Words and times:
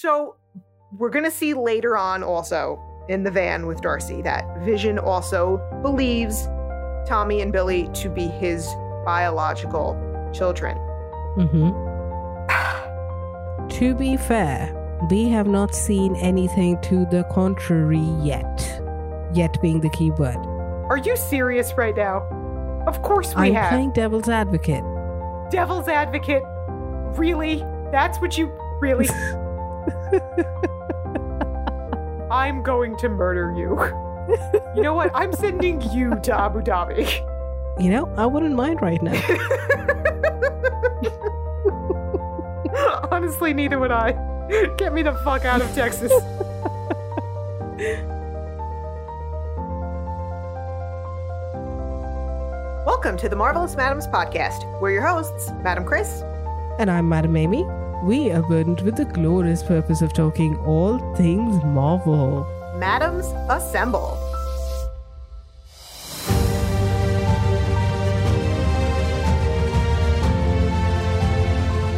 So 0.00 0.36
we're 0.96 1.10
going 1.10 1.24
to 1.24 1.30
see 1.30 1.54
later 1.54 1.96
on 1.96 2.22
also 2.22 2.80
in 3.08 3.24
the 3.24 3.32
van 3.32 3.66
with 3.66 3.80
Darcy 3.80 4.22
that 4.22 4.44
Vision 4.60 4.96
also 4.96 5.56
believes 5.82 6.46
Tommy 7.04 7.40
and 7.40 7.52
Billy 7.52 7.88
to 7.94 8.08
be 8.08 8.28
his 8.28 8.64
biological 9.04 9.96
children. 10.32 10.76
Mm-hmm. 11.36 11.74
to 13.68 13.94
be 13.96 14.16
fair, 14.16 14.72
we 15.10 15.28
have 15.30 15.48
not 15.48 15.74
seen 15.74 16.14
anything 16.14 16.80
to 16.82 17.04
the 17.06 17.24
contrary 17.32 18.06
yet. 18.22 18.80
Yet 19.34 19.60
being 19.60 19.80
the 19.80 19.90
key 19.90 20.12
word. 20.12 20.38
Are 20.90 20.98
you 20.98 21.16
serious 21.16 21.72
right 21.76 21.96
now? 21.96 22.18
Of 22.86 23.02
course 23.02 23.34
we 23.34 23.48
I'm 23.48 23.54
have. 23.54 23.70
playing 23.70 23.94
devil's 23.94 24.28
advocate. 24.28 24.84
Devil's 25.50 25.88
advocate. 25.88 26.44
Really? 27.18 27.64
That's 27.90 28.20
what 28.20 28.38
you 28.38 28.46
really. 28.80 29.08
I'm 32.30 32.62
going 32.62 32.96
to 32.98 33.08
murder 33.08 33.52
you. 33.56 33.70
You 34.76 34.82
know 34.82 34.94
what? 34.94 35.10
I'm 35.14 35.32
sending 35.32 35.80
you 35.90 36.10
to 36.22 36.38
Abu 36.38 36.60
Dhabi. 36.60 37.08
You 37.80 37.90
know, 37.90 38.12
I 38.16 38.26
wouldn't 38.26 38.54
mind 38.54 38.82
right 38.82 39.02
now. 39.02 39.12
Honestly, 43.10 43.54
neither 43.54 43.78
would 43.78 43.90
I. 43.90 44.12
Get 44.76 44.92
me 44.92 45.02
the 45.02 45.14
fuck 45.24 45.44
out 45.44 45.62
of 45.62 45.74
Texas. 45.74 46.12
Welcome 52.84 53.16
to 53.18 53.28
the 53.28 53.36
Marvelous 53.36 53.76
Madams 53.76 54.06
podcast. 54.08 54.64
We're 54.80 54.90
your 54.90 55.06
hosts, 55.06 55.52
Madam 55.62 55.84
Chris. 55.84 56.22
And 56.78 56.90
I'm 56.90 57.08
Madam 57.08 57.36
Amy. 57.36 57.64
We 58.04 58.30
are 58.30 58.42
burdened 58.42 58.82
with 58.82 58.96
the 58.96 59.06
glorious 59.06 59.60
purpose 59.64 60.02
of 60.02 60.12
talking 60.12 60.56
all 60.58 60.98
things 61.16 61.62
Marvel. 61.64 62.46
Madams 62.78 63.26
Assemble. 63.50 64.16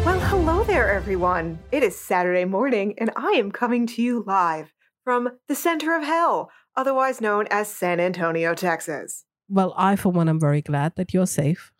Well, 0.06 0.20
hello 0.20 0.64
there, 0.64 0.90
everyone. 0.90 1.58
It 1.70 1.82
is 1.82 2.00
Saturday 2.00 2.46
morning, 2.46 2.94
and 2.96 3.10
I 3.14 3.32
am 3.32 3.52
coming 3.52 3.86
to 3.88 4.00
you 4.00 4.24
live 4.26 4.72
from 5.04 5.28
the 5.48 5.54
center 5.54 5.94
of 5.94 6.02
hell, 6.02 6.50
otherwise 6.74 7.20
known 7.20 7.46
as 7.50 7.68
San 7.68 8.00
Antonio, 8.00 8.54
Texas. 8.54 9.26
Well, 9.50 9.74
I, 9.76 9.96
for 9.96 10.08
one, 10.08 10.30
am 10.30 10.40
very 10.40 10.62
glad 10.62 10.96
that 10.96 11.12
you're 11.12 11.26
safe. 11.26 11.72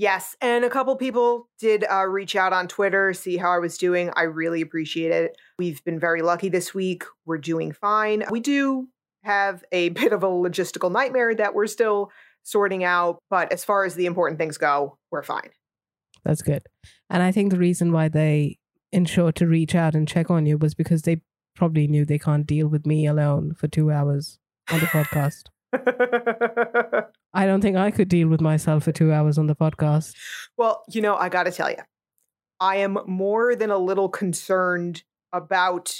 Yes, 0.00 0.36
and 0.40 0.64
a 0.64 0.70
couple 0.70 0.94
people 0.94 1.48
did 1.58 1.84
uh, 1.90 2.06
reach 2.06 2.36
out 2.36 2.52
on 2.52 2.68
Twitter, 2.68 3.12
see 3.12 3.36
how 3.36 3.50
I 3.50 3.58
was 3.58 3.76
doing. 3.76 4.12
I 4.14 4.22
really 4.22 4.60
appreciate 4.60 5.10
it. 5.10 5.36
We've 5.58 5.82
been 5.82 5.98
very 5.98 6.22
lucky 6.22 6.48
this 6.48 6.72
week. 6.72 7.02
We're 7.26 7.38
doing 7.38 7.72
fine. 7.72 8.22
We 8.30 8.38
do 8.38 8.86
have 9.24 9.64
a 9.72 9.88
bit 9.88 10.12
of 10.12 10.22
a 10.22 10.28
logistical 10.28 10.92
nightmare 10.92 11.34
that 11.34 11.52
we're 11.52 11.66
still 11.66 12.12
sorting 12.44 12.84
out, 12.84 13.18
but 13.28 13.50
as 13.52 13.64
far 13.64 13.84
as 13.84 13.96
the 13.96 14.06
important 14.06 14.38
things 14.38 14.56
go, 14.56 14.98
we're 15.10 15.24
fine. 15.24 15.50
That's 16.24 16.42
good. 16.42 16.62
And 17.10 17.20
I 17.20 17.32
think 17.32 17.50
the 17.50 17.58
reason 17.58 17.90
why 17.90 18.06
they 18.06 18.58
ensured 18.92 19.34
to 19.34 19.48
reach 19.48 19.74
out 19.74 19.96
and 19.96 20.06
check 20.06 20.30
on 20.30 20.46
you 20.46 20.58
was 20.58 20.76
because 20.76 21.02
they 21.02 21.22
probably 21.56 21.88
knew 21.88 22.04
they 22.04 22.20
can't 22.20 22.46
deal 22.46 22.68
with 22.68 22.86
me 22.86 23.04
alone 23.04 23.52
for 23.52 23.66
two 23.66 23.90
hours 23.90 24.38
on 24.70 24.78
the 24.78 24.86
podcast. 25.72 27.08
I 27.34 27.46
don't 27.46 27.60
think 27.60 27.76
I 27.76 27.90
could 27.90 28.08
deal 28.08 28.28
with 28.28 28.40
myself 28.40 28.84
for 28.84 28.92
two 28.92 29.12
hours 29.12 29.38
on 29.38 29.46
the 29.46 29.56
podcast. 29.56 30.14
well, 30.56 30.84
you 30.88 31.00
know, 31.00 31.16
I 31.16 31.28
got 31.28 31.44
to 31.44 31.52
tell 31.52 31.70
you, 31.70 31.76
I 32.60 32.76
am 32.76 32.98
more 33.06 33.54
than 33.54 33.70
a 33.70 33.78
little 33.78 34.08
concerned 34.08 35.02
about 35.32 35.94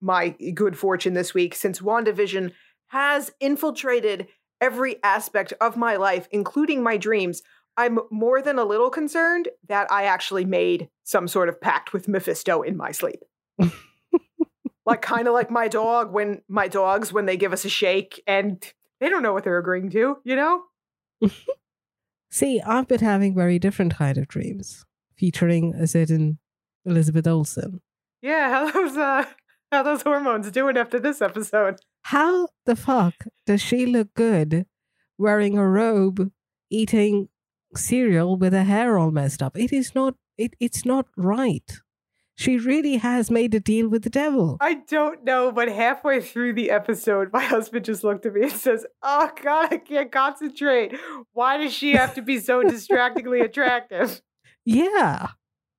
my 0.00 0.30
good 0.54 0.76
fortune 0.76 1.14
this 1.14 1.32
week 1.32 1.54
since 1.54 1.80
WandaVision 1.80 2.52
has 2.88 3.30
infiltrated 3.40 4.26
every 4.60 5.02
aspect 5.02 5.52
of 5.60 5.76
my 5.76 5.96
life, 5.96 6.28
including 6.30 6.82
my 6.82 6.96
dreams. 6.96 7.42
I'm 7.76 8.00
more 8.10 8.42
than 8.42 8.58
a 8.58 8.64
little 8.64 8.90
concerned 8.90 9.48
that 9.68 9.90
I 9.90 10.04
actually 10.04 10.44
made 10.44 10.88
some 11.04 11.26
sort 11.26 11.48
of 11.48 11.60
pact 11.60 11.92
with 11.92 12.08
Mephisto 12.08 12.62
in 12.62 12.76
my 12.76 12.92
sleep. 12.92 13.20
like 14.86 15.00
kind 15.00 15.28
of 15.28 15.34
like 15.34 15.50
my 15.50 15.68
dog 15.68 16.12
when 16.12 16.42
my 16.48 16.68
dogs 16.68 17.12
when 17.12 17.26
they 17.26 17.36
give 17.36 17.52
us 17.52 17.64
a 17.64 17.68
shake 17.68 18.22
and 18.26 18.72
they 19.00 19.08
don't 19.08 19.22
know 19.22 19.32
what 19.32 19.44
they're 19.44 19.58
agreeing 19.58 19.90
to, 19.90 20.18
you 20.24 20.36
know? 20.36 20.62
See, 22.30 22.60
I've 22.60 22.88
been 22.88 23.00
having 23.00 23.34
very 23.34 23.58
different 23.58 23.94
kind 23.94 24.16
of 24.18 24.28
dreams, 24.28 24.84
featuring 25.16 25.74
a 25.74 25.86
certain 25.86 26.38
Elizabeth 26.84 27.26
Olsen. 27.26 27.80
Yeah, 28.22 28.48
how 28.50 28.70
those 28.70 28.96
uh 28.96 29.24
how 29.70 29.82
those 29.82 30.02
hormones 30.02 30.50
doing 30.50 30.76
after 30.76 30.98
this 30.98 31.20
episode? 31.20 31.80
How 32.02 32.48
the 32.66 32.76
fuck 32.76 33.14
does 33.46 33.60
she 33.60 33.86
look 33.86 34.14
good 34.14 34.66
wearing 35.18 35.58
a 35.58 35.66
robe, 35.66 36.30
eating 36.70 37.28
cereal 37.74 38.36
with 38.36 38.52
her 38.52 38.64
hair 38.64 38.98
all 38.98 39.10
messed 39.10 39.42
up? 39.42 39.58
It 39.58 39.72
is 39.72 39.94
not 39.94 40.14
it, 40.38 40.54
it's 40.60 40.84
not 40.84 41.06
right. 41.16 41.80
She 42.34 42.56
really 42.56 42.96
has 42.96 43.30
made 43.30 43.54
a 43.54 43.60
deal 43.60 43.88
with 43.88 44.02
the 44.04 44.10
devil. 44.10 44.56
I 44.60 44.82
don't 44.88 45.22
know, 45.22 45.52
but 45.52 45.68
halfway 45.68 46.20
through 46.20 46.54
the 46.54 46.70
episode, 46.70 47.32
my 47.32 47.42
husband 47.42 47.84
just 47.84 48.02
looked 48.02 48.24
at 48.26 48.32
me 48.32 48.44
and 48.44 48.52
says, 48.52 48.86
"Oh 49.02 49.30
God, 49.42 49.72
I 49.72 49.78
can't 49.78 50.10
concentrate. 50.10 50.98
Why 51.32 51.58
does 51.58 51.72
she 51.72 51.92
have 51.92 52.14
to 52.14 52.22
be 52.22 52.38
so 52.40 52.62
distractingly 52.68 53.40
attractive?" 53.40 54.22
Yeah. 54.64 55.28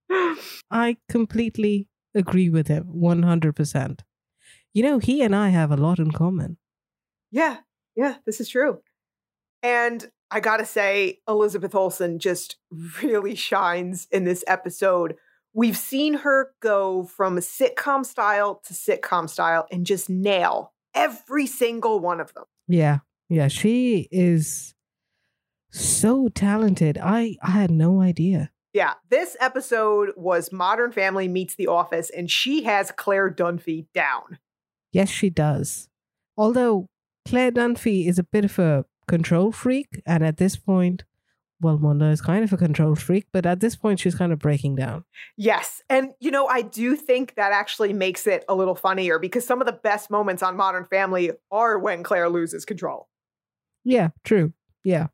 I 0.72 0.98
completely 1.10 1.88
agree 2.14 2.50
with 2.50 2.68
him 2.68 2.92
100%. 2.96 4.00
You 4.74 4.84
know, 4.84 5.00
he 5.00 5.22
and 5.22 5.36
I 5.36 5.50
have 5.50 5.72
a 5.72 5.78
lot 5.78 6.00
in 6.00 6.12
common. 6.12 6.58
Yeah, 7.32 7.58
yeah, 7.96 8.16
this 8.26 8.40
is 8.40 8.50
true. 8.50 8.80
And 9.62 10.12
I 10.30 10.40
gotta 10.40 10.66
say, 10.66 11.20
Elizabeth 11.28 11.76
Olsen 11.76 12.20
just 12.20 12.58
really 13.02 13.36
shines 13.36 14.08
in 14.12 14.24
this 14.24 14.44
episode. 14.48 15.16
We've 15.54 15.78
seen 15.78 16.16
her 16.16 16.52
go 16.62 17.06
from 17.06 17.38
sitcom 17.38 18.06
style 18.06 18.62
to 18.66 18.74
sitcom 18.74 19.30
style 19.30 19.68
and 19.72 19.86
just 19.86 20.10
nail 20.10 20.74
every 20.96 21.46
single 21.46 22.00
one 22.00 22.20
of 22.20 22.34
them. 22.34 22.46
Yeah. 22.68 23.00
Yeah, 23.30 23.48
she 23.48 24.08
is 24.12 24.74
so 25.72 26.30
talented. 26.30 26.98
I 27.02 27.36
I 27.42 27.52
had 27.52 27.72
no 27.72 28.02
idea. 28.02 28.52
Yeah, 28.74 28.94
this 29.10 29.38
episode 29.40 30.10
was 30.16 30.52
Modern 30.52 30.92
Family 30.92 31.28
meets 31.28 31.56
The 31.56 31.68
Office, 31.68 32.10
and 32.10 32.30
she 32.30 32.64
has 32.64 32.92
Claire 32.92 33.32
Dunphy 33.32 33.86
down. 33.94 34.40
Yes, 34.92 35.10
she 35.10 35.30
does. 35.30 35.90
Although 36.36 36.88
Claire 37.28 37.52
Dunphy 37.52 38.08
is 38.08 38.18
a 38.18 38.24
bit 38.24 38.46
of 38.46 38.58
a 38.58 38.86
control 39.08 39.52
freak, 39.52 40.02
and 40.06 40.24
at 40.24 40.38
this 40.38 40.58
point, 40.58 41.04
well, 41.64 41.78
Wanda 41.78 42.06
is 42.06 42.22
kind 42.22 42.44
of 42.44 42.52
a 42.54 42.58
control 42.58 42.96
freak, 42.96 43.28
but 43.32 43.46
at 43.46 43.60
this 43.60 43.76
point, 43.76 44.00
she's 44.00 44.16
kind 44.16 44.32
of 44.32 44.40
breaking 44.40 44.76
down. 44.76 45.06
Yes. 45.38 45.82
And, 45.90 46.12
you 46.20 46.30
know, 46.30 46.48
I 46.48 46.62
do 46.62 46.96
think 46.96 47.36
that 47.36 47.52
actually 47.52 47.94
makes 47.94 48.28
it 48.28 48.44
a 48.48 48.56
little 48.56 48.76
funnier 48.76 49.18
because 49.20 49.46
some 49.46 49.62
of 49.62 49.66
the 49.68 49.74
best 49.74 50.12
moments 50.12 50.44
on 50.44 50.58
Modern 50.58 50.86
Family 50.86 51.32
are 51.52 51.80
when 51.80 52.04
Claire 52.04 52.30
loses 52.30 52.66
control. 52.66 53.08
Yeah, 53.84 54.10
true. 54.24 54.54
Yeah. 54.84 55.08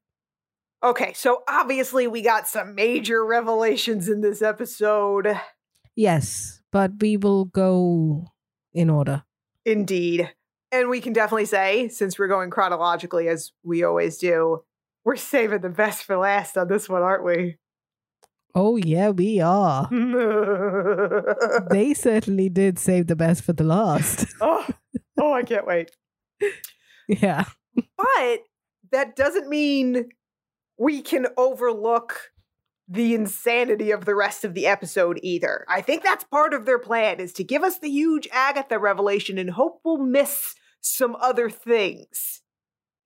Okay, 0.84 1.14
so 1.14 1.44
obviously 1.48 2.08
we 2.08 2.22
got 2.22 2.48
some 2.48 2.74
major 2.74 3.26
revelations 3.26 4.08
in 4.08 4.22
this 4.22 4.42
episode. 4.42 5.40
Yes, 5.96 6.62
but 6.72 6.92
we 7.02 7.18
will 7.18 7.46
go 7.46 8.28
in 8.74 8.90
order. 8.90 9.24
Indeed. 9.66 10.32
And 10.72 10.90
we 10.90 11.02
can 11.02 11.14
definitely 11.14 11.46
say, 11.46 11.90
since 11.90 12.18
we're 12.18 12.28
going 12.28 12.50
chronologically 12.50 13.28
as 13.28 13.52
we 13.64 13.84
always 13.84 14.18
do, 14.20 14.64
we're 15.06 15.16
saving 15.16 15.62
the 15.62 15.70
best 15.70 16.04
for 16.04 16.18
last 16.18 16.58
on 16.58 16.68
this 16.68 16.90
one, 16.90 17.02
aren't 17.02 17.24
we? 17.24 17.58
Oh, 18.56 18.78
yeah, 18.78 19.10
we 19.10 19.40
are. 19.40 19.88
they 21.70 21.94
certainly 21.94 22.50
did 22.50 22.80
save 22.80 23.08
the 23.08 23.16
best 23.16 23.44
for 23.44 23.54
the 23.54 23.64
last. 23.64 24.26
oh, 24.42 24.68
oh, 25.20 25.34
I 25.34 25.44
can't 25.44 25.68
wait. 25.68 25.92
yeah. 27.08 27.46
But 27.76 28.40
that 28.92 29.16
doesn't 29.16 29.48
mean 29.48 30.10
we 30.78 31.02
can 31.02 31.28
overlook 31.38 32.32
the 32.88 33.14
insanity 33.14 33.92
of 33.92 34.06
the 34.06 34.16
rest 34.16 34.44
of 34.44 34.56
the 34.56 34.66
episode 34.66 35.20
either. 35.22 35.64
I 35.70 35.82
think 35.82 36.04
that's 36.04 36.24
part 36.24 36.56
of 36.56 36.66
their 36.66 36.80
plan 36.80 37.20
is 37.20 37.32
to 37.34 37.44
give 37.44 37.64
us 37.64 37.78
the 37.78 37.90
huge 37.90 38.28
Agatha 38.32 38.80
revelation 38.80 39.38
and 39.38 39.52
hope 39.52 39.82
we'll 39.86 40.00
miss 40.00 40.56
some 40.82 41.16
other 41.22 41.52
things. 41.52 42.42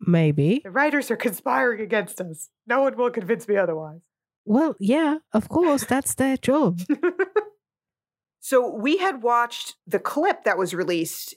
Maybe. 0.06 0.62
The 0.64 0.72
writers 0.72 1.10
are 1.12 1.16
conspiring 1.16 1.82
against 1.82 2.20
us. 2.22 2.50
No 2.68 2.82
one 2.82 2.98
will 2.98 3.10
convince 3.10 3.48
me 3.48 3.58
otherwise. 3.58 4.02
Well, 4.46 4.76
yeah, 4.80 5.20
of 5.34 5.48
course, 5.48 5.86
that's 5.86 6.16
their 6.16 6.36
job. 6.38 6.82
so 8.40 8.70
we 8.70 8.98
had 8.98 9.24
watched 9.24 9.76
the 9.88 10.00
clip 10.00 10.44
that 10.44 10.58
was 10.58 10.74
released 10.74 11.36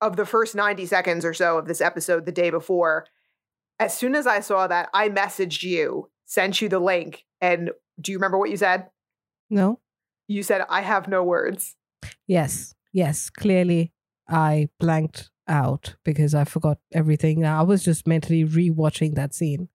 of 0.00 0.16
the 0.16 0.26
first 0.26 0.54
90 0.54 0.86
seconds 0.86 1.24
or 1.24 1.34
so 1.34 1.58
of 1.58 1.66
this 1.66 1.80
episode 1.80 2.26
the 2.26 2.32
day 2.32 2.50
before. 2.50 3.06
As 3.78 3.96
soon 3.96 4.14
as 4.14 4.26
I 4.26 4.40
saw 4.40 4.66
that, 4.68 4.90
I 4.94 5.08
messaged 5.08 5.62
you, 5.62 6.10
sent 6.24 6.60
you 6.60 6.68
the 6.68 6.78
link, 6.78 7.24
and 7.40 7.70
do 8.00 8.12
you 8.12 8.18
remember 8.18 8.38
what 8.38 8.50
you 8.50 8.56
said? 8.56 8.88
No. 9.50 9.80
You 10.28 10.42
said, 10.42 10.64
I 10.68 10.82
have 10.82 11.08
no 11.08 11.24
words. 11.24 11.74
Yes, 12.26 12.74
yes. 12.92 13.28
Clearly, 13.28 13.92
I 14.28 14.68
blanked 14.78 15.30
out 15.48 15.96
because 16.04 16.34
I 16.34 16.44
forgot 16.44 16.78
everything. 16.92 17.44
I 17.44 17.62
was 17.62 17.84
just 17.84 18.06
mentally 18.06 18.44
rewatching 18.44 19.14
that 19.14 19.34
scene. 19.34 19.68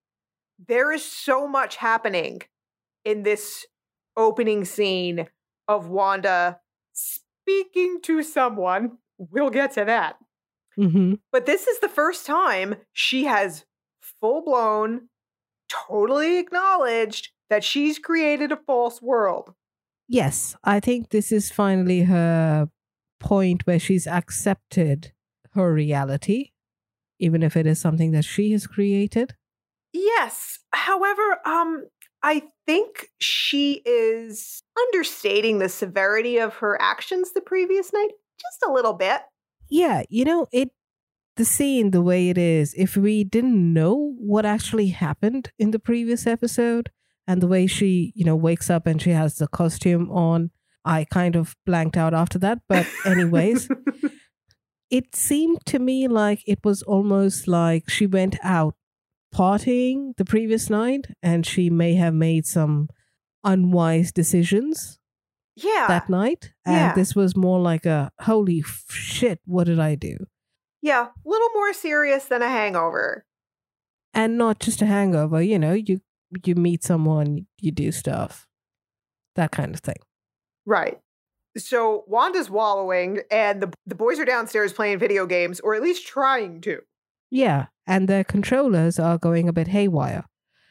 There 0.66 0.92
is 0.92 1.04
so 1.04 1.46
much 1.46 1.76
happening 1.76 2.42
in 3.04 3.22
this 3.22 3.66
opening 4.16 4.64
scene 4.64 5.28
of 5.68 5.88
Wanda 5.88 6.60
speaking 6.92 8.00
to 8.02 8.22
someone. 8.22 8.98
We'll 9.18 9.50
get 9.50 9.72
to 9.72 9.84
that. 9.84 10.16
Mm-hmm. 10.78 11.14
But 11.32 11.46
this 11.46 11.66
is 11.66 11.80
the 11.80 11.88
first 11.88 12.26
time 12.26 12.76
she 12.92 13.24
has 13.24 13.64
full 14.00 14.42
blown, 14.42 15.08
totally 15.68 16.38
acknowledged 16.38 17.30
that 17.50 17.64
she's 17.64 17.98
created 17.98 18.52
a 18.52 18.56
false 18.56 19.00
world. 19.02 19.54
Yes, 20.08 20.56
I 20.64 20.80
think 20.80 21.10
this 21.10 21.32
is 21.32 21.50
finally 21.50 22.02
her 22.02 22.68
point 23.20 23.66
where 23.66 23.78
she's 23.78 24.06
accepted 24.06 25.12
her 25.58 25.72
reality, 25.72 26.50
even 27.18 27.42
if 27.42 27.56
it 27.56 27.66
is 27.66 27.80
something 27.80 28.12
that 28.12 28.24
she 28.24 28.52
has 28.52 28.66
created. 28.66 29.34
Yes. 29.92 30.58
However, 30.72 31.40
um, 31.44 31.86
I 32.22 32.44
think 32.66 33.08
she 33.20 33.82
is 33.84 34.62
understating 34.78 35.58
the 35.58 35.68
severity 35.68 36.38
of 36.38 36.56
her 36.56 36.80
actions 36.80 37.32
the 37.32 37.40
previous 37.40 37.92
night 37.92 38.10
just 38.40 38.62
a 38.66 38.72
little 38.72 38.94
bit. 38.94 39.22
Yeah, 39.68 40.02
you 40.08 40.24
know, 40.24 40.46
it 40.52 40.70
the 41.36 41.44
scene 41.44 41.92
the 41.92 42.02
way 42.02 42.30
it 42.30 42.36
is, 42.36 42.74
if 42.76 42.96
we 42.96 43.22
didn't 43.22 43.72
know 43.72 44.14
what 44.18 44.44
actually 44.44 44.88
happened 44.88 45.52
in 45.58 45.70
the 45.70 45.78
previous 45.78 46.26
episode 46.26 46.90
and 47.28 47.40
the 47.40 47.46
way 47.46 47.66
she, 47.66 48.12
you 48.16 48.24
know, 48.24 48.34
wakes 48.34 48.68
up 48.68 48.86
and 48.86 49.00
she 49.00 49.10
has 49.10 49.36
the 49.36 49.46
costume 49.46 50.10
on, 50.10 50.50
I 50.84 51.04
kind 51.04 51.36
of 51.36 51.54
blanked 51.64 51.96
out 51.96 52.12
after 52.12 52.40
that. 52.40 52.58
But 52.68 52.86
anyways, 53.04 53.68
it 54.90 55.14
seemed 55.14 55.64
to 55.66 55.78
me 55.78 56.08
like 56.08 56.42
it 56.46 56.60
was 56.64 56.82
almost 56.82 57.46
like 57.48 57.88
she 57.90 58.06
went 58.06 58.36
out 58.42 58.74
partying 59.34 60.16
the 60.16 60.24
previous 60.24 60.70
night 60.70 61.06
and 61.22 61.44
she 61.44 61.68
may 61.70 61.94
have 61.94 62.14
made 62.14 62.46
some 62.46 62.88
unwise 63.44 64.10
decisions 64.12 64.98
yeah. 65.56 65.86
that 65.88 66.08
night. 66.08 66.52
And 66.64 66.74
Yeah. 66.74 66.92
this 66.94 67.14
was 67.14 67.36
more 67.36 67.60
like 67.60 67.84
a 67.86 68.10
holy 68.20 68.62
shit, 68.88 69.40
what 69.44 69.64
did 69.64 69.78
I 69.80 69.94
do? 69.94 70.16
yeah, 70.80 71.08
a 71.08 71.28
little 71.28 71.48
more 71.54 71.72
serious 71.72 72.26
than 72.26 72.40
a 72.40 72.48
hangover. 72.48 73.24
And 74.14 74.38
not 74.38 74.60
just 74.60 74.80
a 74.80 74.86
hangover, 74.86 75.42
you 75.42 75.58
know, 75.58 75.72
you 75.72 76.00
you 76.44 76.54
meet 76.54 76.84
someone, 76.84 77.46
you 77.60 77.72
do 77.72 77.90
stuff. 77.90 78.46
That 79.34 79.50
kind 79.50 79.74
of 79.74 79.80
thing. 79.80 79.96
Right. 80.66 80.98
So 81.58 82.04
Wanda's 82.06 82.50
wallowing 82.50 83.20
and 83.30 83.62
the 83.62 83.72
the 83.86 83.94
boys 83.94 84.18
are 84.18 84.24
downstairs 84.24 84.72
playing 84.72 84.98
video 84.98 85.26
games 85.26 85.60
or 85.60 85.74
at 85.74 85.82
least 85.82 86.06
trying 86.06 86.60
to. 86.62 86.80
Yeah. 87.30 87.66
And 87.86 88.08
their 88.08 88.24
controllers 88.24 88.98
are 88.98 89.18
going 89.18 89.48
a 89.48 89.52
bit 89.52 89.68
haywire. 89.68 90.24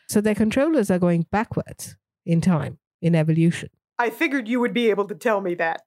So 0.10 0.22
their 0.22 0.36
controllers 0.36 0.90
are 0.90 1.00
going 1.00 1.26
backwards 1.32 1.98
in 2.26 2.42
time, 2.42 2.80
in 3.02 3.16
evolution. 3.16 3.70
I 4.00 4.10
figured 4.10 4.48
you 4.48 4.60
would 4.60 4.74
be 4.74 4.90
able 4.90 5.08
to 5.08 5.16
tell 5.16 5.42
me 5.42 5.56
that 5.56 5.82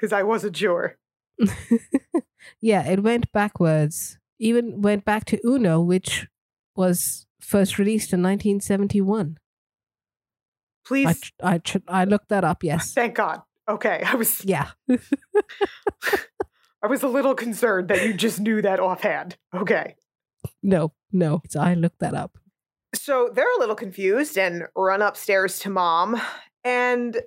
cuz 0.00 0.12
I 0.12 0.22
wasn't 0.22 0.56
sure. 0.56 0.98
yeah, 2.60 2.86
it 2.88 3.02
went 3.02 3.32
backwards. 3.32 4.18
Even 4.38 4.82
went 4.82 5.04
back 5.04 5.24
to 5.26 5.40
Uno, 5.44 5.80
which 5.80 6.26
was 6.74 7.26
first 7.40 7.78
released 7.78 8.12
in 8.12 8.22
1971. 8.22 9.38
Please 10.84 11.32
I 11.42 11.54
I 11.54 11.80
I 11.88 12.04
looked 12.04 12.28
that 12.28 12.44
up. 12.44 12.62
Yes. 12.62 12.92
thank 12.92 13.16
God. 13.16 13.42
Okay, 13.68 14.02
I 14.04 14.14
was 14.14 14.44
Yeah. 14.44 14.70
I 16.82 16.88
was 16.88 17.02
a 17.02 17.08
little 17.08 17.34
concerned 17.34 17.88
that 17.88 18.06
you 18.06 18.14
just 18.14 18.38
knew 18.38 18.62
that 18.62 18.78
offhand. 18.78 19.36
Okay. 19.54 19.96
No, 20.62 20.92
no. 21.10 21.42
So 21.48 21.60
I 21.60 21.74
looked 21.74 21.98
that 21.98 22.14
up. 22.14 22.38
So 22.94 23.30
they're 23.32 23.52
a 23.56 23.58
little 23.58 23.74
confused 23.74 24.38
and 24.38 24.64
run 24.76 25.02
upstairs 25.02 25.58
to 25.60 25.70
mom. 25.70 26.20
And 26.62 27.20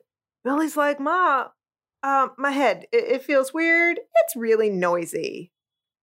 Billy's 0.43 0.77
like, 0.77 0.99
Ma, 0.99 1.47
uh, 2.03 2.29
my 2.37 2.51
head, 2.51 2.85
it, 2.91 3.03
it 3.05 3.23
feels 3.23 3.53
weird. 3.53 3.99
It's 4.23 4.35
really 4.35 4.69
noisy. 4.69 5.51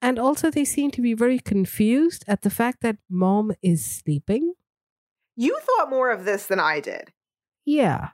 And 0.03 0.19
also, 0.19 0.51
they 0.51 0.65
seem 0.65 0.91
to 0.93 1.01
be 1.01 1.15
very 1.15 1.39
confused 1.39 2.25
at 2.29 2.43
the 2.43 2.51
fact 2.51 2.83
that 2.83 2.99
mom 3.09 3.53
is 3.63 3.85
sleeping. 3.85 4.53
You 5.37 5.59
thought 5.61 5.91
more 5.91 6.11
of 6.11 6.25
this 6.25 6.47
than 6.47 6.61
I 6.61 6.81
did. 6.81 7.13
Yeah. 7.65 8.11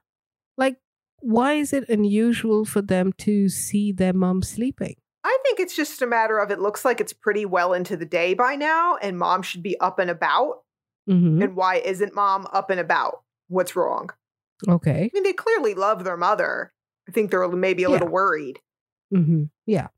Like, 0.56 0.76
why 1.22 1.54
is 1.54 1.72
it 1.72 1.88
unusual 1.88 2.64
for 2.64 2.82
them 2.82 3.12
to 3.18 3.48
see 3.48 3.92
their 3.92 4.12
mom 4.12 4.42
sleeping? 4.42 4.96
I 5.24 5.38
think 5.44 5.60
it's 5.60 5.76
just 5.76 6.02
a 6.02 6.06
matter 6.06 6.38
of 6.38 6.50
it 6.50 6.58
looks 6.60 6.84
like 6.84 7.00
it's 7.00 7.12
pretty 7.12 7.46
well 7.46 7.72
into 7.72 7.96
the 7.96 8.04
day 8.04 8.34
by 8.34 8.56
now, 8.56 8.96
and 8.96 9.18
mom 9.18 9.42
should 9.42 9.62
be 9.62 9.78
up 9.80 9.98
and 9.98 10.10
about. 10.10 10.62
Mm-hmm. 11.08 11.42
And 11.42 11.56
why 11.56 11.76
isn't 11.76 12.14
mom 12.14 12.46
up 12.52 12.70
and 12.70 12.80
about? 12.80 13.22
What's 13.48 13.74
wrong? 13.76 14.10
Okay. 14.68 15.04
I 15.04 15.10
mean, 15.12 15.22
they 15.22 15.32
clearly 15.32 15.74
love 15.74 16.04
their 16.04 16.16
mother. 16.16 16.72
I 17.08 17.12
think 17.12 17.30
they're 17.30 17.48
maybe 17.48 17.82
a 17.82 17.88
Yeah. 17.88 17.92
little 17.92 18.08
worried. 18.08 18.60
Mm-hmm. 19.14 19.44
Yeah. 19.66 19.88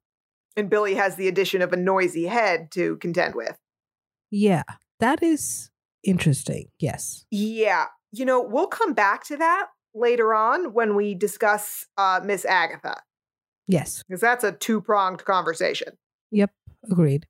And 0.56 0.70
Billy 0.70 0.94
has 0.94 1.16
the 1.16 1.28
addition 1.28 1.62
of 1.62 1.72
a 1.72 1.76
noisy 1.76 2.26
head 2.26 2.70
to 2.72 2.96
contend 2.98 3.34
with. 3.34 3.58
Yeah. 4.30 4.62
That 5.00 5.22
is 5.22 5.70
interesting. 6.02 6.68
Yes. 6.78 7.26
Yeah. 7.30 7.86
You 8.12 8.24
know, 8.24 8.40
we'll 8.40 8.68
come 8.68 8.94
back 8.94 9.24
to 9.24 9.36
that 9.36 9.66
later 9.94 10.34
on 10.34 10.72
when 10.72 10.94
we 10.96 11.14
discuss 11.14 11.86
uh, 11.96 12.20
Miss 12.24 12.44
Agatha, 12.44 12.96
Yes. 13.66 14.02
because 14.08 14.20
that's 14.20 14.44
a 14.44 14.52
two 14.52 14.80
pronged 14.80 15.24
conversation. 15.24 15.96
Yep. 16.30 16.50
Agreed. 16.90 17.26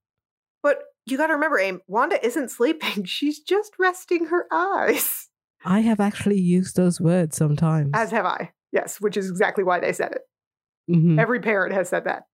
But 0.62 0.82
you 1.06 1.16
got 1.18 1.26
to 1.28 1.34
remember, 1.34 1.58
Aim, 1.58 1.80
Wanda 1.86 2.24
isn't 2.24 2.50
sleeping. 2.50 3.04
She's 3.04 3.38
just 3.40 3.72
resting 3.78 4.26
her 4.26 4.46
eyes, 4.52 5.28
I 5.66 5.80
have 5.80 6.00
actually 6.00 6.38
used 6.40 6.76
those 6.76 7.00
words 7.00 7.36
sometimes. 7.36 7.90
as 7.94 8.10
have 8.10 8.26
I. 8.26 8.50
Yes, 8.72 9.00
which 9.00 9.16
is 9.16 9.30
exactly 9.30 9.64
why 9.64 9.80
they 9.80 9.92
said 9.92 10.12
it. 10.12 10.22
Mhm. 10.90 11.18
Every 11.18 11.40
parent 11.40 11.72
has 11.74 11.88
said 11.88 12.04
that. 12.04 12.24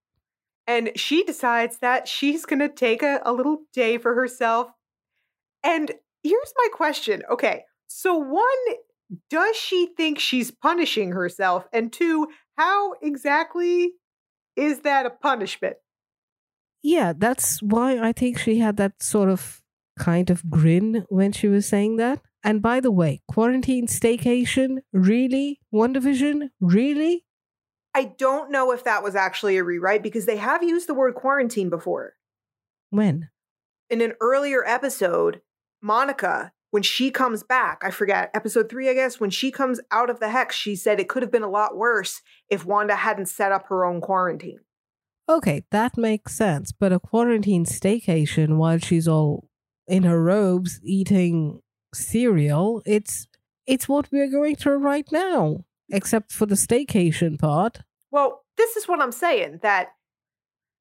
And 0.66 0.90
she 0.96 1.22
decides 1.24 1.78
that 1.78 2.08
she's 2.08 2.44
going 2.46 2.58
to 2.60 2.68
take 2.68 3.02
a, 3.02 3.20
a 3.24 3.32
little 3.32 3.58
day 3.72 3.98
for 3.98 4.14
herself. 4.14 4.68
And 5.62 5.92
here's 6.22 6.52
my 6.56 6.68
question. 6.72 7.22
Okay. 7.30 7.64
So, 7.88 8.16
one, 8.16 8.56
does 9.28 9.56
she 9.56 9.88
think 9.96 10.18
she's 10.18 10.50
punishing 10.50 11.12
herself? 11.12 11.66
And 11.72 11.92
two, 11.92 12.28
how 12.56 12.94
exactly 13.02 13.92
is 14.56 14.80
that 14.80 15.06
a 15.06 15.10
punishment? 15.10 15.76
Yeah, 16.82 17.12
that's 17.16 17.60
why 17.62 17.98
I 17.98 18.12
think 18.12 18.38
she 18.38 18.58
had 18.58 18.76
that 18.78 19.02
sort 19.02 19.28
of 19.28 19.60
kind 19.98 20.30
of 20.30 20.48
grin 20.48 21.04
when 21.08 21.32
she 21.32 21.48
was 21.48 21.66
saying 21.66 21.96
that. 21.96 22.20
And 22.42 22.62
by 22.62 22.80
the 22.80 22.90
way, 22.90 23.20
quarantine 23.28 23.86
staycation, 23.86 24.78
really? 24.92 25.60
WandaVision, 25.74 26.48
really? 26.60 27.26
I 27.94 28.04
don't 28.04 28.50
know 28.50 28.72
if 28.72 28.84
that 28.84 29.02
was 29.02 29.14
actually 29.14 29.58
a 29.58 29.64
rewrite 29.64 30.02
because 30.02 30.24
they 30.24 30.36
have 30.36 30.62
used 30.62 30.88
the 30.88 30.94
word 30.94 31.14
quarantine 31.14 31.68
before. 31.68 32.14
When? 32.88 33.28
In 33.90 34.00
an 34.00 34.14
earlier 34.20 34.64
episode, 34.64 35.42
Monica, 35.82 36.52
when 36.70 36.82
she 36.82 37.10
comes 37.10 37.42
back, 37.42 37.82
I 37.84 37.90
forget, 37.90 38.30
episode 38.34 38.68
three, 38.70 38.88
I 38.88 38.94
guess, 38.94 39.18
when 39.18 39.30
she 39.30 39.50
comes 39.50 39.80
out 39.90 40.10
of 40.10 40.20
the 40.20 40.30
hex, 40.30 40.54
she 40.54 40.76
said 40.76 41.00
it 41.00 41.08
could 41.08 41.22
have 41.22 41.32
been 41.32 41.42
a 41.42 41.50
lot 41.50 41.76
worse 41.76 42.22
if 42.48 42.64
Wanda 42.64 42.96
hadn't 42.96 43.26
set 43.26 43.52
up 43.52 43.66
her 43.66 43.84
own 43.84 44.00
quarantine. 44.00 44.60
Okay, 45.28 45.64
that 45.70 45.96
makes 45.96 46.34
sense. 46.34 46.72
But 46.72 46.92
a 46.92 47.00
quarantine 47.00 47.64
staycation 47.64 48.56
while 48.56 48.78
she's 48.78 49.08
all 49.08 49.48
in 49.86 50.04
her 50.04 50.22
robes 50.22 50.80
eating 50.82 51.60
cereal, 51.94 52.82
it's 52.86 53.26
it's 53.66 53.88
what 53.88 54.10
we're 54.10 54.30
going 54.30 54.56
through 54.56 54.78
right 54.78 55.06
now. 55.12 55.64
Except 55.92 56.32
for 56.32 56.46
the 56.46 56.54
staycation 56.54 57.36
part. 57.36 57.80
Well, 58.12 58.44
this 58.56 58.76
is 58.76 58.86
what 58.86 59.00
I'm 59.00 59.12
saying 59.12 59.60
that 59.62 59.88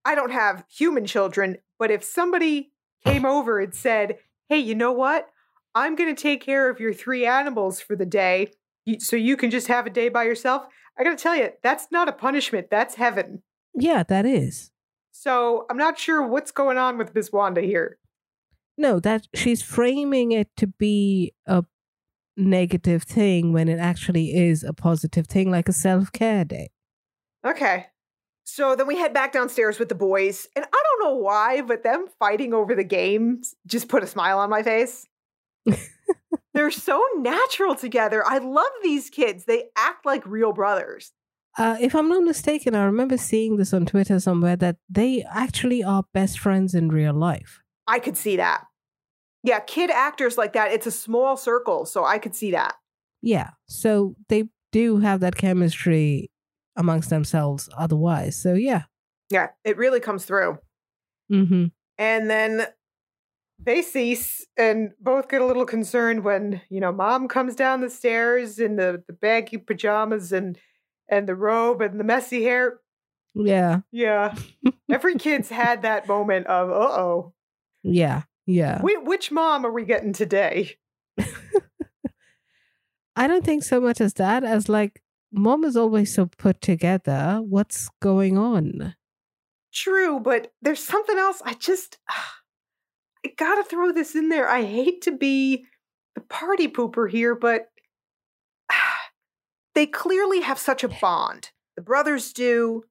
I 0.06 0.14
don't 0.14 0.32
have 0.32 0.66
human 0.70 1.06
children, 1.06 1.58
but 1.80 1.90
if 1.90 2.04
somebody 2.04 2.72
came 3.04 3.26
over 3.26 3.60
and 3.60 3.74
said, 3.74 4.18
hey, 4.50 4.60
you 4.60 4.76
know 4.76 4.92
what? 4.92 5.30
I'm 5.76 5.96
going 5.96 6.14
to 6.14 6.22
take 6.22 6.42
care 6.42 6.70
of 6.70 6.80
your 6.80 6.94
three 6.94 7.26
animals 7.26 7.80
for 7.80 7.96
the 7.96 8.06
day 8.06 8.52
so 9.00 9.16
you 9.16 9.38
can 9.38 9.52
just 9.52 9.68
have 9.68 9.86
a 9.86 9.90
day 9.90 10.10
by 10.10 10.24
yourself. 10.24 10.66
I 10.98 11.04
got 11.04 11.18
to 11.18 11.24
tell 11.24 11.36
you, 11.36 11.52
that's 11.64 11.88
not 11.92 12.10
a 12.10 12.12
punishment. 12.12 12.70
That's 12.70 12.96
heaven. 12.96 13.44
Yeah, 13.74 14.04
that 14.04 14.26
is. 14.26 14.72
So 15.12 15.66
I'm 15.70 15.78
not 15.78 16.00
sure 16.00 16.26
what's 16.26 16.52
going 16.52 16.78
on 16.78 16.98
with 16.98 17.14
Miss 17.14 17.32
Wanda 17.32 17.62
here. 17.62 18.00
No, 18.78 19.00
that 19.02 19.28
she's 19.36 19.62
framing 19.62 20.32
it 20.32 20.50
to 20.58 20.68
be 20.68 21.34
a 21.46 21.66
negative 22.38 23.04
thing 23.04 23.52
when 23.52 23.68
it 23.68 23.80
actually 23.80 24.34
is 24.34 24.64
a 24.64 24.74
positive 24.74 25.28
thing, 25.28 25.52
like 25.52 25.68
a 25.68 25.74
self 25.74 26.12
care 26.12 26.46
day. 26.46 26.70
Okay. 27.46 27.88
So 28.46 28.76
then 28.76 28.88
we 28.88 28.98
head 28.98 29.14
back 29.14 29.32
downstairs 29.32 29.78
with 29.78 29.90
the 29.90 29.96
boys. 29.96 30.48
And 30.56 30.66
I 30.66 30.84
don't 30.84 31.04
know 31.04 31.16
why, 31.16 31.62
but 31.62 31.84
them 31.84 32.08
fighting 32.18 32.54
over 32.54 32.74
the 32.74 32.84
games 32.84 33.54
just 33.68 33.90
put 33.90 34.04
a 34.04 34.08
smile 34.08 34.40
on 34.40 34.50
my 34.50 34.64
face. 34.64 35.06
They're 36.54 36.72
so 36.72 37.04
natural 37.18 37.76
together. 37.76 38.24
I 38.26 38.40
love 38.40 38.72
these 38.84 39.10
kids. 39.10 39.46
They 39.46 39.66
act 39.76 40.06
like 40.06 40.26
real 40.26 40.52
brothers. 40.52 41.12
Uh, 41.58 41.78
if 41.80 41.96
I'm 41.96 42.10
not 42.10 42.24
mistaken, 42.24 42.76
I 42.76 42.84
remember 42.84 43.18
seeing 43.18 43.58
this 43.58 43.74
on 43.74 43.86
Twitter 43.86 44.20
somewhere 44.20 44.56
that 44.58 44.78
they 44.90 45.24
actually 45.30 45.84
are 45.84 46.04
best 46.14 46.40
friends 46.40 46.74
in 46.74 46.90
real 46.90 47.14
life. 47.14 47.62
I 47.88 48.00
could 48.00 48.18
see 48.18 48.38
that. 48.38 48.66
Yeah, 49.44 49.60
kid 49.60 49.90
actors 49.90 50.38
like 50.38 50.54
that, 50.54 50.72
it's 50.72 50.88
a 50.88 50.92
small 50.92 51.38
circle, 51.38 51.86
so 51.86 52.04
I 52.04 52.18
could 52.18 52.36
see 52.36 52.52
that. 52.52 52.76
Yeah. 53.22 53.52
So 53.68 54.16
they 54.28 54.46
do 54.72 54.98
have 54.98 55.22
that 55.22 55.36
chemistry 55.36 56.30
amongst 56.76 57.10
themselves 57.10 57.70
otherwise. 57.78 58.36
So 58.36 58.54
yeah. 58.54 58.84
Yeah, 59.30 59.50
it 59.64 59.78
really 59.78 60.00
comes 60.00 60.26
through. 60.26 60.60
Mm-hmm. 61.32 61.66
And 61.98 62.30
then 62.30 62.68
they 63.62 63.82
cease 63.82 64.46
and 64.58 64.92
both 65.00 65.30
get 65.30 65.42
a 65.42 65.46
little 65.46 65.66
concerned 65.66 66.24
when, 66.24 66.62
you 66.70 66.80
know, 66.80 66.92
mom 66.92 67.28
comes 67.28 67.56
down 67.56 67.82
the 67.82 67.90
stairs 67.90 68.58
in 68.60 68.78
the, 68.78 69.04
the 69.08 69.14
baggy 69.14 69.58
pajamas 69.58 70.32
and 70.32 70.58
and 71.10 71.28
the 71.28 71.36
robe 71.36 71.82
and 71.82 72.00
the 72.00 72.04
messy 72.04 72.44
hair. 72.44 72.80
Yeah. 73.34 73.82
Yeah. 73.92 74.36
Every 74.92 75.16
kid's 75.16 75.50
had 75.50 75.82
that 75.82 76.08
moment 76.08 76.48
of, 76.48 76.70
uh 76.70 76.74
oh. 76.74 77.34
Yeah. 77.84 78.24
Yeah. 78.46 78.80
Wh- 78.80 79.06
which 79.06 79.32
mom 79.32 79.66
are 79.66 79.72
we 79.72 79.86
getting 79.86 80.14
today? 80.14 80.78
I 83.16 83.28
don't 83.28 83.44
think 83.44 83.64
so 83.64 83.82
much 83.82 84.00
as 84.00 84.14
that, 84.14 84.44
as 84.44 84.70
like, 84.70 85.02
mom 85.32 85.64
is 85.64 85.76
always 85.76 86.14
so 86.14 86.26
put 86.26 86.62
together. 86.62 87.42
What's 87.44 87.90
going 88.02 88.38
on? 88.38 88.96
True, 89.74 90.20
but 90.20 90.54
there's 90.62 90.84
something 90.84 91.18
else. 91.18 91.42
I 91.44 91.54
just, 91.54 91.98
gotta 93.40 93.64
throw 93.64 93.92
this 93.92 94.16
in 94.16 94.30
there. 94.30 94.48
I 94.50 94.64
hate 94.64 95.02
to 95.04 95.12
be 95.12 95.66
the 96.16 96.22
party 96.22 96.68
pooper 96.68 97.10
here, 97.10 97.34
but 97.36 97.70
they 99.76 99.86
clearly 99.86 100.42
have 100.42 100.60
such 100.60 100.84
a 100.84 100.90
bond. 100.90 101.52
The 101.76 101.82
brothers 101.82 102.34
do, 102.34 102.84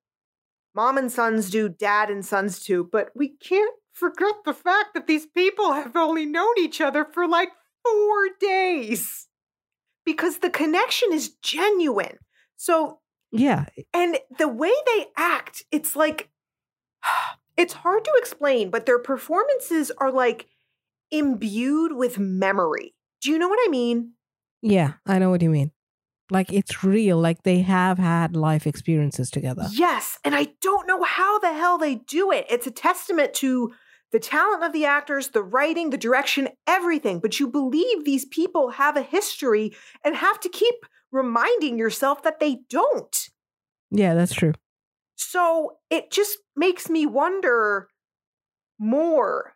mom 0.74 0.96
and 0.96 1.12
sons 1.12 1.50
do, 1.50 1.68
dad 1.68 2.08
and 2.10 2.24
sons 2.24 2.64
do, 2.64 2.88
but 2.90 3.10
we 3.14 3.28
can't 3.36 3.74
forget 3.92 4.34
the 4.44 4.54
fact 4.54 4.94
that 4.94 5.06
these 5.06 5.26
people 5.26 5.72
have 5.72 5.94
only 5.96 6.24
known 6.24 6.54
each 6.58 6.80
other 6.80 7.04
for 7.04 7.28
like 7.28 7.50
four 7.84 8.28
days 8.40 9.26
because 10.06 10.38
the 10.38 10.50
connection 10.50 11.12
is 11.12 11.34
genuine. 11.42 12.16
So, 12.56 13.00
Yeah. 13.30 13.66
and 13.92 14.18
the 14.38 14.48
way 14.48 14.72
they 14.86 15.06
act, 15.16 15.64
it's 15.70 15.94
like, 15.94 16.30
it's 17.58 17.74
hard 17.74 18.04
to 18.04 18.12
explain, 18.16 18.70
but 18.70 18.86
their 18.86 18.98
performances 18.98 19.90
are 19.98 20.12
like 20.12 20.46
imbued 21.10 21.92
with 21.92 22.18
memory. 22.18 22.94
Do 23.20 23.30
you 23.30 23.38
know 23.38 23.48
what 23.48 23.58
I 23.66 23.68
mean? 23.68 24.12
Yeah. 24.62 24.94
I 25.04 25.18
know 25.18 25.30
what 25.30 25.42
you 25.42 25.50
mean. 25.50 25.72
Like, 26.30 26.52
it's 26.52 26.84
real. 26.84 27.18
Like, 27.18 27.42
they 27.42 27.62
have 27.62 27.98
had 27.98 28.36
life 28.36 28.66
experiences 28.66 29.30
together. 29.30 29.66
Yes. 29.72 30.18
And 30.24 30.34
I 30.34 30.48
don't 30.60 30.86
know 30.86 31.02
how 31.02 31.38
the 31.38 31.54
hell 31.54 31.78
they 31.78 31.94
do 31.94 32.30
it. 32.30 32.44
It's 32.50 32.66
a 32.66 32.70
testament 32.70 33.32
to 33.34 33.72
the 34.12 34.18
talent 34.18 34.62
of 34.62 34.74
the 34.74 34.84
actors, 34.84 35.28
the 35.28 35.42
writing, 35.42 35.88
the 35.88 35.96
direction, 35.96 36.50
everything. 36.66 37.18
But 37.18 37.40
you 37.40 37.48
believe 37.48 38.04
these 38.04 38.26
people 38.26 38.70
have 38.72 38.96
a 38.96 39.02
history 39.02 39.74
and 40.04 40.16
have 40.16 40.38
to 40.40 40.50
keep 40.50 40.74
reminding 41.10 41.78
yourself 41.78 42.22
that 42.24 42.40
they 42.40 42.58
don't. 42.68 43.30
Yeah, 43.90 44.14
that's 44.14 44.34
true. 44.34 44.52
So 45.18 45.78
it 45.90 46.10
just 46.10 46.38
makes 46.56 46.88
me 46.88 47.04
wonder 47.04 47.88
more 48.78 49.54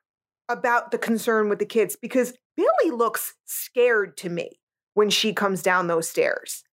about 0.49 0.91
the 0.91 0.99
concern 0.99 1.49
with 1.49 1.61
the 1.61 1.65
kids 1.65 1.97
because 1.97 2.35
Billy 2.57 2.91
looks 2.91 3.35
scared 3.47 4.17
to 4.19 4.29
me 4.29 4.61
when 4.95 5.09
she 5.09 5.33
comes 5.33 5.63
down 5.63 5.87
those 5.87 6.09
stairs. 6.09 6.65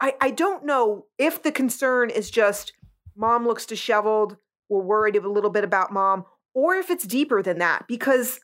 I, 0.00 0.14
I 0.20 0.30
don't 0.30 0.64
know 0.64 1.06
if 1.18 1.42
the 1.42 1.52
concern 1.52 2.10
is 2.10 2.30
just 2.30 2.72
mom 3.14 3.46
looks 3.46 3.66
disheveled, 3.66 4.38
we're 4.68 4.80
worried 4.80 5.16
a 5.16 5.28
little 5.28 5.50
bit 5.50 5.62
about 5.62 5.92
mom, 5.92 6.24
or 6.54 6.74
if 6.74 6.90
it's 6.90 7.06
deeper 7.06 7.42
than 7.42 7.58
that 7.58 7.86
because 7.86 8.40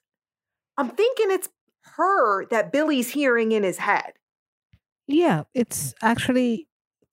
I'm 0.76 0.90
thinking 0.90 1.30
it's 1.30 1.48
her 1.96 2.44
that 2.46 2.70
Billy's 2.70 3.10
hearing 3.10 3.52
in 3.52 3.62
his 3.62 3.78
head. 3.78 4.12
Yeah, 5.06 5.44
it's 5.54 5.94
actually, 6.02 6.68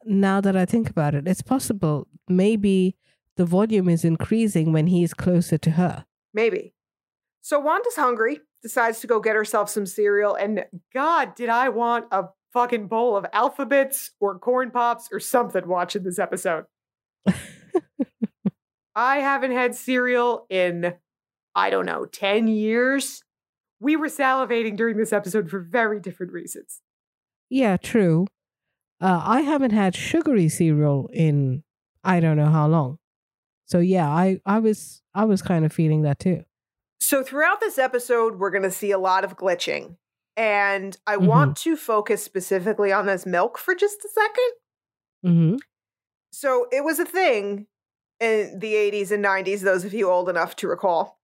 now 0.06 0.42
that 0.42 0.56
I 0.56 0.66
think 0.66 0.90
about 0.90 1.16
it, 1.16 1.28
it's 1.28 1.42
possible. 1.42 2.08
Maybe 2.28 2.96
the 3.36 3.46
volume 3.46 3.90
is 3.90 4.06
increasing 4.06 4.72
when 4.72 4.88
he's 4.88 5.14
closer 5.14 5.58
to 5.58 5.72
her. 5.72 6.06
Maybe. 6.34 6.74
So 7.42 7.60
Wanda's 7.60 7.96
hungry, 7.96 8.40
decides 8.62 9.00
to 9.02 9.08
go 9.08 9.20
get 9.20 9.36
herself 9.36 9.70
some 9.70 9.86
cereal, 9.86 10.36
and 10.36 10.66
God, 10.94 11.36
did 11.36 11.50
I 11.50 11.70
want 11.70 12.06
a 12.12 12.26
fucking 12.56 12.88
bowl 12.88 13.18
of 13.18 13.26
Alpha-Bits 13.34 14.12
or 14.22 14.40
corn 14.40 14.72
pops 14.72 15.10
or 15.12 15.20
something 15.20 15.68
watching 15.68 16.04
this 16.04 16.18
episode. 16.18 16.64
I 18.96 19.18
haven't 19.18 19.52
had 19.52 19.76
cereal 19.76 20.48
in, 20.50 20.94
I 21.54 21.70
don't 21.70 21.86
know, 21.86 22.06
10 22.06 22.48
years. 22.48 23.24
We 23.82 23.98
were 23.98 24.08
salivating 24.08 24.78
during 24.78 24.96
this 24.96 25.12
episode 25.12 25.50
for 25.50 25.60
very 25.60 26.00
different 26.00 26.32
reasons. 26.32 26.82
Yeah, 27.50 27.76
true. 27.76 28.26
Uh, 29.02 29.22
I 29.24 29.42
haven't 29.42 29.72
had 29.72 29.96
sugary 29.96 30.50
cereal 30.50 31.10
in 31.14 31.64
I 32.04 32.20
don't 32.20 32.38
know 32.38 32.50
how 32.50 32.68
long. 32.68 33.00
So 33.66 33.80
yeah, 33.80 34.10
I, 34.10 34.40
I 34.46 34.60
was 34.60 35.02
I 35.14 35.26
was 35.26 35.42
kind 35.42 35.66
of 35.66 35.74
feeling 35.74 36.04
that 36.04 36.20
too. 36.20 36.44
So, 37.00 37.24
throughout 37.24 37.60
this 37.60 37.78
episode, 37.78 38.40
we're 38.40 38.50
going 38.50 38.64
to 38.64 38.72
see 38.72 38.90
a 38.92 38.98
lot 38.98 39.24
of 39.24 39.38
glitching. 39.38 39.98
And 40.38 40.98
I 41.06 41.18
Mhm. 41.18 41.28
want 41.28 41.58
to 41.58 41.76
focus 41.76 42.24
specifically 42.24 42.92
on 42.92 43.06
this 43.06 43.26
milk 43.26 43.58
for 43.58 43.76
just 43.76 44.04
a 44.04 44.10
second. 44.10 44.52
Mm-hmm. 45.26 45.56
So 46.32 46.68
it 46.72 46.84
was 46.84 47.00
a 47.00 47.06
thing 47.06 47.68
in 48.20 48.60
the 48.60 48.74
80s 48.76 49.12
and 49.12 49.24
90s, 49.24 49.62
those 49.62 49.86
of 49.86 49.94
you 49.94 50.10
old 50.10 50.30
enough 50.30 50.56
to 50.58 50.68
recall, 50.68 51.20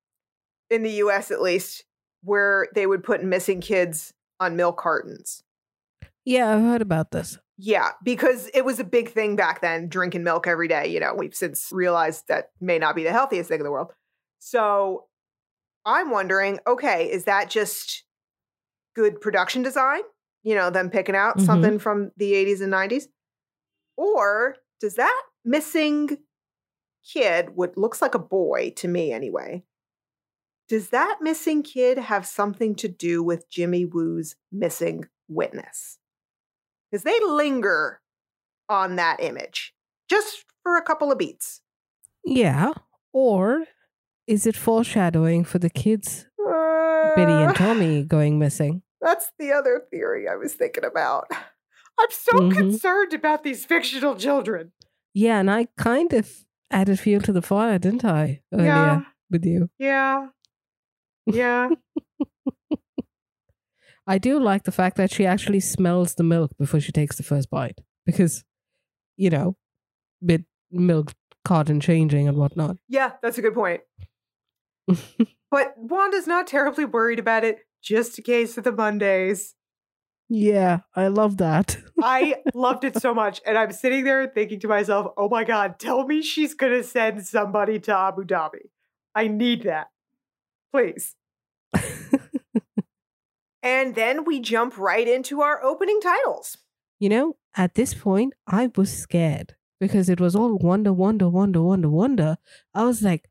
in 0.69 0.83
the 0.83 0.91
US 1.03 1.31
at 1.31 1.41
least, 1.41 1.83
where 2.23 2.67
they 2.75 2.85
would 2.85 3.03
put 3.03 3.23
missing 3.23 3.59
kids 3.61 4.13
on 4.39 4.55
milk 4.55 4.77
cartons. 4.77 5.43
Yeah, 6.25 6.53
I've 6.53 6.61
heard 6.61 6.81
about 6.81 7.11
this. 7.11 7.37
Yeah, 7.63 7.91
because 8.03 8.50
it 8.56 8.65
was 8.65 8.80
a 8.80 8.84
big 8.84 9.10
thing 9.10 9.36
back 9.36 9.62
then, 9.62 9.88
drinking 9.88 10.24
milk 10.24 10.48
every 10.48 10.68
day. 10.68 10.88
You 10.88 11.00
know, 11.00 11.13
we've 11.13 11.36
since 11.36 11.70
realized 11.72 12.27
that 12.27 12.50
may 12.60 12.80
not 12.80 12.96
be 12.96 13.03
the 13.03 13.12
healthiest 13.12 13.50
thing 13.50 13.60
in 13.60 13.63
the 13.63 13.72
world. 13.72 13.94
So 14.39 15.06
I'm 15.86 16.10
wondering 16.10 16.60
okay, 16.68 17.12
is 17.12 17.25
that 17.25 17.50
just 17.51 18.03
good 18.96 19.22
production 19.22 19.62
design? 19.62 20.01
You 20.44 20.56
know, 20.56 20.72
them 20.72 20.89
picking 20.89 21.15
out 21.15 21.38
Mhm. 21.38 21.46
something 21.46 21.80
from 21.80 22.12
the 22.18 22.34
80s 22.34 22.62
and 22.62 22.72
90s? 22.72 23.08
Or 23.98 24.58
does 24.80 24.96
that 24.96 25.24
missing 25.46 26.18
kid, 27.06 27.51
what 27.51 27.77
looks 27.77 28.01
like 28.01 28.15
a 28.15 28.20
boy 28.20 28.74
to 28.77 28.88
me 28.88 29.12
anyway, 29.13 29.63
does 30.68 30.89
that 30.89 31.20
missing 31.22 31.63
kid 31.63 31.98
have 32.00 32.25
something 32.25 32.75
to 32.75 32.88
do 32.88 33.24
with 33.24 33.50
Jimmy 33.50 33.86
Woo's 33.86 34.36
missing 34.51 35.08
witness? 35.27 36.00
Because 36.91 37.03
they 37.03 37.17
linger 37.25 38.01
on 38.69 38.95
that 38.98 39.19
image 39.21 39.74
just 40.10 40.43
for 40.63 40.75
a 40.77 40.81
couple 40.81 41.12
of 41.12 41.17
beats. 41.17 41.62
Yeah. 42.25 42.74
Or 43.13 43.63
is 44.27 44.45
it 44.45 44.55
foreshadowing 44.55 45.43
for 45.45 45.57
the 45.60 45.69
kids, 45.69 46.27
Billy 46.38 47.41
and 47.43 47.51
Uh, 47.51 47.53
Tommy, 47.53 48.03
going 48.07 48.38
missing? 48.39 48.81
That's 49.01 49.31
the 49.39 49.51
other 49.51 49.83
theory 49.89 50.27
I 50.27 50.36
was 50.36 50.53
thinking 50.53 50.86
about. 50.86 51.27
I'm 52.00 52.12
so 52.12 52.31
Mhm. 52.33 52.53
concerned 52.53 53.13
about 53.13 53.43
these 53.43 53.65
fictional 53.65 54.15
children. 54.15 54.71
Yeah, 55.13 55.39
and 55.39 55.50
I 55.51 55.65
kind 55.77 56.13
of 56.13 56.45
added 56.69 57.00
fuel 57.00 57.21
to 57.24 57.33
the 57.33 57.41
fire, 57.41 57.77
didn't 57.79 58.05
I? 58.05 58.41
Earlier 58.53 58.65
Yeah, 58.67 59.01
with 59.29 59.45
you. 59.45 59.69
yeah, 59.77 60.27
yeah. 61.25 61.69
I 64.08 64.17
do 64.17 64.39
like 64.39 64.63
the 64.63 64.72
fact 64.72 64.98
that 64.98 65.12
she 65.12 65.25
actually 65.25 65.60
smells 65.60 66.15
the 66.15 66.24
milk 66.24 66.51
before 66.58 66.79
she 66.79 66.91
takes 66.91 67.17
the 67.17 67.24
first 67.24 67.50
bite 67.50 67.79
because, 68.05 68.43
you 69.15 69.29
know, 69.29 69.55
with 70.22 70.43
milk 70.72 71.13
carton 71.46 71.79
changing 71.79 72.27
and 72.27 72.38
whatnot. 72.38 72.77
yeah, 72.88 73.13
that's 73.22 73.38
a 73.38 73.41
good 73.41 73.53
point. 73.53 73.81
But 75.51 75.74
Wanda's 75.75 76.27
not 76.27 76.48
terribly 76.48 76.86
worried 76.86 77.20
about 77.20 77.43
it, 77.43 77.60
just 77.81 78.17
in 78.17 78.24
case 78.24 78.58
of 78.58 78.63
the 78.63 78.72
Mondays. 78.72 79.53
yeah, 80.29 80.79
I 80.96 81.08
love 81.10 81.38
that. 81.38 81.77
I 82.01 82.36
loved 82.53 82.86
it 82.86 82.98
so 83.01 83.13
much. 83.13 83.41
And 83.46 83.58
I'm 83.58 83.74
sitting 83.74 84.05
there 84.05 84.27
thinking 84.27 84.62
to 84.62 84.70
myself, 84.70 85.12
oh 85.17 85.27
my 85.27 85.43
God, 85.43 85.77
tell 85.77 86.08
me 86.08 86.22
she's 86.22 86.53
going 86.53 86.72
to 86.72 86.84
send 86.86 87.25
somebody 87.25 87.79
to 87.81 87.93
Abu 87.98 88.24
Dhabi. 88.24 88.70
I 89.13 89.27
need 89.27 89.63
that. 89.63 89.88
Please. 90.74 91.15
And 93.63 93.96
then 93.96 94.25
we 94.25 94.39
jump 94.39 94.77
right 94.77 95.08
into 95.08 95.41
our 95.41 95.63
opening 95.63 96.00
titles. 96.01 96.58
you 97.00 97.10
know, 97.10 97.36
at 97.56 97.74
this 97.75 97.94
point, 97.94 98.34
I 98.48 98.70
was 98.75 98.96
scared 98.96 99.56
because 99.80 100.08
it 100.08 100.22
was 100.22 100.36
all 100.36 100.58
Wanda, 100.58 100.94
Wanda, 100.94 101.27
Wanda, 101.27 101.62
Wanda, 101.62 101.89
Wanda. 101.89 102.38
I 102.74 102.86
was 102.86 103.01
like, 103.01 103.30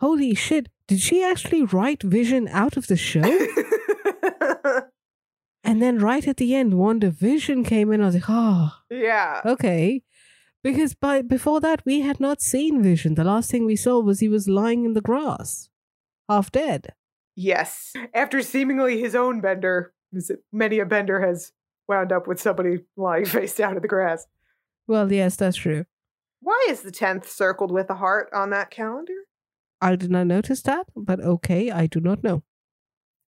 holy 0.00 0.34
shit, 0.34 0.68
did 0.88 1.00
she 1.00 1.22
actually 1.22 1.62
write 1.62 2.02
Vision 2.02 2.48
out 2.48 2.76
of 2.76 2.88
the 2.88 2.96
show? 2.96 3.22
and 5.64 5.80
then 5.80 6.00
right 6.00 6.26
at 6.26 6.36
the 6.38 6.54
end, 6.54 6.72
WandaVision 6.72 7.64
came 7.64 7.92
in. 7.92 8.02
I 8.02 8.06
was 8.06 8.14
like, 8.16 8.24
oh, 8.28 8.72
yeah. 8.90 9.40
okay. 9.44 10.02
Because 10.64 10.94
by 10.94 11.22
before 11.22 11.60
that 11.60 11.82
we 11.84 12.00
had 12.00 12.20
not 12.20 12.40
seen 12.40 12.82
Vision. 12.82 13.14
The 13.14 13.24
last 13.24 13.50
thing 13.50 13.64
we 13.64 13.76
saw 13.76 14.00
was 14.00 14.20
he 14.20 14.28
was 14.28 14.48
lying 14.48 14.84
in 14.84 14.94
the 14.94 15.00
grass, 15.00 15.68
half 16.28 16.50
dead. 16.52 16.92
Yes. 17.34 17.92
After 18.14 18.42
seemingly 18.42 19.00
his 19.00 19.14
own 19.14 19.40
bender, 19.40 19.92
many 20.52 20.78
a 20.78 20.86
bender 20.86 21.20
has 21.20 21.52
wound 21.88 22.12
up 22.12 22.26
with 22.26 22.40
somebody 22.40 22.80
lying 22.96 23.24
face 23.24 23.54
down 23.54 23.76
in 23.76 23.82
the 23.82 23.88
grass. 23.88 24.26
Well, 24.86 25.10
yes, 25.12 25.36
that's 25.36 25.56
true. 25.56 25.86
Why 26.40 26.66
is 26.68 26.80
the 26.80 26.90
10th 26.90 27.26
circled 27.26 27.70
with 27.70 27.88
a 27.88 27.94
heart 27.94 28.28
on 28.34 28.50
that 28.50 28.70
calendar? 28.70 29.14
I 29.80 29.96
did 29.96 30.10
not 30.10 30.26
notice 30.26 30.62
that, 30.62 30.86
but 30.96 31.20
okay, 31.20 31.70
I 31.70 31.86
do 31.86 32.00
not 32.00 32.22
know. 32.22 32.42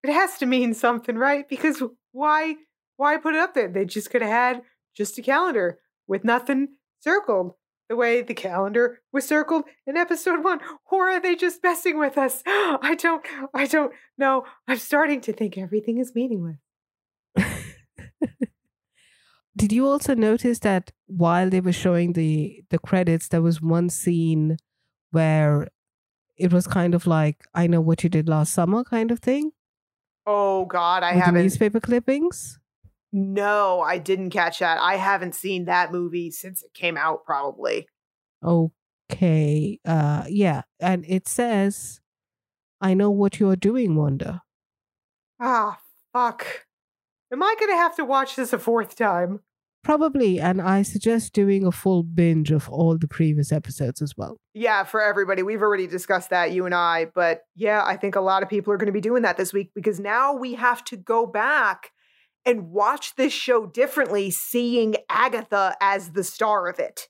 It 0.04 0.12
has 0.12 0.38
to 0.40 0.46
mean 0.46 0.74
something, 0.74 1.16
right? 1.16 1.48
Because 1.48 1.82
why 2.12 2.56
why 2.98 3.18
put 3.18 3.34
it 3.34 3.40
up 3.40 3.54
there? 3.54 3.68
They 3.68 3.86
just 3.86 4.12
could 4.12 4.22
have 4.22 4.32
had 4.32 4.62
just 4.96 5.18
a 5.18 5.22
calendar 5.22 5.80
with 6.08 6.24
nothing 6.24 6.70
circled 7.00 7.54
the 7.90 7.96
way 7.96 8.22
the 8.22 8.34
calendar 8.34 9.02
was 9.12 9.28
circled 9.28 9.64
in 9.86 9.98
episode 9.98 10.44
one. 10.44 10.60
Or 10.92 11.10
are 11.10 11.20
they 11.20 11.36
just 11.36 11.62
messing 11.64 12.00
with 12.00 12.18
us? 12.18 12.42
I 12.48 12.96
don't 12.98 13.26
I 13.54 13.66
don't 13.66 13.94
know. 14.18 14.46
I'm 14.68 14.78
starting 14.78 15.22
to 15.22 15.34
think 15.34 15.58
everything 15.58 15.98
is 15.98 16.14
meaningless. 16.16 16.58
Did 19.56 19.72
you 19.72 19.88
also 19.88 20.16
notice 20.16 20.60
that 20.60 20.92
while 21.06 21.50
they 21.50 21.62
were 21.62 21.74
showing 21.74 22.14
the 22.14 22.64
the 22.70 22.80
credits, 22.80 23.28
there 23.28 23.42
was 23.42 23.62
one 23.62 23.90
scene 23.90 24.58
where 25.12 25.68
it 26.38 26.52
was 26.52 26.66
kind 26.66 26.96
of 26.96 27.06
like 27.06 27.44
I 27.54 27.68
know 27.68 27.82
what 27.82 28.04
you 28.04 28.10
did 28.10 28.28
last 28.28 28.54
summer 28.54 28.84
kind 28.84 29.12
of 29.12 29.20
thing? 29.20 29.52
Oh 30.26 30.66
God, 30.66 31.04
I 31.04 31.14
with 31.16 31.24
haven't. 31.24 31.44
newspaper 31.44 31.80
clippings. 31.80 32.60
No, 33.16 33.80
I 33.82 34.00
didn't 34.00 34.32
catch 34.32 34.60
that. 34.60 34.80
I 34.82 34.96
haven't 34.96 35.36
seen 35.36 35.66
that 35.66 35.92
movie 35.92 36.32
since 36.32 36.64
it 36.64 36.74
came 36.74 36.98
out. 36.98 37.24
Probably. 37.26 37.88
Okay. 38.44 39.80
Uh, 39.86 40.24
yeah, 40.28 40.64
and 40.80 41.06
it 41.08 41.28
says, 41.28 42.02
"I 42.82 42.96
know 42.96 43.12
what 43.12 43.40
you 43.40 43.50
are 43.50 43.56
doing, 43.56 43.96
Wanda." 43.96 44.42
Ah, 45.40 45.80
fuck. 46.12 46.66
Am 47.32 47.44
I 47.44 47.56
going 47.60 47.72
to 47.72 47.78
have 47.78 47.96
to 47.98 48.06
watch 48.06 48.36
this 48.36 48.52
a 48.52 48.60
fourth 48.60 48.96
time? 48.96 49.42
Probably, 49.84 50.40
and 50.40 50.62
I 50.62 50.82
suggest 50.82 51.34
doing 51.34 51.66
a 51.66 51.72
full 51.72 52.04
binge 52.04 52.52
of 52.52 52.70
all 52.70 52.98
the 52.98 53.08
previous 53.08 53.52
episodes 53.52 54.02
as 54.02 54.16
well. 54.16 54.38
Yeah, 54.54 54.86
for 54.86 55.02
everybody. 55.02 55.44
We've 55.44 55.62
already 55.62 55.88
discussed 55.88 56.30
that, 56.30 56.52
you 56.52 56.66
and 56.66 56.74
I. 56.74 57.06
But 57.14 57.42
yeah, 57.56 57.84
I 57.86 57.98
think 57.98 58.16
a 58.16 58.22
lot 58.22 58.44
of 58.44 58.50
people 58.50 58.72
are 58.74 58.78
going 58.78 58.88
to 58.88 58.94
be 58.94 59.02
doing 59.02 59.24
that 59.24 59.36
this 59.36 59.52
week 59.52 59.72
because 59.76 60.00
now 60.00 60.34
we 60.34 60.54
have 60.54 60.84
to 60.86 60.96
go 60.96 61.26
back 61.26 61.92
and 62.46 62.72
watch 62.72 63.16
this 63.16 63.34
show 63.34 63.66
differently, 63.66 64.32
seeing 64.32 64.96
Agatha 65.10 65.76
as 65.80 66.12
the 66.12 66.24
star 66.24 66.68
of 66.68 66.80
it. 66.80 67.08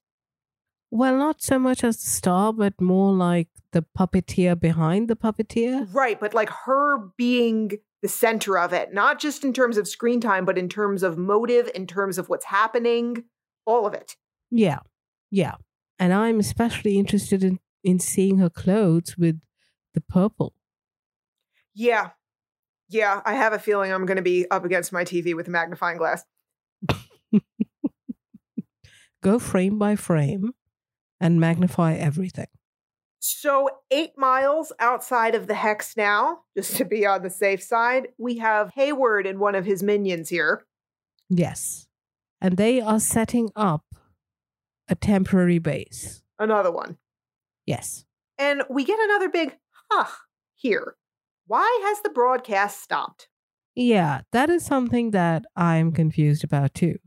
Well, 0.92 1.18
not 1.18 1.42
so 1.42 1.58
much 1.58 1.84
as 1.84 1.98
the 1.98 2.10
star, 2.10 2.54
but 2.54 2.80
more 2.80 3.14
like 3.14 3.48
the 3.72 3.84
puppeteer 3.98 4.60
behind 4.60 5.08
the 5.08 5.16
puppeteer. 5.16 5.92
Right, 5.92 6.20
but 6.20 6.36
like 6.36 6.52
her 6.66 7.10
being 7.18 7.72
the 8.04 8.10
center 8.10 8.60
of 8.60 8.74
it, 8.74 8.94
not 8.94 9.20
just 9.20 9.44
in 9.44 9.54
terms 9.54 9.78
of 9.78 9.88
screen 9.88 10.22
time, 10.22 10.46
but 10.46 10.58
in 10.58 10.70
terms 10.70 11.02
of 11.02 11.18
motive, 11.18 11.72
in 11.74 11.88
terms 11.88 12.18
of 12.18 12.30
what's 12.30 12.46
happening, 12.46 13.24
all 13.66 13.88
of 13.88 13.94
it. 13.94 14.16
Yeah. 14.52 14.80
Yeah. 15.32 15.56
And 15.98 16.14
I'm 16.14 16.40
especially 16.40 17.00
interested 17.00 17.44
in, 17.44 17.60
in 17.84 18.00
seeing 18.00 18.38
her 18.38 18.50
clothes 18.50 19.16
with 19.18 19.40
the 19.94 20.02
purple. 20.02 20.54
Yeah. 21.74 22.12
Yeah, 22.90 23.22
I 23.26 23.34
have 23.34 23.54
a 23.54 23.60
feeling 23.60 23.92
I'm 23.92 24.06
going 24.06 24.18
to 24.18 24.24
be 24.24 24.50
up 24.50 24.66
against 24.66 24.92
my 24.92 25.04
TV 25.04 25.36
with 25.36 25.48
a 25.48 25.52
magnifying 25.52 25.98
glass. 25.98 26.24
Go 29.22 29.40
frame 29.40 29.80
by 29.80 29.96
frame 29.96 30.52
and 31.20 31.40
magnify 31.40 31.94
everything. 31.94 32.48
So, 33.20 33.70
eight 33.90 34.18
miles 34.18 34.74
outside 34.80 35.34
of 35.34 35.48
the 35.48 35.54
hex 35.54 35.96
now, 35.96 36.40
just 36.58 36.76
to 36.76 36.84
be 36.84 37.06
on 37.06 37.24
the 37.24 37.30
safe 37.30 37.64
side, 37.64 38.10
we 38.18 38.40
have 38.40 38.72
Hayward 38.76 39.26
and 39.26 39.40
one 39.40 39.56
of 39.56 39.66
his 39.66 39.82
minions 39.82 40.28
here. 40.28 40.66
Yes. 41.30 41.88
And 42.42 42.58
they 42.58 42.82
are 42.82 43.00
setting 43.00 43.50
up 43.56 43.86
a 44.90 44.96
temporary 44.96 45.60
base. 45.60 46.22
Another 46.38 46.70
one. 46.70 46.98
Yes. 47.66 48.04
And 48.38 48.64
we 48.70 48.84
get 48.84 49.00
another 49.00 49.30
big 49.30 49.56
huh 49.90 50.12
here. 50.56 50.96
Why 51.54 51.82
has 51.84 52.02
the 52.02 52.10
broadcast 52.10 52.82
stopped? 52.82 53.28
Yeah, 53.76 54.22
that 54.32 54.50
is 54.50 54.66
something 54.66 55.12
that 55.12 55.46
I'm 55.56 55.92
confused 55.92 56.44
about 56.44 56.74
too. 56.74 56.98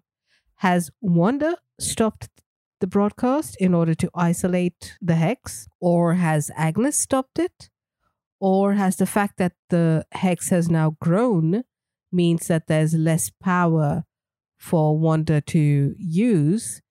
Has 0.58 0.88
Wanda 1.00 1.56
stopped 1.80 2.28
the 2.78 2.86
broadcast 2.86 3.56
in 3.58 3.74
order 3.74 3.92
to 3.96 4.08
isolate 4.14 4.96
the 5.02 5.16
hex? 5.16 5.66
Or 5.80 6.14
has 6.14 6.52
Agnes 6.54 6.96
stopped 6.96 7.40
it? 7.40 7.70
Or 8.38 8.74
has 8.74 8.94
the 8.98 9.04
fact 9.06 9.38
that 9.38 9.54
the 9.70 10.06
hex 10.12 10.50
has 10.50 10.70
now 10.70 10.96
grown 11.00 11.64
means 12.12 12.46
that 12.46 12.68
there's 12.68 12.94
less 12.94 13.32
power 13.42 14.04
for 14.56 14.96
Wanda 14.96 15.40
to 15.40 15.96
use? 15.98 16.82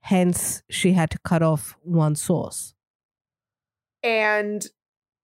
Hence, 0.00 0.62
she 0.70 0.94
had 0.94 1.10
to 1.10 1.18
cut 1.18 1.42
off 1.42 1.76
one 1.82 2.16
source. 2.16 2.72
And 4.02 4.66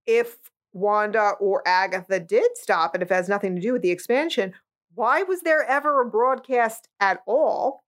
if 0.05 0.52
Wanda 0.73 1.33
or 1.41 1.63
Agatha 1.67 2.19
did 2.21 2.57
stop, 2.57 2.95
and 2.95 3.03
if 3.03 3.11
it 3.11 3.15
has 3.15 3.29
nothing 3.29 3.55
to 3.57 3.61
do 3.63 3.73
with 3.73 3.83
the 3.83 3.91
expansion, 3.91 4.55
why 4.95 5.23
was 5.23 5.41
there 5.43 5.65
ever 5.65 6.01
a 6.03 6.09
broadcast 6.11 6.89
at 7.01 7.23
all? 7.27 7.83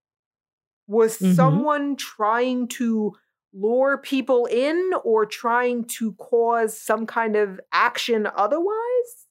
Was 0.87 1.17
Mhm. 1.17 1.35
someone 1.35 1.95
trying 1.95 2.67
to 2.69 3.15
lure 3.53 3.97
people 3.97 4.45
in 4.45 4.93
or 5.03 5.25
trying 5.25 5.85
to 5.85 6.13
cause 6.13 6.79
some 6.79 7.05
kind 7.05 7.35
of 7.35 7.59
action 7.71 8.27
otherwise? 8.35 9.27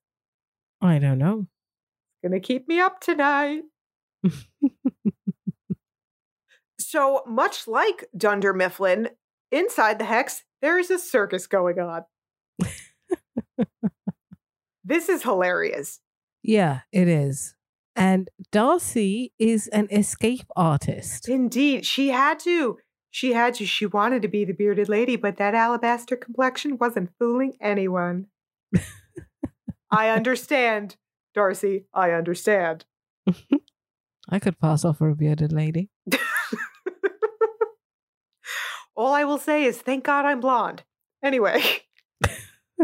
I 0.81 0.99
don't 0.99 1.19
know. 1.19 1.41
It's 1.41 2.23
gonna 2.23 2.41
keep 2.41 2.67
me 2.69 2.81
up 2.81 3.01
tonight. 3.01 3.63
So, 6.79 7.23
much 7.27 7.67
like 7.67 8.09
Dunder 8.17 8.53
Mifflin, 8.53 9.11
inside 9.51 9.99
the 9.99 10.05
hex, 10.05 10.45
there 10.61 10.79
is 10.79 10.91
a 10.91 10.99
circus 10.99 11.47
going 11.47 11.79
on. 11.79 12.05
This 14.85 15.09
is 15.09 15.23
hilarious. 15.23 16.01
Yeah, 16.43 16.81
it 16.93 17.09
is. 17.09 17.55
And 17.97 18.29
Darcy 18.51 19.33
is 19.39 19.69
an 19.69 19.89
escape 19.91 20.47
artist. 20.57 21.29
Indeed, 21.29 21.87
she 21.87 22.09
had 22.09 22.39
to. 22.41 22.79
She 23.11 23.33
had 23.33 23.55
to. 23.55 23.67
She 23.67 23.87
wanted 23.87 24.23
to 24.23 24.29
be 24.29 24.45
the 24.45 24.53
bearded 24.53 24.89
lady, 24.89 25.17
but 25.17 25.37
that 25.37 25.55
alabaster 25.55 26.17
complexion 26.17 26.77
wasn't 26.79 27.11
fooling 27.19 27.55
anyone. 27.61 28.27
I 29.91 30.09
understand, 30.09 30.97
Darcy. 31.35 31.87
I 31.95 32.11
understand. 32.11 32.85
I 34.29 34.39
could 34.41 34.59
pass 34.59 34.85
off 34.85 34.99
for 34.99 35.09
a 35.09 35.15
bearded 35.15 35.53
lady. 35.53 35.91
All 38.97 39.13
I 39.13 39.25
will 39.25 39.39
say 39.39 39.65
is 39.65 39.81
thank 39.81 40.05
God 40.05 40.25
I'm 40.25 40.41
blonde. 40.41 40.83
Anyway. 41.23 41.63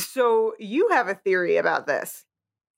so 0.00 0.54
you 0.58 0.88
have 0.90 1.08
a 1.08 1.14
theory 1.14 1.56
about 1.56 1.86
this. 1.86 2.24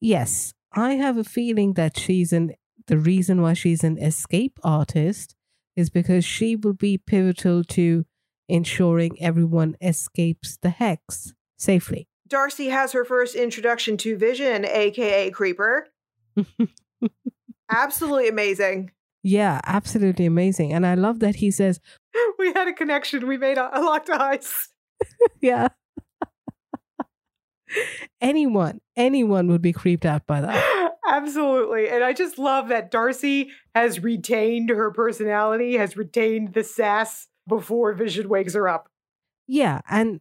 Yes, 0.00 0.54
I 0.72 0.94
have 0.94 1.16
a 1.16 1.24
feeling 1.24 1.74
that 1.74 1.98
she's 1.98 2.32
an 2.32 2.54
the 2.86 2.98
reason 2.98 3.40
why 3.40 3.52
she's 3.52 3.84
an 3.84 3.98
escape 3.98 4.58
artist 4.64 5.36
is 5.76 5.90
because 5.90 6.24
she 6.24 6.56
will 6.56 6.72
be 6.72 6.98
pivotal 6.98 7.62
to 7.62 8.04
ensuring 8.48 9.16
everyone 9.20 9.76
escapes 9.80 10.58
the 10.60 10.70
hex 10.70 11.32
safely. 11.56 12.08
Darcy 12.26 12.68
has 12.68 12.92
her 12.92 13.04
first 13.04 13.34
introduction 13.34 13.96
to 13.98 14.16
Vision, 14.16 14.64
aka 14.64 15.30
Creeper. 15.30 15.88
Absolutely 17.70 18.28
amazing. 18.28 18.90
Yeah, 19.22 19.60
absolutely 19.64 20.24
amazing. 20.24 20.72
And 20.72 20.86
I 20.86 20.94
love 20.94 21.20
that 21.20 21.36
he 21.36 21.50
says, 21.50 21.78
We 22.38 22.52
had 22.52 22.68
a 22.68 22.72
connection. 22.72 23.26
We 23.26 23.36
made 23.36 23.58
a, 23.58 23.78
a 23.78 23.80
locked 23.80 24.10
eyes. 24.10 24.68
yeah. 25.40 25.68
anyone, 28.20 28.80
anyone 28.96 29.48
would 29.48 29.62
be 29.62 29.72
creeped 29.72 30.04
out 30.04 30.26
by 30.26 30.40
that. 30.40 30.92
Absolutely. 31.06 31.88
And 31.88 32.04
I 32.04 32.12
just 32.12 32.38
love 32.38 32.68
that 32.68 32.90
Darcy 32.90 33.50
has 33.74 34.00
retained 34.00 34.70
her 34.70 34.90
personality, 34.92 35.76
has 35.76 35.96
retained 35.96 36.54
the 36.54 36.62
sass 36.62 37.26
before 37.48 37.92
Vision 37.94 38.28
wakes 38.28 38.54
her 38.54 38.68
up. 38.68 38.88
Yeah, 39.46 39.80
and 39.90 40.20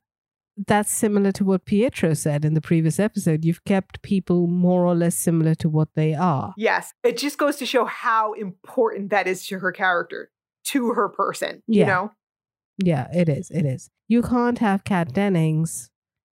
that's 0.67 0.91
similar 0.91 1.31
to 1.33 1.45
what 1.45 1.65
Pietro 1.65 2.13
said 2.13 2.43
in 2.43 2.53
the 2.53 2.61
previous 2.61 2.99
episode. 2.99 3.45
You've 3.45 3.63
kept 3.63 4.01
people 4.01 4.47
more 4.47 4.85
or 4.85 4.95
less 4.95 5.15
similar 5.15 5.55
to 5.55 5.69
what 5.69 5.89
they 5.95 6.13
are. 6.13 6.53
Yes. 6.57 6.93
It 7.03 7.17
just 7.17 7.37
goes 7.37 7.55
to 7.57 7.65
show 7.65 7.85
how 7.85 8.33
important 8.33 9.09
that 9.11 9.27
is 9.27 9.45
to 9.47 9.59
her 9.59 9.71
character, 9.71 10.31
to 10.65 10.93
her 10.93 11.07
person. 11.07 11.63
You 11.67 11.85
know? 11.85 12.11
Yeah, 12.77 13.07
it 13.13 13.29
is. 13.29 13.49
It 13.51 13.65
is. 13.65 13.89
You 14.07 14.21
can't 14.21 14.59
have 14.59 14.83
Kat 14.83 15.13
Dennings 15.13 15.88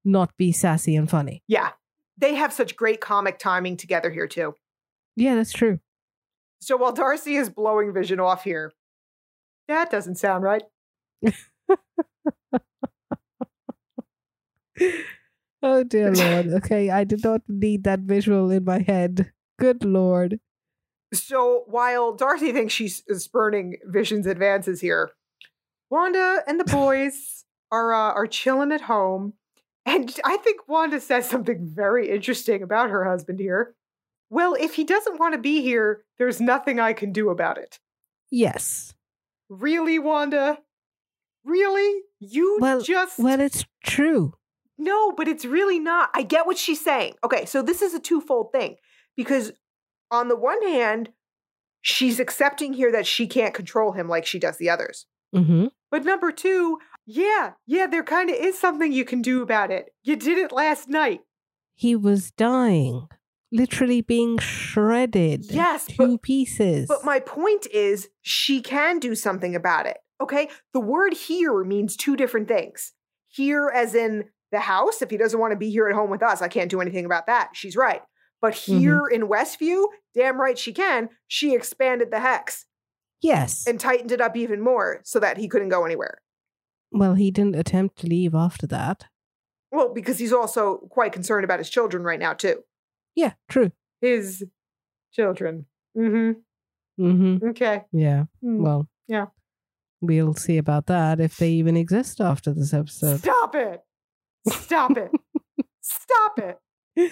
not 0.08 0.36
be 0.38 0.52
sassy 0.52 0.96
and 0.96 1.10
funny. 1.10 1.44
Yeah. 1.48 1.72
They 2.18 2.34
have 2.36 2.52
such 2.52 2.76
great 2.76 3.00
comic 3.02 3.38
timing 3.38 3.78
together 3.78 4.10
here, 4.10 4.28
too. 4.28 4.56
Yeah, 5.16 5.36
that's 5.36 5.54
true. 5.54 5.80
So 6.60 6.76
while 6.78 6.94
Darcy 6.94 7.36
is 7.36 7.50
blowing 7.50 7.94
Vision 7.94 8.20
off 8.20 8.44
here, 8.44 8.74
That 9.68 9.92
doesn't 9.92 10.16
sound 10.16 10.44
right. 10.44 10.64
oh 15.62 15.84
dear 15.84 16.14
lord. 16.14 16.48
Okay, 16.54 16.90
I 16.90 17.04
did 17.04 17.24
not 17.24 17.42
need 17.48 17.84
that 17.84 18.00
visual 18.00 18.50
in 18.52 18.64
my 18.64 18.80
head. 18.80 19.32
Good 19.60 19.84
lord. 19.84 20.40
So 21.14 21.64
while 21.68 22.14
Darcy 22.16 22.52
thinks 22.52 22.74
she's 22.74 23.04
spurning 23.22 23.78
Vision's 23.86 24.28
advances 24.28 24.82
here, 24.82 25.12
Wanda 25.90 26.44
and 26.48 26.60
the 26.60 26.66
boys 26.72 27.46
are 27.72 27.94
uh, 27.94 28.14
are 28.14 28.28
chilling 28.28 28.72
at 28.72 28.82
home, 28.82 29.34
and 29.88 30.14
I 30.26 30.38
think 30.38 30.68
Wanda 30.68 31.00
says 31.00 31.30
something 31.30 31.72
very 31.74 32.10
interesting 32.10 32.62
about 32.62 32.90
her 32.90 33.06
husband 33.06 33.40
here. 33.40 33.74
Well, 34.30 34.56
if 34.60 34.76
he 34.76 34.84
doesn't 34.84 35.20
want 35.20 35.34
to 35.34 35.40
be 35.40 35.62
here, 35.62 36.04
there's 36.20 36.42
nothing 36.42 36.80
I 36.80 36.92
can 36.92 37.14
do 37.14 37.30
about 37.30 37.58
it. 37.58 37.80
Yes. 38.30 38.94
Really, 39.50 39.98
Wanda? 39.98 40.60
Really? 41.46 42.02
You 42.20 42.58
Well, 42.60 42.82
just 42.82 43.18
Well, 43.18 43.40
it's 43.40 43.64
true. 43.86 44.34
No, 44.78 45.14
but 45.14 45.30
it's 45.30 45.46
really 45.46 45.80
not. 45.80 46.10
I 46.14 46.24
get 46.24 46.46
what 46.46 46.58
she's 46.58 46.84
saying. 46.84 47.14
Okay, 47.24 47.46
so 47.46 47.62
this 47.62 47.82
is 47.82 47.94
a 47.94 48.00
twofold 48.00 48.52
thing 48.52 48.76
because 49.16 49.54
on 50.12 50.28
the 50.28 50.36
one 50.36 50.62
hand, 50.62 51.10
she's 51.82 52.20
accepting 52.20 52.74
here 52.74 52.92
that 52.92 53.08
she 53.08 53.26
can't 53.28 53.54
control 53.54 53.94
him 53.94 54.10
like 54.10 54.26
she 54.26 54.40
does 54.40 54.58
the 54.58 54.70
others. 54.70 55.06
Mm-hmm. 55.34 55.68
But 55.90 56.04
number 56.04 56.32
two, 56.32 56.80
yeah, 57.08 57.54
yeah, 57.66 57.88
there 57.88 58.04
kind 58.04 58.30
of 58.30 58.36
is 58.36 58.60
something 58.60 58.92
you 58.92 59.06
can 59.06 59.22
do 59.22 59.42
about 59.42 59.72
it. 59.72 59.94
You 60.04 60.18
did 60.18 60.38
it 60.38 60.52
last 60.52 60.90
night. 60.90 61.22
He 61.74 61.96
was 61.96 62.32
dying, 62.32 63.08
literally 63.50 64.02
being 64.02 64.38
shredded. 64.40 65.46
Yes, 65.50 65.86
two 65.86 66.16
but- 66.16 66.22
pieces. 66.22 66.88
But 66.88 67.06
my 67.06 67.22
point 67.22 67.66
is, 67.74 68.10
she 68.22 68.62
can 68.62 69.00
do 69.00 69.16
something 69.16 69.56
about 69.56 69.86
it. 69.86 69.98
Okay, 70.20 70.50
the 70.74 70.82
word 70.82 71.14
here 71.14 71.64
means 71.64 71.96
two 71.96 72.18
different 72.18 72.50
things. 72.50 72.92
Here, 73.30 73.72
as 73.74 73.96
in 73.96 74.26
the 74.52 74.60
house, 74.60 75.02
if 75.02 75.10
he 75.10 75.18
doesn't 75.18 75.40
want 75.40 75.52
to 75.52 75.58
be 75.58 75.70
here 75.70 75.88
at 75.88 75.96
home 75.96 76.10
with 76.10 76.24
us, 76.24 76.42
I 76.42 76.50
can't 76.50 76.72
do 76.72 76.82
anything 76.82 77.06
about 77.06 77.28
that. 77.28 77.52
She's 77.54 77.78
right. 77.78 78.02
But 78.42 78.54
mm-hmm. 78.54 78.80
here 78.80 79.08
in 79.08 79.30
Westview, 79.30 79.86
damn 80.14 80.42
right 80.42 80.58
she 80.58 80.74
can. 80.74 81.10
She 81.28 81.56
expanded 81.56 82.12
the 82.12 82.20
hex 82.20 82.66
yes. 83.22 83.66
and 83.66 83.80
tightened 83.80 84.12
it 84.12 84.22
up 84.22 84.36
even 84.36 84.62
more 84.62 85.02
so 85.06 85.20
that 85.20 85.38
he 85.38 85.48
couldn't 85.48 85.70
go 85.70 85.86
anywhere. 85.86 86.20
Well, 86.92 87.16
he 87.16 87.32
didn't 87.32 87.56
attempt 87.56 87.98
to 88.00 88.08
leave 88.08 88.34
after 88.36 88.68
that. 88.68 89.06
Well, 89.72 89.94
because 89.94 90.20
he's 90.20 90.34
also 90.34 90.78
quite 90.90 91.12
concerned 91.12 91.44
about 91.44 91.60
his 91.60 91.70
children 91.70 92.04
right 92.04 92.20
now, 92.20 92.34
too. 92.34 92.64
Yeah, 93.16 93.34
true. 93.50 93.72
His 94.02 94.46
children. 95.12 95.66
Mm-hmm. 95.98 97.04
Mm-hmm. 97.04 97.50
Okay. 97.50 97.84
Yeah. 97.92 98.26
Hmm. 98.42 98.62
Well. 98.62 98.88
Yeah. 99.08 99.28
We'll 100.02 100.36
see 100.36 100.58
about 100.58 100.86
that 100.88 101.20
if 101.20 101.38
they 101.38 101.50
even 101.50 101.76
exist 101.76 102.22
after 102.22 102.54
this 102.54 102.74
episode. 102.74 103.20
Stop 103.20 103.56
it. 103.56 103.82
Stop 104.48 104.98
it. 104.98 105.12
Stop 105.82 106.40
it. 106.40 107.12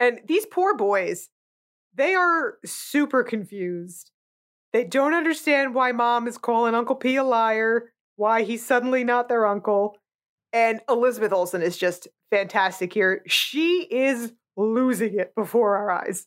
and 0.00 0.20
these 0.26 0.46
poor 0.46 0.74
boys, 0.74 1.28
they 1.94 2.14
are 2.14 2.54
super 2.64 3.22
confused. 3.22 4.12
They 4.72 4.84
don't 4.84 5.14
understand 5.14 5.74
why 5.74 5.92
mom 5.92 6.28
is 6.28 6.38
calling 6.38 6.74
Uncle 6.74 6.96
P 6.96 7.16
a 7.16 7.24
liar, 7.24 7.92
why 8.16 8.42
he's 8.42 8.64
suddenly 8.64 9.04
not 9.04 9.28
their 9.28 9.46
uncle. 9.46 9.96
And 10.52 10.80
Elizabeth 10.88 11.32
Olsen 11.32 11.62
is 11.62 11.76
just 11.76 12.08
fantastic 12.30 12.92
here. 12.92 13.22
She 13.26 13.86
is 13.90 14.32
losing 14.56 15.18
it 15.18 15.34
before 15.34 15.76
our 15.76 15.90
eyes. 15.90 16.26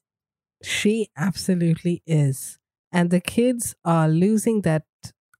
She 0.63 1.09
absolutely 1.17 2.01
is. 2.05 2.57
And 2.91 3.09
the 3.09 3.21
kids 3.21 3.75
are 3.83 4.07
losing 4.07 4.61
that 4.61 4.83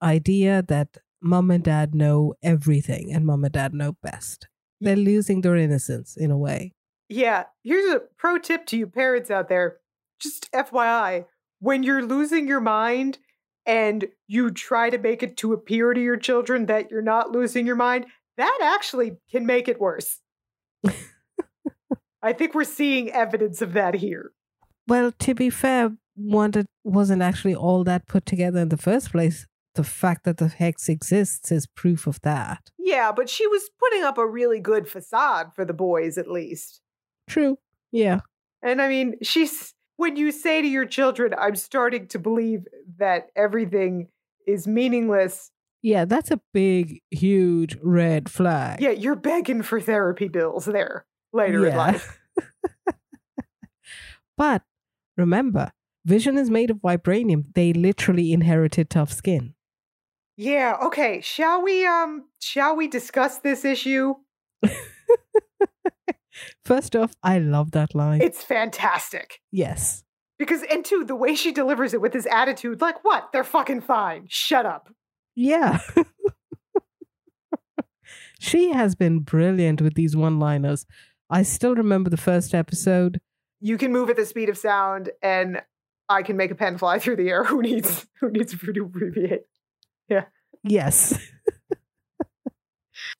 idea 0.02 0.64
that 0.68 0.98
mom 1.22 1.52
and 1.52 1.64
dad 1.64 1.96
know 1.96 2.34
everything 2.44 3.14
and 3.14 3.26
mom 3.26 3.44
and 3.44 3.54
dad 3.54 3.74
know 3.74 3.94
best. 4.04 4.48
They're 4.82 4.96
losing 4.96 5.42
their 5.42 5.56
innocence 5.56 6.18
in 6.18 6.30
a 6.32 6.38
way. 6.38 6.74
Yeah, 7.08 7.46
here's 7.64 7.94
a 7.94 8.02
pro 8.18 8.38
tip 8.38 8.66
to 8.68 8.78
you 8.78 8.88
parents 8.88 9.32
out 9.32 9.48
there. 9.48 9.78
Just 10.20 10.52
FYI, 10.52 11.26
when 11.64 11.82
you're 11.82 12.06
losing 12.06 12.46
your 12.46 12.60
mind 12.60 13.18
and 13.66 14.10
you 14.28 14.52
try 14.52 14.90
to 14.90 14.98
make 14.98 15.24
it 15.24 15.38
to 15.38 15.54
appear 15.54 15.94
to 15.94 16.02
your 16.02 16.18
children 16.18 16.66
that 16.66 16.92
you're 16.92 17.02
not 17.02 17.32
losing 17.32 17.66
your 17.66 17.78
mind, 17.78 18.06
that 18.36 18.60
actually 18.62 19.14
can 19.32 19.46
make 19.46 19.70
it 19.70 19.80
worse. 19.80 20.20
I 22.22 22.34
think 22.34 22.54
we're 22.54 22.66
seeing 22.66 23.10
evidence 23.12 23.62
of 23.62 23.72
that 23.74 23.96
here. 23.96 24.32
Well, 24.90 25.14
to 25.20 25.34
be 25.34 25.50
fair, 25.50 25.94
Wanda 26.18 26.66
wasn't 26.84 27.22
actually 27.22 27.56
all 27.56 27.86
that 27.86 28.10
put 28.10 28.26
together 28.26 28.60
in 28.60 28.68
the 28.68 28.78
first 28.78 29.14
place. 29.14 29.48
The 29.76 29.86
fact 29.86 30.26
that 30.26 30.38
the 30.38 30.50
hex 30.50 30.90
exists 30.90 31.50
is 31.50 31.66
proof 31.66 32.08
of 32.08 32.20
that. 32.22 32.72
Yeah, 32.78 33.14
but 33.14 33.30
she 33.30 33.48
was 33.48 33.70
putting 33.80 34.04
up 34.04 34.18
a 34.18 34.28
really 34.28 34.60
good 34.60 34.90
facade 34.90 35.52
for 35.56 35.64
the 35.64 35.74
boys, 35.74 36.18
at 36.18 36.30
least. 36.30 36.82
True. 37.30 37.58
Yeah. 37.94 38.20
And 38.62 38.82
I 38.82 38.90
mean, 38.90 39.16
she's 39.22 39.74
when 39.98 40.16
you 40.16 40.32
say 40.32 40.62
to 40.62 40.68
your 40.68 40.86
children, 40.86 41.34
I'm 41.38 41.56
starting 41.56 42.08
to 42.08 42.20
believe 42.20 42.66
that 42.98 43.28
everything 43.36 44.08
is 44.48 44.68
meaningless. 44.68 45.52
Yeah, 45.82 46.06
that's 46.06 46.32
a 46.32 46.40
big, 46.54 47.02
huge 47.12 47.78
red 47.82 48.30
flag. 48.30 48.82
Yeah, 48.82 48.92
you're 48.92 49.16
begging 49.16 49.62
for 49.62 49.82
therapy 49.82 50.28
bills 50.28 50.66
there 50.66 51.06
later 51.34 51.68
in 51.68 51.76
life. 51.76 52.20
But 54.38 54.64
remember, 55.18 55.72
Vision 56.06 56.38
is 56.38 56.50
made 56.50 56.70
of 56.70 56.78
vibranium. 56.78 57.46
They 57.54 57.72
literally 57.74 58.34
inherited 58.34 58.90
tough 58.90 59.12
skin. 59.12 59.54
Yeah, 60.36 60.76
okay. 60.84 61.22
Shall 61.22 61.62
we 61.62 61.86
um 61.86 62.26
shall 62.40 62.76
we 62.76 62.88
discuss 62.88 63.38
this 63.40 63.64
issue? 63.64 64.16
First 66.66 66.96
off, 66.96 67.14
I 67.24 67.40
love 67.40 67.72
that 67.72 67.96
line. 67.96 68.22
It's 68.22 68.44
fantastic. 68.44 69.40
yes. 69.52 70.04
Because 70.40 70.64
and 70.64 70.84
two, 70.84 71.06
the 71.06 71.16
way 71.16 71.36
she 71.36 71.52
delivers 71.52 71.94
it 71.94 72.02
with 72.02 72.14
his 72.14 72.26
attitude, 72.26 72.82
like 72.82 73.04
what? 73.06 73.30
They're 73.32 73.44
fucking 73.44 73.82
fine. 73.82 74.26
Shut 74.30 74.66
up. 74.66 74.90
Yeah. 75.36 75.80
she 78.40 78.72
has 78.72 78.96
been 78.96 79.20
brilliant 79.20 79.82
with 79.82 79.94
these 79.94 80.16
one 80.16 80.40
liners. 80.40 80.86
I 81.30 81.44
still 81.44 81.76
remember 81.76 82.10
the 82.10 82.18
first 82.18 82.54
episode. 82.54 83.22
You 83.62 83.78
can 83.78 83.94
move 83.94 84.10
at 84.10 84.18
the 84.18 84.26
speed 84.26 84.50
of 84.50 84.58
sound 84.58 85.12
and 85.22 85.62
I 86.10 86.24
can 86.24 86.36
make 86.36 86.52
a 86.52 86.56
pen 86.56 86.78
fly 86.78 87.00
through 87.00 87.18
the 87.18 87.30
air. 87.30 87.44
Who 87.46 87.62
needs 87.62 88.06
who 88.20 88.30
needs 88.32 88.58
to 88.58 88.82
abbreviate? 88.82 89.44
Yeah. 90.10 90.26
Yes. 90.64 91.18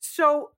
So 0.00 0.50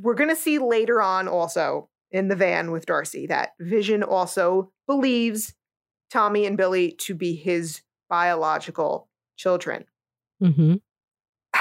we're 0.00 0.14
going 0.14 0.30
to 0.30 0.36
see 0.36 0.58
later 0.58 1.02
on 1.02 1.28
also 1.28 1.88
in 2.14 2.28
the 2.28 2.36
van 2.36 2.70
with 2.70 2.86
Darcy 2.86 3.26
that 3.26 3.50
Vision 3.60 4.04
also 4.04 4.70
believes 4.86 5.52
Tommy 6.10 6.46
and 6.46 6.56
Billy 6.56 6.92
to 7.00 7.14
be 7.14 7.34
his 7.34 7.82
biological 8.08 9.08
children. 9.36 9.84
hmm 10.40 10.74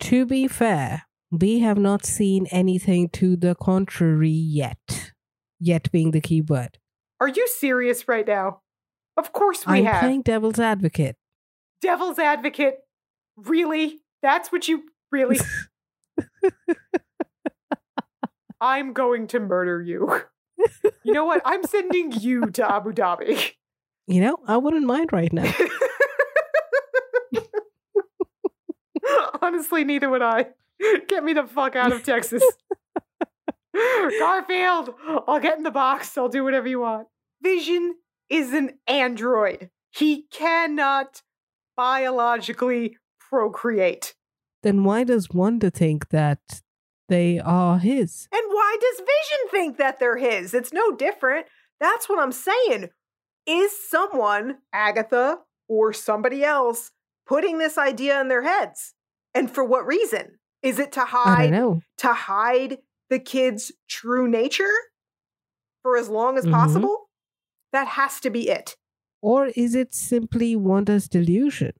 to 0.00 0.26
be 0.26 0.46
fair, 0.46 1.04
we 1.30 1.60
have 1.60 1.78
not 1.78 2.04
seen 2.04 2.46
anything 2.50 3.08
to 3.08 3.34
the 3.34 3.54
contrary 3.54 4.28
yet. 4.28 5.12
Yet 5.58 5.90
being 5.90 6.10
the 6.10 6.20
key 6.20 6.42
word. 6.42 6.78
Are 7.20 7.28
you 7.28 7.46
serious 7.48 8.08
right 8.08 8.26
now? 8.26 8.60
Of 9.16 9.32
course 9.32 9.66
we 9.66 9.78
I'm 9.78 9.84
have. 9.84 10.00
playing 10.00 10.22
devil's 10.22 10.58
advocate. 10.58 11.16
Devil's 11.82 12.18
advocate. 12.18 12.76
Really? 13.36 14.00
That's 14.22 14.52
what 14.52 14.68
you 14.68 14.84
really 15.10 15.38
I'm 18.60 18.92
going 18.92 19.26
to 19.28 19.40
murder 19.40 19.82
you. 19.82 20.22
You 21.02 21.14
know 21.14 21.24
what? 21.24 21.40
I'm 21.46 21.64
sending 21.64 22.12
you 22.12 22.50
to 22.50 22.70
Abu 22.70 22.92
Dhabi. 22.92 23.52
You 24.06 24.20
know, 24.20 24.36
I 24.46 24.58
wouldn't 24.58 24.84
mind 24.84 25.10
right 25.10 25.32
now. 25.32 25.50
Honestly, 29.42 29.84
neither 29.84 30.08
would 30.10 30.22
I. 30.22 30.46
Get 31.08 31.24
me 31.24 31.32
the 31.32 31.46
fuck 31.46 31.74
out 31.76 31.92
of 31.92 32.04
Texas. 32.04 32.42
Garfield, 34.18 34.90
I'll 35.26 35.40
get 35.40 35.56
in 35.56 35.64
the 35.64 35.70
box. 35.70 36.16
I'll 36.18 36.28
do 36.28 36.44
whatever 36.44 36.68
you 36.68 36.80
want. 36.80 37.08
Vision 37.42 37.94
is 38.28 38.52
an 38.52 38.78
android. 38.86 39.70
He 39.90 40.26
cannot 40.30 41.22
biologically 41.76 42.96
procreate. 43.30 44.14
then 44.62 44.84
why 44.84 45.04
does 45.04 45.28
Wanda 45.32 45.70
think 45.70 46.10
that 46.10 46.40
they 47.10 47.38
are 47.38 47.78
his? 47.78 48.26
And 48.32 48.42
why 48.48 48.76
does 48.80 48.96
Vision 49.00 49.48
think 49.50 49.76
that 49.76 49.98
they're 49.98 50.16
his? 50.16 50.54
It's 50.54 50.72
no 50.72 50.92
different. 50.96 51.46
That's 51.78 52.08
what 52.08 52.18
I'm 52.18 52.32
saying. 52.32 52.88
Is 53.46 53.72
someone, 53.88 54.58
Agatha 54.72 55.40
or 55.68 55.92
somebody 55.92 56.42
else, 56.44 56.90
putting 57.26 57.58
this 57.58 57.76
idea 57.76 58.18
in 58.20 58.28
their 58.28 58.42
heads? 58.42 58.94
And 59.34 59.50
for 59.50 59.62
what 59.64 59.86
reason? 59.86 60.38
Is 60.62 60.78
it 60.78 60.92
to 60.92 61.04
hide 61.04 61.52
to 61.98 62.12
hide 62.12 62.78
the 63.10 63.18
kid's 63.18 63.72
true 63.88 64.28
nature 64.28 64.72
for 65.82 65.96
as 65.96 66.08
long 66.08 66.36
as 66.38 66.46
Mhm. 66.46 66.52
possible? 66.52 67.10
That 67.72 67.86
has 67.88 68.20
to 68.20 68.30
be 68.30 68.48
it. 68.48 68.76
Or 69.22 69.46
is 69.56 69.74
it 69.74 69.94
simply 69.94 70.56
Wanda's 70.56 71.08
delusion? 71.08 71.72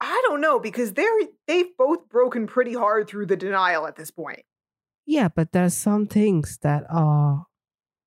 I 0.00 0.22
don't 0.26 0.40
know 0.40 0.58
because 0.58 0.92
they're 0.94 1.10
they've 1.46 1.76
both 1.76 2.08
broken 2.08 2.46
pretty 2.46 2.74
hard 2.74 3.08
through 3.08 3.26
the 3.26 3.36
denial 3.36 3.86
at 3.86 3.96
this 3.96 4.10
point. 4.10 4.44
Yeah, 5.06 5.28
but 5.28 5.52
there's 5.52 5.74
some 5.74 6.06
things 6.06 6.58
that 6.62 6.84
are, 6.88 7.46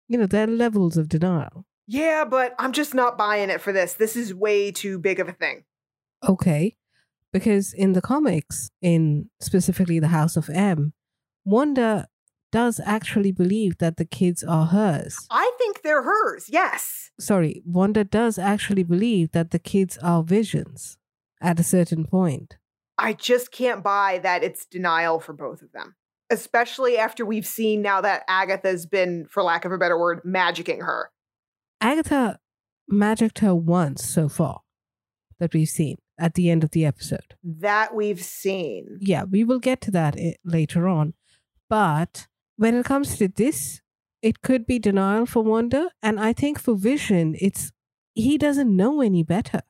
you 0.07 0.17
know, 0.17 0.25
there 0.25 0.45
are 0.45 0.51
levels 0.51 0.97
of 0.97 1.09
denial. 1.09 1.65
Yeah, 1.85 2.25
but 2.25 2.55
I'm 2.59 2.73
just 2.73 2.93
not 2.93 3.17
buying 3.17 3.49
it 3.49 3.61
for 3.61 3.71
this. 3.71 3.93
This 3.93 4.15
is 4.15 4.33
way 4.33 4.71
too 4.71 4.99
big 4.99 5.19
of 5.19 5.29
a 5.29 5.33
thing. 5.33 5.63
Okay. 6.27 6.75
Because 7.31 7.73
in 7.73 7.93
the 7.93 8.01
comics, 8.01 8.71
in 8.81 9.29
specifically 9.39 9.99
the 9.99 10.07
House 10.07 10.37
of 10.37 10.49
M, 10.49 10.93
Wanda 11.45 12.07
does 12.51 12.79
actually 12.83 13.31
believe 13.31 13.77
that 13.77 13.97
the 13.97 14.05
kids 14.05 14.43
are 14.43 14.67
hers. 14.67 15.27
I 15.29 15.51
think 15.57 15.81
they're 15.81 16.03
hers. 16.03 16.47
Yes. 16.49 17.11
Sorry, 17.19 17.61
Wanda 17.65 18.03
does 18.03 18.39
actually 18.39 18.83
believe 18.83 19.31
that 19.33 19.51
the 19.51 19.59
kids 19.59 19.97
are 19.99 20.23
Vision's 20.23 20.97
at 21.41 21.59
a 21.59 21.63
certain 21.63 22.05
point. 22.05 22.57
I 22.97 23.13
just 23.13 23.51
can't 23.51 23.83
buy 23.83 24.19
that 24.23 24.43
it's 24.43 24.65
denial 24.65 25.19
for 25.19 25.33
both 25.33 25.61
of 25.61 25.71
them, 25.71 25.95
especially 26.29 26.97
after 26.97 27.25
we've 27.25 27.45
seen 27.47 27.81
now 27.81 28.01
that 28.01 28.23
Agatha's 28.27 28.85
been, 28.85 29.25
for 29.29 29.43
lack 29.43 29.65
of 29.65 29.71
a 29.71 29.77
better 29.77 29.97
word, 29.99 30.21
magicking 30.25 30.79
her. 30.79 31.11
Agatha 31.81 32.39
magicked 32.87 33.39
her 33.39 33.53
once 33.55 34.03
so 34.07 34.27
far 34.29 34.61
that 35.39 35.53
we've 35.53 35.69
seen 35.69 35.97
at 36.19 36.33
the 36.33 36.49
end 36.49 36.63
of 36.63 36.71
the 36.71 36.85
episode. 36.85 37.35
That 37.43 37.93
we've 37.93 38.21
seen. 38.23 38.97
Yeah, 38.99 39.23
we 39.23 39.43
will 39.43 39.59
get 39.59 39.81
to 39.81 39.91
that 39.91 40.15
i- 40.17 40.35
later 40.43 40.87
on. 40.87 41.13
But 41.69 42.27
when 42.55 42.75
it 42.75 42.85
comes 42.85 43.17
to 43.17 43.27
this, 43.27 43.81
it 44.21 44.41
could 44.41 44.65
be 44.65 44.79
denial 44.79 45.25
for 45.27 45.43
Wanda. 45.43 45.91
And 46.01 46.19
I 46.19 46.33
think 46.33 46.59
for 46.59 46.75
Vision, 46.75 47.35
it's 47.39 47.71
he 48.15 48.37
doesn't 48.37 48.75
know 48.75 49.01
any 49.01 49.21
better. 49.21 49.61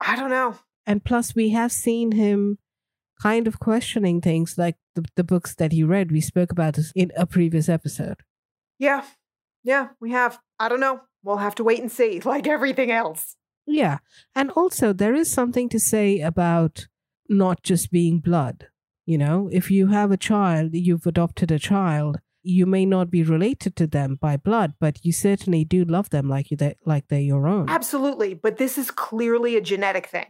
I 0.00 0.16
don't 0.16 0.30
know. 0.30 0.56
And 0.86 1.04
plus, 1.04 1.34
we 1.34 1.50
have 1.50 1.70
seen 1.72 2.12
him 2.12 2.58
kind 3.24 3.46
of 3.48 3.58
questioning 3.58 4.20
things 4.20 4.58
like 4.58 4.76
the, 4.94 5.04
the 5.16 5.24
books 5.24 5.54
that 5.54 5.72
he 5.72 5.82
read. 5.82 6.12
We 6.12 6.20
spoke 6.20 6.52
about 6.52 6.74
this 6.74 6.92
in 6.94 7.10
a 7.16 7.26
previous 7.26 7.68
episode. 7.70 8.18
Yeah. 8.78 9.04
Yeah, 9.62 9.88
we 9.98 10.10
have. 10.12 10.38
I 10.58 10.68
don't 10.68 10.80
know. 10.80 11.00
We'll 11.22 11.38
have 11.38 11.54
to 11.54 11.64
wait 11.64 11.80
and 11.80 11.90
see, 11.90 12.20
like 12.24 12.46
everything 12.46 12.90
else. 12.90 13.36
Yeah. 13.66 13.98
And 14.34 14.50
also, 14.50 14.92
there 14.92 15.14
is 15.14 15.32
something 15.32 15.70
to 15.70 15.80
say 15.80 16.20
about 16.20 16.86
not 17.30 17.62
just 17.62 17.90
being 17.90 18.18
blood. 18.18 18.68
You 19.06 19.18
know, 19.18 19.48
if 19.50 19.70
you 19.70 19.88
have 19.88 20.12
a 20.12 20.18
child, 20.18 20.70
you've 20.74 21.06
adopted 21.06 21.50
a 21.50 21.58
child, 21.58 22.20
you 22.42 22.66
may 22.66 22.84
not 22.84 23.10
be 23.10 23.22
related 23.22 23.74
to 23.76 23.86
them 23.86 24.18
by 24.20 24.36
blood, 24.36 24.74
but 24.78 25.02
you 25.02 25.12
certainly 25.12 25.64
do 25.64 25.84
love 25.84 26.10
them 26.10 26.28
like 26.28 26.50
you 26.50 26.58
they, 26.58 26.76
like 26.84 27.08
they're 27.08 27.20
your 27.20 27.46
own. 27.46 27.70
Absolutely. 27.70 28.34
But 28.34 28.58
this 28.58 28.76
is 28.76 28.90
clearly 28.90 29.56
a 29.56 29.62
genetic 29.62 30.06
thing. 30.06 30.26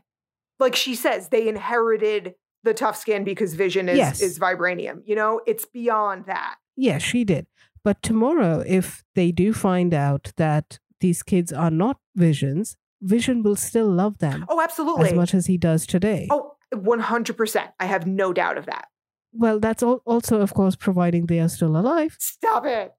Like 0.60 0.76
she 0.76 0.94
says, 0.94 1.28
they 1.28 1.48
inherited 1.48 2.34
the 2.64 2.74
tough 2.74 2.96
skin 2.96 3.22
because 3.24 3.54
vision 3.54 3.88
is, 3.88 3.96
Yes. 3.98 4.20
is 4.22 4.38
vibranium. 4.38 5.02
You 5.04 5.14
know, 5.14 5.40
it's 5.46 5.64
beyond 5.66 6.26
that. 6.26 6.56
Yeah, 6.76 6.98
she 6.98 7.22
did. 7.24 7.46
But 7.84 8.02
tomorrow, 8.02 8.64
if 8.66 9.04
they 9.14 9.30
do 9.30 9.52
find 9.52 9.92
out 9.94 10.32
that 10.36 10.78
these 11.00 11.22
kids 11.22 11.52
are 11.52 11.70
not 11.70 11.98
Vision's, 12.16 12.76
Vision 13.02 13.42
will 13.42 13.56
still 13.56 13.88
love 13.90 14.18
them 14.18 14.46
Oh, 14.48 14.60
absolutely. 14.62 15.06
as 15.08 15.12
much 15.12 15.34
as 15.34 15.46
he 15.46 15.58
does 15.58 15.86
today. 15.86 16.26
Oh, 16.30 16.52
100%. 16.74 17.68
I 17.78 17.84
have 17.84 18.06
no 18.06 18.32
doubt 18.32 18.56
of 18.56 18.64
that. 18.66 18.86
Well, 19.32 19.60
that's 19.60 19.82
al- 19.82 20.00
also, 20.06 20.40
of 20.40 20.54
course, 20.54 20.74
providing 20.76 21.26
they 21.26 21.40
are 21.40 21.48
still 21.50 21.76
alive. 21.76 22.16
Stop 22.18 22.64
it. 22.64 22.92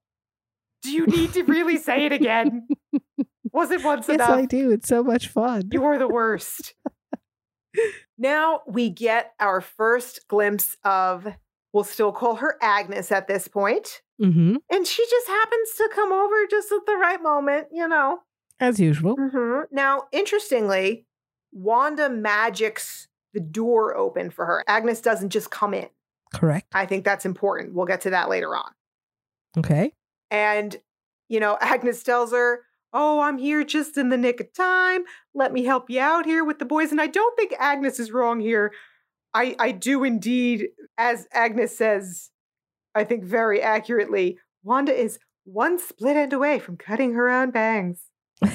Do 0.83 0.91
you 0.91 1.07
need 1.07 1.33
to 1.33 1.43
really 1.43 1.77
say 1.77 2.05
it 2.05 2.11
again? 2.11 2.67
Was 3.51 3.71
it 3.71 3.83
once 3.83 4.07
Yes, 4.07 4.15
enough? 4.15 4.29
I 4.29 4.45
do. 4.45 4.69
It's 4.69 4.87
so 4.87 5.01
much 5.03 5.27
fun. 5.29 5.69
You 5.71 5.83
are 5.85 5.97
the 5.97 6.07
worst. 6.09 6.75
now 8.17 8.61
we 8.67 8.89
get 8.89 9.33
our 9.39 9.61
first 9.61 10.27
glimpse 10.27 10.77
of, 10.83 11.27
we'll 11.73 11.83
still 11.83 12.11
call 12.11 12.35
her 12.35 12.57
Agnes 12.61 13.11
at 13.11 13.27
this 13.27 13.47
point. 13.47 14.01
hmm 14.19 14.55
And 14.71 14.87
she 14.87 15.03
just 15.09 15.27
happens 15.27 15.69
to 15.77 15.89
come 15.93 16.11
over 16.13 16.35
just 16.49 16.71
at 16.71 16.85
the 16.85 16.95
right 16.95 17.21
moment, 17.21 17.67
you 17.71 17.87
know. 17.87 18.19
As 18.59 18.79
usual. 18.79 19.15
hmm 19.15 19.61
Now, 19.71 20.03
interestingly, 20.11 21.05
Wanda 21.51 22.09
magics 22.09 23.07
the 23.33 23.39
door 23.41 23.95
open 23.95 24.29
for 24.29 24.45
her. 24.45 24.63
Agnes 24.67 25.01
doesn't 25.01 25.29
just 25.29 25.51
come 25.51 25.73
in. 25.73 25.87
Correct. 26.33 26.67
I 26.73 26.85
think 26.85 27.03
that's 27.05 27.25
important. 27.25 27.73
We'll 27.73 27.85
get 27.85 28.01
to 28.01 28.09
that 28.11 28.29
later 28.29 28.55
on. 28.55 28.71
Okay. 29.57 29.91
And, 30.31 30.75
you 31.29 31.39
know, 31.39 31.57
Agnes 31.61 32.03
tells 32.03 32.31
her, 32.31 32.61
Oh, 32.97 33.19
I'm 33.19 33.37
here 33.37 33.63
just 33.63 33.97
in 33.97 34.09
the 34.09 34.17
nick 34.17 34.39
of 34.39 34.53
time. 34.53 35.03
Let 35.33 35.51
me 35.51 35.65
help 35.65 35.89
you 35.89 35.99
out 35.99 36.25
here 36.25 36.43
with 36.43 36.59
the 36.59 36.65
boys. 36.65 36.91
And 36.91 37.01
I 37.01 37.07
don't 37.07 37.35
think 37.35 37.53
Agnes 37.59 37.99
is 37.99 38.11
wrong 38.11 38.39
here. 38.39 38.71
I, 39.33 39.55
I 39.59 39.71
do 39.71 40.03
indeed, 40.05 40.69
as 40.97 41.27
Agnes 41.33 41.77
says, 41.77 42.31
I 42.95 43.03
think 43.03 43.25
very 43.25 43.61
accurately, 43.61 44.39
Wanda 44.63 44.93
is 44.93 45.19
one 45.43 45.77
split 45.77 46.15
end 46.15 46.31
away 46.31 46.57
from 46.57 46.77
cutting 46.77 47.13
her 47.13 47.29
own 47.29 47.51
bangs. 47.51 48.05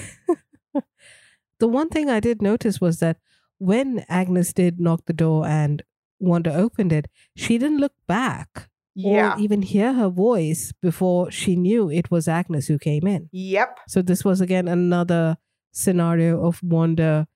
The 1.61 1.69
one 1.69 1.91
thing 1.91 2.09
I 2.09 2.21
did 2.21 2.41
notice 2.41 2.81
was 2.81 3.01
that 3.01 3.19
when 3.59 4.07
Agnes 4.09 4.55
did 4.55 4.81
knock 4.81 5.03
the 5.05 5.13
door 5.13 5.47
and 5.47 5.83
Wanda 6.19 6.53
opened 6.53 6.91
it, 6.91 7.07
she 7.37 7.59
didn't 7.59 7.81
look 7.81 7.93
back 8.09 8.70
Yeah. 8.95 9.35
or 9.37 9.39
even 9.41 9.63
hear 9.63 9.93
her 9.95 10.09
voice 10.09 10.73
before 10.83 11.31
she 11.31 11.57
knew 11.57 11.91
it 11.91 12.11
was 12.11 12.27
Agnes 12.29 12.67
who 12.67 12.79
came 12.79 13.07
in. 13.07 13.29
Yep. 13.33 13.79
So 13.89 14.03
this 14.03 14.25
was 14.25 14.41
again 14.41 14.69
another 14.69 15.37
scenario 15.73 16.45
of 16.45 16.61
Wanda 16.63 17.27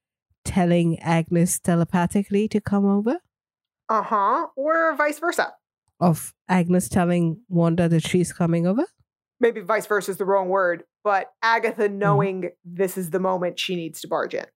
telling 0.45 0.99
Agnes 0.99 1.59
telepathically 1.61 2.49
to 2.49 2.61
come 2.61 2.85
over, 2.85 3.19
Uh 3.89 4.03
huh. 4.03 4.47
Or 4.57 4.95
vice 4.97 5.19
versa. 5.19 5.55
of 6.01 6.35
Agnes 6.49 6.89
telling 6.89 7.41
Wanda 7.49 7.89
that 7.89 8.07
she's 8.07 8.33
coming 8.33 8.67
over. 8.67 8.85
Maybe 9.41 9.61
vice 9.61 9.87
versa 9.87 10.11
is 10.11 10.17
the 10.17 10.25
wrong 10.25 10.49
word, 10.49 10.85
but 11.03 11.31
Agatha 11.43 11.89
knowing 11.89 12.51
this 12.65 12.99
is 12.99 13.11
the 13.11 13.21
moment 13.21 13.59
she 13.59 13.77
needs 13.77 14.01
to 14.01 14.09
barge 14.09 14.35
in. 14.35 14.47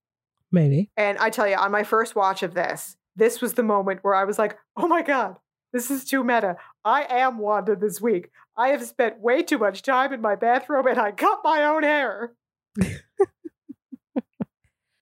Maybe. 0.51 0.91
And 0.97 1.17
I 1.19 1.31
tell 1.31 1.47
you, 1.49 1.57
on 1.57 1.71
my 1.71 1.83
first 1.85 2.17
watch 2.17 2.43
of 2.43 2.55
this, 2.55 2.97
this 3.17 3.41
was 3.41 3.55
the 3.55 3.63
moment 3.63 4.01
where 4.03 4.15
I 4.15 4.25
was 4.25 4.39
like, 4.39 4.57
oh 4.77 4.87
my 4.89 5.03
God, 5.03 5.37
this 5.73 5.91
is 5.91 6.05
too 6.05 6.25
meta. 6.25 6.57
I 6.85 7.07
am 7.09 7.39
Wanda 7.39 7.77
this 7.77 8.01
week. 8.01 8.31
I 8.57 8.69
have 8.69 8.85
spent 8.85 9.21
way 9.21 9.43
too 9.43 9.59
much 9.59 9.83
time 9.83 10.13
in 10.13 10.21
my 10.21 10.35
bathroom 10.35 10.87
and 10.87 10.99
I 10.99 11.13
cut 11.13 11.41
my 11.45 11.65
own 11.65 11.83
hair. 11.83 12.33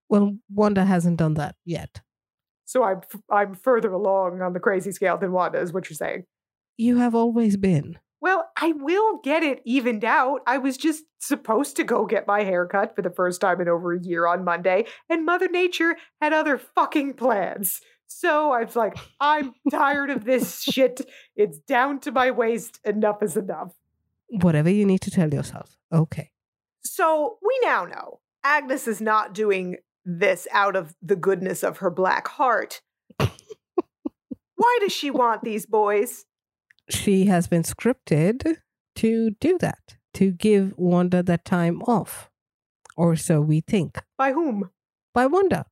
Well, 0.08 0.36
Wanda 0.52 0.84
hasn't 0.84 1.18
done 1.18 1.34
that 1.34 1.56
yet. 1.64 2.00
So 2.64 2.82
I'm, 2.82 2.98
f- 2.98 3.20
I'm 3.30 3.54
further 3.54 3.92
along 3.92 4.40
on 4.42 4.52
the 4.52 4.60
crazy 4.60 4.92
scale 4.92 5.18
than 5.18 5.32
Wanda, 5.32 5.60
is 5.60 5.72
what 5.72 5.88
you're 5.88 5.96
saying. 5.96 6.24
You 6.76 6.98
have 6.98 7.14
always 7.14 7.56
been. 7.56 7.98
Well, 8.20 8.48
I 8.56 8.72
will 8.72 9.18
get 9.22 9.42
it 9.42 9.62
evened 9.64 10.04
out. 10.04 10.40
I 10.46 10.58
was 10.58 10.76
just 10.76 11.04
supposed 11.18 11.76
to 11.76 11.84
go 11.84 12.06
get 12.06 12.26
my 12.26 12.42
hair 12.42 12.66
cut 12.66 12.96
for 12.96 13.02
the 13.02 13.10
first 13.10 13.40
time 13.40 13.60
in 13.60 13.68
over 13.68 13.92
a 13.92 14.00
year 14.00 14.26
on 14.26 14.44
Monday, 14.44 14.86
and 15.08 15.24
Mother 15.24 15.48
Nature 15.48 15.96
had 16.20 16.32
other 16.32 16.58
fucking 16.58 17.14
plans. 17.14 17.80
So 18.08 18.52
I 18.52 18.64
was 18.64 18.76
like, 18.76 18.96
I'm 19.20 19.52
tired 19.70 20.10
of 20.10 20.24
this 20.24 20.62
shit. 20.62 21.00
It's 21.34 21.58
down 21.58 22.00
to 22.00 22.12
my 22.12 22.30
waist. 22.30 22.80
Enough 22.84 23.22
is 23.22 23.36
enough. 23.36 23.72
Whatever 24.28 24.70
you 24.70 24.84
need 24.84 25.00
to 25.02 25.10
tell 25.10 25.32
yourself. 25.32 25.76
Okay. 25.92 26.30
So 26.84 27.38
we 27.42 27.58
now 27.62 27.84
know 27.84 28.20
Agnes 28.42 28.88
is 28.88 29.00
not 29.00 29.34
doing 29.34 29.76
this 30.04 30.46
out 30.52 30.76
of 30.76 30.94
the 31.02 31.16
goodness 31.16 31.62
of 31.62 31.78
her 31.78 31.90
black 31.90 32.28
heart. 32.28 32.80
Why 33.18 34.78
does 34.80 34.92
she 34.92 35.10
want 35.10 35.42
these 35.42 35.66
boys? 35.66 36.24
She 36.88 37.26
has 37.26 37.46
been 37.48 37.62
scripted 37.62 38.56
to 38.96 39.30
do 39.32 39.58
that, 39.58 39.96
to 40.14 40.30
give 40.30 40.72
Wanda 40.76 41.22
that 41.22 41.44
time 41.44 41.82
off. 41.82 42.30
Or 42.96 43.16
so 43.16 43.40
we 43.40 43.60
think. 43.60 44.02
By 44.16 44.32
whom? 44.32 44.70
By 45.12 45.26
Wanda. 45.26 45.66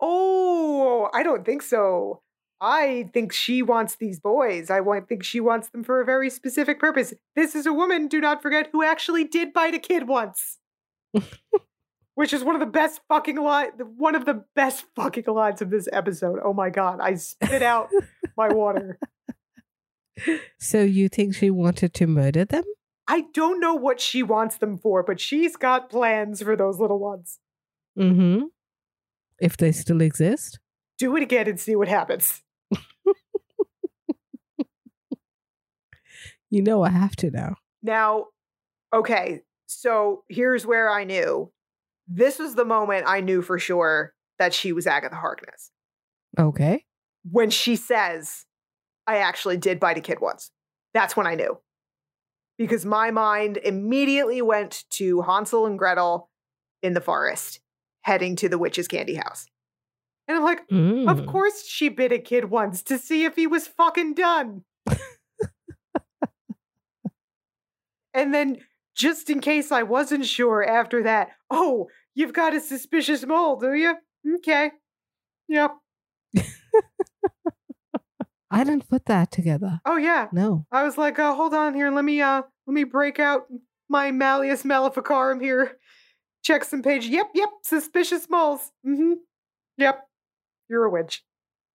Oh, 0.00 1.08
I 1.12 1.22
don't 1.22 1.44
think 1.44 1.62
so. 1.62 2.22
I 2.60 3.08
think 3.12 3.32
she 3.32 3.62
wants 3.62 3.96
these 3.96 4.18
boys. 4.18 4.70
I 4.70 4.80
want, 4.80 5.08
think 5.08 5.22
she 5.22 5.40
wants 5.40 5.68
them 5.70 5.84
for 5.84 6.00
a 6.00 6.04
very 6.04 6.28
specific 6.28 6.80
purpose. 6.80 7.14
This 7.36 7.54
is 7.54 7.66
a 7.66 7.72
woman, 7.72 8.08
do 8.08 8.20
not 8.20 8.42
forget, 8.42 8.68
who 8.72 8.82
actually 8.82 9.24
did 9.24 9.52
bite 9.52 9.74
a 9.74 9.78
kid 9.78 10.08
once. 10.08 10.58
Which 12.14 12.32
is 12.32 12.42
one 12.42 12.56
of 12.56 12.60
the 12.60 12.66
best 12.66 13.00
fucking 13.08 13.36
line, 13.36 13.70
one 13.96 14.16
of 14.16 14.24
the 14.24 14.44
best 14.56 14.86
fucking 14.96 15.24
lines 15.28 15.62
of 15.62 15.70
this 15.70 15.88
episode. 15.92 16.40
Oh 16.44 16.52
my 16.52 16.68
god, 16.68 16.98
I 17.00 17.14
spit 17.14 17.62
out 17.62 17.90
my 18.36 18.48
water. 18.52 18.98
So 20.58 20.82
you 20.82 21.08
think 21.08 21.36
she 21.36 21.48
wanted 21.48 21.94
to 21.94 22.08
murder 22.08 22.44
them? 22.44 22.64
I 23.06 23.26
don't 23.32 23.60
know 23.60 23.74
what 23.74 24.00
she 24.00 24.22
wants 24.22 24.58
them 24.58 24.76
for, 24.76 25.02
but 25.02 25.20
she's 25.20 25.56
got 25.56 25.88
plans 25.90 26.42
for 26.42 26.56
those 26.56 26.78
little 26.78 26.98
ones. 26.98 27.38
Mm-hmm. 27.98 28.46
If 29.40 29.56
they 29.56 29.72
still 29.72 30.00
exist. 30.00 30.58
Do 30.98 31.16
it 31.16 31.22
again 31.22 31.48
and 31.48 31.60
see 31.60 31.76
what 31.76 31.88
happens. 31.88 32.42
You 36.50 36.62
know 36.62 36.82
I 36.82 36.90
have 36.90 37.14
to 37.16 37.30
now. 37.30 37.56
Now, 37.82 38.26
okay, 38.94 39.42
so 39.66 40.24
here's 40.28 40.64
where 40.66 40.90
I 40.90 41.04
knew 41.04 41.52
This 42.06 42.38
was 42.38 42.54
the 42.54 42.64
moment 42.64 43.04
I 43.06 43.20
knew 43.20 43.42
for 43.42 43.58
sure 43.58 44.14
that 44.38 44.54
she 44.54 44.72
was 44.72 44.86
Agatha 44.86 45.16
Harkness. 45.16 45.70
Okay. 46.38 46.84
When 47.30 47.50
she 47.50 47.76
says, 47.76 48.46
I 49.06 49.18
actually 49.18 49.58
did 49.58 49.78
bite 49.78 49.98
a 49.98 50.00
kid 50.00 50.20
once. 50.20 50.50
That's 50.94 51.16
when 51.16 51.26
I 51.26 51.34
knew. 51.34 51.58
Because 52.56 52.86
my 52.86 53.10
mind 53.10 53.58
immediately 53.58 54.40
went 54.40 54.84
to 54.92 55.20
Hansel 55.22 55.66
and 55.66 55.78
Gretel 55.78 56.30
in 56.82 56.94
the 56.94 57.00
forest, 57.00 57.60
heading 58.08 58.34
to 58.36 58.48
the 58.48 58.56
witch's 58.58 58.88
candy 58.88 59.14
house. 59.16 59.46
And 60.26 60.36
I'm 60.38 60.42
like, 60.44 60.66
Mm. 60.68 61.08
of 61.10 61.26
course 61.26 61.66
she 61.66 61.90
bit 61.90 62.10
a 62.10 62.18
kid 62.18 62.46
once 62.46 62.82
to 62.84 62.98
see 62.98 63.24
if 63.24 63.36
he 63.36 63.46
was 63.46 63.66
fucking 63.66 64.14
done. 64.14 64.64
and 68.14 68.32
then, 68.34 68.56
just 68.96 69.30
in 69.30 69.40
case 69.40 69.70
I 69.70 69.82
wasn't 69.84 70.24
sure 70.26 70.64
after 70.66 71.02
that, 71.04 71.28
oh, 71.50 71.88
you've 72.14 72.32
got 72.32 72.54
a 72.54 72.60
suspicious 72.60 73.24
mole, 73.26 73.56
do 73.56 73.72
you? 73.74 73.94
Okay. 74.36 74.72
Yep. 75.48 75.70
I 78.50 78.64
didn't 78.64 78.88
put 78.88 79.04
that 79.06 79.30
together. 79.30 79.80
Oh, 79.84 79.96
yeah. 79.96 80.28
No. 80.32 80.66
I 80.72 80.82
was 80.82 80.96
like, 80.96 81.18
uh, 81.18 81.34
hold 81.34 81.52
on 81.54 81.74
here. 81.74 81.90
Let 81.90 82.04
me, 82.04 82.20
uh, 82.22 82.42
let 82.66 82.74
me 82.74 82.84
break 82.84 83.18
out 83.20 83.42
my 83.90 84.10
Malleus 84.10 84.64
Maleficarum 84.64 85.38
here. 85.40 85.76
Check 86.48 86.64
some 86.64 86.80
page. 86.80 87.04
Yep, 87.04 87.26
yep. 87.34 87.50
Suspicious 87.62 88.30
moles. 88.30 88.72
Mm-hmm. 88.86 89.12
Yep. 89.76 90.08
You're 90.70 90.86
a 90.86 90.90
witch. 90.90 91.22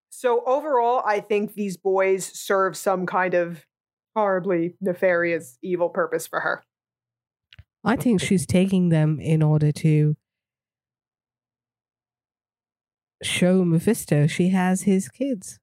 So 0.10 0.44
overall, 0.48 1.04
I 1.06 1.20
think 1.20 1.54
these 1.54 1.78
boys 1.78 2.26
serve 2.26 2.76
some 2.76 3.06
kind 3.06 3.36
of 3.36 3.68
horribly 4.16 4.74
nefarious 4.82 5.60
evil 5.62 5.90
purpose 5.90 6.26
for 6.26 6.40
her. 6.40 6.64
I 7.84 7.98
think 7.98 8.20
she's 8.20 8.48
taking 8.48 8.90
them 8.90 9.20
in 9.20 9.44
order 9.44 9.72
to 9.74 10.16
show 13.22 13.64
Mephisto 13.64 14.26
she 14.26 14.50
has 14.50 14.82
his 14.82 15.08
kids. 15.08 15.60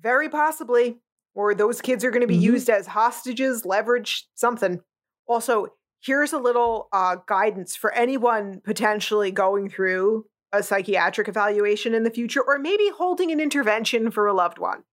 Very 0.00 0.28
possibly. 0.28 0.96
Or 1.32 1.54
those 1.54 1.80
kids 1.80 2.04
are 2.04 2.10
going 2.10 2.22
to 2.22 2.26
be 2.26 2.38
Mhm. 2.38 2.42
used 2.42 2.70
as 2.70 2.88
hostages, 2.88 3.64
leverage, 3.64 4.28
something. 4.34 4.82
Also, 5.28 5.68
here's 6.06 6.32
a 6.32 6.38
little 6.38 6.88
uh, 6.92 7.16
guidance 7.26 7.74
for 7.74 7.92
anyone 7.92 8.60
potentially 8.64 9.30
going 9.30 9.68
through 9.68 10.26
a 10.52 10.62
psychiatric 10.62 11.28
evaluation 11.28 11.94
in 11.94 12.04
the 12.04 12.10
future, 12.10 12.40
or 12.40 12.58
maybe 12.58 12.88
holding 12.96 13.30
an 13.32 13.40
intervention 13.40 14.10
for 14.10 14.26
a 14.26 14.32
loved 14.32 14.58
one. 14.58 14.84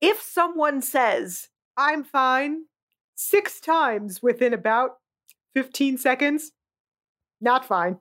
If 0.00 0.20
someone 0.20 0.82
says, 0.82 1.48
I'm 1.76 2.04
fine, 2.04 2.64
six 3.14 3.60
times 3.60 4.22
within 4.22 4.52
about 4.52 4.96
15 5.54 5.96
seconds, 5.98 6.52
not 7.40 7.64
fine. 7.64 7.98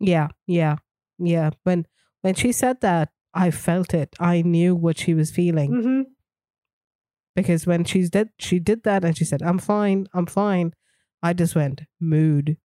Yeah, 0.00 0.28
yeah, 0.46 0.76
yeah. 1.18 1.50
When 1.64 1.86
when 2.22 2.34
she 2.34 2.52
said 2.52 2.80
that, 2.80 3.10
I 3.32 3.50
felt 3.50 3.94
it. 3.94 4.14
I 4.18 4.42
knew 4.42 4.74
what 4.74 4.98
she 4.98 5.14
was 5.14 5.30
feeling 5.30 5.70
hmm 5.70 6.02
because 7.34 7.66
when 7.66 7.84
she 7.84 8.08
did 8.08 8.30
she 8.38 8.58
did 8.58 8.82
that 8.84 9.04
and 9.04 9.16
she 9.16 9.24
said, 9.24 9.42
"I'm 9.42 9.58
fine, 9.58 10.08
I'm 10.14 10.26
fine." 10.26 10.72
I 11.22 11.32
just 11.32 11.54
went 11.54 11.82
mood. 12.00 12.56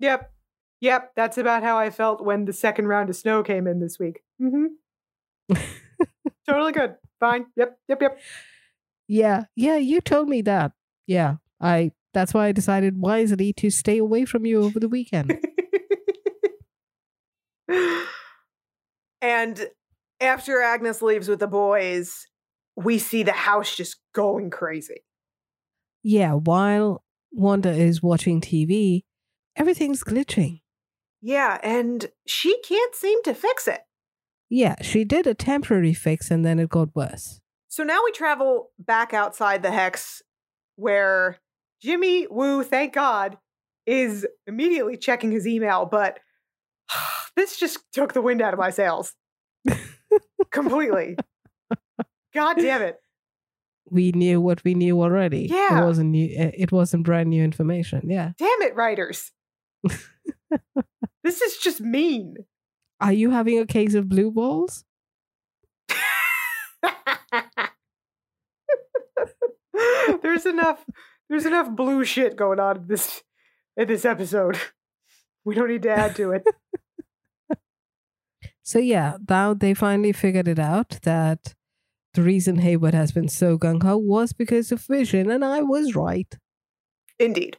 Yep. 0.00 0.32
Yep. 0.80 1.12
That's 1.16 1.38
about 1.38 1.62
how 1.62 1.78
I 1.78 1.90
felt 1.90 2.24
when 2.24 2.44
the 2.44 2.52
second 2.52 2.86
round 2.88 3.10
of 3.10 3.16
snow 3.16 3.42
came 3.42 3.66
in 3.66 3.80
this 3.80 3.98
week. 3.98 4.20
Mm-hmm. 4.40 5.54
totally 6.48 6.72
good. 6.72 6.96
Fine. 7.20 7.46
Yep. 7.56 7.78
Yep. 7.88 8.02
Yep. 8.02 8.18
Yeah, 9.08 9.44
yeah. 9.54 9.76
You 9.76 10.00
told 10.00 10.28
me 10.28 10.42
that. 10.42 10.72
Yeah, 11.06 11.36
I. 11.60 11.92
That's 12.12 12.32
why 12.32 12.46
I 12.46 12.52
decided 12.52 12.98
wisely 12.98 13.52
to 13.54 13.70
stay 13.70 13.98
away 13.98 14.24
from 14.24 14.46
you 14.46 14.62
over 14.62 14.80
the 14.80 14.88
weekend. 14.88 15.38
and 19.20 19.68
after 20.20 20.62
Agnes 20.62 21.02
leaves 21.02 21.28
with 21.28 21.40
the 21.40 21.46
boys, 21.46 22.26
we 22.74 22.98
see 22.98 23.22
the 23.22 23.32
house 23.32 23.76
just 23.76 23.96
going 24.14 24.48
crazy. 24.48 25.04
yeah, 26.02 26.32
while 26.32 27.02
Wanda 27.32 27.70
is 27.70 28.02
watching 28.02 28.40
TV, 28.40 29.02
everything's 29.56 30.02
glitching. 30.02 30.60
Yeah, 31.20 31.58
and 31.62 32.06
she 32.26 32.60
can't 32.62 32.94
seem 32.94 33.22
to 33.24 33.34
fix 33.34 33.66
it. 33.66 33.80
Yeah, 34.48 34.76
she 34.82 35.04
did 35.04 35.26
a 35.26 35.34
temporary 35.34 35.94
fix 35.94 36.30
and 36.30 36.44
then 36.44 36.58
it 36.58 36.68
got 36.68 36.94
worse. 36.94 37.40
So 37.68 37.82
now 37.82 38.00
we 38.04 38.12
travel 38.12 38.70
back 38.78 39.12
outside 39.12 39.62
the 39.62 39.70
hex 39.70 40.22
where 40.76 41.38
Jimmy 41.82 42.26
Woo, 42.28 42.62
thank 42.62 42.92
God, 42.94 43.38
is 43.86 44.26
immediately 44.46 44.96
checking 44.96 45.30
his 45.30 45.46
email, 45.46 45.86
but 45.86 46.20
this 47.36 47.58
just 47.58 47.80
took 47.92 48.12
the 48.12 48.22
wind 48.22 48.40
out 48.40 48.52
of 48.52 48.58
my 48.58 48.70
sails. 48.70 49.14
Completely. 50.50 51.16
God 52.34 52.54
damn 52.58 52.82
it. 52.82 53.00
We 53.90 54.12
knew 54.12 54.40
what 54.40 54.64
we 54.64 54.74
knew 54.74 55.00
already. 55.00 55.48
Yeah. 55.50 55.82
it 55.82 55.84
wasn't 55.86 56.10
new. 56.10 56.26
uh, 56.38 56.50
It 56.54 56.72
wasn't 56.72 57.04
brand 57.04 57.30
new 57.30 57.42
information. 57.44 58.08
Yeah. 58.10 58.32
Damn 58.38 58.62
it, 58.62 58.74
writers. 58.74 59.30
this 61.22 61.40
is 61.40 61.56
just 61.58 61.80
mean. 61.80 62.34
Are 63.00 63.12
you 63.12 63.30
having 63.30 63.58
a 63.58 63.66
case 63.66 63.94
of 63.94 64.08
blue 64.08 64.30
balls? 64.30 64.84
there's 70.22 70.46
enough 70.46 70.84
there's 71.28 71.46
enough 71.46 71.70
blue 71.70 72.04
shit 72.04 72.36
going 72.36 72.60
on 72.60 72.76
in 72.78 72.86
this 72.86 73.22
in 73.76 73.88
this 73.88 74.04
episode. 74.04 74.58
We 75.44 75.54
don't 75.54 75.68
need 75.68 75.82
to 75.82 75.90
add 75.90 76.16
to 76.16 76.32
it. 76.32 76.44
So 78.62 78.80
yeah, 78.80 79.18
now 79.28 79.54
they 79.54 79.74
finally 79.74 80.10
figured 80.12 80.48
it 80.48 80.58
out 80.58 80.98
that 81.04 81.54
the 82.16 82.22
reason 82.22 82.58
Hayward 82.58 82.94
has 82.94 83.12
been 83.12 83.28
so 83.28 83.58
gung 83.58 83.82
ho 83.82 83.96
was 83.96 84.32
because 84.32 84.72
of 84.72 84.80
Vision, 84.80 85.30
and 85.30 85.44
I 85.44 85.62
was 85.62 85.94
right. 85.94 86.36
Indeed. 87.18 87.58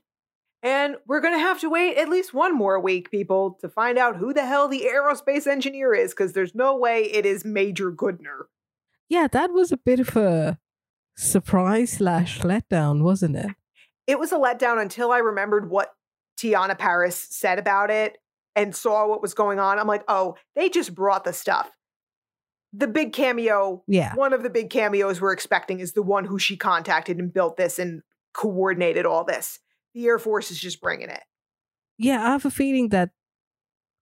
And 0.63 0.95
we're 1.05 1.21
going 1.21 1.35
to 1.35 1.39
have 1.39 1.61
to 1.61 1.69
wait 1.69 1.97
at 1.97 2.09
least 2.09 2.33
one 2.33 2.55
more 2.55 2.79
week, 2.79 3.11
people, 3.11 3.57
to 3.61 3.69
find 3.69 3.97
out 3.97 4.17
who 4.17 4.33
the 4.33 4.45
hell 4.45 4.67
the 4.67 4.89
aerospace 4.91 5.45
engineer 5.45 5.93
is, 5.93 6.11
because 6.11 6.33
there's 6.33 6.55
no 6.55 6.75
way 6.75 7.03
it 7.03 7.25
is 7.25 7.45
Major 7.45 7.91
Goodner. 7.91 8.45
Yeah, 9.07 9.27
that 9.31 9.51
was 9.53 9.71
a 9.71 9.77
bit 9.77 9.99
of 9.99 10.17
a 10.17 10.57
surprise 11.15 11.91
slash 11.93 12.39
letdown, 12.39 13.03
wasn't 13.03 13.35
it? 13.37 13.51
It 14.07 14.19
was 14.19 14.31
a 14.31 14.37
letdown 14.37 14.81
until 14.81 15.11
I 15.11 15.19
remembered 15.19 15.69
what 15.69 15.93
Teyonah 16.39 16.79
Parris 16.79 17.15
said 17.15 17.59
about 17.59 17.91
it 17.91 18.17
and 18.55 18.75
saw 18.75 19.07
what 19.07 19.21
was 19.21 19.35
going 19.35 19.59
on. 19.59 19.77
I'm 19.77 19.87
like, 19.87 20.03
oh, 20.07 20.35
they 20.55 20.67
just 20.67 20.95
brought 20.95 21.23
the 21.23 21.33
stuff. 21.33 21.69
The 22.73 22.87
big 22.87 23.13
cameo, 23.13 23.83
Yeah. 23.87 24.13
one 24.15 24.33
of 24.33 24.43
the 24.43 24.49
big 24.49 24.69
cameos 24.69 25.21
we're 25.21 25.31
expecting 25.33 25.79
is 25.79 25.93
the 25.93 26.03
one 26.03 26.25
who 26.25 26.37
she 26.37 26.57
contacted 26.57 27.17
and 27.17 27.33
built 27.33 27.57
this 27.57 27.79
and 27.79 28.01
coordinated 28.33 29.05
all 29.05 29.23
this. 29.23 29.59
The 29.93 30.05
Air 30.05 30.19
Force 30.19 30.51
is 30.51 30.59
just 30.59 30.81
bringing 30.81 31.09
it. 31.09 31.23
Yeah, 31.97 32.23
I 32.27 32.31
have 32.31 32.45
a 32.45 32.51
feeling 32.51 32.89
that 32.89 33.09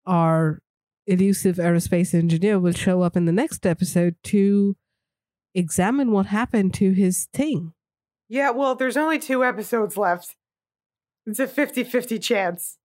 our 0.06 0.62
elusive 1.08 1.58
aerospace 1.58 2.14
engineer 2.14 2.60
will 2.60 2.74
show 2.74 3.02
up 3.02 3.16
in 3.16 3.26
the 3.26 3.32
next 3.32 3.66
episode 3.66 4.16
to 4.24 4.76
examine 5.54 6.12
what 6.12 6.26
happened 6.26 6.74
to 6.76 6.92
his 6.92 7.28
thing. 7.32 7.74
Yeah, 8.28 8.50
well, 8.50 8.76
there's 8.76 8.98
only 8.98 9.20
two 9.20 9.44
episodes 9.46 9.96
left. 9.96 10.36
It's 11.26 11.40
a 11.40 11.48
50 11.48 11.84
50 11.84 12.20
chance. 12.20 12.78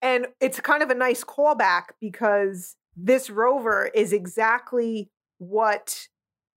And 0.00 0.28
it's 0.40 0.60
kind 0.60 0.82
of 0.82 0.90
a 0.90 0.94
nice 0.94 1.22
callback 1.24 1.84
because 2.00 2.76
this 2.96 3.30
rover 3.30 3.90
is 3.94 4.12
exactly 4.12 5.10
what 5.38 6.08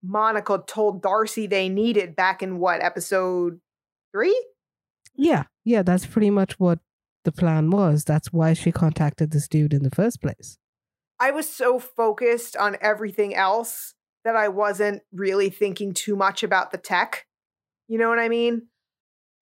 Monica 0.03 0.63
told 0.67 1.01
Darcy 1.01 1.47
they 1.47 1.69
needed 1.69 2.15
back 2.15 2.43
in 2.43 2.59
what, 2.59 2.83
episode 2.83 3.59
three? 4.11 4.45
Yeah, 5.15 5.43
yeah, 5.63 5.83
that's 5.83 6.05
pretty 6.05 6.29
much 6.29 6.59
what 6.59 6.79
the 7.23 7.31
plan 7.31 7.69
was. 7.69 8.03
That's 8.03 8.33
why 8.33 8.53
she 8.53 8.71
contacted 8.71 9.31
this 9.31 9.47
dude 9.47 9.73
in 9.73 9.83
the 9.83 9.91
first 9.91 10.21
place. 10.21 10.57
I 11.19 11.31
was 11.31 11.47
so 11.47 11.77
focused 11.77 12.57
on 12.57 12.77
everything 12.81 13.35
else 13.35 13.93
that 14.23 14.35
I 14.35 14.47
wasn't 14.47 15.03
really 15.13 15.49
thinking 15.49 15.93
too 15.93 16.15
much 16.15 16.43
about 16.43 16.71
the 16.71 16.77
tech. 16.77 17.25
You 17.87 17.97
know 17.97 18.09
what 18.09 18.19
I 18.19 18.29
mean? 18.29 18.67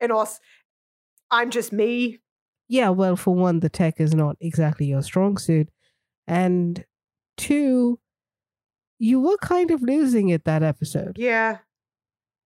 And 0.02 0.12
also, 0.12 0.40
I'm 1.32 1.52
just 1.52 1.72
me. 1.72 2.20
Yeah, 2.68 2.90
well, 2.90 3.16
for 3.16 3.34
one, 3.34 3.62
the 3.62 3.70
tech 3.70 4.00
is 4.00 4.14
not 4.14 4.36
exactly 4.42 4.88
your 4.88 5.02
strong 5.02 5.38
suit. 5.38 5.70
And 6.28 6.84
two, 7.38 8.00
you 9.00 9.20
were 9.20 9.38
kind 9.38 9.72
of 9.72 9.82
losing 9.82 10.30
it 10.30 10.44
that 10.46 10.62
episode. 10.62 11.18
Yeah. 11.18 11.60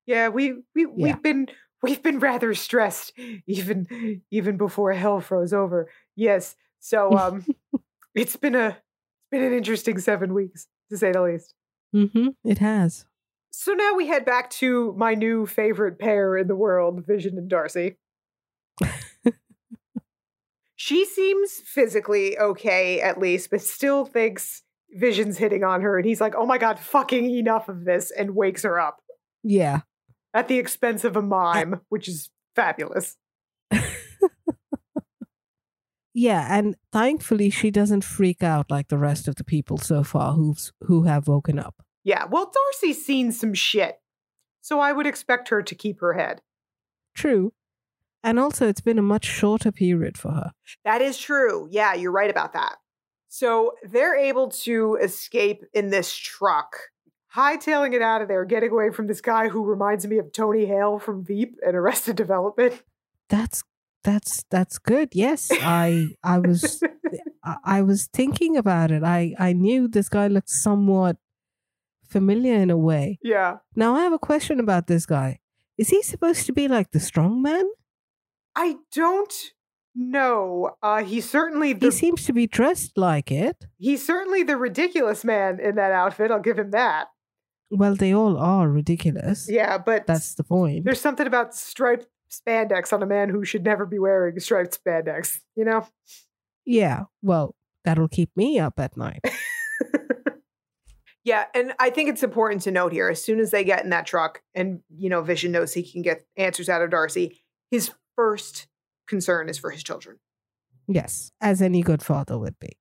Yeah, 0.05 0.29
we 0.29 0.53
we 0.75 0.83
Yeah. 0.83 0.87
we've 0.95 1.21
been 1.21 1.47
we've 1.81 2.03
been 2.03 2.19
rather 2.19 2.53
stressed 2.53 3.13
even 3.47 4.21
even 4.31 4.57
before 4.57 4.93
hell 4.93 5.19
froze 5.19 5.53
over. 5.53 5.89
Yes. 6.15 6.55
So 6.79 7.11
um 7.17 7.45
it's 8.15 8.35
been 8.35 8.55
a 8.55 8.67
it's 8.67 9.29
been 9.31 9.43
an 9.43 9.53
interesting 9.53 9.97
7 9.99 10.33
weeks 10.33 10.67
to 10.89 10.97
say 10.97 11.11
the 11.11 11.21
least. 11.21 11.53
Mm-hmm. 11.95 12.29
It 12.43 12.59
has. 12.59 13.05
So 13.51 13.73
now 13.73 13.95
we 13.95 14.07
head 14.07 14.25
back 14.25 14.49
to 14.51 14.93
my 14.97 15.13
new 15.13 15.45
favorite 15.45 15.99
pair 15.99 16.37
in 16.37 16.47
the 16.47 16.55
world, 16.55 17.05
Vision 17.05 17.37
and 17.37 17.49
Darcy. 17.49 17.97
She 20.75 21.05
seems 21.05 21.61
physically 21.63 22.37
okay, 22.37 22.99
at 22.99 23.17
least, 23.17 23.49
but 23.51 23.61
still 23.61 24.05
thinks 24.05 24.62
Vision's 24.95 25.37
hitting 25.37 25.63
on 25.63 25.81
her. 25.81 25.97
And 25.97 26.05
he's 26.05 26.21
like, 26.21 26.35
oh 26.35 26.45
my 26.45 26.57
God, 26.57 26.79
fucking 26.79 27.29
enough 27.29 27.69
of 27.69 27.85
this, 27.85 28.11
and 28.11 28.35
wakes 28.35 28.63
her 28.63 28.79
up 28.79 28.99
Yeah. 29.43 29.81
at 30.33 30.47
the 30.47 30.57
expense 30.59 31.03
of 31.03 31.15
a 31.15 31.21
mime, 31.21 31.81
which 31.89 32.07
is 32.07 32.29
fabulous. 32.55 33.17
Yeah, 36.15 36.47
and 36.55 36.75
thankfully 36.91 37.49
she 37.49 37.71
doesn't 37.71 38.03
freak 38.03 38.43
out 38.43 38.69
like 38.69 38.89
the 38.89 38.99
rest 38.99 39.27
of 39.27 39.35
the 39.35 39.43
people 39.43 39.79
so 39.79 40.03
far 40.03 40.33
who've 40.33 40.71
who 40.83 41.03
have 41.03 41.27
woken 41.27 41.57
up. 41.57 41.81
Yeah, 42.03 42.25
well, 42.25 42.51
Darcy's 42.53 43.03
seen 43.03 43.31
some 43.31 43.55
shit. 43.55 43.95
So 44.61 44.79
I 44.79 44.91
would 44.91 45.07
expect 45.07 45.49
her 45.49 45.63
to 45.63 45.73
keep 45.75 45.99
her 46.01 46.13
head. 46.13 46.41
True. 47.15 47.51
And 48.23 48.39
also 48.39 48.67
it's 48.67 48.79
been 48.79 48.99
a 48.99 49.03
much 49.03 49.25
shorter 49.25 49.71
period 49.71 50.15
for 50.17 50.31
her. 50.33 50.51
That 50.85 51.01
is 51.01 51.17
true. 51.17 51.67
Yeah, 51.71 51.95
you're 51.95 52.11
right 52.11 52.29
about 52.29 52.53
that. 52.53 52.75
So 53.33 53.73
they're 53.81 54.15
able 54.15 54.49
to 54.49 54.95
escape 55.01 55.63
in 55.73 55.89
this 55.89 56.13
truck, 56.13 56.77
hightailing 57.35 57.95
it 57.95 58.01
out 58.03 58.21
of 58.21 58.27
there, 58.27 58.45
getting 58.45 58.69
away 58.69 58.91
from 58.91 59.07
this 59.07 59.21
guy 59.21 59.49
who 59.49 59.65
reminds 59.65 60.05
me 60.05 60.19
of 60.19 60.31
Tony 60.31 60.67
Hale 60.67 60.99
from 60.99 61.25
Veep 61.25 61.55
and 61.65 61.75
Arrested 61.75 62.15
Development. 62.15 62.83
That's 63.29 63.63
that's 64.03 64.43
that's 64.51 64.77
good. 64.77 65.09
Yes. 65.13 65.49
I 65.51 66.09
I 66.23 66.37
was 66.37 66.83
I, 67.43 67.55
I 67.63 67.81
was 67.81 68.05
thinking 68.13 68.55
about 68.55 68.91
it. 68.91 69.03
I 69.03 69.33
I 69.39 69.53
knew 69.53 69.87
this 69.87 70.09
guy 70.09 70.27
looked 70.27 70.51
somewhat 70.51 71.17
familiar 72.07 72.57
in 72.57 72.69
a 72.69 72.77
way. 72.77 73.17
yeah. 73.23 73.57
Now 73.75 73.95
I 73.95 74.03
have 74.03 74.13
a 74.13 74.19
question 74.19 74.59
about 74.59 74.85
this 74.85 75.07
guy. 75.07 75.39
Is 75.75 75.89
he 75.89 76.03
supposed 76.03 76.45
to 76.45 76.53
be 76.53 76.67
like 76.67 76.91
the 76.91 76.99
strong 76.99 77.41
man? 77.41 77.65
I 78.55 78.75
don't 78.91 79.33
know. 79.95 80.75
Uh, 80.81 81.03
he's 81.03 81.29
certainly 81.29 81.73
He 81.73 81.91
seems 81.91 82.25
to 82.25 82.33
be 82.33 82.47
dressed 82.47 82.97
like 82.97 83.31
it. 83.31 83.65
he's 83.77 84.05
certainly 84.05 84.43
the 84.43 84.57
ridiculous 84.57 85.23
man 85.23 85.59
in 85.59 85.75
that 85.75 85.91
outfit. 85.91 86.31
I'll 86.31 86.39
give 86.39 86.57
him 86.59 86.71
that. 86.71 87.07
Well, 87.71 87.95
they 87.95 88.13
all 88.13 88.37
are 88.37 88.69
ridiculous. 88.69 89.47
Yeah, 89.49 89.77
but 89.77 90.05
That's 90.05 90.35
the 90.35 90.43
point. 90.43 90.85
there's 90.85 91.01
something 91.01 91.25
about 91.27 91.55
striped 91.55 92.07
spandex 92.31 92.91
on 92.93 93.01
a 93.03 93.05
man 93.07 93.29
who 93.29 93.43
should 93.45 93.63
never 93.63 93.85
be 93.85 93.99
wearing 93.99 94.39
striped 94.39 94.83
spandex. 94.83 95.39
You 95.55 95.65
know. 95.65 95.87
Yeah. 96.65 97.03
Well, 97.21 97.55
that'll 97.83 98.07
keep 98.07 98.29
me 98.35 98.59
up 98.59 98.79
at 98.79 98.95
night. 98.97 99.21
Yeah, 101.25 101.45
and 101.55 101.71
I 101.79 101.89
think 101.89 102.09
it's 102.09 102.21
important 102.21 102.63
to 102.63 102.71
note 102.71 102.91
here 102.91 103.07
as 103.07 103.23
soon 103.23 103.39
as 103.39 103.49
they 103.51 103.63
get 103.63 103.81
in 103.85 103.91
that 103.91 104.05
truck 104.05 104.41
and 104.53 104.81
you 104.93 105.09
know 105.09 105.21
Vision 105.21 105.53
knows 105.53 105.73
he 105.73 105.89
can 105.89 106.01
get 106.01 106.25
answers 106.35 106.67
out 106.67 106.81
of 106.81 106.89
Darcy, 106.89 107.41
his 107.71 107.91
first 108.17 108.67
concern 109.07 109.49
is 109.49 109.57
for 109.57 109.71
his 109.71 109.83
children. 109.83 110.19
Yes, 110.87 111.31
as 111.39 111.61
any 111.61 111.81
good 111.81 112.03
father 112.03 112.37
would 112.37 112.59
be. 112.59 112.77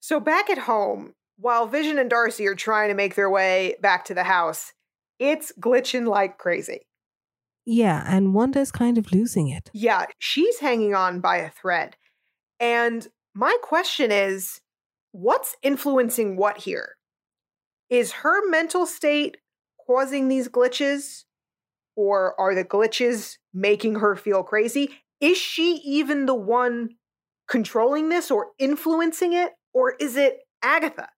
So 0.00 0.20
back 0.20 0.50
at 0.50 0.58
home, 0.58 1.14
while 1.36 1.66
Vision 1.66 1.98
and 1.98 2.10
Darcy 2.10 2.46
are 2.46 2.54
trying 2.54 2.88
to 2.88 2.94
make 2.94 3.14
their 3.14 3.30
way 3.30 3.76
back 3.80 4.04
to 4.06 4.14
the 4.14 4.24
house, 4.24 4.72
it's 5.18 5.52
glitching 5.60 6.06
like 6.06 6.38
crazy. 6.38 6.86
Yeah, 7.64 8.04
and 8.06 8.34
Wanda's 8.34 8.72
kind 8.72 8.96
of 8.98 9.12
losing 9.12 9.48
it. 9.48 9.70
Yeah, 9.74 10.06
she's 10.18 10.58
hanging 10.58 10.94
on 10.94 11.20
by 11.20 11.36
a 11.36 11.50
thread. 11.50 11.96
And 12.58 13.06
my 13.34 13.56
question 13.62 14.10
is 14.10 14.60
what's 15.12 15.56
influencing 15.62 16.36
what 16.36 16.58
here? 16.58 16.96
Is 17.90 18.12
her 18.12 18.48
mental 18.48 18.86
state 18.86 19.36
causing 19.86 20.28
these 20.28 20.48
glitches? 20.48 21.24
Or 21.94 22.40
are 22.40 22.54
the 22.54 22.64
glitches 22.64 23.38
making 23.52 23.96
her 23.96 24.14
feel 24.14 24.42
crazy? 24.42 24.90
Is 25.20 25.36
she 25.38 25.80
even 25.84 26.26
the 26.26 26.34
one 26.34 26.90
controlling 27.48 28.08
this 28.08 28.30
or 28.30 28.48
influencing 28.58 29.32
it? 29.32 29.52
Or 29.74 29.94
is 30.00 30.16
it 30.16 30.40
Agatha? 30.62 31.08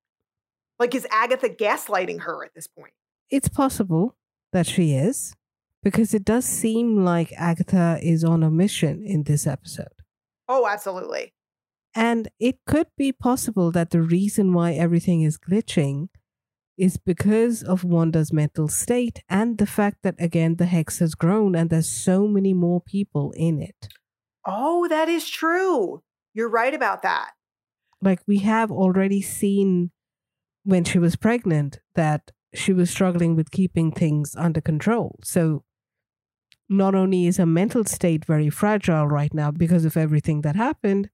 Like, 0.79 0.95
is 0.95 1.07
Agatha 1.11 1.49
gaslighting 1.49 2.23
her 2.23 2.45
at 2.45 2.55
this 2.55 2.67
point? 2.67 2.93
It's 3.31 3.49
possible 3.49 4.17
that 4.53 4.67
she 4.67 4.95
is, 4.95 5.35
because 5.83 6.15
it 6.15 6.25
does 6.25 6.45
seem 6.45 7.05
like 7.05 7.33
Agatha 7.37 7.99
is 8.03 8.25
on 8.25 8.43
a 8.43 8.51
mission 8.51 9.03
in 9.05 9.25
this 9.25 9.47
episode. 9.47 9.89
Oh, 10.49 10.67
absolutely. 10.67 11.33
And 11.95 12.29
it 12.39 12.59
could 12.67 12.89
be 12.97 13.13
possible 13.13 13.71
that 13.73 13.91
the 13.91 14.01
reason 14.01 14.53
why 14.53 14.73
everything 14.73 15.23
is 15.23 15.39
glitching 15.39 16.09
is 16.81 16.97
because 16.97 17.63
of 17.63 17.85
Wanda's 17.85 18.33
mental 18.33 18.67
state 18.67 19.23
and 19.29 19.59
the 19.59 19.67
fact 19.67 19.99
that, 20.03 20.15
again, 20.19 20.57
the 20.57 20.65
hex 20.65 20.99
has 21.01 21.15
grown 21.15 21.55
and 21.55 21.69
there's 21.69 21.91
so 21.91 22.27
many 22.27 22.55
more 22.55 22.81
people 22.81 23.33
in 23.37 23.61
it. 23.61 23.89
Oh, 24.47 24.89
that 24.89 25.07
is 25.07 25.29
true. 25.29 26.03
You're 26.33 26.49
right 26.49 26.73
about 26.73 27.03
that. 27.03 27.33
Like, 28.01 28.21
we 28.27 28.39
have 28.39 28.71
already 28.71 29.21
seen 29.21 29.91
when 30.65 30.85
she 30.85 30.99
was 30.99 31.17
pregnant 31.17 31.81
that 31.97 32.31
she 32.55 32.73
was 32.73 32.89
struggling 32.91 33.37
with 33.37 33.51
keeping 33.51 33.93
things 33.93 34.35
under 34.35 34.63
control. 34.63 35.19
So, 35.23 35.65
not 36.71 36.95
only 36.95 37.27
is 37.27 37.37
her 37.37 37.45
mental 37.45 37.85
state 37.85 38.25
very 38.25 38.49
fragile 38.49 39.07
right 39.07 39.35
now 39.35 39.51
because 39.51 39.85
of 39.85 39.99
everything 39.99 40.41
that 40.43 40.57
happened, 40.57 41.11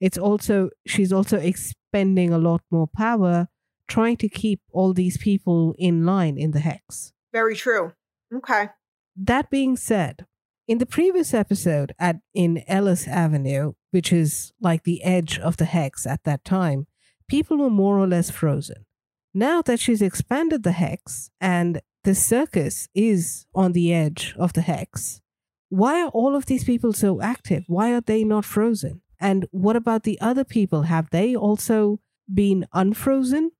it's 0.00 0.18
also, 0.18 0.70
she's 0.84 1.12
also 1.12 1.38
expending 1.38 2.32
a 2.32 2.38
lot 2.38 2.62
more 2.72 2.88
power 2.88 3.46
trying 3.88 4.16
to 4.18 4.28
keep 4.28 4.60
all 4.72 4.92
these 4.92 5.16
people 5.16 5.74
in 5.78 6.04
line 6.04 6.38
in 6.38 6.50
the 6.50 6.60
hex. 6.60 7.12
Very 7.32 7.54
true. 7.54 7.92
Okay. 8.34 8.70
That 9.16 9.50
being 9.50 9.76
said, 9.76 10.26
in 10.68 10.78
the 10.78 10.86
previous 10.86 11.32
episode 11.32 11.94
at 11.98 12.16
in 12.34 12.64
Ellis 12.66 13.06
Avenue, 13.06 13.74
which 13.92 14.12
is 14.12 14.52
like 14.60 14.82
the 14.82 15.02
edge 15.04 15.38
of 15.38 15.56
the 15.56 15.64
hex 15.64 16.06
at 16.06 16.24
that 16.24 16.44
time, 16.44 16.86
people 17.28 17.58
were 17.58 17.70
more 17.70 17.98
or 17.98 18.06
less 18.06 18.30
frozen. 18.30 18.84
Now 19.32 19.62
that 19.62 19.80
she's 19.80 20.02
expanded 20.02 20.62
the 20.62 20.72
hex 20.72 21.30
and 21.40 21.80
the 22.04 22.14
circus 22.14 22.88
is 22.94 23.46
on 23.54 23.72
the 23.72 23.92
edge 23.92 24.34
of 24.38 24.54
the 24.54 24.62
hex, 24.62 25.20
why 25.68 26.02
are 26.02 26.08
all 26.08 26.34
of 26.34 26.46
these 26.46 26.64
people 26.64 26.92
so 26.92 27.20
active? 27.20 27.64
Why 27.66 27.92
are 27.92 28.00
they 28.00 28.24
not 28.24 28.44
frozen? 28.44 29.02
And 29.20 29.46
what 29.50 29.76
about 29.76 30.02
the 30.02 30.20
other 30.20 30.44
people? 30.44 30.82
Have 30.82 31.10
they 31.10 31.34
also 31.34 32.00
been 32.32 32.66
unfrozen? 32.72 33.50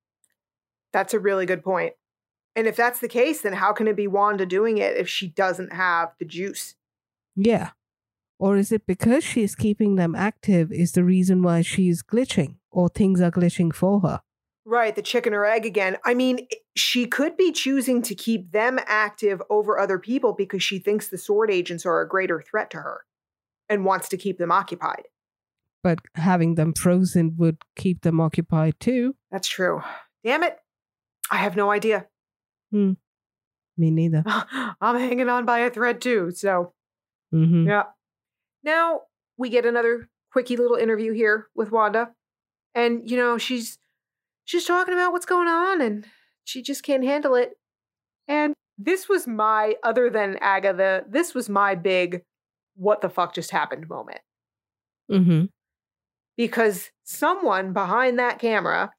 That's 0.97 1.13
a 1.13 1.21
really 1.21 1.45
good 1.45 1.63
point. 1.63 1.93
And 2.55 2.67
if 2.67 2.75
that's 2.75 3.01
the 3.01 3.09
case, 3.09 3.43
then 3.43 3.53
how 3.53 3.75
can 3.75 3.87
it 3.87 3.97
be 3.97 4.07
Wanda 4.07 4.47
doing 4.47 4.79
it 4.79 4.97
if 4.97 5.11
she 5.11 5.29
doesn't 5.29 5.75
have 5.75 6.15
the 6.19 6.25
juice? 6.25 6.75
Yeah. 7.35 7.73
Or 8.39 8.57
is 8.57 8.73
it 8.73 8.87
because 8.87 9.23
she's 9.23 9.55
keeping 9.55 9.97
them 9.97 10.15
active 10.15 10.73
is 10.73 10.93
the 10.93 11.05
reason 11.05 11.43
why 11.43 11.61
she's 11.61 12.03
glitching 12.03 12.55
or 12.71 12.89
things 12.89 13.21
are 13.21 13.31
glitching 13.31 13.75
for 13.75 14.01
her? 14.01 14.23
Right, 14.65 14.97
the 14.97 15.03
chicken 15.03 15.35
or 15.35 15.45
egg 15.45 15.67
again. 15.67 15.99
I 16.03 16.15
mean, 16.15 16.49
she 16.75 17.05
could 17.05 17.37
be 17.37 17.53
choosing 17.53 18.01
to 18.01 18.15
keep 18.15 18.53
them 18.53 18.81
active 18.87 19.43
over 19.51 19.79
other 19.79 19.99
people 19.99 20.33
because 20.33 20.63
she 20.63 20.79
thinks 20.79 21.09
the 21.09 21.19
sword 21.19 21.51
agents 21.51 21.85
are 21.85 22.01
a 22.01 22.09
greater 22.09 22.41
threat 22.41 22.71
to 22.71 22.79
her 22.79 23.05
and 23.69 23.85
wants 23.85 24.09
to 24.09 24.17
keep 24.17 24.39
them 24.39 24.51
occupied. 24.51 25.09
But 25.83 25.99
having 26.15 26.55
them 26.55 26.73
frozen 26.73 27.35
would 27.37 27.59
keep 27.77 28.01
them 28.01 28.19
occupied 28.19 28.81
too. 28.81 29.15
That's 29.31 29.47
true. 29.47 29.83
Damn 30.25 30.43
it. 30.43 30.59
I 31.31 31.37
have 31.39 31.57
no 31.57 31.71
idea. 31.71 32.07
Me 32.73 33.91
neither. 33.91 34.23
I'm 34.81 34.99
hanging 34.99 35.29
on 35.29 35.45
by 35.45 35.61
a 35.61 35.71
thread 35.71 36.01
too. 36.01 36.31
So, 36.31 36.73
hmm 37.31 37.67
yeah. 37.67 37.85
Now 38.63 39.03
we 39.37 39.51
get 39.51 39.67
another 39.67 40.09
quickie 40.33 40.57
little 40.57 40.77
interview 40.77 41.13
here 41.13 41.49
with 41.55 41.71
Wanda. 41.71 42.11
And, 42.75 43.09
you 43.09 43.17
know, 43.17 43.39
she's 43.39 43.79
she's 44.45 44.65
talking 44.65 44.95
about 44.95 45.13
what's 45.13 45.27
going 45.27 45.49
on 45.49 45.81
and 45.81 46.07
she 46.45 46.63
just 46.63 46.83
can't 46.83 47.05
handle 47.05 47.35
it. 47.35 47.53
And 48.29 48.55
this 48.79 49.09
was 49.09 49.27
my 49.27 49.75
other 49.83 50.11
than 50.11 50.37
Agatha, 50.41 51.05
this 51.09 51.35
was 51.35 51.49
my 51.49 51.75
big 51.75 52.23
what 52.77 53.01
the 53.01 53.09
fuck 53.09 53.35
just 53.35 53.51
happened 53.51 53.89
moment. 53.89 54.21
hmm 55.09 55.45
Because 56.37 56.91
someone 57.05 57.73
behind 57.73 58.19
that 58.19 58.39
camera, 58.39 58.93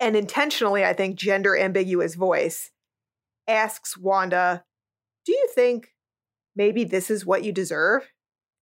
and 0.00 0.16
intentionally, 0.16 0.84
I 0.84 0.94
think, 0.94 1.16
gender 1.16 1.56
ambiguous 1.56 2.14
voice, 2.14 2.70
asks 3.46 3.96
Wanda, 3.96 4.64
Do 5.26 5.32
you 5.32 5.46
think 5.54 5.88
maybe 6.56 6.84
this 6.84 7.10
is 7.10 7.26
what 7.26 7.44
you 7.44 7.52
deserve? 7.52 8.08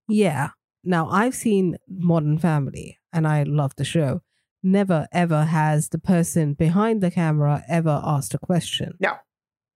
Yeah. 0.08 0.50
Now, 0.82 1.08
I've 1.08 1.34
seen 1.34 1.76
Modern 1.88 2.38
Family 2.38 2.98
and 3.12 3.26
I 3.26 3.44
love 3.44 3.74
the 3.76 3.84
show. 3.84 4.22
Never, 4.62 5.06
ever 5.12 5.44
has 5.44 5.90
the 5.90 5.98
person 5.98 6.54
behind 6.54 7.00
the 7.00 7.10
camera 7.10 7.62
ever 7.68 8.02
asked 8.04 8.34
a 8.34 8.38
question. 8.38 8.94
No, 8.98 9.14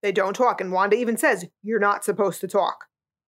they 0.01 0.11
don't 0.11 0.35
talk. 0.35 0.59
And 0.59 0.71
Wanda 0.71 0.97
even 0.97 1.17
says, 1.17 1.45
You're 1.61 1.79
not 1.79 2.03
supposed 2.03 2.41
to 2.41 2.47
talk. 2.47 2.85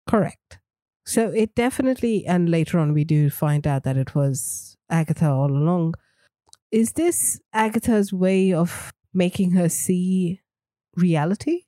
Correct. 0.08 0.58
So 1.06 1.30
it 1.30 1.54
definitely, 1.54 2.26
and 2.26 2.48
later 2.48 2.78
on 2.78 2.92
we 2.92 3.04
do 3.04 3.30
find 3.30 3.66
out 3.66 3.84
that 3.84 3.96
it 3.96 4.14
was 4.14 4.76
Agatha 4.90 5.30
all 5.30 5.50
along. 5.50 5.94
Is 6.74 6.94
this 6.94 7.38
Agatha's 7.52 8.12
way 8.12 8.52
of 8.52 8.92
making 9.12 9.52
her 9.52 9.68
see 9.68 10.40
reality 10.96 11.66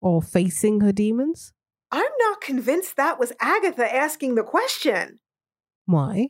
or 0.00 0.22
facing 0.22 0.80
her 0.80 0.92
demons? 0.92 1.52
I'm 1.90 2.12
not 2.20 2.40
convinced 2.40 2.94
that 2.94 3.18
was 3.18 3.32
Agatha 3.40 3.92
asking 3.92 4.36
the 4.36 4.44
question. 4.44 5.18
Why? 5.86 6.28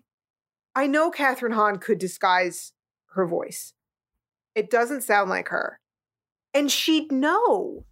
I 0.74 0.86
know 0.86 1.10
Kathryn 1.10 1.52
Hahn 1.52 1.76
could 1.76 1.98
disguise 1.98 2.72
her 3.08 3.26
voice. 3.26 3.74
It 4.54 4.70
doesn't 4.70 5.02
sound 5.02 5.28
like 5.28 5.48
her. 5.48 5.78
And 6.54 6.72
she'd 6.72 7.12
know. 7.12 7.84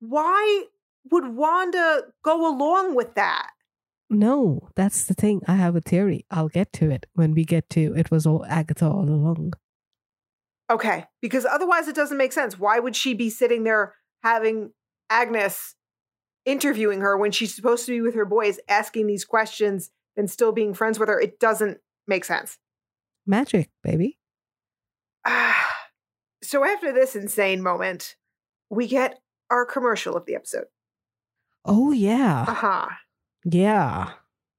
Why 0.00 0.64
would 1.12 1.36
Wanda 1.36 2.06
go 2.24 2.52
along 2.52 2.96
with 2.96 3.14
that? 3.14 3.50
No, 4.10 4.68
that's 4.74 5.04
the 5.04 5.14
thing. 5.14 5.42
I 5.46 5.54
have 5.54 5.76
a 5.76 5.80
theory. 5.80 6.26
I'll 6.28 6.48
get 6.48 6.72
to 6.72 6.90
it 6.90 7.06
when 7.14 7.34
we 7.34 7.44
get 7.44 7.70
to 7.70 7.94
it 7.96 8.10
was 8.10 8.26
all 8.26 8.44
Agatha 8.46 8.88
all 8.88 9.08
along. 9.08 9.52
Okay, 10.68 11.04
because 11.22 11.46
otherwise 11.46 11.86
it 11.86 11.94
doesn't 11.94 12.18
make 12.18 12.32
sense. 12.32 12.58
Why 12.58 12.78
would 12.78 12.96
she 12.96 13.14
be 13.14 13.30
sitting 13.30 13.64
there 13.64 13.94
having 14.22 14.72
Agnes 15.08 15.76
interviewing 16.44 17.00
her 17.00 17.16
when 17.16 17.30
she's 17.30 17.54
supposed 17.54 17.86
to 17.86 17.92
be 17.92 18.00
with 18.00 18.14
her 18.14 18.24
boys, 18.24 18.58
asking 18.68 19.06
these 19.06 19.24
questions 19.24 19.90
and 20.16 20.30
still 20.30 20.52
being 20.52 20.74
friends 20.74 20.98
with 20.98 21.08
her? 21.08 21.20
It 21.20 21.38
doesn't 21.38 21.78
make 22.08 22.24
sense. 22.24 22.58
Magic, 23.26 23.70
baby. 23.84 24.18
so 26.42 26.64
after 26.64 26.92
this 26.92 27.14
insane 27.14 27.62
moment, 27.62 28.16
we 28.68 28.88
get 28.88 29.20
our 29.50 29.64
commercial 29.64 30.16
of 30.16 30.26
the 30.26 30.34
episode. 30.34 30.66
Oh, 31.64 31.92
yeah. 31.92 32.44
Uh 32.48 32.54
huh. 32.54 32.88
Yeah. 33.44 34.10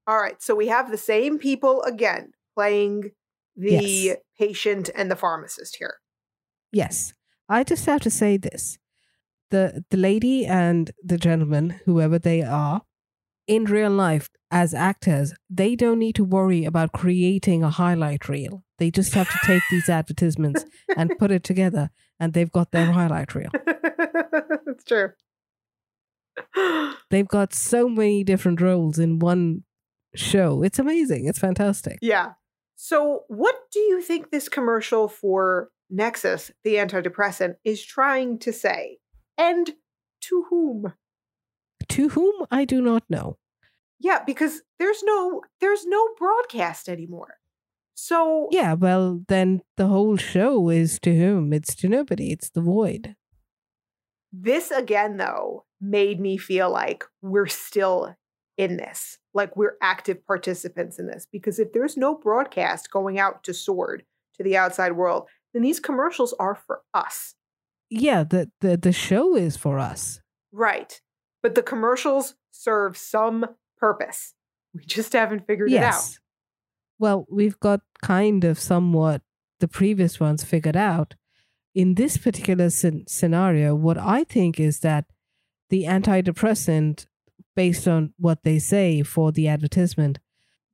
All 0.06 0.18
right. 0.18 0.42
So 0.42 0.54
we 0.54 0.68
have 0.68 0.90
the 0.90 0.98
same 0.98 1.38
people 1.38 1.82
again 1.82 2.32
playing 2.54 3.12
the 3.58 3.72
Yes. 3.72 4.16
patient 4.38 4.88
and 4.94 5.10
the 5.10 5.16
pharmacist 5.16 5.76
here. 5.76 5.96
Yes. 6.72 7.12
I 7.48 7.64
just 7.64 7.86
have 7.86 8.00
to 8.02 8.10
say 8.10 8.36
this. 8.36 8.78
The 9.50 9.84
the 9.90 9.96
lady 9.96 10.46
and 10.46 10.90
the 11.02 11.16
gentleman, 11.18 11.80
whoever 11.86 12.18
they 12.18 12.42
are, 12.42 12.82
in 13.46 13.64
real 13.64 13.90
life 13.90 14.28
as 14.50 14.74
actors, 14.74 15.34
they 15.50 15.74
don't 15.74 15.98
need 15.98 16.14
to 16.16 16.24
worry 16.24 16.64
about 16.64 16.92
creating 16.92 17.62
a 17.64 17.70
highlight 17.70 18.28
reel. 18.28 18.64
They 18.78 18.90
just 18.90 19.14
have 19.14 19.28
to 19.30 19.38
take 19.44 19.62
these 19.70 19.88
advertisements 19.98 20.64
and 20.96 21.18
put 21.18 21.30
it 21.30 21.44
together 21.44 21.90
and 22.20 22.32
they've 22.34 22.52
got 22.52 22.70
their 22.72 22.92
highlight 22.92 23.34
reel. 23.34 23.50
It's 24.66 24.84
true. 24.84 25.10
They've 27.10 27.26
got 27.28 27.52
so 27.54 27.88
many 27.88 28.22
different 28.24 28.60
roles 28.60 28.98
in 28.98 29.18
one 29.18 29.64
show. 30.14 30.62
It's 30.62 30.78
amazing. 30.78 31.26
It's 31.26 31.38
fantastic. 31.38 31.98
Yeah. 32.00 32.32
So, 32.80 33.24
what 33.26 33.56
do 33.72 33.80
you 33.80 34.00
think 34.00 34.30
this 34.30 34.48
commercial 34.48 35.08
for 35.08 35.70
Nexus, 35.90 36.52
the 36.62 36.74
antidepressant, 36.74 37.56
is 37.64 37.84
trying 37.84 38.38
to 38.38 38.52
say? 38.52 38.98
And 39.36 39.72
to 40.22 40.44
whom? 40.48 40.92
To 41.88 42.08
whom 42.10 42.46
I 42.52 42.64
do 42.64 42.80
not 42.80 43.02
know. 43.08 43.36
Yeah, 43.98 44.22
because 44.24 44.62
there's 44.78 45.02
no 45.02 45.42
there's 45.60 45.86
no 45.86 46.08
broadcast 46.16 46.88
anymore. 46.88 47.34
So, 47.96 48.46
Yeah, 48.52 48.74
well, 48.74 49.22
then 49.26 49.62
the 49.76 49.88
whole 49.88 50.16
show 50.16 50.68
is 50.70 51.00
to 51.00 51.18
whom? 51.18 51.52
It's 51.52 51.74
to 51.74 51.88
nobody. 51.88 52.30
It's 52.30 52.48
the 52.50 52.60
void. 52.60 53.16
this 54.32 54.70
again 54.70 55.16
though 55.16 55.64
made 55.80 56.20
me 56.20 56.36
feel 56.36 56.70
like 56.70 57.02
we're 57.22 57.48
still 57.48 58.14
in 58.58 58.76
this. 58.76 59.18
Like 59.32 59.56
we're 59.56 59.76
active 59.80 60.26
participants 60.26 60.98
in 60.98 61.06
this 61.06 61.26
because 61.30 61.58
if 61.58 61.72
there's 61.72 61.96
no 61.96 62.14
broadcast 62.14 62.90
going 62.90 63.18
out 63.18 63.42
to 63.44 63.54
Sword 63.54 64.04
to 64.34 64.42
the 64.42 64.56
outside 64.56 64.92
world, 64.92 65.28
then 65.54 65.62
these 65.62 65.80
commercials 65.80 66.34
are 66.38 66.54
for 66.54 66.82
us. 66.92 67.34
Yeah, 67.88 68.24
the, 68.24 68.50
the, 68.60 68.76
the 68.76 68.92
show 68.92 69.34
is 69.34 69.56
for 69.56 69.78
us. 69.78 70.20
Right. 70.52 71.00
But 71.42 71.54
the 71.54 71.62
commercials 71.62 72.34
serve 72.50 72.96
some 72.96 73.46
purpose. 73.78 74.34
We 74.74 74.84
just 74.84 75.14
haven't 75.14 75.46
figured 75.46 75.72
it 75.72 75.82
out. 75.82 76.18
Well, 76.98 77.26
we've 77.30 77.58
got 77.60 77.80
kind 78.02 78.44
of 78.44 78.58
somewhat 78.58 79.22
the 79.60 79.68
previous 79.68 80.20
ones 80.20 80.44
figured 80.44 80.76
out. 80.76 81.14
In 81.74 81.94
this 81.94 82.18
particular 82.18 82.66
scen- 82.66 83.08
scenario, 83.08 83.74
what 83.74 83.96
I 83.96 84.24
think 84.24 84.58
is 84.58 84.80
that 84.80 85.04
the 85.70 85.84
antidepressant, 85.84 87.06
based 87.58 87.88
on 87.88 88.14
what 88.18 88.44
they 88.44 88.56
say 88.56 89.02
for 89.02 89.32
the 89.32 89.48
advertisement, 89.48 90.20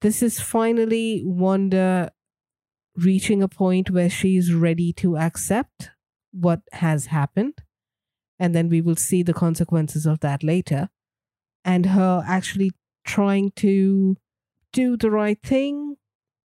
this 0.03 0.23
is 0.23 0.39
finally 0.39 1.23
Wanda 1.25 2.13
reaching 2.95 3.43
a 3.43 3.49
point 3.49 3.91
where 3.91 4.11
she's 4.11 4.53
ready 4.53 4.93
to 4.93 5.17
accept 5.17 5.89
what 6.31 6.61
has 6.73 7.07
happened. 7.07 7.63
And 8.39 8.55
then 8.55 8.69
we 8.69 8.83
will 8.83 8.97
see 8.97 9.23
the 9.23 9.33
consequences 9.33 10.05
of 10.05 10.21
that 10.21 10.43
later. 10.43 10.91
And 11.65 11.87
her 11.87 12.23
actually 12.29 12.73
trying 13.07 13.53
to 13.53 14.19
do 14.75 14.99
the 14.99 15.11
right 15.11 15.41
thing, 15.43 15.97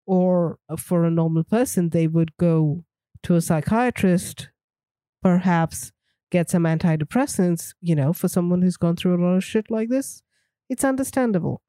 or 0.06 0.58
for 0.78 1.04
a 1.04 1.12
normal 1.12 1.44
person, 1.44 1.90
they 1.90 2.08
would 2.08 2.38
go 2.38 2.86
to 3.24 3.36
a 3.36 3.42
psychiatrist, 3.42 4.48
perhaps 5.22 5.92
get 6.32 6.50
some 6.50 6.64
antidepressants, 6.64 7.74
you 7.82 7.94
know, 7.94 8.14
for 8.14 8.30
someone 8.30 8.62
who's 8.62 8.78
gone 8.78 8.96
through 8.96 9.18
a 9.18 9.22
lot 9.22 9.36
of 9.36 9.44
shit 9.44 9.70
like 9.70 9.90
this. 9.90 10.24
It's 10.70 10.84
understandable. 10.84 11.62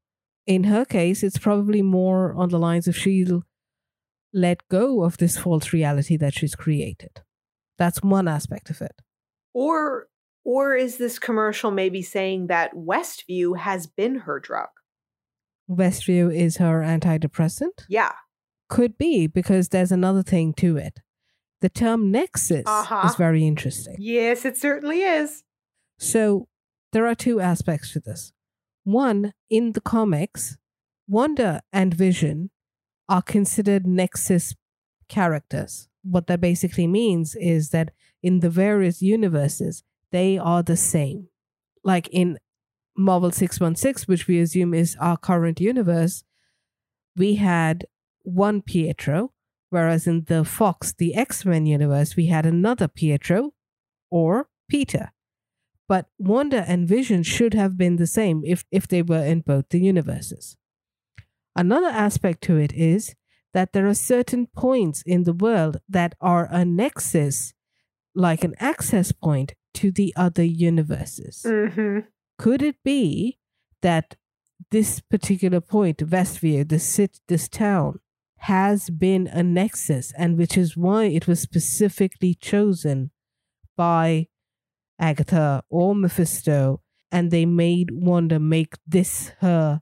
In 0.47 0.65
her 0.65 0.85
case, 0.85 1.23
it's 1.23 1.39
probably 1.39 1.83
more 1.83 2.35
on 2.35 2.49
the 2.51 2.59
lines 2.59 2.87
of 2.89 2.97
she'll 2.97 3.43
let 4.33 4.67
go 4.69 5.03
of 5.03 5.17
this 5.19 5.37
false 5.39 5.73
reality 5.73 6.17
that 6.17 6.35
she's 6.35 6.55
created. 6.55 7.23
That's 7.79 8.03
one 8.03 8.29
aspect 8.29 8.71
of 8.71 8.81
it. 8.81 8.93
Or 9.55 10.09
or 10.45 10.75
is 10.75 10.97
this 10.97 11.19
commercial 11.19 11.71
maybe 11.71 12.03
saying 12.03 12.47
that 12.47 12.75
Westview 12.75 13.59
has 13.59 13.87
been 13.87 14.21
her 14.21 14.41
drug? 14.41 14.69
Westview 15.69 16.35
is 16.35 16.57
her 16.57 16.81
antidepressant. 16.81 17.85
Yeah. 17.89 18.13
Could 18.69 18.97
be 18.99 19.27
because 19.27 19.69
there's 19.69 19.93
another 19.93 20.23
thing 20.23 20.55
to 20.55 20.77
it. 20.77 21.01
The 21.61 21.69
term 21.69 22.11
nexus 22.11 22.65
Uh-huh. 22.67 23.07
is 23.09 23.17
very 23.17 23.47
interesting. 23.47 23.97
Yes, 23.99 24.45
it 24.45 24.57
certainly 24.57 25.03
is. 25.03 25.43
So 25.99 26.49
there 26.93 27.07
are 27.07 27.15
two 27.15 27.41
aspects 27.41 27.93
to 27.93 28.01
this. 28.01 28.33
One, 28.91 29.35
in 29.49 29.73
the 29.73 29.81
comics, 29.81 30.57
Wanda 31.07 31.63
and 31.73 31.95
Vision 31.95 32.51
are 33.09 33.23
considered 33.23 33.87
nexus 33.87 34.57
characters. 35.09 35.89
What 36.03 36.27
that 36.27 36.41
basically 36.41 36.89
means 36.89 37.37
is 37.37 37.71
that 37.71 37.93
in 38.21 38.41
the 38.41 38.51
various 38.51 39.01
universes, 39.01 39.85
they 40.11 40.39
are 40.39 40.65
the 40.65 40.77
same. 40.77 41.29
Like 41.85 42.09
in 42.09 42.39
Marvel 42.97 43.31
616, 43.31 44.11
which 44.11 44.27
we 44.27 44.41
assume 44.41 44.75
is 44.75 44.97
our 45.01 45.17
current 45.17 45.61
universe, 45.61 46.25
we 47.17 47.37
had 47.37 47.87
one 48.23 48.61
Pietro, 48.61 49.33
whereas 49.69 50.09
in 50.09 50.25
the 50.25 50.45
Fox, 50.45 50.93
the 50.93 51.15
X 51.15 51.45
Men 51.45 51.65
universe, 51.65 52.17
we 52.17 52.27
had 52.27 52.45
another 52.45 52.89
Pietro 52.89 53.53
or 54.11 54.49
Peter. 54.69 55.13
But 55.91 56.07
Wanda 56.21 56.65
and 56.69 56.87
Vision 56.87 57.25
should 57.25 57.53
have 57.55 57.77
been 57.77 57.97
the 57.97 58.07
same 58.07 58.45
if, 58.47 58.65
if 58.71 58.87
they 58.87 59.03
were 59.03 59.25
in 59.25 59.41
both 59.41 59.71
the 59.71 59.81
universes. 59.81 60.57
Another 61.57 61.89
aspect 61.89 62.45
to 62.45 62.57
it 62.59 62.73
is 62.73 63.17
that 63.55 63.73
there 63.73 63.89
are 63.89 63.95
certain 63.95 64.47
points 64.47 65.03
in 65.05 65.25
the 65.25 65.33
world 65.33 65.79
that 65.89 66.15
are 66.21 66.47
a 66.49 66.65
nexus, 66.65 67.55
like 68.15 68.45
an 68.45 68.55
access 68.61 69.11
point 69.11 69.55
to 69.75 69.91
the 69.91 70.15
other 70.15 70.45
universes. 70.45 71.43
Mm-hmm. 71.45 72.07
Could 72.39 72.63
it 72.63 72.77
be 72.85 73.41
that 73.83 74.15
this 74.71 75.01
particular 75.01 75.61
point, 75.61 75.99
Westview, 75.99 76.69
this 76.69 76.87
city, 76.87 77.19
this 77.27 77.49
town, 77.49 77.99
has 78.37 78.91
been 78.91 79.27
a 79.27 79.43
nexus, 79.43 80.13
and 80.17 80.39
which 80.39 80.57
is 80.57 80.77
why 80.77 81.07
it 81.07 81.27
was 81.27 81.41
specifically 81.41 82.35
chosen 82.35 83.11
by 83.77 84.29
Agatha 85.01 85.63
or 85.71 85.95
Mephisto, 85.95 86.81
and 87.11 87.31
they 87.31 87.47
made 87.47 87.89
Wanda 87.91 88.39
make 88.39 88.75
this 88.87 89.33
her 89.41 89.81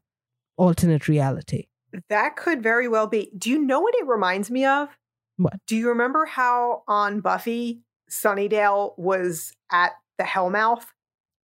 alternate 0.57 1.09
reality. 1.09 1.67
That 2.09 2.37
could 2.37 2.63
very 2.63 2.89
well 2.89 3.07
be. 3.07 3.31
Do 3.37 3.51
you 3.51 3.59
know 3.59 3.81
what 3.81 3.95
it 3.97 4.07
reminds 4.07 4.51
me 4.51 4.65
of? 4.65 4.89
What? 5.37 5.55
Do 5.67 5.77
you 5.77 5.89
remember 5.89 6.25
how 6.27 6.83
on 6.89 7.21
Buffy, 7.21 7.83
Sunnydale 8.11 8.93
was 8.99 9.53
at 9.71 9.93
the 10.19 10.25
Hellmouth? 10.25 10.85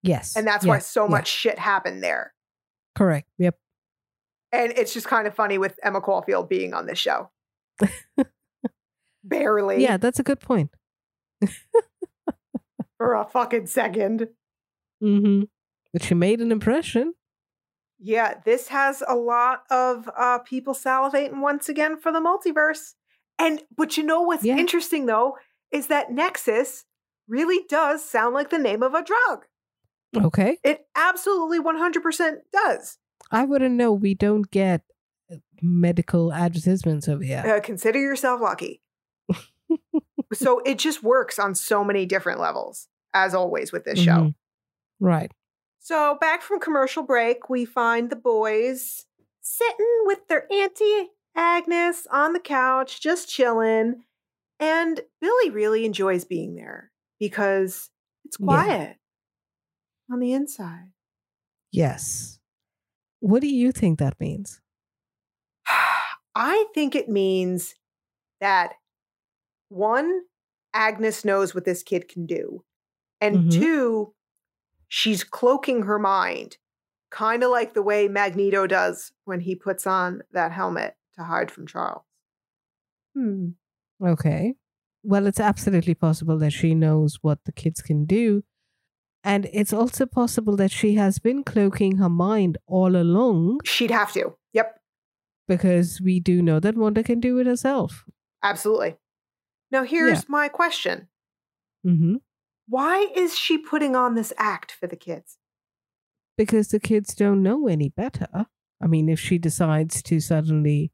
Yes, 0.01 0.35
And 0.35 0.45
that's 0.45 0.65
yeah, 0.65 0.69
why 0.71 0.79
so 0.79 1.05
yeah, 1.05 1.09
much 1.11 1.27
shit 1.27 1.57
happened 1.57 2.03
there. 2.03 2.33
correct. 2.95 3.27
Yep. 3.37 3.55
And 4.51 4.73
it's 4.75 4.93
just 4.93 5.07
kind 5.07 5.27
of 5.27 5.33
funny 5.33 5.57
with 5.57 5.79
Emma 5.81 6.01
Caulfield 6.01 6.49
being 6.49 6.73
on 6.73 6.85
this 6.85 6.99
show. 6.99 7.31
Barely. 9.23 9.81
Yeah, 9.81 9.97
that's 9.97 10.19
a 10.19 10.23
good 10.23 10.39
point. 10.39 10.71
For 13.03 13.15
a 13.15 13.25
fucking 13.25 13.67
second. 13.67 14.29
Mm-hmm. 15.03 15.43
But 15.91 16.03
she 16.03 16.13
made 16.13 16.39
an 16.39 16.53
impression. 16.53 17.15
Yeah, 17.99 18.35
this 18.45 18.69
has 18.69 19.03
a 19.05 19.15
lot 19.15 19.63
of 19.69 20.09
uh, 20.17 20.39
people 20.39 20.73
salivating 20.73 21.41
once 21.41 21.67
again 21.67 21.99
for 21.99 22.13
the 22.13 22.19
multiverse. 22.21 22.93
And 23.37 23.61
but 23.75 23.97
you 23.97 24.03
know 24.03 24.21
what's 24.21 24.45
Yeah. 24.45 24.55
interesting 24.57 25.05
though 25.05 25.35
is 25.69 25.87
that 25.87 26.13
Nexus 26.13 26.85
really 27.27 27.65
does 27.67 28.05
sound 28.05 28.33
like 28.35 28.49
the 28.51 28.57
name 28.57 28.81
of 28.81 28.93
a 28.93 29.03
drug. 29.03 29.47
Okay. 30.15 30.59
It 30.63 30.85
absolutely 30.95 31.59
100% 31.59 32.35
does. 32.53 32.99
I 33.31 33.43
wouldn't 33.43 33.75
know. 33.75 33.91
We 33.91 34.13
don't 34.13 34.49
get 34.49 34.83
medical 35.61 36.31
advertisements 36.31 37.09
over 37.09 37.23
here. 37.23 37.43
Uh, 37.45 37.59
consider 37.59 37.99
yourself 37.99 38.39
lucky. 38.39 38.81
so 40.33 40.59
it 40.65 40.77
just 40.77 41.03
works 41.03 41.39
on 41.39 41.55
so 41.55 41.83
many 41.83 42.05
different 42.05 42.39
levels, 42.39 42.87
as 43.13 43.33
always 43.35 43.71
with 43.71 43.83
this 43.85 43.99
show. 43.99 44.11
Mhm. 44.11 44.35
Right. 44.99 45.31
So 45.79 46.17
back 46.21 46.41
from 46.41 46.59
commercial 46.59 47.03
break, 47.03 47.49
we 47.49 47.65
find 47.65 48.09
the 48.09 48.15
boys 48.15 49.05
sitting 49.41 50.03
with 50.05 50.27
their 50.27 50.51
auntie 50.51 51.09
Agnes 51.35 52.07
on 52.11 52.33
the 52.33 52.39
couch, 52.39 53.01
just 53.01 53.27
chilling. 53.29 54.05
And 54.59 55.01
Billy 55.19 55.49
really 55.49 55.83
enjoys 55.85 56.23
being 56.25 56.55
there 56.55 56.91
because 57.19 57.89
it's 58.23 58.37
Yeah. 58.39 58.45
quiet 58.45 58.97
on 60.11 60.19
the 60.19 60.31
inside. 60.31 60.91
Yes. 61.71 62.39
What 63.19 63.41
do 63.41 63.47
you 63.47 63.71
think 63.71 63.99
that 63.99 64.19
means? 64.19 64.61
I 66.35 66.65
think 66.73 66.95
it 66.95 67.09
means 67.09 67.75
that 68.39 68.75
one, 69.69 70.21
Agnes 70.73 71.23
knows 71.25 71.53
what 71.53 71.65
this 71.65 71.83
kid 71.83 72.07
can 72.07 72.25
do. 72.25 72.63
And 73.23 73.39
Mhm. 73.39 73.51
two, 73.51 74.13
she's 74.87 75.23
cloaking 75.23 75.83
her 75.83 75.99
mind, 75.99 76.57
kind 77.09 77.43
of 77.43 77.51
like 77.51 77.73
the 77.73 77.81
way 77.83 78.07
Magneto 78.07 78.67
does 78.67 79.11
when 79.25 79.39
he 79.41 79.55
puts 79.55 79.87
on 79.87 80.23
that 80.31 80.51
helmet 80.51 80.95
to 81.15 81.23
hide 81.23 81.51
from 81.51 81.67
Charles. 81.67 82.03
Hmm. 83.15 83.49
Okay. 84.03 84.55
Well, 85.03 85.27
it's 85.27 85.39
absolutely 85.39 85.95
possible 85.95 86.37
that 86.39 86.51
she 86.51 86.73
knows 86.73 87.19
what 87.21 87.39
the 87.45 87.51
kids 87.51 87.81
can 87.81 88.05
do. 88.05 88.43
And 89.23 89.49
it's 89.53 89.73
also 89.73 90.05
possible 90.05 90.55
that 90.57 90.71
she 90.71 90.95
has 90.95 91.19
been 91.19 91.43
cloaking 91.43 91.97
her 91.97 92.09
mind 92.09 92.57
all 92.67 92.95
along 92.95 93.59
She'd 93.63 93.91
have 93.91 94.11
to. 94.13 94.35
Yep, 94.53 94.79
because 95.47 96.01
we 96.01 96.19
do 96.19 96.41
know 96.41 96.59
that 96.59 96.75
Wanda 96.75 97.03
can 97.03 97.19
do 97.19 97.39
it 97.39 97.47
herself. 97.47 98.05
absolutely. 98.41 98.97
Now, 99.71 99.83
here's 99.83 100.29
my 100.29 100.47
question 100.49 101.07
hmm 101.83 102.15
Why 102.67 103.07
is 103.15 103.37
she 103.37 103.57
putting 103.57 103.95
on 103.95 104.15
this 104.15 104.33
act 104.37 104.71
for 104.71 104.87
the 104.87 104.95
kids? 104.95 105.37
Because 106.37 106.69
the 106.69 106.79
kids 106.79 107.13
don't 107.13 107.43
know 107.43 107.67
any 107.67 107.89
better. 107.89 108.47
I 108.81 108.87
mean, 108.87 109.09
if 109.09 109.19
she 109.19 109.37
decides 109.37 110.01
to 110.03 110.19
suddenly 110.19 110.91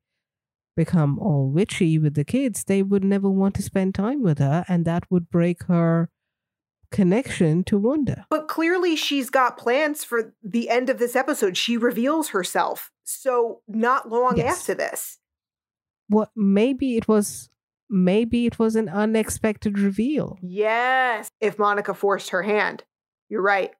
become 0.75 1.19
all 1.19 1.49
witchy 1.49 1.97
with 1.97 2.13
the 2.15 2.23
kids, 2.25 2.63
they 2.65 2.83
would 2.83 3.03
never 3.03 3.29
want 3.29 3.55
to 3.55 3.61
spend 3.61 3.95
time 3.95 4.21
with 4.21 4.39
her, 4.39 4.65
and 4.67 4.85
that 4.85 5.03
would 5.09 5.29
break 5.29 5.63
her 5.63 6.09
connection 6.91 7.63
to 7.65 7.77
Wanda. 7.77 8.25
But 8.29 8.47
clearly, 8.47 8.95
she's 8.95 9.29
got 9.29 9.57
plans 9.57 10.03
for 10.03 10.33
the 10.43 10.69
end 10.69 10.89
of 10.89 10.97
this 10.99 11.15
episode. 11.15 11.55
She 11.57 11.77
reveals 11.77 12.29
herself. 12.29 12.91
So, 13.03 13.61
not 13.67 14.09
long 14.09 14.37
Yes. 14.37 14.59
after 14.59 14.73
this. 14.73 15.19
What 16.07 16.31
maybe 16.35 16.97
it 16.97 17.07
was 17.07 17.49
maybe 17.89 18.45
it 18.45 18.59
was 18.59 18.75
an 18.75 18.89
unexpected 18.89 19.79
reveal. 19.79 20.37
Yes. 20.41 21.29
If 21.41 21.57
Monica 21.57 21.93
forced 21.93 22.29
her 22.29 22.43
hand. 22.43 22.83
You're 23.29 23.41
right. 23.41 23.71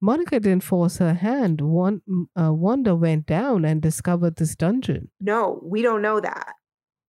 Monica 0.00 0.38
didn't 0.38 0.62
force 0.62 0.98
her 0.98 1.14
hand. 1.14 1.60
One, 1.60 2.02
uh, 2.40 2.52
Wanda 2.52 2.94
went 2.94 3.26
down 3.26 3.64
and 3.64 3.82
discovered 3.82 4.36
this 4.36 4.54
dungeon. 4.54 5.10
No, 5.20 5.60
we 5.64 5.82
don't 5.82 6.02
know 6.02 6.20
that. 6.20 6.54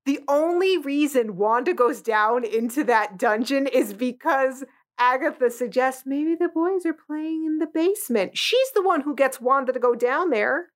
The 0.05 0.19
only 0.27 0.77
reason 0.77 1.37
Wanda 1.37 1.73
goes 1.73 2.01
down 2.01 2.43
into 2.43 2.83
that 2.85 3.19
dungeon 3.19 3.67
is 3.67 3.93
because 3.93 4.63
Agatha 4.97 5.51
suggests 5.51 6.03
maybe 6.05 6.35
the 6.35 6.49
boys 6.49 6.85
are 6.85 6.95
playing 7.07 7.45
in 7.45 7.59
the 7.59 7.67
basement. 7.67 8.35
She's 8.35 8.71
the 8.73 8.81
one 8.81 9.01
who 9.01 9.13
gets 9.15 9.39
Wanda 9.39 9.71
to 9.71 9.79
go 9.79 9.93
down 9.93 10.31
there. 10.31 10.69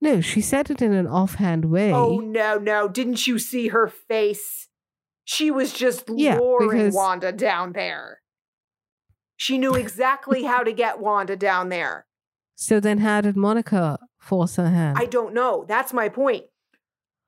No, 0.00 0.20
she 0.20 0.40
said 0.40 0.70
it 0.70 0.82
in 0.82 0.92
an 0.92 1.06
offhand 1.06 1.66
way. 1.66 1.92
Oh, 1.92 2.18
no, 2.18 2.58
no. 2.58 2.88
Didn't 2.88 3.26
you 3.26 3.38
see 3.38 3.68
her 3.68 3.86
face? 3.86 4.63
She 5.24 5.50
was 5.50 5.72
just 5.72 6.04
Yeah, 6.08 6.38
luring 6.38 6.70
because- 6.70 6.94
Wanda 6.94 7.32
down 7.32 7.72
there. 7.72 8.20
She 9.36 9.58
knew 9.58 9.74
exactly 9.74 10.44
how 10.44 10.62
to 10.62 10.72
get 10.72 11.00
Wanda 11.00 11.36
down 11.36 11.68
there. 11.68 12.06
So 12.54 12.78
then, 12.78 12.98
how 12.98 13.20
did 13.20 13.36
Monica 13.36 13.98
force 14.18 14.56
her 14.56 14.70
hand? 14.70 14.96
I 14.98 15.06
don't 15.06 15.34
know. 15.34 15.64
That's 15.66 15.92
my 15.92 16.08
point. 16.08 16.44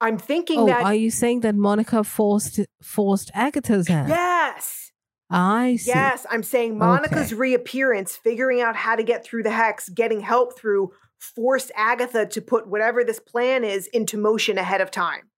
I'm 0.01 0.19
thinking 0.19 0.61
oh, 0.61 0.67
that. 0.67 0.85
are 0.85 0.95
you 0.95 1.11
saying 1.11 1.41
that 1.41 1.55
Monica 1.55 2.05
forced 2.05 2.61
forced 2.83 3.31
Agatha's 3.35 3.89
hand? 3.89 4.09
yes. 4.09 4.93
I 5.29 5.75
see. 5.75 5.91
Yes, 5.91 6.25
I'm 6.31 6.45
saying 6.45 6.79
Monica's 6.79 7.33
Okay. 7.33 7.35
reappearance, 7.35 8.15
figuring 8.15 8.61
out 8.61 8.77
how 8.77 8.95
to 8.95 9.03
get 9.03 9.25
through 9.25 9.43
the 9.43 9.51
hex, 9.51 9.89
getting 9.89 10.21
help 10.21 10.57
through, 10.57 10.93
forced 11.19 11.73
Agatha 11.75 12.27
to 12.27 12.41
put 12.41 12.69
whatever 12.69 13.03
this 13.03 13.19
plan 13.19 13.65
is 13.65 13.89
into 13.89 14.17
motion 14.17 14.57
ahead 14.57 14.81
of 14.81 14.93
time. 14.93 15.31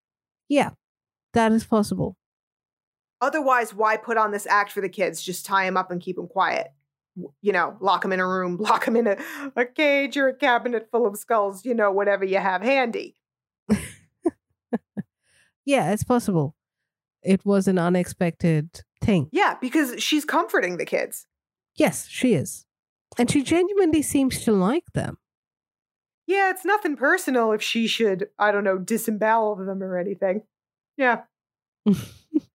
Yeah, 0.47 0.71
that 1.33 1.53
is 1.53 1.65
possible. 1.65 2.17
Otherwise, 3.21 3.75
why 3.75 3.97
put 3.97 4.17
on 4.17 4.31
this 4.31 4.47
act 4.47 4.73
for 4.73 4.81
the 4.81 4.89
kids? 4.89 5.23
Just 5.23 5.45
tie 5.45 5.65
them 5.65 5.77
up 5.77 5.91
and 5.91 6.01
keep 6.01 6.17
them 6.17 6.29
quiet. 6.29 6.69
You 7.43 7.53
know, 7.53 7.77
lock 7.81 8.03
them 8.03 8.13
in 8.13 8.21
a 8.21 8.27
room, 8.27 8.57
lock 8.61 8.85
them 8.85 8.97
in 8.97 9.07
a, 9.07 9.17
a 9.57 9.65
cage 9.65 10.17
or 10.17 10.29
a 10.29 10.35
cabinet 10.35 10.89
full 10.91 11.07
of 11.07 11.17
skulls, 11.17 11.65
you 11.65 11.75
know, 11.75 11.91
whatever 11.91 12.25
you 12.25 12.39
have 12.39 12.63
handy. 12.63 13.17
Yeah, 15.69 15.93
it's 15.93 16.03
possible. 16.03 16.57
It 17.23 17.45
was 17.45 17.69
an 17.69 17.79
unexpected 17.79 18.85
thing. 19.03 19.29
Yeah, 19.33 19.57
because 19.61 20.03
she's 20.03 20.25
comforting 20.25 20.79
the 20.79 20.87
kids. 20.87 21.27
Yes, 21.77 22.09
she 22.09 22.33
is. 22.33 22.65
And 23.19 23.31
she 23.31 23.43
genuinely 23.43 24.01
seems 24.01 24.43
to 24.45 24.53
like 24.53 24.87
them. 24.95 25.19
Yeah, 26.27 26.49
it's 26.49 26.65
nothing 26.65 26.97
personal 26.97 27.53
if 27.53 27.61
she 27.61 27.87
should, 27.87 28.29
I 28.39 28.51
don't 28.51 28.65
know, 28.65 28.79
disembowel 28.79 29.57
them 29.57 29.83
or 29.83 29.99
anything. 29.99 30.45
Yeah. 30.97 31.25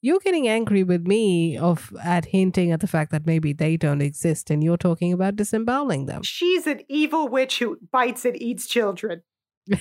You're 0.00 0.20
getting 0.20 0.46
angry 0.46 0.84
with 0.84 1.06
me 1.06 1.58
of 1.58 1.92
at 2.02 2.26
hinting 2.26 2.70
at 2.70 2.80
the 2.80 2.86
fact 2.86 3.10
that 3.10 3.26
maybe 3.26 3.52
they 3.52 3.76
don't 3.76 4.00
exist 4.00 4.48
and 4.48 4.62
you're 4.62 4.76
talking 4.76 5.12
about 5.12 5.36
disemboweling 5.36 6.06
them. 6.06 6.22
She's 6.22 6.66
an 6.66 6.82
evil 6.88 7.28
witch 7.28 7.58
who 7.58 7.78
bites 7.90 8.24
and 8.24 8.40
eats 8.40 8.66
children. 8.66 9.22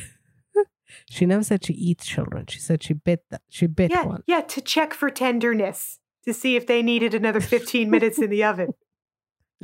She 1.09 1.25
never 1.25 1.43
said 1.43 1.65
she 1.65 1.73
eats 1.73 2.05
children. 2.05 2.45
She 2.47 2.59
said 2.59 2.83
she 2.83 2.93
bit 2.93 3.23
that 3.29 3.41
she 3.49 3.67
bit 3.67 3.91
yeah, 3.91 4.03
one. 4.03 4.23
yeah, 4.25 4.41
to 4.41 4.61
check 4.61 4.93
for 4.93 5.09
tenderness, 5.09 5.99
to 6.25 6.33
see 6.33 6.55
if 6.55 6.67
they 6.67 6.81
needed 6.81 7.13
another 7.13 7.41
15 7.41 7.89
minutes 7.89 8.19
in 8.19 8.29
the 8.29 8.43
oven. 8.43 8.73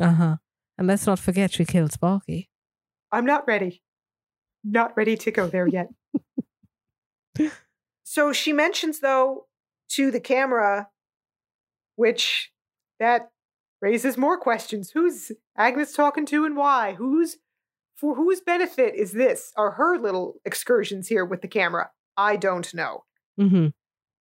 Uh-huh. 0.01 0.37
And 0.75 0.87
let's 0.87 1.05
not 1.05 1.19
forget 1.19 1.53
she 1.53 1.65
killed 1.65 1.91
Sparky. 1.91 2.49
I'm 3.11 3.25
not 3.27 3.45
ready. 3.45 3.83
Not 4.63 4.97
ready 4.97 5.15
to 5.17 5.29
go 5.29 5.45
there 5.45 5.67
yet. 5.67 5.89
so 8.03 8.33
she 8.33 8.51
mentions, 8.53 9.01
though, 9.01 9.45
to 9.95 10.11
the 10.11 10.19
camera, 10.19 10.87
which 11.95 12.51
that 12.99 13.31
raises 13.81 14.17
more 14.17 14.37
questions. 14.37 14.91
Who's 14.91 15.31
Agnes 15.57 15.93
talking 15.93 16.25
to 16.27 16.45
and 16.45 16.55
why? 16.55 16.93
Who's 16.93 17.37
for 17.95 18.15
whose 18.15 18.41
benefit 18.41 18.95
is 18.95 19.11
this? 19.11 19.51
Are 19.55 19.71
her 19.71 19.97
little 19.97 20.35
excursions 20.45 21.07
here 21.07 21.25
with 21.25 21.41
the 21.41 21.47
camera? 21.47 21.91
I 22.17 22.35
don't 22.35 22.73
know. 22.73 23.03
hmm 23.37 23.67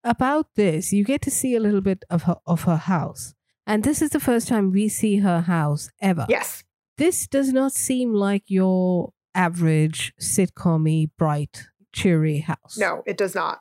About 0.05 0.49
this, 0.57 0.93
you 0.93 1.05
get 1.05 1.23
to 1.23 1.31
see 1.31 1.55
a 1.55 1.61
little 1.61 1.81
bit 1.81 2.05
of 2.11 2.25
her 2.25 2.37
of 2.47 2.65
her 2.65 2.77
house. 2.77 3.35
And 3.67 3.85
this 3.85 4.03
is 4.03 4.11
the 4.11 4.21
first 4.21 4.49
time 4.49 4.73
we 4.73 4.89
see 4.89 5.19
her 5.19 5.43
house 5.43 5.91
ever. 6.01 6.27
Yes. 6.29 6.65
This 6.99 7.27
does 7.27 7.53
not 7.53 7.73
seem 7.73 8.13
like 8.13 8.45
your 8.49 9.13
average 9.35 10.13
sitcom 10.21 11.11
bright, 11.17 11.69
cheery 11.93 12.41
house. 12.41 12.77
No, 12.77 13.03
it 13.07 13.17
does 13.17 13.35
not. 13.35 13.61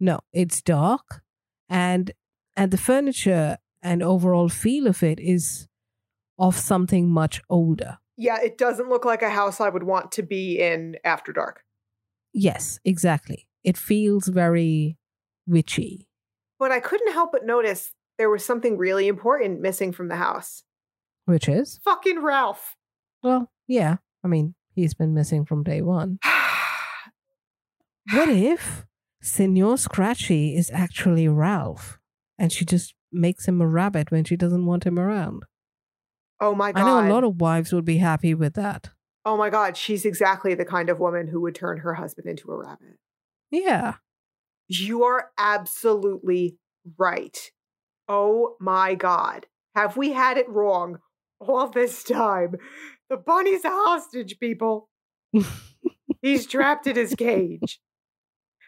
No, 0.00 0.20
it's 0.32 0.62
dark 0.62 1.22
and 1.68 2.12
and 2.56 2.70
the 2.70 2.78
furniture 2.78 3.58
and 3.82 4.02
overall 4.02 4.48
feel 4.48 4.86
of 4.86 5.02
it 5.02 5.20
is 5.20 5.68
of 6.38 6.56
something 6.56 7.08
much 7.08 7.40
older. 7.48 7.98
Yeah, 8.16 8.40
it 8.42 8.56
doesn't 8.56 8.88
look 8.88 9.04
like 9.04 9.22
a 9.22 9.30
house 9.30 9.60
I 9.60 9.68
would 9.68 9.82
want 9.82 10.12
to 10.12 10.22
be 10.22 10.58
in 10.58 10.96
after 11.04 11.32
dark. 11.32 11.62
Yes, 12.32 12.80
exactly. 12.84 13.46
It 13.62 13.76
feels 13.76 14.28
very 14.28 14.96
witchy. 15.46 16.08
But 16.58 16.72
I 16.72 16.80
couldn't 16.80 17.12
help 17.12 17.32
but 17.32 17.44
notice 17.44 17.92
there 18.18 18.30
was 18.30 18.44
something 18.44 18.78
really 18.78 19.08
important 19.08 19.60
missing 19.60 19.92
from 19.92 20.08
the 20.08 20.16
house. 20.16 20.62
Which 21.26 21.48
is? 21.48 21.80
Fucking 21.84 22.22
Ralph. 22.22 22.76
Well, 23.22 23.50
yeah. 23.66 23.96
I 24.24 24.28
mean, 24.28 24.54
he's 24.74 24.94
been 24.94 25.14
missing 25.14 25.44
from 25.44 25.62
day 25.62 25.82
one. 25.82 26.18
What 28.12 28.28
if 28.28 28.86
Senor 29.26 29.76
Scratchy 29.76 30.54
is 30.56 30.70
actually 30.72 31.26
Ralph 31.26 31.98
and 32.38 32.52
she 32.52 32.64
just 32.64 32.94
makes 33.10 33.48
him 33.48 33.60
a 33.60 33.66
rabbit 33.66 34.10
when 34.10 34.24
she 34.24 34.36
doesn't 34.36 34.66
want 34.66 34.84
him 34.84 34.98
around? 34.98 35.42
oh 36.40 36.54
my 36.54 36.70
god. 36.70 36.82
I 36.82 36.84
know 36.84 37.08
a 37.08 37.12
lot 37.12 37.24
of 37.24 37.40
wives 37.40 37.72
would 37.72 37.84
be 37.84 37.96
happy 37.98 38.34
with 38.34 38.54
that. 38.54 38.90
oh 39.24 39.36
my 39.36 39.50
god, 39.50 39.76
she's 39.76 40.04
exactly 40.04 40.54
the 40.54 40.64
kind 40.64 40.88
of 40.90 41.00
woman 41.00 41.28
who 41.28 41.40
would 41.40 41.54
turn 41.54 41.78
her 41.78 41.94
husband 41.94 42.28
into 42.28 42.50
a 42.52 42.56
rabbit. 42.56 42.98
Yeah. 43.50 43.94
You 44.68 45.04
are 45.04 45.30
absolutely 45.38 46.58
right. 46.96 47.50
Oh 48.08 48.56
my 48.60 48.94
god. 48.94 49.46
Have 49.74 49.96
we 49.96 50.12
had 50.12 50.36
it 50.38 50.48
wrong 50.48 50.98
all 51.40 51.68
this 51.68 52.04
time? 52.04 52.56
The 53.08 53.16
bunny's 53.16 53.64
a 53.64 53.70
hostage, 53.70 54.38
people. 54.38 54.88
He's 56.22 56.46
trapped 56.46 56.86
in 56.86 56.96
his 56.96 57.14
cage. 57.14 57.80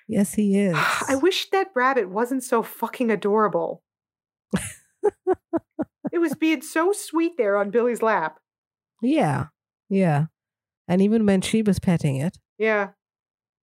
Yes, 0.08 0.34
he 0.34 0.70
ah, 0.72 1.02
is. 1.02 1.08
I 1.10 1.14
wish 1.16 1.50
that 1.50 1.68
rabbit 1.74 2.08
wasn't 2.08 2.42
so 2.42 2.62
fucking 2.62 3.10
adorable. 3.10 3.82
it 6.10 6.18
was 6.18 6.34
being 6.40 6.62
so 6.62 6.92
sweet 6.92 7.32
there 7.36 7.58
on 7.58 7.70
Billy's 7.70 8.02
lap. 8.02 8.38
Yeah, 9.02 9.46
yeah. 9.90 10.26
And 10.88 11.02
even 11.02 11.26
when 11.26 11.42
she 11.42 11.62
was 11.62 11.78
petting 11.78 12.16
it, 12.16 12.38
Yeah. 12.58 12.90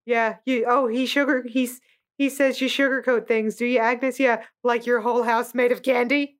Yeah. 0.06 0.36
You 0.46 0.66
oh 0.68 0.88
he 0.88 1.08
sugar 1.08 1.44
he's 1.48 1.82
he 2.18 2.30
says 2.30 2.62
you 2.62 2.70
sugarcoat 2.70 3.28
things, 3.28 3.56
do 3.56 3.66
you, 3.66 3.80
Agnes? 3.80 4.20
Yeah. 4.20 4.44
Like 4.64 4.86
your 4.86 5.02
whole 5.02 5.24
house 5.24 5.56
made 5.56 5.72
of 5.72 5.82
candy? 5.82 6.38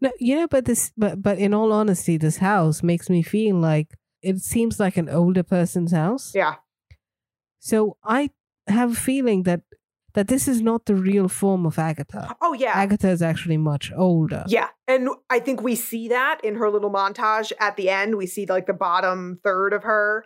no, 0.00 0.12
you 0.18 0.36
know, 0.36 0.46
but 0.46 0.64
this, 0.64 0.92
but 0.96 1.20
but 1.20 1.38
in 1.38 1.52
all 1.52 1.72
honesty, 1.72 2.16
this 2.16 2.38
house 2.38 2.82
makes 2.82 3.10
me 3.10 3.22
feel 3.22 3.56
like 3.56 3.88
it 4.22 4.38
seems 4.38 4.78
like 4.80 4.96
an 4.96 5.08
older 5.08 5.42
person's 5.42 5.92
house. 5.92 6.32
Yeah. 6.34 6.54
So 7.60 7.96
I 8.02 8.30
have 8.66 8.92
a 8.92 8.96
feeling 8.96 9.44
that 9.44 9.62
that 10.14 10.26
this 10.26 10.48
is 10.48 10.60
not 10.60 10.86
the 10.86 10.96
real 10.96 11.28
form 11.28 11.64
of 11.64 11.78
Agatha. 11.78 12.34
Oh 12.42 12.52
yeah. 12.52 12.72
Agatha 12.74 13.08
is 13.10 13.22
actually 13.22 13.56
much 13.58 13.92
older. 13.96 14.44
Yeah. 14.48 14.68
And 14.88 15.08
I 15.30 15.38
think 15.38 15.62
we 15.62 15.76
see 15.76 16.08
that 16.08 16.40
in 16.42 16.56
her 16.56 16.68
little 16.68 16.90
montage 16.90 17.52
at 17.60 17.76
the 17.76 17.88
end. 17.88 18.16
We 18.16 18.26
see 18.26 18.44
like 18.44 18.66
the 18.66 18.72
bottom 18.72 19.38
third 19.44 19.72
of 19.72 19.84
her. 19.84 20.24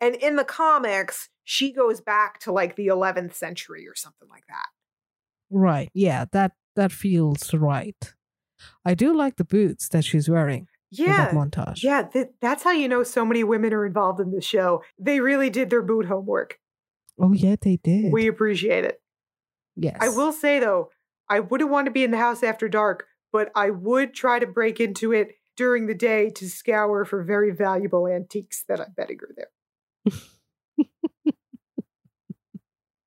And 0.00 0.14
in 0.14 0.36
the 0.36 0.44
comics, 0.44 1.28
she 1.44 1.70
goes 1.72 2.00
back 2.00 2.38
to 2.40 2.52
like 2.52 2.76
the 2.76 2.86
11th 2.86 3.34
century 3.34 3.86
or 3.86 3.94
something 3.94 4.28
like 4.30 4.46
that. 4.48 4.66
Right. 5.50 5.90
Yeah, 5.92 6.24
that 6.32 6.52
that 6.74 6.90
feels 6.92 7.52
right. 7.52 8.14
I 8.86 8.94
do 8.94 9.14
like 9.14 9.36
the 9.36 9.44
boots 9.44 9.88
that 9.90 10.04
she's 10.04 10.30
wearing 10.30 10.66
Yeah. 10.90 11.30
montage. 11.32 11.82
Yeah, 11.82 12.02
th- 12.02 12.28
that's 12.40 12.62
how 12.62 12.70
you 12.72 12.88
know 12.88 13.02
so 13.02 13.24
many 13.24 13.44
women 13.44 13.74
are 13.74 13.84
involved 13.84 14.18
in 14.20 14.30
this 14.32 14.44
show. 14.46 14.82
They 14.98 15.20
really 15.20 15.50
did 15.50 15.68
their 15.68 15.82
boot 15.82 16.06
homework. 16.06 16.58
Oh 17.18 17.32
yeah, 17.32 17.56
they 17.60 17.76
did. 17.76 18.12
We 18.12 18.26
appreciate 18.26 18.84
it. 18.84 19.00
yes. 19.76 19.96
I 20.00 20.08
will 20.08 20.32
say 20.32 20.58
though, 20.58 20.90
I 21.28 21.40
wouldn't 21.40 21.70
want 21.70 21.86
to 21.86 21.90
be 21.90 22.04
in 22.04 22.10
the 22.10 22.18
house 22.18 22.42
after 22.42 22.68
dark, 22.68 23.06
but 23.32 23.50
I 23.54 23.70
would 23.70 24.14
try 24.14 24.38
to 24.38 24.46
break 24.46 24.80
into 24.80 25.12
it 25.12 25.32
during 25.56 25.86
the 25.86 25.94
day 25.94 26.30
to 26.30 26.48
scour 26.48 27.04
for 27.04 27.22
very 27.22 27.50
valuable 27.50 28.06
antiques 28.06 28.64
that 28.68 28.80
I'm 28.80 28.92
betting 28.96 29.18
are 29.22 29.34
there. 29.36 30.12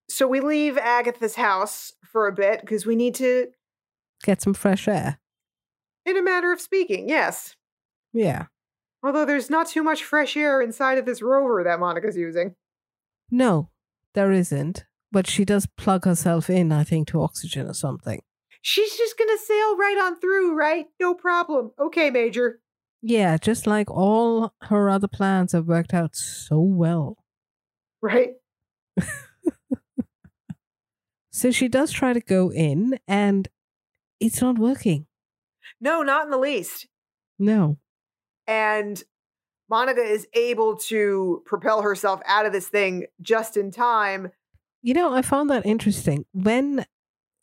so 0.10 0.28
we 0.28 0.40
leave 0.40 0.78
Agatha's 0.78 1.36
house 1.36 1.94
for 2.04 2.28
a 2.28 2.32
bit 2.32 2.62
because 2.62 2.86
we 2.86 2.96
need 2.96 3.16
to, 3.16 3.48
get 4.24 4.42
some 4.42 4.54
fresh 4.54 4.88
air. 4.88 5.20
in 6.06 6.18
a 6.18 6.24
matter 6.24 6.52
of 6.52 6.60
speaking, 6.60 7.08
yes. 7.08 7.56
Yeah. 8.12 8.48
Although 9.04 9.26
there's 9.26 9.50
not 9.50 9.68
too 9.68 9.84
much 9.84 10.04
fresh 10.04 10.36
air 10.36 10.62
inside 10.62 10.98
of 10.98 11.06
this 11.06 11.22
rover 11.22 11.64
that 11.64 11.80
Monica's 11.80 12.18
using. 12.18 12.56
No, 13.32 13.70
there 14.14 14.32
isn't. 14.32 14.86
But 15.12 15.26
she 15.28 15.44
does 15.44 15.66
plug 15.78 16.06
herself 16.06 16.50
in, 16.50 16.72
I 16.72 16.84
think, 16.84 17.08
to 17.10 17.22
oxygen 17.22 17.68
or 17.68 17.74
something. 17.74 18.22
She's 18.62 18.96
just 18.96 19.18
gonna 19.18 19.38
sail 19.38 19.78
right 19.78 19.98
on 20.04 20.20
through, 20.20 20.54
right? 20.56 20.86
No 21.00 21.14
problem. 21.16 21.72
Okay, 21.80 22.10
Major. 22.12 22.60
Yeah, 23.02 23.38
just 23.38 23.66
like 23.66 23.90
all 23.90 24.54
her 24.64 24.90
other 24.90 25.08
plans 25.08 25.54
have 25.54 25.66
worked 25.68 25.94
out 25.94 26.16
so 26.16 26.60
well. 26.60 27.18
Right? 28.02 28.34
So 31.32 31.52
she 31.52 31.70
does 31.70 31.92
try 31.92 32.12
to 32.12 32.20
go 32.20 32.52
in 32.52 33.00
and 33.08 33.48
it's 34.20 34.42
not 34.42 34.58
working. 34.60 35.06
No, 35.80 36.02
not 36.04 36.26
in 36.26 36.32
the 36.32 36.38
least. 36.38 36.88
No. 37.38 37.78
and 38.46 39.02
Monica 39.70 40.02
is 40.02 40.28
able 40.34 40.76
to 40.76 41.44
propel 41.46 41.82
herself 41.82 42.22
out 42.26 42.46
of 42.46 42.52
this 42.52 42.68
thing 42.68 43.06
just 43.22 43.56
in 43.56 43.72
time. 43.72 44.32
You 44.82 44.94
know, 44.94 45.14
I 45.14 45.22
found 45.22 45.50
that 45.50 45.66
interesting. 45.66 46.26
When 46.34 46.86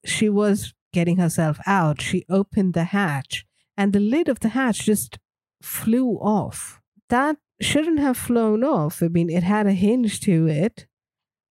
she 0.04 0.28
was 0.28 0.74
getting 0.92 1.18
herself 1.18 1.58
out, 1.66 2.00
she 2.00 2.24
opened 2.28 2.74
the 2.74 2.84
hatch 2.84 3.44
and 3.76 3.92
the 3.92 4.00
lid 4.00 4.28
of 4.28 4.40
the 4.40 4.50
hatch 4.50 4.80
just 4.80 5.18
flew 5.62 6.14
off. 6.14 6.80
That 7.08 7.36
shouldn't 7.60 8.00
have 8.00 8.16
flown 8.16 8.64
off. 8.64 9.02
I 9.02 9.08
mean, 9.08 9.30
it 9.30 9.42
had 9.42 9.66
a 9.66 9.72
hinge 9.72 10.20
to 10.20 10.46
it 10.46 10.86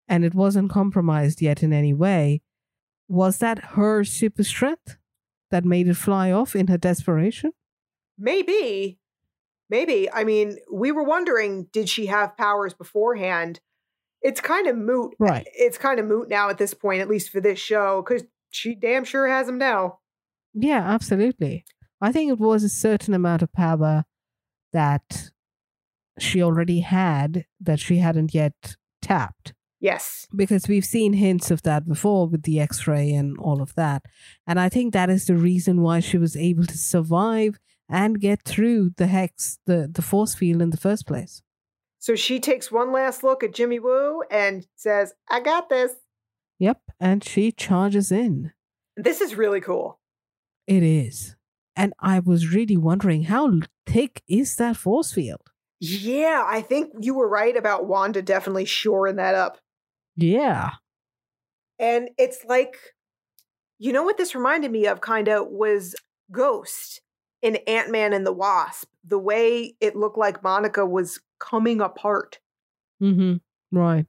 and 0.07 0.25
it 0.25 0.33
wasn't 0.33 0.71
compromised 0.71 1.41
yet 1.41 1.63
in 1.63 1.71
any 1.71 1.93
way. 1.93 2.41
Was 3.07 3.37
that 3.37 3.63
her 3.75 4.03
super 4.03 4.43
strength 4.43 4.97
that 5.51 5.63
made 5.63 5.87
it 5.87 5.95
fly 5.95 6.31
off 6.31 6.55
in 6.55 6.67
her 6.67 6.77
desperation? 6.77 7.51
Maybe, 8.17 8.99
maybe. 9.69 10.11
I 10.11 10.23
mean, 10.23 10.57
we 10.71 10.91
were 10.91 11.03
wondering 11.03 11.67
did 11.71 11.89
she 11.89 12.07
have 12.07 12.37
powers 12.37 12.73
beforehand? 12.73 13.59
It's 14.21 14.41
kind 14.41 14.67
of 14.67 14.75
moot. 14.75 15.13
Right. 15.19 15.47
It's 15.53 15.77
kind 15.77 15.99
of 15.99 16.05
moot 16.05 16.29
now 16.29 16.49
at 16.49 16.57
this 16.57 16.73
point, 16.73 17.01
at 17.01 17.09
least 17.09 17.29
for 17.29 17.39
this 17.39 17.59
show, 17.59 18.01
because 18.01 18.23
she 18.49 18.73
damn 18.75 19.03
sure 19.03 19.27
has 19.27 19.47
them 19.47 19.57
now. 19.57 19.99
Yeah, 20.53 20.81
absolutely. 20.81 21.65
I 22.01 22.11
think 22.11 22.31
it 22.31 22.39
was 22.39 22.63
a 22.63 22.69
certain 22.69 23.13
amount 23.13 23.41
of 23.41 23.51
power 23.53 24.05
that 24.73 25.31
she 26.19 26.41
already 26.41 26.79
had 26.79 27.45
that 27.59 27.79
she 27.79 27.97
hadn't 27.97 28.33
yet 28.33 28.75
tapped. 29.01 29.53
Yes. 29.79 30.27
Because 30.35 30.67
we've 30.67 30.85
seen 30.85 31.13
hints 31.13 31.51
of 31.51 31.61
that 31.63 31.87
before 31.87 32.27
with 32.27 32.43
the 32.43 32.59
x 32.59 32.87
ray 32.87 33.11
and 33.11 33.37
all 33.37 33.61
of 33.61 33.75
that. 33.75 34.03
And 34.47 34.59
I 34.59 34.69
think 34.69 34.93
that 34.93 35.09
is 35.09 35.25
the 35.25 35.35
reason 35.35 35.81
why 35.81 35.99
she 35.99 36.17
was 36.17 36.35
able 36.35 36.65
to 36.65 36.77
survive 36.77 37.59
and 37.89 38.19
get 38.19 38.41
through 38.43 38.91
the 38.97 39.07
hex, 39.07 39.59
the, 39.65 39.89
the 39.91 40.01
force 40.01 40.35
field 40.35 40.61
in 40.61 40.71
the 40.71 40.77
first 40.77 41.05
place. 41.05 41.41
So 41.99 42.15
she 42.15 42.39
takes 42.39 42.71
one 42.71 42.91
last 42.91 43.23
look 43.23 43.43
at 43.43 43.53
Jimmy 43.53 43.79
Woo 43.79 44.21
and 44.29 44.67
says, 44.75 45.13
I 45.29 45.39
got 45.39 45.69
this. 45.69 45.93
Yep. 46.59 46.79
And 46.99 47.23
she 47.23 47.51
charges 47.51 48.11
in. 48.11 48.51
This 48.95 49.21
is 49.21 49.35
really 49.35 49.61
cool. 49.61 49.99
It 50.67 50.83
is. 50.83 51.35
And 51.75 51.93
I 51.99 52.19
was 52.19 52.53
really 52.53 52.77
wondering 52.77 53.23
how 53.23 53.59
thick 53.85 54.21
is 54.27 54.55
that 54.55 54.77
force 54.77 55.11
field? 55.11 55.41
Yeah, 55.79 56.43
I 56.47 56.61
think 56.61 56.91
you 57.01 57.13
were 57.13 57.27
right 57.27 57.55
about 57.55 57.85
Wanda 57.85 58.21
definitely 58.21 58.65
shoring 58.65 59.17
that 59.17 59.35
up. 59.35 59.57
Yeah. 60.15 60.71
And 61.77 62.09
it's 62.17 62.45
like, 62.45 62.77
you 63.77 63.91
know 63.91 64.03
what 64.03 64.17
this 64.17 64.33
reminded 64.33 64.71
me 64.71 64.87
of, 64.87 65.01
kind 65.01 65.27
of, 65.27 65.47
was 65.49 65.95
Ghost 66.31 67.01
in 67.45 67.57
Ant 67.67 67.91
Man 67.91 68.11
and 68.11 68.25
the 68.25 68.33
Wasp. 68.33 68.89
The 69.07 69.19
way 69.19 69.75
it 69.79 69.95
looked 69.95 70.17
like 70.17 70.41
Monica 70.41 70.83
was 70.83 71.19
coming 71.39 71.79
apart. 71.79 72.39
Mm-hmm. 73.01 73.35
Right. 73.77 74.07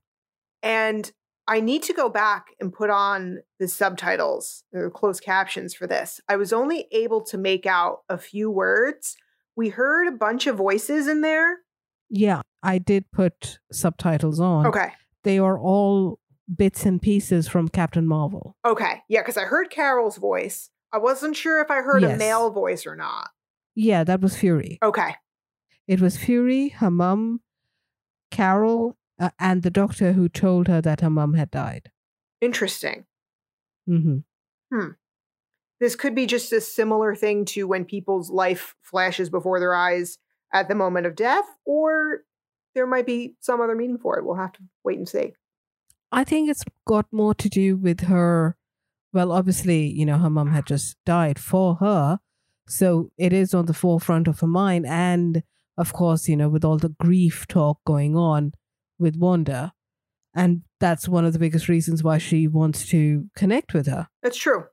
And 0.62 1.12
I 1.46 1.60
need 1.60 1.82
to 1.82 1.92
go 1.92 2.08
back 2.08 2.46
and 2.58 2.72
put 2.72 2.88
on 2.88 3.40
the 3.60 3.68
subtitles, 3.68 4.64
or 4.72 4.90
closed 4.90 5.22
captions 5.22 5.74
for 5.74 5.86
this. 5.86 6.18
I 6.30 6.36
was 6.36 6.50
only 6.52 6.88
able 6.92 7.22
to 7.24 7.36
make 7.36 7.66
out 7.66 7.98
a 8.08 8.16
few 8.16 8.50
words. 8.50 9.16
We 9.54 9.68
heard 9.68 10.08
a 10.08 10.16
bunch 10.16 10.46
of 10.46 10.56
voices 10.56 11.06
in 11.06 11.20
there. 11.20 11.58
Yeah, 12.08 12.40
I 12.62 12.78
did 12.78 13.10
put 13.12 13.58
subtitles 13.70 14.40
on. 14.40 14.66
Okay. 14.66 14.92
They 15.24 15.38
are 15.38 15.58
all 15.58 16.20
bits 16.56 16.86
and 16.86 17.02
pieces 17.02 17.48
from 17.48 17.68
Captain 17.68 18.06
Marvel. 18.06 18.56
Okay. 18.64 19.02
Yeah, 19.08 19.20
because 19.20 19.36
I 19.36 19.42
heard 19.42 19.68
Carol's 19.70 20.16
voice. 20.16 20.70
I 20.96 20.98
wasn't 20.98 21.36
sure 21.36 21.60
if 21.60 21.70
I 21.70 21.82
heard 21.82 22.04
a 22.04 22.16
male 22.16 22.48
voice 22.48 22.86
or 22.86 22.96
not. 22.96 23.28
Yeah, 23.74 24.02
that 24.04 24.22
was 24.22 24.34
Fury. 24.34 24.78
Okay. 24.82 25.14
It 25.86 26.00
was 26.00 26.16
Fury, 26.16 26.70
her 26.70 26.90
mum, 26.90 27.42
Carol, 28.30 28.96
uh, 29.20 29.28
and 29.38 29.62
the 29.62 29.68
doctor 29.68 30.12
who 30.12 30.30
told 30.30 30.68
her 30.68 30.80
that 30.80 31.02
her 31.02 31.10
mum 31.10 31.34
had 31.34 31.50
died. 31.50 31.90
Interesting. 32.40 33.04
Mm-hmm. 33.86 34.20
Hmm. 34.72 34.92
This 35.80 35.96
could 35.96 36.14
be 36.14 36.24
just 36.24 36.50
a 36.54 36.62
similar 36.62 37.14
thing 37.14 37.44
to 37.44 37.66
when 37.66 37.84
people's 37.84 38.30
life 38.30 38.74
flashes 38.80 39.28
before 39.28 39.60
their 39.60 39.74
eyes 39.74 40.16
at 40.50 40.68
the 40.68 40.74
moment 40.74 41.04
of 41.04 41.14
death, 41.14 41.44
or 41.66 42.22
there 42.74 42.86
might 42.86 43.04
be 43.04 43.34
some 43.40 43.60
other 43.60 43.74
meaning 43.74 43.98
for 43.98 44.18
it. 44.18 44.24
We'll 44.24 44.36
have 44.36 44.52
to 44.52 44.60
wait 44.82 44.96
and 44.96 45.06
see. 45.06 45.34
I 46.10 46.24
think 46.24 46.48
it's 46.48 46.64
got 46.86 47.04
more 47.12 47.34
to 47.34 47.50
do 47.50 47.76
with 47.76 48.04
her. 48.04 48.56
Well, 49.12 49.32
obviously, 49.32 49.86
you 49.86 50.04
know, 50.04 50.18
her 50.18 50.30
mum 50.30 50.52
had 50.52 50.66
just 50.66 50.96
died 51.04 51.38
for 51.38 51.76
her. 51.76 52.18
So 52.68 53.10
it 53.16 53.32
is 53.32 53.54
on 53.54 53.66
the 53.66 53.74
forefront 53.74 54.28
of 54.28 54.40
her 54.40 54.46
mind. 54.46 54.86
And 54.86 55.42
of 55.78 55.92
course, 55.92 56.28
you 56.28 56.36
know, 56.36 56.48
with 56.48 56.64
all 56.64 56.78
the 56.78 56.94
grief 57.00 57.46
talk 57.46 57.78
going 57.86 58.16
on 58.16 58.52
with 58.98 59.16
Wanda. 59.16 59.72
And 60.34 60.62
that's 60.80 61.08
one 61.08 61.24
of 61.24 61.32
the 61.32 61.38
biggest 61.38 61.68
reasons 61.68 62.02
why 62.02 62.18
she 62.18 62.46
wants 62.46 62.88
to 62.88 63.26
connect 63.36 63.72
with 63.72 63.86
her. 63.86 64.08
That's 64.22 64.36
true. 64.36 64.64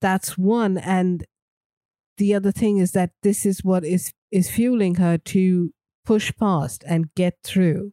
That's 0.00 0.36
one. 0.36 0.78
And 0.78 1.24
the 2.16 2.34
other 2.34 2.52
thing 2.52 2.78
is 2.78 2.92
that 2.92 3.10
this 3.22 3.46
is 3.46 3.62
what 3.62 3.84
is 3.84 4.12
is 4.30 4.50
fueling 4.50 4.96
her 4.96 5.18
to 5.18 5.72
push 6.04 6.32
past 6.38 6.84
and 6.86 7.12
get 7.14 7.34
through 7.44 7.92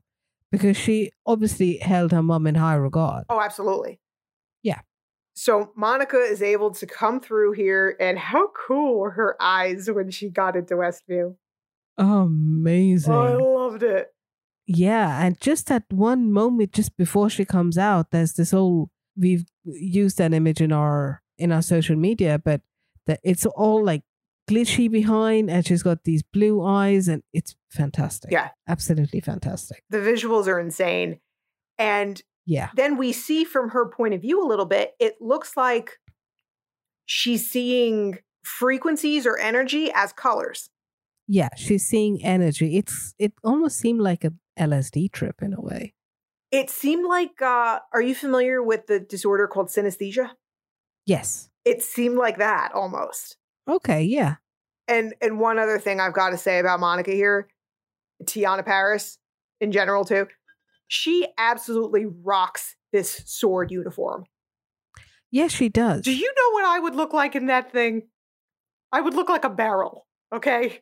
because 0.52 0.78
she 0.78 1.12
obviously 1.26 1.78
held 1.78 2.12
her 2.12 2.24
mum 2.24 2.48
in 2.48 2.56
high 2.56 2.76
regard. 2.76 3.26
Oh, 3.30 3.42
absolutely. 3.42 4.00
So 5.38 5.72
Monica 5.76 6.18
is 6.18 6.42
able 6.42 6.72
to 6.72 6.88
come 6.88 7.20
through 7.20 7.52
here, 7.52 7.96
and 8.00 8.18
how 8.18 8.50
cool 8.68 8.98
were 8.98 9.12
her 9.12 9.36
eyes 9.40 9.88
when 9.90 10.10
she 10.10 10.30
got 10.30 10.56
into 10.56 10.74
Westview? 10.74 11.36
Amazing. 11.98 13.14
Oh, 13.14 13.24
I 13.24 13.36
loved 13.36 13.84
it. 13.84 14.08
Yeah, 14.66 15.24
and 15.24 15.40
just 15.40 15.70
at 15.70 15.84
one 15.92 16.32
moment 16.32 16.74
just 16.74 16.98
before 16.98 17.30
she 17.30 17.46
comes 17.46 17.78
out, 17.78 18.10
there's 18.10 18.34
this 18.34 18.52
whole 18.52 18.90
we've 19.16 19.46
used 19.64 20.18
that 20.18 20.34
image 20.34 20.60
in 20.60 20.72
our 20.72 21.22
in 21.38 21.52
our 21.52 21.62
social 21.62 21.96
media, 21.96 22.42
but 22.44 22.62
that 23.06 23.20
it's 23.24 23.46
all 23.46 23.84
like 23.84 24.02
glitchy 24.50 24.90
behind 24.90 25.52
and 25.52 25.68
she's 25.68 25.84
got 25.84 26.04
these 26.04 26.24
blue 26.24 26.64
eyes 26.66 27.08
and 27.08 27.22
it's 27.32 27.56
fantastic. 27.70 28.32
Yeah. 28.32 28.50
Absolutely 28.68 29.20
fantastic. 29.20 29.84
The 29.90 30.00
visuals 30.00 30.48
are 30.48 30.60
insane. 30.60 31.20
And 31.78 32.22
Yeah. 32.48 32.70
then 32.76 32.98
we 32.98 33.12
see 33.12 33.44
from 33.44 33.70
her 33.70 33.86
point 33.90 34.14
of 34.14 34.22
view 34.22 34.44
a 34.44 34.48
little 34.48 34.66
bit, 34.66 34.94
it 35.00 35.18
looks 35.22 35.58
like 35.58 36.00
she's 37.06 37.50
seeing 37.50 38.20
frequencies 38.44 39.26
or 39.28 39.38
energy 39.38 39.92
as 39.94 40.14
colors. 40.14 40.70
Yeah, 41.28 41.50
she's 41.58 41.86
seeing 41.86 42.24
energy. 42.24 42.78
It's 42.78 43.14
it 43.20 43.34
almost 43.44 43.78
seemed 43.78 44.00
like 44.00 44.24
a 44.24 44.32
LSD 44.58 45.12
trip 45.12 45.42
in 45.42 45.54
a 45.54 45.60
way. 45.60 45.94
It 46.52 46.70
seemed 46.70 47.06
like 47.06 47.42
uh 47.42 47.80
are 47.94 48.02
you 48.02 48.16
familiar 48.16 48.64
with 48.64 48.88
the 48.88 49.00
disorder 49.02 49.48
called 49.48 49.68
synesthesia? 49.68 50.32
Yes. 51.06 51.50
It 51.66 51.82
seemed 51.82 52.18
like 52.18 52.38
that 52.38 52.72
almost. 52.74 53.36
Okay, 53.70 54.04
yeah. 54.04 54.36
And 54.88 55.14
and 55.22 55.38
one 55.40 55.60
other 55.60 55.80
thing 55.80 56.00
I've 56.00 56.14
got 56.14 56.30
to 56.30 56.38
say 56.38 56.60
about 56.60 56.80
Monica 56.80 57.12
here, 57.12 57.50
Teyonah 58.24 58.66
Parris 58.66 59.18
in 59.60 59.74
general 59.74 60.06
too. 60.06 60.28
She 60.88 61.28
absolutely 61.38 62.06
rocks 62.06 62.76
this 62.92 63.24
sword 63.26 63.72
uniform. 63.72 64.26
Yes, 65.32 65.52
she 65.52 65.70
does. 65.70 66.04
Do 66.04 66.16
you 66.16 66.34
know 66.36 66.52
what 66.54 66.66
I 66.66 66.80
would 66.80 66.96
look 66.96 67.14
like 67.14 67.36
in 67.36 67.48
that 67.48 67.72
thing? 67.72 68.04
I 68.92 69.02
would 69.02 69.14
look 69.14 69.28
like 69.30 69.44
a 69.44 69.50
barrel, 69.50 70.08
okay? 70.34 70.82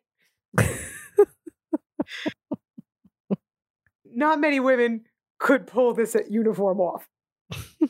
Not 4.06 4.40
many 4.40 4.60
women 4.60 5.06
could 5.40 5.66
pull 5.68 5.94
this 5.94 6.16
uh, 6.16 6.20
uniform 6.30 6.80
off. 6.80 7.10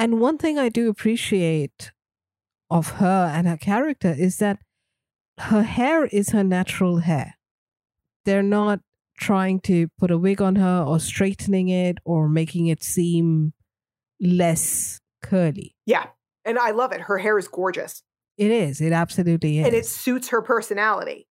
And 0.00 0.18
one 0.18 0.38
thing 0.38 0.58
I 0.58 0.70
do 0.70 0.88
appreciate 0.88 1.92
of 2.70 2.92
her 2.92 3.30
and 3.34 3.46
her 3.46 3.58
character 3.58 4.14
is 4.16 4.38
that 4.38 4.58
her 5.36 5.62
hair 5.62 6.06
is 6.06 6.30
her 6.30 6.42
natural 6.42 7.00
hair. 7.00 7.34
They're 8.24 8.42
not 8.42 8.80
trying 9.20 9.60
to 9.60 9.88
put 9.98 10.10
a 10.10 10.18
wig 10.18 10.40
on 10.40 10.56
her 10.56 10.82
or 10.86 10.98
straightening 10.98 11.68
it 11.68 11.98
or 12.04 12.28
making 12.28 12.66
it 12.66 12.82
seem 12.82 13.52
less 14.20 14.98
curly. 15.22 15.76
Yeah. 15.86 16.06
And 16.44 16.58
I 16.58 16.70
love 16.70 16.92
it. 16.92 17.02
Her 17.02 17.18
hair 17.18 17.38
is 17.38 17.46
gorgeous. 17.46 18.02
It 18.38 18.50
is. 18.50 18.80
It 18.80 18.92
absolutely 18.92 19.58
is. 19.58 19.66
And 19.66 19.74
it 19.76 19.86
suits 19.86 20.28
her 20.28 20.40
personality. 20.42 21.28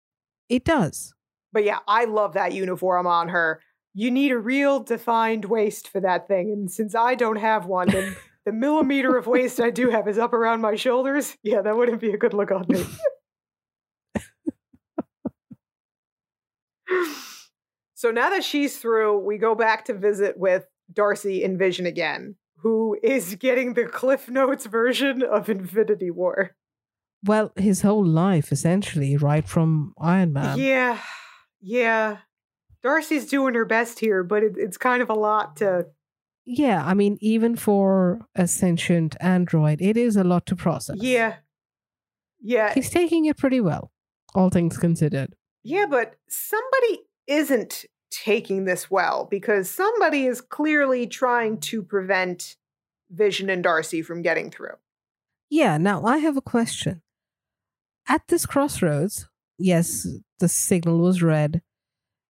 it 0.49 0.65
does. 0.65 1.13
But 1.53 1.63
yeah, 1.63 1.79
I 1.87 2.05
love 2.05 2.33
that 2.33 2.53
uniform 2.53 3.07
on 3.07 3.29
her. 3.29 3.61
You 3.93 4.11
need 4.11 4.31
a 4.31 4.37
real 4.37 4.81
defined 4.81 5.45
waist 5.45 5.87
for 5.87 6.01
that 6.01 6.27
thing. 6.27 6.51
And 6.51 6.69
since 6.69 6.95
I 6.95 7.15
don't 7.15 7.37
have 7.37 7.65
one, 7.65 7.87
then 7.89 8.15
the 8.45 8.51
millimeter 8.51 9.15
of 9.15 9.25
waist 9.27 9.61
I 9.61 9.69
do 9.69 9.89
have 9.89 10.07
is 10.07 10.17
up 10.17 10.33
around 10.33 10.59
my 10.59 10.75
shoulders. 10.75 11.37
Yeah, 11.43 11.61
that 11.61 11.77
wouldn't 11.77 12.01
be 12.01 12.11
a 12.11 12.17
good 12.17 12.33
look 12.33 12.51
on 12.51 12.65
me. 12.67 12.83
so 17.95 18.11
now 18.11 18.29
that 18.29 18.43
she's 18.43 18.77
through, 18.77 19.19
we 19.19 19.37
go 19.37 19.55
back 19.55 19.85
to 19.85 19.93
visit 19.93 20.37
with 20.37 20.65
Darcy 20.93 21.43
in 21.43 21.57
Vision 21.57 21.85
again, 21.87 22.35
who 22.57 22.97
is 23.01 23.35
getting 23.35 23.73
the 23.73 23.85
Cliff 23.85 24.29
Notes 24.29 24.65
version 24.67 25.23
of 25.23 25.49
Infinity 25.49 26.11
War. 26.11 26.51
Well, 27.23 27.51
his 27.55 27.81
whole 27.81 28.05
life, 28.05 28.51
essentially, 28.51 29.17
right 29.17 29.47
from 29.47 29.93
Iron 29.99 30.31
Man. 30.33 30.59
yeah, 30.59 30.99
yeah. 31.59 32.17
Darcy's 32.83 33.25
doing 33.25 33.55
her 33.55 33.65
best 33.65 33.97
here, 33.99 34.23
but 34.23 34.43
it, 34.43 34.53
it's 34.57 34.77
kind 34.77 35.01
of 35.01 35.09
a 35.09 35.15
lot 35.15 35.55
to. 35.57 35.87
Yeah, 36.45 36.85
I 36.85 36.93
mean, 36.93 37.17
even 37.21 37.55
for 37.55 38.19
a 38.35 38.45
sentient 38.45 39.15
android, 39.19 39.81
it 39.81 39.97
is 39.97 40.15
a 40.15 40.23
lot 40.23 40.45
to 40.45 40.55
process. 40.55 40.97
Yeah, 40.99 41.37
yeah, 42.39 42.73
He's 42.75 42.91
taking 42.91 43.25
it 43.25 43.37
pretty 43.37 43.59
well, 43.59 43.91
all 44.35 44.49
things 44.51 44.77
considered. 44.77 45.33
yeah. 45.63 45.85
But 45.89 46.17
somebody 46.29 46.99
isn't 47.27 47.85
taking 48.11 48.65
this 48.65 48.89
well 48.89 49.27
because 49.29 49.69
somebody 49.69 50.25
is 50.25 50.41
clearly 50.41 51.07
trying 51.07 51.59
to 51.59 51.83
prevent 51.83 52.55
Vision 53.09 53.49
and 53.49 53.63
Darcy 53.63 54.01
from 54.01 54.21
getting 54.21 54.49
through. 54.49 54.75
Yeah, 55.49 55.77
now 55.77 56.03
I 56.05 56.17
have 56.17 56.37
a 56.37 56.41
question. 56.41 57.01
At 58.07 58.21
this 58.27 58.45
crossroads, 58.45 59.27
yes, 59.57 60.07
the 60.39 60.47
signal 60.47 60.99
was 60.99 61.21
red, 61.21 61.61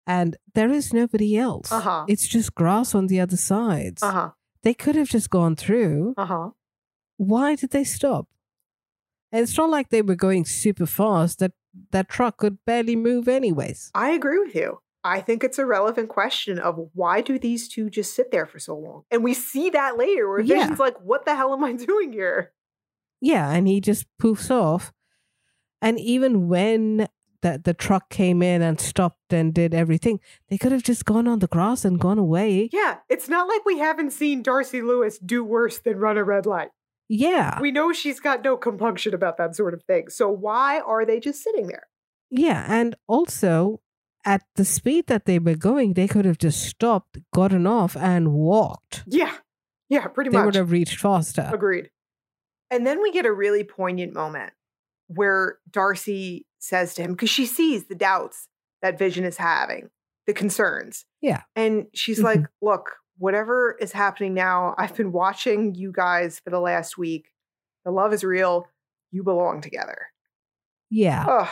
and 0.07 0.37
there 0.55 0.71
is 0.71 0.93
nobody 0.93 1.37
else. 1.37 1.71
Uh-huh. 1.73 2.05
It's 2.09 2.27
just 2.27 2.55
grass 2.55 2.95
on 2.95 3.07
the 3.07 3.21
other 3.21 3.37
sides. 3.37 4.03
Uh 4.03 4.11
huh. 4.11 4.31
They 4.63 4.75
could 4.75 4.97
have 4.97 5.09
just 5.09 5.31
gone 5.31 5.57
through. 5.57 6.15
Uh 6.17 6.27
huh. 6.27 6.51
Why 7.17 7.55
did 7.55 7.71
they 7.71 7.85
stop? 7.85 8.29
And 9.31 9.43
it's 9.43 9.57
not 9.57 9.71
like 9.71 9.91
they 9.91 10.03
were 10.03 10.15
going 10.15 10.45
super 10.45 10.87
fast. 10.87 11.39
That 11.41 11.53
that 11.91 12.09
truck 12.09 12.39
could 12.39 12.65
barely 12.65 12.97
move 12.97 13.27
anyways. 13.29 13.91
I 13.95 14.11
agree 14.11 14.39
with 14.39 14.55
you. 14.55 14.81
I 15.05 15.21
think 15.21 15.45
it's 15.45 15.59
a 15.59 15.67
relevant 15.67 16.09
question 16.09 16.59
of 16.59 16.79
why 16.95 17.21
do 17.21 17.39
these 17.39 17.69
two 17.69 17.91
just 17.91 18.15
sit 18.15 18.31
there 18.31 18.47
for 18.47 18.59
so 18.59 18.77
long? 18.77 19.03
And 19.11 19.23
we 19.23 19.35
see 19.35 19.69
that 19.71 19.99
later 19.99 20.29
where 20.29 20.41
Yeah. 20.41 20.61
Vision's 20.63 20.79
like, 20.79 20.97
what 21.01 21.27
the 21.27 21.35
hell 21.37 21.53
am 21.53 21.63
I 21.63 21.73
doing 21.75 22.13
here? 22.13 22.53
Yeah, 23.21 23.51
and 23.51 23.69
he 23.69 23.81
just 23.81 24.07
poofs 24.21 24.51
off. 24.51 24.93
And 25.83 25.99
even 26.01 26.49
when 26.49 27.09
the, 27.43 27.61
the 27.63 27.75
truck 27.75 28.09
came 28.09 28.43
in 28.43 28.63
and 28.63 28.81
stopped 28.81 29.33
and 29.33 29.53
did 29.53 29.75
everything, 29.75 30.21
they 30.49 30.57
could 30.57 30.73
have 30.73 30.83
just 30.83 31.05
gone 31.05 31.29
on 31.29 31.41
the 31.41 31.47
grass 31.47 31.85
and 31.85 32.01
gone 32.01 32.19
away. 32.19 32.71
Yeah, 32.73 32.99
it's 33.11 33.29
not 33.29 33.47
like 33.47 33.65
we 33.67 33.79
haven't 33.79 34.13
seen 34.13 34.43
Darcy 34.43 34.81
Lewis 34.81 35.19
do 35.19 35.45
worse 35.45 35.79
than 35.79 35.99
run 35.99 36.17
a 36.17 36.25
red 36.25 36.47
light. 36.47 36.71
Yeah. 37.11 37.61
We 37.61 37.71
know 37.71 37.93
she's 37.93 38.19
got 38.21 38.43
no 38.43 38.57
compunction 38.57 39.13
about 39.13 39.37
that 39.37 39.55
sort 39.55 39.75
of 39.75 39.83
thing. 39.85 40.09
So 40.09 40.31
why 40.31 40.81
are 40.81 41.05
they 41.05 41.21
just 41.21 41.43
sitting 41.43 41.67
there? 41.67 41.87
Yeah. 42.31 42.65
And 42.67 42.97
also, 43.07 43.81
at 44.25 44.43
the 44.57 44.65
speed 44.65 45.07
that 45.09 45.27
they 45.27 45.39
were 45.39 45.55
going, 45.57 45.95
they 45.95 46.09
could 46.09 46.25
have 46.25 46.39
just 46.39 46.63
stopped, 46.63 47.19
gotten 47.33 47.67
off, 47.67 47.97
and 47.97 48.33
walked. 48.33 49.05
Yeah. 49.07 49.33
Yeah, 49.89 50.07
pretty 50.09 50.31
They 50.31 50.37
much. 50.37 50.43
They 50.43 50.47
would 50.47 50.55
have 50.55 50.71
reached 50.71 50.99
faster. 50.99 51.51
Agreed. 51.53 51.91
And 52.71 52.87
then 52.87 53.03
we 53.03 53.13
get 53.13 53.27
a 53.27 53.33
really 53.33 53.65
poignant 53.65 54.15
moment 54.15 54.53
where 55.09 55.59
Darcy 55.71 56.47
says 56.59 56.95
to 56.95 57.03
him, 57.03 57.13
because 57.13 57.31
she 57.31 57.45
sees 57.47 57.85
the 57.87 57.95
doubts 57.95 58.49
that 58.81 58.99
Vision 58.99 59.25
is 59.25 59.37
having, 59.37 59.91
the 60.27 60.33
concerns. 60.33 61.05
Yeah. 61.21 61.43
And 61.55 61.87
she's 61.93 62.21
Mhm. 62.21 62.25
like, 62.25 62.41
look, 62.63 62.97
whatever 63.19 63.77
is 63.79 63.93
happening 63.93 64.33
now, 64.35 64.75
I've 64.79 64.97
been 64.97 65.13
watching 65.13 65.75
you 65.75 65.93
guys 65.93 66.41
for 66.41 66.51
the 66.51 66.61
last 66.61 66.97
week. 66.97 67.27
The 67.85 67.91
love 67.91 68.13
is 68.15 68.25
real. 68.25 68.67
You 69.11 69.23
belong 69.23 69.61
together. 69.61 70.07
Yeah. 70.91 71.27
Ugh. 71.29 71.49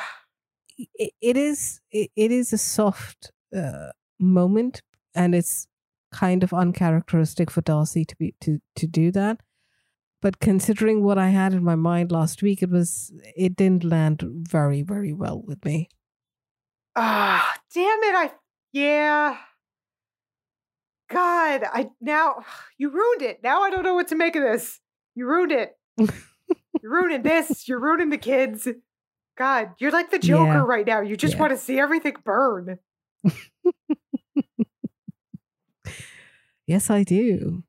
It, 0.94 1.12
it 1.20 1.36
is 1.36 1.80
it, 1.90 2.10
it 2.16 2.30
is 2.30 2.52
a 2.52 2.58
soft 2.58 3.32
uh, 3.56 3.90
moment 4.18 4.82
and 5.14 5.34
it's 5.34 5.66
kind 6.12 6.42
of 6.42 6.52
uncharacteristic 6.52 7.50
for 7.50 7.60
Darcy 7.62 8.04
to 8.04 8.16
be 8.16 8.34
to 8.40 8.58
to 8.76 8.86
do 8.86 9.10
that 9.12 9.40
but 10.20 10.40
considering 10.40 11.02
what 11.02 11.18
I 11.18 11.30
had 11.30 11.52
in 11.52 11.64
my 11.64 11.74
mind 11.74 12.12
last 12.12 12.42
week 12.42 12.62
it 12.62 12.70
was 12.70 13.12
it 13.36 13.56
didn't 13.56 13.84
land 13.84 14.22
very 14.24 14.82
very 14.82 15.12
well 15.12 15.42
with 15.42 15.64
me 15.64 15.88
Ah, 16.94 17.54
damn 17.74 18.02
it. 18.02 18.14
I, 18.14 18.30
yeah. 18.72 19.36
God, 21.10 21.62
I 21.72 21.90
now, 22.00 22.44
you 22.78 22.90
ruined 22.90 23.22
it. 23.22 23.40
Now 23.42 23.62
I 23.62 23.70
don't 23.70 23.82
know 23.82 23.94
what 23.94 24.08
to 24.08 24.16
make 24.16 24.36
of 24.36 24.42
this. 24.42 24.80
You 25.14 25.26
ruined 25.26 25.52
it. 25.52 25.76
You're 26.82 26.92
ruining 26.92 27.22
this. 27.22 27.68
You're 27.68 27.80
ruining 27.80 28.10
the 28.10 28.18
kids. 28.18 28.66
God, 29.36 29.70
you're 29.78 29.90
like 29.90 30.10
the 30.10 30.18
Joker 30.18 30.44
Yeah. 30.52 30.64
right 30.66 30.86
now. 30.86 31.00
You 31.00 31.16
just 31.16 31.34
Yeah. 31.34 31.40
want 31.40 31.52
to 31.52 31.56
see 31.58 31.78
everything 31.78 32.14
burn. 32.24 32.78
yes 36.66 36.90
I 36.90 37.02
do 37.02 37.64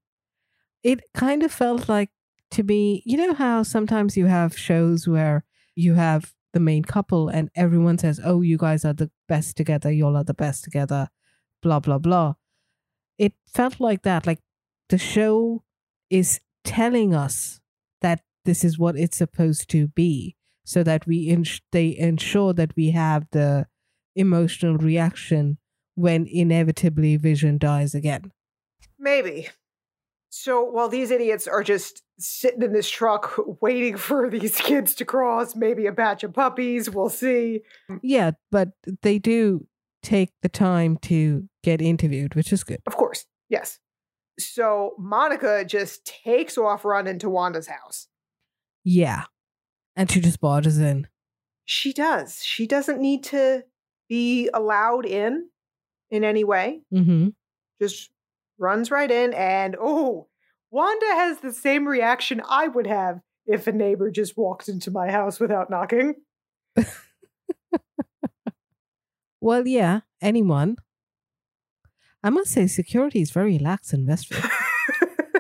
it 0.84 1.02
kind 1.14 1.44
of 1.44 1.52
felt 1.52 1.90
like 1.90 2.10
to 2.52 2.64
me 2.64 3.02
you 3.06 3.18
know 3.18 3.34
how 3.34 3.64
sometimes 3.64 4.16
you 4.18 4.28
have 4.28 4.58
shows 4.58 5.08
where 5.08 5.44
you 5.76 5.94
have 5.96 6.34
the 6.54 6.60
main 6.60 6.84
couple 6.84 7.30
and 7.30 7.50
everyone 7.56 7.98
says 7.98 8.20
oh 8.24 8.42
you 8.42 8.58
guys 8.58 8.86
are 8.86 8.94
the 8.94 9.10
best 9.28 9.58
together 9.58 9.92
y'all 9.92 10.16
are 10.16 10.24
the 10.24 10.34
best 10.34 10.64
together 10.64 11.10
blah 11.62 11.80
blah 11.80 11.98
blah 11.98 12.34
it 13.18 13.34
felt 13.48 13.80
like 13.80 14.04
that 14.04 14.28
like 14.28 14.40
the 14.90 14.98
show 14.98 15.64
is 16.10 16.40
telling 16.64 17.16
us 17.16 17.60
that 18.02 18.22
this 18.46 18.64
is 18.64 18.78
what 18.78 18.96
it's 18.96 19.18
supposed 19.18 19.70
to 19.70 19.88
be 19.88 20.36
so 20.66 20.84
that 20.84 21.06
we 21.06 21.30
ins- 21.30 21.62
they 21.72 21.96
ensure 21.98 22.54
that 22.54 22.76
we 22.76 22.92
have 22.92 23.26
the 23.32 23.66
emotional 24.16 24.78
reaction 24.78 25.58
when 25.96 26.26
inevitably 26.30 27.18
vision 27.18 27.58
dies 27.58 27.94
again 27.96 28.32
Maybe. 29.00 29.50
So 30.30 30.64
while 30.64 30.90
these 30.90 31.12
idiots 31.12 31.48
are 31.48 31.62
just 31.62 32.02
sitting 32.18 32.62
in 32.62 32.74
this 32.74 32.90
truck 32.90 33.38
waiting 33.62 33.98
for 33.98 34.30
these 34.30 34.56
kids 34.58 34.96
to 34.96 35.06
cross, 35.06 35.56
maybe 35.56 35.86
a 35.86 35.92
batch 35.92 36.24
of 36.24 36.34
puppies, 36.34 36.90
we'll 36.90 37.10
see. 37.10 37.62
yeah 38.02 38.32
but 38.52 38.70
they 39.02 39.20
do 39.20 39.68
take 40.02 40.32
the 40.42 40.50
time 40.50 40.98
to 40.98 41.48
get 41.64 41.82
interviewed, 41.82 42.36
which 42.36 42.52
is 42.52 42.64
good. 42.64 42.82
Of 42.86 42.96
course, 42.96 43.26
yes. 43.50 43.80
So 44.40 44.94
Monica 44.98 45.64
just 45.66 46.06
takes 46.06 46.58
off 46.58 46.84
running 46.84 47.20
to 47.20 47.30
Wanda's 47.30 47.68
house. 47.68 48.08
Yeah. 48.84 49.24
And 49.96 50.10
she 50.10 50.20
just 50.20 50.40
barges 50.40 50.80
in. 50.80 51.08
She 51.66 51.94
does. 51.94 52.44
She 52.44 52.68
doesn't 52.68 53.00
need 53.00 53.24
to 53.26 53.64
be 54.10 54.50
allowed 54.54 55.06
in 55.06 55.50
in 56.10 56.24
any 56.24 56.44
way. 56.44 56.82
Mm-hmm. 56.94 57.30
Just 57.82 58.10
runs 58.58 58.92
right 58.92 59.10
in. 59.10 59.34
And 59.34 59.76
oh, 59.80 60.28
Wanda 60.72 61.06
has 61.06 61.40
the 61.40 61.54
same 61.54 61.88
reaction 61.88 62.42
I 62.48 62.68
would 62.68 62.88
have 62.88 63.22
if 63.46 63.68
a 63.68 63.72
neighbor 63.72 64.10
just 64.10 64.38
walked 64.38 64.68
into 64.68 64.92
my 64.92 65.12
house 65.12 65.40
without 65.40 65.70
knocking. 65.70 66.16
Well, 69.44 69.68
yeah, 69.68 70.00
anyone. 70.22 70.78
I 72.24 72.30
must 72.30 72.52
say, 72.52 72.66
security 72.66 73.22
is 73.22 73.32
very 73.32 73.60
lax 73.60 73.92
in 73.92 74.06
Westfield. 74.06 74.50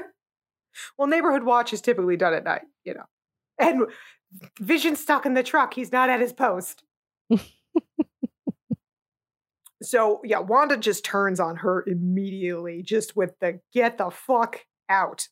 well, 0.97 1.07
neighborhood 1.07 1.43
watch 1.43 1.71
is 1.71 1.79
typically 1.79 2.17
done 2.17 2.33
at 2.33 2.43
night, 2.43 2.63
you 2.83 2.95
know. 2.95 3.05
And 3.57 3.83
Vision's 4.59 4.99
stuck 4.99 5.25
in 5.25 5.33
the 5.33 5.43
truck. 5.43 5.73
He's 5.73 5.91
not 5.91 6.09
at 6.09 6.19
his 6.19 6.33
post. 6.33 6.83
so, 9.81 10.21
yeah, 10.23 10.39
Wanda 10.39 10.77
just 10.77 11.03
turns 11.03 11.39
on 11.39 11.57
her 11.57 11.83
immediately, 11.87 12.81
just 12.83 13.15
with 13.15 13.37
the 13.39 13.59
get 13.73 13.97
the 13.97 14.09
fuck 14.09 14.61
out. 14.89 15.27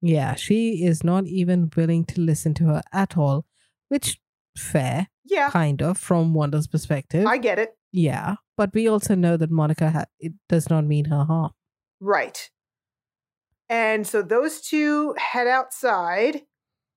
Yeah, 0.00 0.34
she 0.34 0.84
is 0.84 1.04
not 1.04 1.26
even 1.26 1.70
willing 1.76 2.04
to 2.06 2.20
listen 2.20 2.54
to 2.54 2.64
her 2.66 2.82
at 2.92 3.16
all, 3.18 3.44
which 3.88 4.18
fair, 4.56 5.08
Yeah, 5.24 5.50
kind 5.50 5.82
of, 5.82 5.98
from 5.98 6.32
Wanda's 6.34 6.66
perspective. 6.68 7.26
I 7.26 7.36
get 7.38 7.58
it. 7.58 7.70
yeah, 7.92 8.36
but 8.56 8.72
we 8.72 8.88
also 8.88 9.14
know 9.14 9.36
that 9.36 9.50
Monica 9.50 9.90
ha- 9.90 10.04
it 10.18 10.32
does 10.48 10.70
not 10.70 10.84
mean 10.86 11.06
her 11.06 11.24
harm. 11.24 11.50
Right. 12.00 12.48
And 13.68 14.06
so 14.06 14.22
those 14.22 14.60
two 14.60 15.14
head 15.18 15.46
outside, 15.46 16.42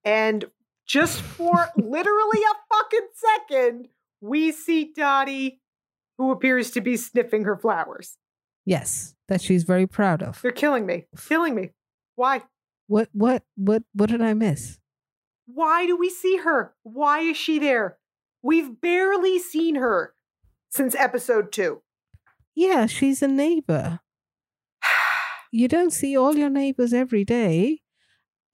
and 0.06 0.46
just 0.88 1.22
for 1.22 1.70
literally 1.78 2.40
a 2.40 2.76
fucking 2.76 3.08
second, 3.16 3.88
we 4.22 4.52
see 4.52 4.92
Dottie, 4.96 5.62
who 6.18 6.32
appears 6.32 6.72
to 6.72 6.82
be 6.82 6.98
sniffing 6.98 7.44
her 7.44 7.58
flowers. 7.58 8.18
Yes, 8.66 9.16
that 9.28 9.42
she's 9.42 9.64
very 9.64 9.88
proud 9.88 10.24
of. 10.24 10.42
They're 10.42 10.52
killing 10.52 10.86
me. 10.86 11.06
Killing 11.28 11.56
me. 11.56 11.72
Why? 12.16 12.44
What 12.88 13.10
what 13.12 13.44
what 13.56 13.84
what 13.94 14.10
did 14.10 14.22
I 14.22 14.34
miss? 14.34 14.80
Why 15.46 15.86
do 15.86 15.98
we 15.98 16.10
see 16.10 16.38
her? 16.38 16.74
Why 16.84 17.20
is 17.20 17.38
she 17.38 17.60
there? 17.60 17.98
We've 18.42 18.80
barely 18.80 19.40
seen 19.40 19.76
her 19.76 20.14
since 20.70 20.96
episode 20.96 21.52
two. 21.52 21.82
Yeah, 22.56 22.86
she's 22.86 23.22
a 23.22 23.28
neighbor. 23.28 24.00
You 25.56 25.68
don't 25.68 25.94
see 25.94 26.18
all 26.18 26.36
your 26.36 26.50
neighbors 26.50 26.94
every 26.96 27.24
day. 27.24 27.82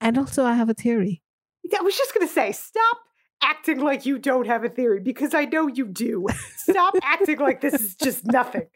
And 0.02 0.18
also 0.18 0.44
I 0.44 0.52
have 0.52 0.68
a 0.68 0.74
theory. 0.74 1.22
I 1.78 1.82
was 1.82 1.96
just 1.96 2.14
going 2.14 2.26
to 2.26 2.32
say, 2.32 2.52
stop 2.52 2.98
acting 3.42 3.80
like 3.80 4.06
you 4.06 4.18
don't 4.18 4.46
have 4.46 4.64
a 4.64 4.68
theory 4.68 5.00
because 5.00 5.34
I 5.34 5.44
know 5.46 5.66
you 5.66 5.86
do. 5.86 6.26
Stop 6.56 6.94
acting 7.02 7.38
like 7.38 7.60
this 7.60 7.74
is 7.74 7.94
just 7.96 8.26
nothing, 8.26 8.66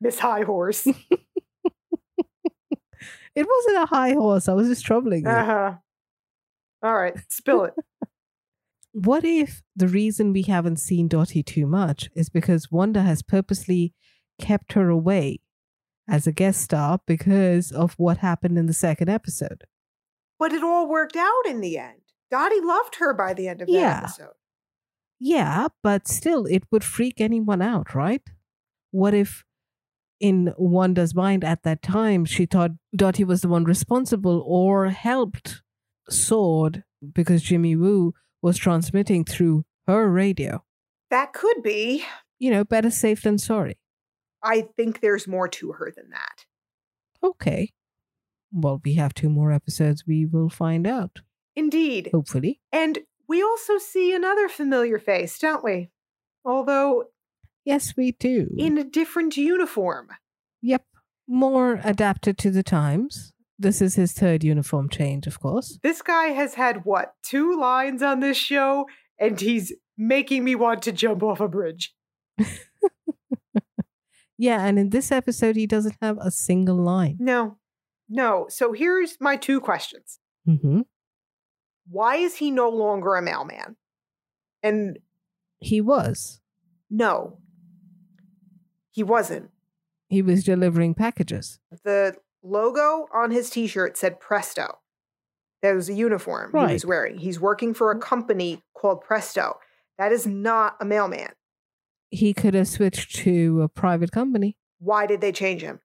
Miss 0.00 0.18
High 0.18 0.42
Horse. 0.42 0.86
It 3.34 3.46
wasn't 3.48 3.82
a 3.82 3.86
high 3.86 4.12
horse. 4.12 4.48
I 4.48 4.54
was 4.54 4.68
just 4.68 4.84
troubling 4.84 5.24
you. 5.24 5.30
Uh 5.30 5.44
huh. 5.44 5.72
All 6.82 6.94
right, 6.94 7.14
spill 7.28 7.64
it. 7.64 7.74
what 8.92 9.24
if 9.24 9.62
the 9.74 9.88
reason 9.88 10.32
we 10.32 10.42
haven't 10.42 10.78
seen 10.78 11.08
Dottie 11.08 11.42
too 11.42 11.66
much 11.66 12.10
is 12.14 12.28
because 12.28 12.70
Wanda 12.70 13.02
has 13.02 13.22
purposely 13.22 13.92
kept 14.38 14.74
her 14.74 14.88
away 14.88 15.40
as 16.08 16.26
a 16.26 16.32
guest 16.32 16.60
star 16.60 17.00
because 17.06 17.72
of 17.72 17.94
what 17.94 18.18
happened 18.18 18.58
in 18.58 18.66
the 18.66 18.74
second 18.74 19.08
episode? 19.08 19.64
But 20.38 20.52
it 20.52 20.62
all 20.62 20.88
worked 20.88 21.16
out 21.16 21.46
in 21.46 21.60
the 21.60 21.78
end. 21.78 22.00
Dottie 22.30 22.60
loved 22.60 22.96
her 22.96 23.14
by 23.14 23.34
the 23.34 23.48
end 23.48 23.60
of 23.62 23.68
that 23.68 23.72
Yeah. 23.72 23.98
episode. 24.04 24.32
Yeah, 25.20 25.68
but 25.82 26.08
still, 26.08 26.46
it 26.46 26.64
would 26.70 26.84
freak 26.84 27.20
anyone 27.20 27.62
out, 27.62 27.94
right? 27.94 28.22
What 28.90 29.14
if, 29.14 29.44
in 30.20 30.52
Wanda's 30.58 31.14
mind 31.14 31.44
at 31.44 31.62
that 31.62 31.82
time, 31.82 32.24
she 32.24 32.46
thought 32.46 32.72
Dottie 32.94 33.24
was 33.24 33.40
the 33.42 33.48
one 33.48 33.64
responsible 33.64 34.42
or 34.46 34.88
helped 34.88 35.62
Sword 36.08 36.84
because 37.12 37.42
Jimmy 37.42 37.76
Woo 37.76 38.14
was 38.42 38.56
transmitting 38.58 39.24
through 39.24 39.64
her 39.86 40.08
radio? 40.10 40.64
That 41.10 41.32
could 41.32 41.62
be. 41.62 42.04
You 42.38 42.50
know, 42.50 42.64
better 42.64 42.90
safe 42.90 43.22
than 43.22 43.38
sorry. 43.38 43.78
I 44.42 44.62
think 44.76 45.00
there's 45.00 45.26
more 45.28 45.48
to 45.48 45.72
her 45.72 45.92
than 45.94 46.10
that. 46.10 46.44
Okay. 47.22 47.72
Well, 48.52 48.80
we 48.84 48.94
have 48.94 49.14
two 49.14 49.30
more 49.30 49.52
episodes. 49.52 50.04
We 50.06 50.26
will 50.26 50.50
find 50.50 50.86
out, 50.86 51.20
Indeed. 51.56 52.10
hopefully. 52.12 52.60
And 52.72 52.98
we 53.28 53.42
also 53.42 53.78
see 53.78 54.14
another 54.14 54.48
familiar 54.48 54.98
face, 54.98 55.38
don't 55.38 55.62
we? 55.64 55.90
Although 56.44 57.04
Yes, 57.64 57.94
we 57.96 58.12
do. 58.12 58.48
in 58.58 58.76
a 58.78 58.84
different 58.84 59.36
uniform. 59.36 60.08
yep. 60.60 60.84
More 61.26 61.80
adapted 61.82 62.36
to 62.38 62.50
the 62.50 62.62
times. 62.62 63.32
This 63.58 63.80
is 63.80 63.94
his 63.94 64.12
third 64.12 64.44
uniform 64.44 64.88
change, 64.90 65.26
of 65.26 65.40
course. 65.40 65.78
This 65.82 66.02
guy 66.02 66.26
has 66.26 66.54
had 66.54 66.84
what, 66.84 67.14
two 67.22 67.58
lines 67.58 68.02
on 68.02 68.20
this 68.20 68.36
show, 68.36 68.86
and 69.18 69.40
he's 69.40 69.72
making 69.96 70.44
me 70.44 70.54
want 70.54 70.82
to 70.82 70.92
jump 70.92 71.22
off 71.22 71.40
a 71.40 71.48
bridge. 71.48 71.94
Yeah, 74.36 74.64
and 74.66 74.80
in 74.80 74.90
this 74.90 75.12
episode, 75.12 75.54
he 75.54 75.66
doesn't 75.66 75.94
have 76.02 76.18
a 76.20 76.30
single 76.32 76.76
line. 76.76 77.16
No, 77.20 77.58
no. 78.08 78.46
So 78.48 78.72
here's 78.72 79.16
my 79.20 79.36
two 79.36 79.60
questions 79.60 80.18
hmm 80.44 80.80
Why 81.88 82.16
is 82.16 82.36
he 82.36 82.50
no 82.50 82.68
longer 82.68 83.14
a 83.16 83.22
mailman? 83.22 83.76
And 84.62 84.98
He 85.60 85.80
was. 85.80 86.40
no, 86.90 87.38
he 88.90 89.02
wasn't. 89.02 89.50
He 90.08 90.22
was 90.22 90.44
delivering 90.44 90.94
packages. 90.94 91.58
The 91.84 92.16
logo 92.42 93.08
on 93.12 93.32
his 93.32 93.50
t 93.50 93.66
shirt 93.66 93.96
said 93.96 94.20
Presto. 94.20 94.78
That 95.62 95.74
was 95.74 95.88
a 95.88 95.94
uniform 95.94 96.52
he 96.52 96.74
was 96.74 96.84
wearing. 96.84 97.18
He's 97.18 97.40
working 97.40 97.72
for 97.74 97.90
a 97.90 97.96
mm. 97.96 98.02
company 98.02 98.62
called 98.74 99.00
Presto. 99.00 99.58
That 99.98 100.12
is 100.12 100.26
not 100.26 100.76
a 100.80 100.84
mailman. 100.84 101.30
He 102.10 102.34
could 102.34 102.54
have 102.54 102.68
switched 102.68 103.16
to 103.16 103.62
a 103.62 103.68
private 103.68 104.12
company. 104.12 104.56
Why 104.78 105.06
did 105.06 105.20
they 105.20 105.32
change 105.32 105.62
him? 105.62 105.80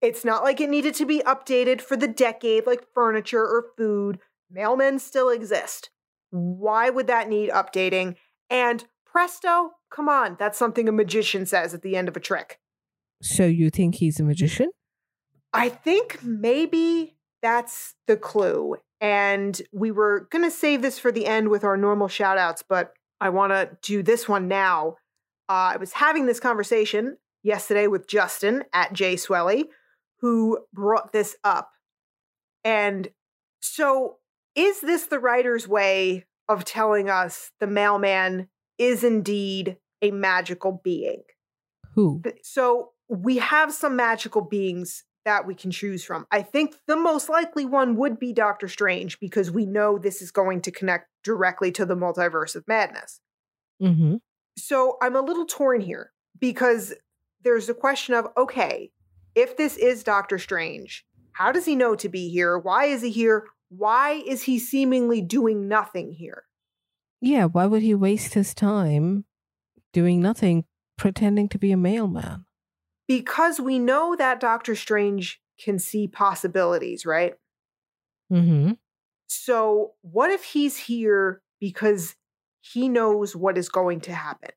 It's 0.00 0.24
not 0.24 0.44
like 0.44 0.60
it 0.60 0.70
needed 0.70 0.94
to 0.96 1.06
be 1.06 1.20
updated 1.20 1.80
for 1.80 1.96
the 1.96 2.06
decade 2.06 2.66
like 2.66 2.86
furniture 2.94 3.42
or 3.42 3.66
food. 3.76 4.20
Mailmen 4.54 5.00
still 5.00 5.28
exist. 5.28 5.90
Why 6.30 6.90
would 6.90 7.06
that 7.06 7.28
need 7.28 7.50
updating? 7.50 8.16
And 8.50 8.84
presto, 9.06 9.72
come 9.90 10.08
on, 10.08 10.36
that's 10.38 10.58
something 10.58 10.88
a 10.88 10.92
magician 10.92 11.46
says 11.46 11.74
at 11.74 11.82
the 11.82 11.96
end 11.96 12.08
of 12.08 12.16
a 12.16 12.20
trick. 12.20 12.58
So 13.22 13.44
you 13.44 13.70
think 13.70 13.96
he's 13.96 14.20
a 14.20 14.24
magician? 14.24 14.70
I 15.52 15.68
think 15.68 16.22
maybe 16.22 17.16
that's 17.42 17.94
the 18.06 18.16
clue. 18.16 18.76
And 19.00 19.60
we 19.72 19.90
were 19.90 20.28
going 20.30 20.44
to 20.44 20.50
save 20.50 20.82
this 20.82 20.98
for 20.98 21.12
the 21.12 21.26
end 21.26 21.48
with 21.48 21.64
our 21.64 21.76
normal 21.76 22.08
shout 22.08 22.38
outs, 22.38 22.62
but 22.68 22.92
I 23.20 23.30
want 23.30 23.52
to 23.52 23.70
do 23.82 24.02
this 24.02 24.28
one 24.28 24.48
now. 24.48 24.96
Uh, 25.48 25.72
I 25.74 25.76
was 25.76 25.92
having 25.92 26.26
this 26.26 26.40
conversation 26.40 27.16
yesterday 27.42 27.86
with 27.86 28.06
Justin 28.06 28.64
at 28.72 28.92
J 28.92 29.14
Swelly, 29.14 29.64
who 30.20 30.58
brought 30.72 31.12
this 31.12 31.36
up. 31.44 31.70
And 32.64 33.08
so, 33.60 34.16
is 34.58 34.80
this 34.80 35.06
the 35.06 35.20
writer's 35.20 35.68
way 35.68 36.26
of 36.48 36.64
telling 36.64 37.08
us 37.08 37.52
the 37.60 37.66
mailman 37.68 38.48
is 38.76 39.04
indeed 39.04 39.76
a 40.02 40.10
magical 40.10 40.80
being? 40.82 41.22
Who? 41.94 42.22
So 42.42 42.90
we 43.08 43.38
have 43.38 43.72
some 43.72 43.94
magical 43.94 44.42
beings 44.42 45.04
that 45.24 45.46
we 45.46 45.54
can 45.54 45.70
choose 45.70 46.04
from. 46.04 46.26
I 46.32 46.42
think 46.42 46.74
the 46.88 46.96
most 46.96 47.28
likely 47.28 47.66
one 47.66 47.96
would 47.96 48.18
be 48.18 48.32
Doctor 48.32 48.66
Strange 48.66 49.20
because 49.20 49.50
we 49.50 49.64
know 49.64 49.96
this 49.96 50.20
is 50.22 50.32
going 50.32 50.62
to 50.62 50.72
connect 50.72 51.08
directly 51.22 51.70
to 51.72 51.86
the 51.86 51.96
multiverse 51.96 52.56
of 52.56 52.66
madness. 52.66 53.20
Mm-hmm. 53.80 54.16
So 54.56 54.96
I'm 55.00 55.14
a 55.14 55.20
little 55.20 55.46
torn 55.46 55.80
here 55.80 56.12
because 56.40 56.94
there's 57.44 57.68
a 57.68 57.74
question 57.74 58.14
of 58.14 58.26
okay, 58.36 58.90
if 59.36 59.56
this 59.56 59.76
is 59.76 60.02
Doctor 60.02 60.38
Strange, 60.38 61.04
how 61.32 61.52
does 61.52 61.64
he 61.64 61.76
know 61.76 61.94
to 61.94 62.08
be 62.08 62.28
here? 62.28 62.58
Why 62.58 62.86
is 62.86 63.02
he 63.02 63.10
here? 63.10 63.44
Why 63.68 64.22
is 64.26 64.44
he 64.44 64.58
seemingly 64.58 65.20
doing 65.20 65.68
nothing 65.68 66.12
here? 66.12 66.44
Yeah, 67.20 67.44
why 67.44 67.66
would 67.66 67.82
he 67.82 67.94
waste 67.94 68.34
his 68.34 68.54
time 68.54 69.24
doing 69.92 70.20
nothing, 70.20 70.64
pretending 70.96 71.48
to 71.50 71.58
be 71.58 71.72
a 71.72 71.76
mailman? 71.76 72.46
Because 73.06 73.58
we 73.58 73.78
know 73.78 74.14
that 74.16 74.40
Doctor 74.40 74.74
Strange 74.74 75.40
can 75.58 75.78
see 75.78 76.06
possibilities, 76.06 77.04
right? 77.04 77.34
Mm-hmm. 78.32 78.72
So, 79.26 79.92
what 80.02 80.30
if 80.30 80.44
he's 80.44 80.76
here 80.76 81.42
because 81.60 82.14
he 82.60 82.88
knows 82.88 83.34
what 83.34 83.58
is 83.58 83.68
going 83.68 84.00
to 84.02 84.14
happen? 84.14 84.50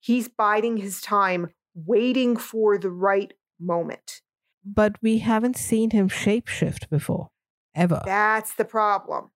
He's 0.00 0.28
biding 0.28 0.76
his 0.76 1.00
time 1.00 1.50
waiting 1.74 2.36
for 2.36 2.78
the 2.78 2.90
right 2.90 3.32
moment. 3.58 4.20
But 4.64 4.96
we 5.02 5.18
haven't 5.18 5.56
seen 5.56 5.90
him 5.90 6.08
shapeshift 6.08 6.88
before, 6.88 7.30
ever. 7.74 8.02
That's 8.04 8.54
the 8.54 8.64
problem. 8.64 9.30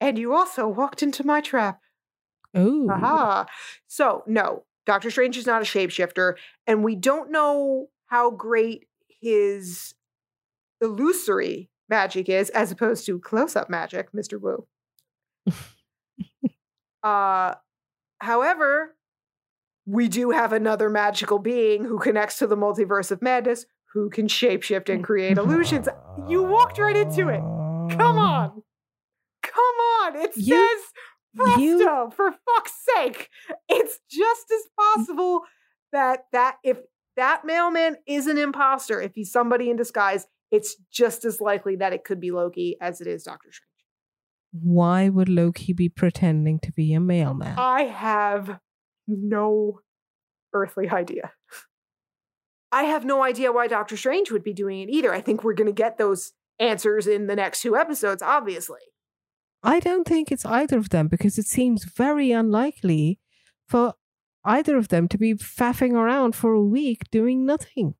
And 0.00 0.18
you 0.18 0.34
also 0.34 0.66
walked 0.66 1.02
into 1.02 1.24
my 1.24 1.40
trap. 1.40 1.80
Oh, 2.54 2.88
Aha. 2.90 3.46
So, 3.86 4.24
no, 4.26 4.64
Doctor 4.86 5.10
Strange 5.10 5.36
is 5.36 5.46
not 5.46 5.62
a 5.62 5.64
shapeshifter, 5.64 6.34
and 6.66 6.82
we 6.82 6.96
don't 6.96 7.30
know 7.30 7.88
how 8.06 8.30
great 8.30 8.86
his 9.20 9.94
illusory 10.80 11.70
magic 11.88 12.28
is 12.28 12.50
as 12.50 12.72
opposed 12.72 13.06
to 13.06 13.18
close 13.18 13.54
up 13.54 13.68
magic, 13.68 14.12
Mr. 14.12 14.40
Wu. 14.40 14.66
uh, 17.02 17.54
however, 18.18 18.96
we 19.86 20.08
do 20.08 20.30
have 20.30 20.52
another 20.52 20.88
magical 20.88 21.38
being 21.38 21.84
who 21.84 21.98
connects 21.98 22.38
to 22.38 22.46
the 22.46 22.56
multiverse 22.56 23.10
of 23.10 23.20
madness 23.20 23.66
who 23.92 24.08
can 24.08 24.28
shapeshift 24.28 24.88
and 24.92 25.02
create 25.04 25.36
illusions. 25.36 25.88
You 26.28 26.42
walked 26.42 26.78
right 26.78 26.96
into 26.96 27.28
it. 27.28 27.42
Come 27.90 28.16
oh. 28.16 28.20
on. 28.20 28.62
Come 29.42 29.76
on. 30.00 30.16
It 30.16 30.36
You- 30.36 30.68
says 30.68 30.86
presto, 31.36 31.60
you- 31.60 32.10
for 32.14 32.32
fuck's 32.32 32.84
sake. 32.96 33.28
It's 33.68 33.98
just 34.10 34.46
as 34.52 34.66
possible 34.76 35.42
that 35.92 36.26
that 36.32 36.56
if 36.62 36.78
that 37.16 37.44
mailman 37.44 37.96
is 38.06 38.26
an 38.26 38.38
imposter, 38.38 39.00
if 39.00 39.12
he's 39.14 39.32
somebody 39.32 39.70
in 39.70 39.76
disguise, 39.76 40.26
it's 40.50 40.76
just 40.90 41.24
as 41.24 41.40
likely 41.40 41.76
that 41.76 41.92
it 41.92 42.04
could 42.04 42.20
be 42.20 42.30
Loki 42.30 42.76
as 42.80 43.00
it 43.00 43.06
is 43.06 43.24
Doctor 43.24 43.50
Strange. 43.52 43.68
Why 44.52 45.08
would 45.08 45.28
Loki 45.28 45.72
be 45.72 45.88
pretending 45.88 46.58
to 46.60 46.72
be 46.72 46.92
a 46.94 46.96
um, 46.96 47.06
mailman? 47.06 47.54
I 47.56 47.84
have 47.84 48.58
no 49.06 49.80
earthly 50.52 50.88
idea. 50.88 51.32
I 52.72 52.84
have 52.84 53.04
no 53.04 53.22
idea 53.22 53.52
why 53.52 53.66
Doctor 53.66 53.96
Strange 53.96 54.30
would 54.30 54.44
be 54.44 54.52
doing 54.52 54.80
it 54.80 54.90
either. 54.90 55.12
I 55.12 55.20
think 55.20 55.42
we're 55.42 55.54
going 55.54 55.66
to 55.66 55.72
get 55.72 55.98
those 55.98 56.32
answers 56.60 57.06
in 57.06 57.26
the 57.26 57.34
next 57.34 57.62
two 57.62 57.76
episodes, 57.76 58.22
obviously. 58.22 58.80
I 59.62 59.80
don't 59.80 60.06
think 60.06 60.30
it's 60.30 60.46
either 60.46 60.78
of 60.78 60.90
them 60.90 61.08
because 61.08 61.38
it 61.38 61.46
seems 61.46 61.84
very 61.84 62.30
unlikely 62.30 63.18
for 63.66 63.94
either 64.44 64.76
of 64.76 64.88
them 64.88 65.08
to 65.08 65.18
be 65.18 65.34
faffing 65.34 65.92
around 65.92 66.34
for 66.34 66.52
a 66.52 66.62
week 66.62 67.10
doing 67.10 67.44
nothing. 67.44 67.94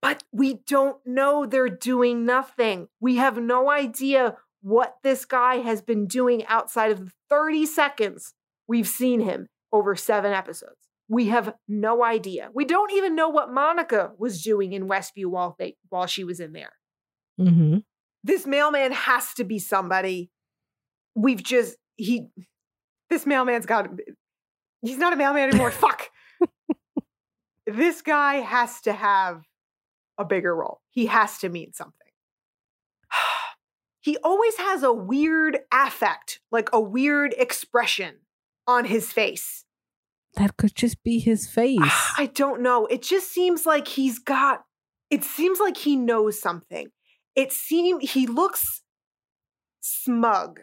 But 0.00 0.24
we 0.32 0.60
don't 0.66 0.98
know 1.06 1.46
they're 1.46 1.68
doing 1.68 2.26
nothing. 2.26 2.88
We 3.00 3.16
have 3.16 3.38
no 3.38 3.70
idea 3.70 4.36
what 4.60 4.96
this 5.02 5.24
guy 5.24 5.56
has 5.56 5.80
been 5.80 6.06
doing 6.06 6.44
outside 6.46 6.90
of 6.90 7.06
the 7.06 7.12
30 7.30 7.66
seconds 7.66 8.34
we've 8.66 8.88
seen 8.88 9.20
him 9.20 9.46
over 9.72 9.94
seven 9.96 10.32
episodes. 10.32 10.88
We 11.08 11.26
have 11.26 11.54
no 11.68 12.04
idea. 12.04 12.50
We 12.54 12.64
don't 12.64 12.92
even 12.92 13.14
know 13.14 13.28
what 13.28 13.52
Monica 13.52 14.12
was 14.18 14.42
doing 14.42 14.72
in 14.72 14.88
Westview 14.88 15.26
while 15.26 15.56
they 15.58 15.76
while 15.88 16.06
she 16.06 16.24
was 16.24 16.40
in 16.40 16.52
there. 16.52 16.72
Mm-hmm. 17.40 17.78
This 18.24 18.46
mailman 18.46 18.92
has 18.92 19.34
to 19.34 19.44
be 19.44 19.58
somebody. 19.58 20.30
We've 21.14 21.42
just 21.42 21.76
he 21.96 22.26
this 23.10 23.26
mailman's 23.26 23.66
got 23.66 23.88
he's 24.80 24.98
not 24.98 25.12
a 25.12 25.16
mailman 25.16 25.48
anymore. 25.48 25.70
Fuck. 25.70 26.10
this 27.66 28.02
guy 28.02 28.36
has 28.36 28.80
to 28.82 28.92
have 28.92 29.42
a 30.18 30.24
bigger 30.24 30.54
role. 30.54 30.80
He 30.90 31.06
has 31.06 31.38
to 31.38 31.48
mean 31.48 31.72
something. 31.72 31.94
he 34.00 34.16
always 34.18 34.56
has 34.56 34.82
a 34.82 34.92
weird 34.92 35.58
affect, 35.72 36.40
like 36.50 36.68
a 36.72 36.80
weird 36.80 37.34
expression 37.36 38.16
on 38.66 38.84
his 38.84 39.12
face. 39.12 39.64
That 40.34 40.56
could 40.56 40.74
just 40.74 41.02
be 41.02 41.18
his 41.18 41.46
face. 41.46 41.78
I 41.82 42.30
don't 42.32 42.62
know. 42.62 42.86
It 42.86 43.02
just 43.02 43.30
seems 43.30 43.66
like 43.66 43.88
he's 43.88 44.18
got 44.18 44.64
it 45.10 45.24
seems 45.24 45.60
like 45.60 45.76
he 45.76 45.94
knows 45.94 46.40
something. 46.40 46.88
It 47.34 47.52
seem 47.52 48.00
he 48.00 48.26
looks 48.26 48.82
smug. 49.80 50.60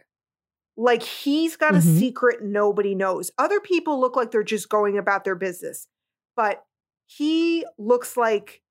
Like 0.78 1.04
he's 1.04 1.58
got 1.58 1.76
a 1.76 1.80
Mhm. 1.80 2.00
secret 2.00 2.42
nobody 2.42 2.96
knows. 2.96 3.32
Other 3.38 3.60
people 3.60 4.00
look 4.00 4.16
like 4.16 4.32
they're 4.32 4.44
just 4.44 4.70
going 4.70 4.98
about 4.98 5.24
their 5.24 5.36
business. 5.36 5.88
But 6.36 6.66
he 7.06 7.66
looks 7.78 8.16
like 8.16 8.62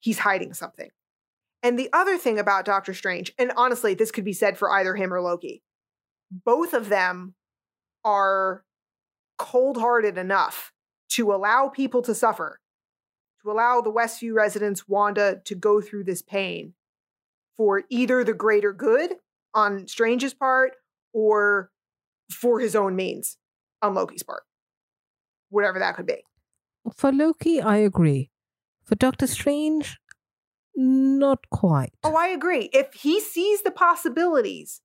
he's 0.00 0.20
hiding 0.20 0.54
something. 0.54 0.90
And 1.62 1.78
the 1.78 1.92
other 1.92 2.16
thing 2.16 2.38
about 2.38 2.64
Doctor 2.64 2.94
Strange, 2.94 3.34
and 3.38 3.52
honestly, 3.56 3.92
this 3.94 4.12
could 4.12 4.24
be 4.24 4.32
said 4.32 4.56
for 4.56 4.70
either 4.70 4.94
him 4.94 5.12
or 5.12 5.20
Loki, 5.20 5.62
both 6.30 6.72
of 6.72 6.88
them 6.88 7.34
are 8.04 8.64
cold 9.36 9.76
hearted 9.78 10.16
enough 10.16 10.72
to 11.08 11.34
allow 11.34 11.68
people 11.68 12.02
to 12.02 12.14
suffer, 12.14 12.60
to 13.42 13.50
allow 13.50 13.80
the 13.80 13.92
Westview 13.92 14.32
residents, 14.32 14.88
Wanda, 14.88 15.42
to 15.44 15.54
go 15.54 15.80
through 15.80 16.04
this 16.04 16.22
pain 16.22 16.74
for 17.56 17.82
either 17.88 18.24
the 18.24 18.34
greater 18.34 18.72
good 18.72 19.14
on 19.54 19.86
Strange's 19.86 20.34
part 20.34 20.72
or 21.12 21.70
for 22.30 22.60
his 22.60 22.76
own 22.76 22.96
means 22.96 23.38
on 23.82 23.94
Loki's 23.94 24.22
part. 24.22 24.42
Whatever 25.50 25.78
that 25.78 25.96
could 25.96 26.06
be. 26.06 26.24
For 26.94 27.12
Loki, 27.12 27.60
I 27.60 27.78
agree. 27.78 28.30
For 28.84 28.94
Doctor 28.94 29.26
Strange, 29.26 29.98
not 30.76 31.48
quite. 31.50 31.94
Oh, 32.04 32.14
I 32.14 32.28
agree. 32.28 32.68
If 32.72 32.94
he 32.94 33.20
sees 33.20 33.62
the 33.62 33.70
possibilities, 33.70 34.82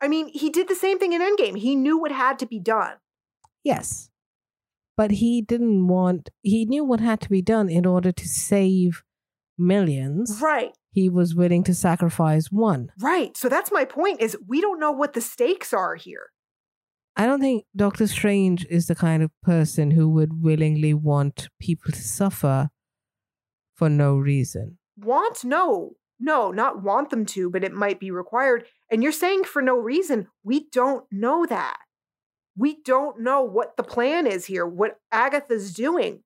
I 0.00 0.08
mean, 0.08 0.28
he 0.28 0.50
did 0.50 0.68
the 0.68 0.74
same 0.74 0.98
thing 0.98 1.12
in 1.12 1.20
Endgame. 1.20 1.58
He 1.58 1.76
knew 1.76 1.98
what 1.98 2.12
had 2.12 2.38
to 2.40 2.46
be 2.46 2.58
done. 2.58 2.94
Yes. 3.62 4.10
But 4.96 5.12
he 5.12 5.42
didn't 5.42 5.88
want, 5.88 6.30
he 6.42 6.64
knew 6.64 6.84
what 6.84 7.00
had 7.00 7.20
to 7.20 7.28
be 7.28 7.42
done 7.42 7.68
in 7.68 7.84
order 7.84 8.12
to 8.12 8.28
save 8.28 9.04
millions. 9.58 10.40
Right. 10.42 10.72
He 10.96 11.10
was 11.10 11.34
willing 11.34 11.62
to 11.64 11.74
sacrifice 11.74 12.50
one. 12.50 12.90
Right. 12.98 13.36
So 13.36 13.50
that's 13.50 13.70
my 13.70 13.84
point 13.84 14.22
is 14.22 14.34
we 14.48 14.62
don't 14.62 14.80
know 14.80 14.92
what 14.92 15.12
the 15.12 15.20
stakes 15.20 15.74
are 15.74 15.94
here. 15.94 16.30
I 17.14 17.26
don't 17.26 17.38
think 17.38 17.66
Doctor 17.76 18.06
Strange 18.06 18.64
is 18.70 18.86
the 18.86 18.94
kind 18.94 19.22
of 19.22 19.30
person 19.42 19.90
who 19.90 20.08
would 20.08 20.42
willingly 20.42 20.94
want 20.94 21.50
people 21.60 21.92
to 21.92 22.02
suffer 22.02 22.70
for 23.74 23.90
no 23.90 24.16
reason. 24.16 24.78
Want? 24.96 25.44
No. 25.44 25.96
No, 26.18 26.50
not 26.50 26.82
want 26.82 27.10
them 27.10 27.26
to, 27.26 27.50
but 27.50 27.62
it 27.62 27.74
might 27.74 28.00
be 28.00 28.10
required. 28.10 28.64
And 28.90 29.02
you're 29.02 29.12
saying 29.12 29.44
for 29.44 29.60
no 29.60 29.76
reason. 29.76 30.28
We 30.42 30.70
don't 30.72 31.04
know 31.12 31.44
that. 31.44 31.76
We 32.56 32.78
don't 32.82 33.20
know 33.20 33.42
what 33.42 33.76
the 33.76 33.82
plan 33.82 34.26
is 34.26 34.46
here, 34.46 34.66
what 34.66 34.98
Agatha's 35.12 35.74
doing. 35.74 36.22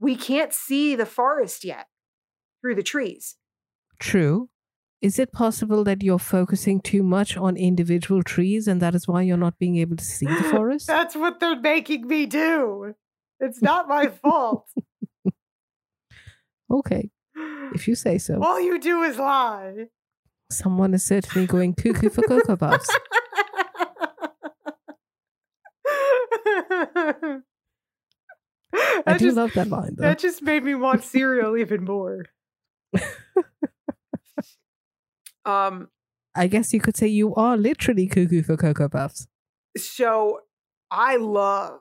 We 0.00 0.16
can't 0.16 0.52
see 0.52 0.96
the 0.96 1.06
forest 1.06 1.62
yet 1.62 1.86
through 2.60 2.74
the 2.74 2.82
trees. 2.82 3.36
True. 4.00 4.48
Is 5.02 5.18
it 5.18 5.32
possible 5.32 5.82
that 5.84 6.02
you're 6.02 6.18
focusing 6.18 6.80
too 6.80 7.02
much 7.02 7.36
on 7.36 7.56
individual 7.56 8.22
trees 8.22 8.68
and 8.68 8.82
that 8.82 8.94
is 8.94 9.08
why 9.08 9.22
you're 9.22 9.36
not 9.36 9.58
being 9.58 9.76
able 9.76 9.96
to 9.96 10.04
see 10.04 10.26
the 10.26 10.42
forest? 10.50 10.86
That's 10.86 11.14
what 11.14 11.40
they're 11.40 11.58
making 11.58 12.06
me 12.06 12.26
do. 12.26 12.94
It's 13.38 13.62
not 13.62 13.88
my 13.88 14.08
fault. 14.22 14.68
okay, 16.70 17.10
if 17.74 17.88
you 17.88 17.94
say 17.94 18.18
so. 18.18 18.42
All 18.42 18.60
you 18.60 18.78
do 18.78 19.02
is 19.02 19.16
lie. 19.18 19.86
Someone 20.50 20.92
is 20.92 21.04
certainly 21.06 21.46
going 21.46 21.74
cuckoo 21.74 22.10
for 22.10 22.22
Cocoa 22.22 22.56
Puffs. 22.56 22.90
I 29.06 29.16
do 29.16 29.26
just, 29.26 29.36
love 29.36 29.52
that 29.54 29.68
line 29.68 29.94
though. 29.96 30.02
that 30.02 30.18
just 30.18 30.42
made 30.42 30.62
me 30.62 30.74
want 30.74 31.04
cereal 31.04 31.56
even 31.56 31.84
more. 31.84 32.26
Um 35.44 35.88
I 36.34 36.46
guess 36.46 36.72
you 36.72 36.80
could 36.80 36.96
say 36.96 37.08
you 37.08 37.34
are 37.34 37.56
literally 37.56 38.06
cuckoo 38.06 38.42
for 38.42 38.56
Cocoa 38.56 38.88
Puffs. 38.88 39.26
so 39.76 40.40
I 40.90 41.16
love 41.16 41.80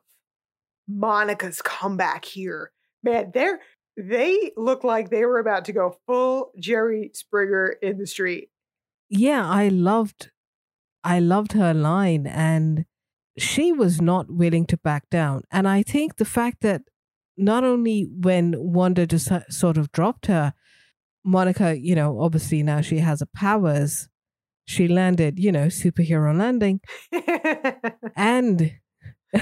Monica's 0.88 1.62
comeback 1.62 2.26
here. 2.26 2.72
Man, 3.04 3.32
they're 3.34 3.60
they 3.96 4.52
look 4.56 4.84
like 4.84 5.10
they 5.10 5.26
were 5.26 5.40
about 5.40 5.66
to 5.66 5.74
go 5.74 5.98
full 6.08 6.52
Jerry 6.60 7.12
Springer 7.14 7.76
in 7.82 7.98
the 7.98 8.08
street. 8.08 8.50
Yeah, 9.10 9.48
I 9.48 9.68
loved 9.68 10.32
I 11.04 11.20
loved 11.20 11.54
her 11.54 11.74
line 11.74 12.28
and 12.28 12.86
she 13.38 13.72
was 13.72 14.02
not 14.02 14.30
willing 14.30 14.66
to 14.68 14.78
back 14.78 15.10
down. 15.10 15.44
And 15.52 15.68
I 15.68 15.84
think 15.84 16.18
the 16.18 16.26
fact 16.26 16.62
that 16.62 16.82
not 17.38 17.64
only 17.64 18.04
when 18.04 18.56
Wanda 18.58 19.08
just 19.08 19.32
sort 19.50 19.78
of 19.78 19.92
dropped 19.92 20.26
her, 20.26 20.54
Monica, 21.24 21.78
you 21.80 21.96
know, 21.96 22.22
obviously 22.22 22.64
now 22.64 22.82
she 22.82 23.00
has 23.00 23.20
her 23.20 23.28
powers. 23.36 24.08
She 24.66 24.88
landed, 24.88 25.40
you 25.40 25.52
know, 25.52 25.66
superhero 25.68 26.38
landing 26.38 26.80
and 28.16 28.72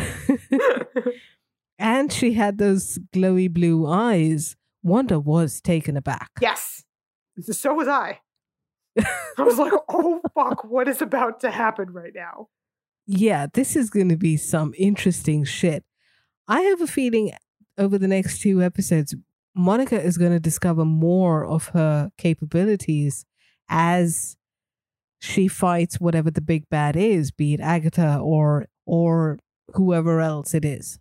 and 1.79 2.11
she 2.13 2.33
had 2.33 2.57
those 2.57 2.97
glowy 3.13 3.51
blue 3.51 3.87
eyes. 3.87 4.55
Wanda 4.83 5.19
was 5.19 5.59
taken 5.59 5.97
aback. 5.97 6.29
yes. 6.39 6.83
So 7.51 7.73
was 7.73 7.87
I. 7.87 8.19
I 8.97 9.43
was 9.43 9.59
like, 9.59 9.73
oh 9.89 10.21
fuck, 10.33 10.63
what 10.63 10.87
is 10.87 11.01
about 11.01 11.41
to 11.41 11.51
happen 11.51 11.91
right 11.91 12.13
now? 12.15 12.47
Yeah, 13.05 13.47
this 13.53 13.75
is 13.75 13.89
going 13.89 14.09
to 14.09 14.17
be 14.17 14.37
some 14.37 14.73
interesting 14.77 15.43
shit. 15.43 15.83
I 16.47 16.61
have 16.61 16.81
a 16.81 16.87
feeling 16.87 17.31
over 17.77 17.97
the 17.97 18.07
next 18.07 18.41
two 18.41 18.61
episodes, 18.61 19.15
Monica 19.57 20.01
is 20.01 20.17
going 20.17 20.31
to 20.31 20.39
discover 20.39 20.85
more 20.85 21.45
of 21.45 21.69
her 21.69 22.11
capabilities 22.17 23.25
as 23.69 24.37
she 25.19 25.47
fights 25.47 25.99
whatever 25.99 26.29
the 26.29 26.41
big 26.41 26.69
bad 26.69 26.95
is, 26.95 27.31
be 27.31 27.53
it 27.53 27.59
Agatha 27.59 28.19
or 28.19 28.67
or 28.85 29.39
whoever 29.73 30.21
else 30.21 30.53
it 30.53 30.63
is. 30.63 30.99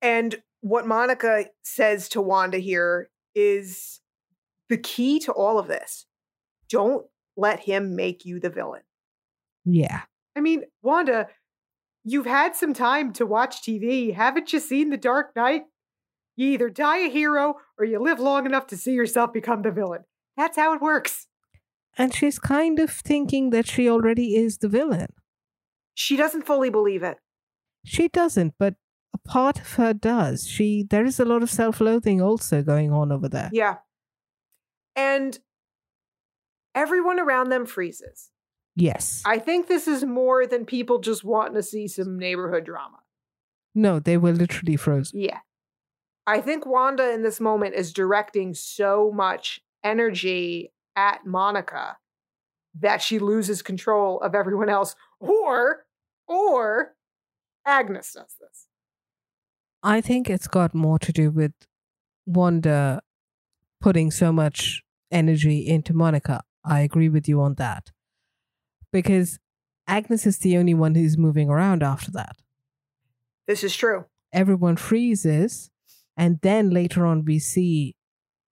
And 0.00 0.36
what 0.60 0.86
Monica 0.86 1.46
says 1.62 2.08
to 2.10 2.20
Wanda 2.20 2.58
here 2.58 3.10
is 3.34 4.00
the 4.68 4.78
key 4.78 5.18
to 5.20 5.32
all 5.32 5.58
of 5.58 5.68
this. 5.68 6.06
Don't 6.70 7.04
let 7.36 7.60
him 7.60 7.94
make 7.96 8.24
you 8.24 8.40
the 8.40 8.50
villain. 8.50 8.82
Yeah. 9.64 10.02
I 10.36 10.40
mean, 10.40 10.62
Wanda, 10.82 11.28
you've 12.04 12.26
had 12.26 12.56
some 12.56 12.72
time 12.72 13.12
to 13.14 13.26
watch 13.26 13.62
TV. 13.62 14.14
Haven't 14.14 14.52
you 14.52 14.60
seen 14.60 14.90
The 14.90 14.96
Dark 14.96 15.34
Knight? 15.36 15.64
You 16.36 16.48
either 16.48 16.68
die 16.68 16.98
a 16.98 17.10
hero 17.10 17.56
or 17.78 17.84
you 17.84 18.00
live 18.00 18.18
long 18.18 18.46
enough 18.46 18.66
to 18.68 18.76
see 18.76 18.92
yourself 18.92 19.32
become 19.32 19.62
the 19.62 19.70
villain. 19.70 20.04
That's 20.36 20.56
how 20.56 20.74
it 20.74 20.82
works. 20.82 21.26
And 21.96 22.12
she's 22.12 22.38
kind 22.38 22.80
of 22.80 22.90
thinking 22.90 23.50
that 23.50 23.68
she 23.68 23.88
already 23.88 24.34
is 24.34 24.58
the 24.58 24.68
villain. 24.68 25.12
She 25.94 26.16
doesn't 26.16 26.44
fully 26.44 26.70
believe 26.70 27.04
it. 27.04 27.18
She 27.84 28.08
doesn't, 28.08 28.54
but 28.58 28.74
a 29.12 29.18
part 29.18 29.60
of 29.60 29.74
her 29.74 29.94
does. 29.94 30.48
She 30.48 30.84
there 30.88 31.04
is 31.04 31.20
a 31.20 31.24
lot 31.24 31.42
of 31.42 31.50
self-loathing 31.50 32.20
also 32.20 32.62
going 32.62 32.92
on 32.92 33.12
over 33.12 33.28
there. 33.28 33.50
Yeah. 33.52 33.76
And 34.96 35.38
everyone 36.74 37.20
around 37.20 37.50
them 37.50 37.64
freezes. 37.64 38.30
Yes. 38.74 39.22
I 39.24 39.38
think 39.38 39.68
this 39.68 39.86
is 39.86 40.04
more 40.04 40.46
than 40.46 40.64
people 40.64 40.98
just 40.98 41.22
wanting 41.22 41.54
to 41.54 41.62
see 41.62 41.86
some 41.86 42.18
neighborhood 42.18 42.64
drama. 42.64 42.98
No, 43.72 44.00
they 44.00 44.16
were 44.16 44.32
literally 44.32 44.76
frozen. 44.76 45.20
Yeah. 45.20 45.38
I 46.26 46.40
think 46.40 46.66
Wanda 46.66 47.12
in 47.12 47.22
this 47.22 47.40
moment 47.40 47.74
is 47.74 47.92
directing 47.92 48.54
so 48.54 49.12
much 49.14 49.60
energy 49.82 50.72
at 50.96 51.26
Monica 51.26 51.98
that 52.80 53.02
she 53.02 53.18
loses 53.18 53.62
control 53.62 54.20
of 54.20 54.34
everyone 54.34 54.68
else 54.68 54.96
or 55.20 55.84
or 56.26 56.94
Agnes 57.66 58.12
does 58.12 58.34
this. 58.40 58.68
I 59.82 60.00
think 60.00 60.30
it's 60.30 60.48
got 60.48 60.74
more 60.74 60.98
to 60.98 61.12
do 61.12 61.30
with 61.30 61.52
Wanda 62.26 63.02
putting 63.80 64.10
so 64.10 64.32
much 64.32 64.82
energy 65.10 65.66
into 65.66 65.92
Monica. 65.92 66.42
I 66.64 66.80
agree 66.80 67.10
with 67.10 67.28
you 67.28 67.42
on 67.42 67.54
that. 67.56 67.90
Because 68.92 69.38
Agnes 69.86 70.24
is 70.26 70.38
the 70.38 70.56
only 70.56 70.72
one 70.72 70.94
who's 70.94 71.18
moving 71.18 71.50
around 71.50 71.82
after 71.82 72.10
that. 72.12 72.36
This 73.46 73.62
is 73.62 73.76
true. 73.76 74.06
Everyone 74.32 74.76
freezes, 74.76 75.70
and 76.16 76.38
then 76.42 76.70
later 76.70 77.04
on, 77.06 77.24
we 77.24 77.38
see 77.38 77.96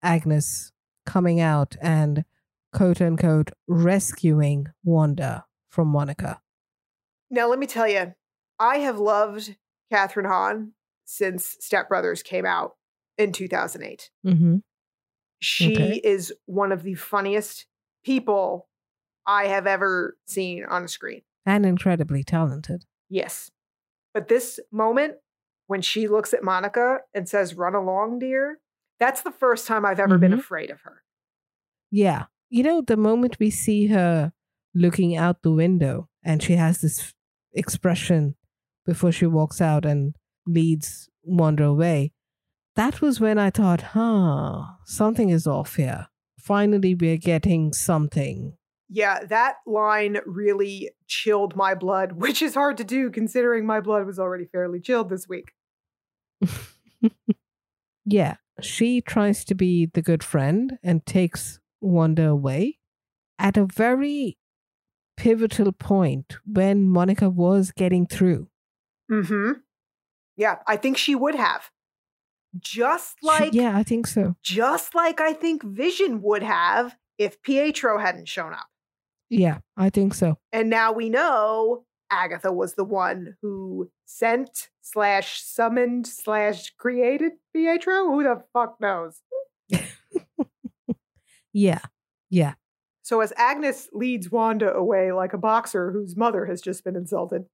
Agnes 0.04 0.72
coming 1.06 1.40
out 1.40 1.76
and 1.82 2.26
quote 2.74 3.02
unquote 3.02 3.52
rescuing 3.68 4.68
Wanda 4.84 5.46
from 5.70 5.88
Monica. 5.88 6.42
Now, 7.30 7.50
let 7.50 7.60
me 7.60 7.68
tell 7.68 7.88
you, 7.88 8.14
I 8.60 8.78
have 8.78 9.00
loved 9.00 9.56
Kathryn 9.92 10.28
Hahn 10.28 10.74
since 11.06 11.58
Step 11.60 11.90
Brothers 11.90 12.24
came 12.24 12.46
out 12.46 12.74
in 13.18 13.32
2008. 13.32 14.10
Mm-hmm. 14.26 14.58
She 15.40 15.74
Okay. 15.76 16.02
is 16.04 16.34
one 16.46 16.72
of 16.72 16.84
the 16.84 16.94
funniest 16.96 17.66
people 18.04 18.68
I 19.26 19.46
have 19.48 19.68
ever 19.68 20.18
seen 20.28 20.66
on 20.66 20.84
a 20.84 20.88
screen. 20.88 21.22
And 21.46 21.66
incredibly 21.66 22.24
talented. 22.24 22.86
Yes. 23.10 23.50
But 24.14 24.28
this 24.28 24.60
moment 24.72 25.16
when 25.72 25.82
she 25.82 26.08
looks 26.08 26.34
at 26.34 26.44
Monica 26.44 26.98
and 27.14 27.30
says, 27.30 27.56
Run 27.56 27.76
along, 27.76 28.20
dear, 28.20 28.60
that's 29.00 29.22
the 29.22 29.32
first 29.32 29.66
time 29.68 29.86
I've 29.86 30.02
ever 30.02 30.18
been 30.18 30.34
Mhm. 30.34 30.40
afraid 30.40 30.70
of 30.70 30.82
her. 30.82 31.02
Yeah. 31.90 32.26
You 32.50 32.64
know, 32.64 32.82
the 32.82 32.98
moment 32.98 33.38
we 33.40 33.50
see 33.50 33.88
her 33.88 34.34
looking 34.76 35.16
out 35.16 35.42
the 35.42 35.52
window 35.52 36.10
and 36.24 36.44
she 36.44 36.56
has 36.58 36.82
this 36.82 37.14
expression 37.54 38.36
before 38.86 39.12
she 39.14 39.26
walks 39.26 39.62
out 39.62 39.86
and 39.86 40.16
leads 40.46 41.10
Wanda 41.24 41.66
away, 41.66 42.12
that 42.76 43.00
was 43.02 43.20
when 43.22 43.38
I 43.38 43.50
thought, 43.50 43.82
huh, 43.96 44.64
something 44.86 45.30
is 45.30 45.48
off 45.48 45.76
here. 45.78 46.08
Finally, 46.40 46.96
we're 46.96 47.18
getting 47.18 47.72
something. 47.72 48.58
Yeah, 48.90 49.24
that 49.24 49.56
line 49.66 50.18
really 50.26 50.92
chilled 51.08 51.56
my 51.56 51.76
blood, 51.76 52.12
which 52.24 52.42
is 52.42 52.56
hard 52.56 52.76
to 52.78 52.84
do 52.84 53.10
considering 53.10 53.66
my 53.66 53.80
blood 53.80 54.06
was 54.06 54.20
already 54.20 54.46
fairly 54.52 54.82
chilled 54.82 55.10
this 55.10 55.28
week. 55.30 55.52
Yeah. 58.06 58.36
She 58.62 59.02
tries 59.02 59.44
to 59.46 59.56
be 59.56 59.88
the 59.88 60.02
good 60.02 60.24
friend 60.24 60.78
and 60.84 61.06
takes 61.06 61.60
Wanda 61.80 62.28
away 62.30 62.78
at 63.40 63.58
a 63.58 63.66
very 63.66 64.38
pivotal 65.18 65.72
point 65.72 66.38
when 66.46 66.90
Monica 66.90 67.30
was 67.30 67.72
getting 67.72 68.06
through. 68.06 68.50
Mm-hmm. 69.12 69.54
Yeah, 70.38 70.58
I 70.68 70.78
think 70.78 70.98
she 70.98 71.16
would 71.16 71.36
have. 71.36 71.70
Just 72.60 73.18
She- 73.22 73.28
like 73.28 73.54
yeah, 73.54 73.76
I 73.78 73.84
think 73.84 74.08
so. 74.08 74.36
just 74.44 74.94
like 74.94 75.22
I 75.22 75.34
think 75.34 75.64
Vision 75.64 76.22
would 76.22 76.44
have 76.44 76.98
if 77.18 77.42
Pietro 77.42 77.98
hadn't 77.98 78.28
shown 78.28 78.54
up. 78.54 78.68
Yeah, 79.30 79.60
I 79.78 79.90
think 79.90 80.14
so. 80.14 80.38
And 80.52 80.70
now 80.70 80.92
we 80.92 81.10
know 81.10 81.86
Agatha 82.12 82.52
was 82.52 82.76
the 82.76 82.84
one 82.84 83.36
who 83.42 83.90
sent 84.06 84.70
slash 84.82 85.42
summoned 85.42 86.06
slash 86.06 86.72
created 86.78 87.32
Pietro. 87.54 88.06
Who 88.12 88.24
the 88.24 88.44
fuck 88.54 88.76
knows? 88.82 89.22
Yeah, 91.54 91.80
yeah. 92.30 92.54
So 93.02 93.20
as 93.22 93.34
Agnes 93.36 93.90
leads 93.94 94.32
Wanda 94.32 94.72
away 94.74 95.12
like 95.12 95.34
a 95.34 95.38
boxer 95.38 95.92
whose 95.92 96.16
mother 96.16 96.46
has 96.46 96.62
just 96.62 96.84
been 96.84 96.96
insulted, 96.96 97.46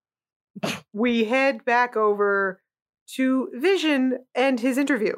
we 0.94 1.26
head 1.26 1.66
back 1.66 1.96
over 1.98 2.62
to 3.16 3.50
Vision 3.56 4.20
and 4.36 4.60
his 4.60 4.78
interview. 4.78 5.14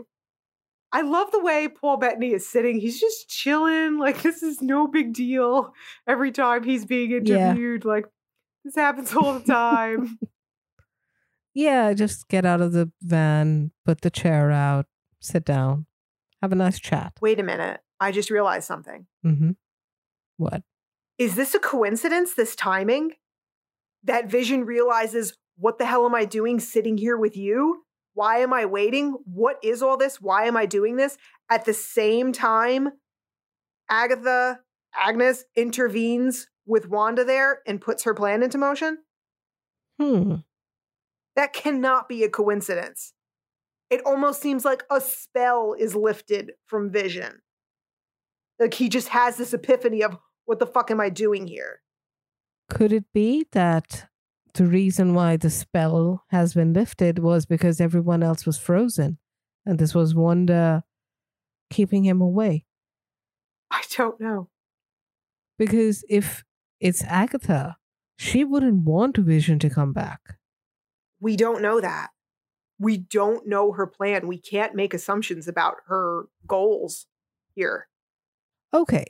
I 0.92 1.02
love 1.02 1.32
the 1.32 1.42
way 1.44 1.68
Paul 1.68 1.98
Bettany 1.98 2.32
is 2.34 2.48
sitting. 2.48 2.80
He's 2.80 3.00
just 3.00 3.30
chilling, 3.30 3.98
like 3.98 4.22
this 4.24 4.42
is 4.44 4.62
no 4.62 4.88
big 4.88 5.14
deal. 5.14 5.74
Every 6.08 6.32
time 6.32 6.64
he's 6.64 6.86
being 6.86 7.12
Yeah. 7.12 7.18
interviewed, 7.52 7.84
like 7.86 8.06
this 8.70 8.82
happens 8.82 9.16
all 9.16 9.34
the 9.34 9.46
time. 9.46 10.18
Yeah, 11.56 11.94
just 11.94 12.28
get 12.30 12.46
out 12.46 12.62
of 12.62 12.74
the 12.74 12.92
van, 13.02 13.72
put 13.84 14.02
the 14.02 14.12
chair 14.12 14.52
out, 14.52 14.86
sit 15.20 15.44
down, 15.44 15.88
have 16.44 16.52
a 16.52 16.56
nice 16.56 16.80
chat. 16.80 17.14
Wait 17.22 17.40
a 17.40 17.44
minute. 17.44 17.82
I 18.00 18.12
just 18.12 18.30
realized 18.30 18.68
something. 18.68 19.08
Mm-hmm. 19.26 19.52
What? 20.38 20.62
Is 21.18 21.36
this 21.36 21.56
a 21.56 21.60
coincidence, 21.60 22.36
this 22.36 22.56
timing? 22.56 23.14
That 24.04 24.30
Vision 24.30 24.64
realizes, 24.64 25.36
what 25.58 25.80
the 25.80 25.88
hell 25.88 26.06
am 26.06 26.14
I 26.14 26.24
doing 26.24 26.60
sitting 26.60 26.98
here 26.98 27.18
with 27.18 27.36
you? 27.36 27.84
Why 28.14 28.38
am 28.38 28.54
I 28.54 28.66
waiting? 28.66 29.18
What 29.26 29.58
is 29.64 29.82
all 29.82 29.98
this? 29.98 30.22
Why 30.22 30.46
am 30.46 30.56
I 30.56 30.68
doing 30.68 30.98
this? 30.98 31.18
At 31.50 31.66
the 31.66 31.74
same 31.74 32.32
time, 32.32 32.90
Agatha, 33.90 34.60
Agnes 34.96 35.44
intervenes 35.58 36.48
with 36.70 36.88
Wanda 36.88 37.26
there 37.26 37.62
and 37.66 37.82
puts 37.82 38.04
her 38.04 38.14
plan 38.14 38.44
into 38.44 38.58
motion? 38.58 39.00
Hmm. 40.00 40.36
That 41.36 41.52
cannot 41.52 42.08
be 42.08 42.24
a 42.24 42.30
coincidence. 42.30 43.14
It 43.90 44.02
almost 44.06 44.42
seems 44.42 44.64
like 44.64 44.84
a 44.92 45.02
spell 45.02 45.76
is 45.78 45.96
lifted 45.96 46.52
from 46.68 46.92
Vision. 46.92 47.42
Like 48.60 48.76
he 48.76 48.88
just 48.88 49.10
has 49.10 49.38
this 49.38 49.54
epiphany 49.54 50.04
of, 50.04 50.18
what 50.46 50.60
the 50.60 50.68
fuck 50.68 50.92
am 50.92 51.02
I 51.02 51.10
doing 51.10 51.48
here? 51.48 51.82
Could 52.70 52.94
it 52.94 53.06
be 53.14 53.48
that 53.52 54.08
the 54.54 54.66
reason 54.66 55.14
why 55.16 55.38
the 55.38 55.50
spell 55.50 56.24
has 56.30 56.54
been 56.54 56.74
lifted 56.74 57.20
was 57.20 57.46
because 57.46 57.82
everyone 57.82 58.22
else 58.22 58.46
was 58.46 58.60
frozen 58.60 59.18
and 59.66 59.80
this 59.80 59.96
was 59.96 60.14
Wanda 60.14 60.84
keeping 61.72 62.04
him 62.04 62.22
away? 62.22 62.66
I 63.72 63.82
don't 63.96 64.20
know. 64.20 64.50
Because 65.58 66.04
if 66.10 66.44
it's 66.80 67.04
Agatha, 67.04 67.78
she 68.18 68.44
wouldn't 68.44 68.84
want 68.84 69.18
Vision 69.18 69.60
to 69.60 69.70
come 69.70 69.94
back. 69.94 70.38
We 71.20 71.36
don't 71.36 71.62
know 71.62 71.82
that. 71.82 72.10
We 72.80 72.98
don't 72.98 73.48
know 73.48 73.74
her 73.74 73.86
plan. 73.86 74.28
We 74.28 74.38
can't 74.38 74.76
make 74.76 74.94
assumptions 74.94 75.48
about 75.48 75.76
her 75.88 76.28
goals 76.48 77.08
here. 77.56 77.88
Okay. 78.74 79.06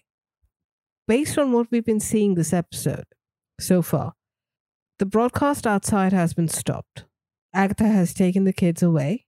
Based 1.07 1.37
on 1.37 1.51
what 1.51 1.67
we've 1.71 1.85
been 1.85 1.99
seeing 1.99 2.35
this 2.35 2.53
episode 2.53 3.05
so 3.59 3.81
far, 3.81 4.13
the 4.97 5.05
broadcast 5.05 5.65
outside 5.65 6.13
has 6.13 6.33
been 6.33 6.47
stopped. 6.47 7.05
Agatha 7.53 7.87
has 7.87 8.13
taken 8.13 8.43
the 8.43 8.53
kids 8.53 8.83
away. 8.83 9.25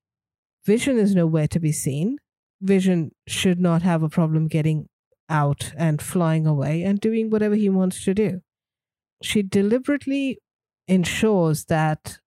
Vision 0.65 0.97
is 0.97 1.15
nowhere 1.15 1.47
to 1.47 1.59
be 1.59 1.71
seen. 1.71 2.17
Vision 2.61 3.11
should 3.27 3.59
not 3.59 3.81
have 3.81 4.03
a 4.03 4.09
problem 4.09 4.47
getting 4.47 4.89
out 5.31 5.71
and 5.77 6.01
flying 6.01 6.45
away 6.45 6.83
and 6.83 6.99
doing 6.99 7.29
whatever 7.29 7.55
he 7.55 7.69
wants 7.69 8.03
to 8.03 8.13
do. 8.13 8.41
She 9.23 9.41
deliberately 9.41 10.39
ensures 10.87 11.65
that 11.65 12.19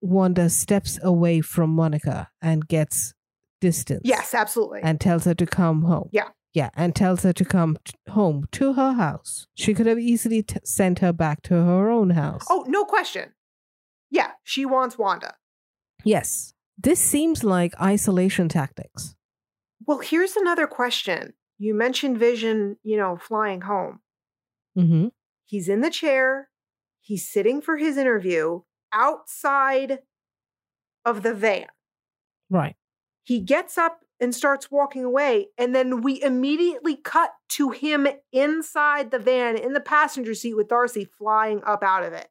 Wanda 0.00 0.48
steps 0.48 0.98
away 1.02 1.40
from 1.40 1.70
Monica 1.70 2.28
and 2.40 2.66
gets 2.68 3.14
distance. 3.60 4.02
Yes, 4.04 4.34
absolutely. 4.34 4.80
And 4.82 5.00
tells 5.00 5.24
her 5.24 5.34
to 5.34 5.46
come 5.46 5.82
home. 5.82 6.08
Yeah. 6.12 6.28
Yeah, 6.54 6.70
and 6.74 6.96
tells 6.96 7.22
her 7.24 7.32
to 7.34 7.44
come 7.44 7.76
t- 7.84 7.92
home 8.08 8.46
to 8.52 8.72
her 8.72 8.92
house. 8.94 9.46
She 9.54 9.74
could 9.74 9.86
have 9.86 9.98
easily 9.98 10.42
t- 10.42 10.56
sent 10.64 11.00
her 11.00 11.12
back 11.12 11.42
to 11.42 11.54
her 11.54 11.90
own 11.90 12.10
house. 12.10 12.46
oh, 12.48 12.64
no 12.66 12.84
question. 12.84 13.34
Yeah, 14.10 14.30
she 14.44 14.64
wants 14.64 14.96
Wanda. 14.96 15.34
Yes. 16.04 16.54
This 16.78 17.00
seems 17.00 17.44
like 17.44 17.78
isolation 17.80 18.48
tactics. 18.48 19.14
Well, 19.84 19.98
here's 19.98 20.36
another 20.36 20.66
question. 20.66 21.34
You 21.58 21.74
mentioned 21.74 22.18
Vision, 22.18 22.76
you 22.82 22.96
know, 22.96 23.16
flying 23.16 23.62
home. 23.62 24.00
Mm-hmm. 24.76 25.08
He's 25.44 25.68
in 25.68 25.80
the 25.80 25.90
chair. 25.90 26.48
He's 27.00 27.28
sitting 27.28 27.60
for 27.60 27.76
his 27.76 27.96
interview 27.96 28.60
outside 28.92 30.00
of 31.04 31.22
the 31.22 31.34
van. 31.34 31.66
Right. 32.50 32.76
He 33.24 33.40
gets 33.40 33.76
up 33.76 34.00
and 34.20 34.34
starts 34.34 34.70
walking 34.70 35.04
away. 35.04 35.48
And 35.56 35.74
then 35.74 36.02
we 36.02 36.22
immediately 36.22 36.96
cut 36.96 37.32
to 37.50 37.70
him 37.70 38.06
inside 38.32 39.10
the 39.10 39.18
van 39.18 39.56
in 39.56 39.72
the 39.72 39.80
passenger 39.80 40.34
seat 40.34 40.54
with 40.54 40.68
Darcy 40.68 41.04
flying 41.04 41.62
up 41.64 41.82
out 41.82 42.04
of 42.04 42.12
it. 42.12 42.28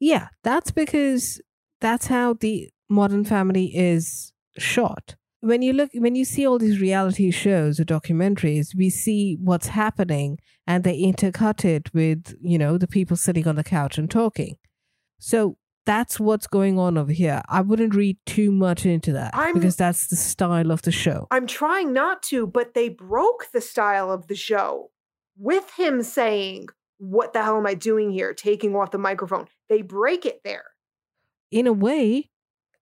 Yeah, 0.00 0.28
that's 0.42 0.70
because 0.70 1.40
that's 1.80 2.06
how 2.06 2.34
the 2.34 2.70
modern 2.88 3.24
family 3.24 3.74
is 3.74 4.32
shot. 4.58 5.16
When 5.44 5.60
you 5.60 5.74
look 5.74 5.90
when 5.94 6.14
you 6.14 6.24
see 6.24 6.46
all 6.46 6.58
these 6.58 6.80
reality 6.80 7.30
shows 7.30 7.78
or 7.78 7.84
documentaries, 7.84 8.74
we 8.74 8.88
see 8.88 9.36
what's 9.40 9.66
happening 9.66 10.38
and 10.66 10.84
they 10.84 11.02
intercut 11.02 11.64
it 11.66 11.92
with, 11.92 12.34
you 12.40 12.56
know, 12.56 12.78
the 12.78 12.86
people 12.86 13.16
sitting 13.16 13.46
on 13.46 13.56
the 13.56 13.64
couch 13.64 13.98
and 13.98 14.10
talking. 14.10 14.56
So 15.18 15.58
that's 15.84 16.18
what's 16.18 16.46
going 16.46 16.78
on 16.78 16.96
over 16.96 17.12
here. 17.12 17.42
I 17.46 17.60
wouldn't 17.60 17.94
read 17.94 18.16
too 18.24 18.50
much 18.50 18.86
into 18.86 19.12
that 19.12 19.36
I'm- 19.36 19.54
because 19.54 19.76
that's 19.76 20.06
the 20.06 20.16
style 20.16 20.70
of 20.70 20.80
the 20.82 20.90
show. 20.92 21.26
I'm 21.30 21.46
trying 21.46 21.92
not 21.92 22.22
to, 22.24 22.46
but 22.46 22.72
they 22.72 22.88
broke 22.88 23.48
the 23.52 23.60
style 23.60 24.10
of 24.10 24.28
the 24.28 24.34
show 24.34 24.90
with 25.36 25.70
him 25.76 26.02
saying, 26.02 26.68
What 26.96 27.34
the 27.34 27.42
hell 27.42 27.58
am 27.58 27.66
I 27.66 27.74
doing 27.74 28.10
here? 28.12 28.32
Taking 28.32 28.74
off 28.74 28.92
the 28.92 28.98
microphone. 28.98 29.46
They 29.68 29.82
break 29.82 30.24
it 30.24 30.40
there. 30.42 30.64
in 31.50 31.66
a 31.68 31.72
way, 31.72 32.30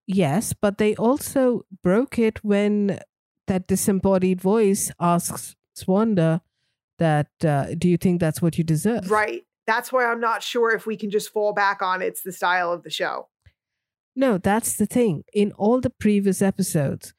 yes, 0.07 0.53
but 0.53 0.79
they 0.79 0.95
also 0.97 1.65
broke 1.83 2.19
it 2.19 2.45
when 2.45 3.01
that 3.47 3.67
disembodied 3.67 4.41
voice 4.41 4.91
asks 5.01 5.55
Wanda 5.87 6.43
that, 6.99 7.31
uh, 7.45 7.75
do 7.77 7.89
you 7.89 7.97
think 7.97 8.21
that's 8.21 8.41
what 8.41 8.59
you 8.59 8.65
deserve? 8.65 9.11
Right. 9.11 9.43
That's 9.67 9.93
why 9.93 10.05
I'm 10.05 10.21
not 10.21 10.43
sure 10.43 10.71
if 10.75 10.87
we 10.87 10.97
can 10.97 11.11
just 11.11 11.31
fall 11.31 11.53
back 11.53 11.83
on 11.83 12.03
it's 12.03 12.23
the 12.23 12.33
style 12.33 12.73
of 12.73 12.83
the 12.83 12.91
show. 12.91 13.29
No, 14.15 14.39
that's 14.39 14.77
the 14.77 14.87
thing. 14.87 15.25
In 15.33 15.53
all 15.53 15.81
the 15.81 15.91
previous 15.91 16.43
episodes, 16.43 17.15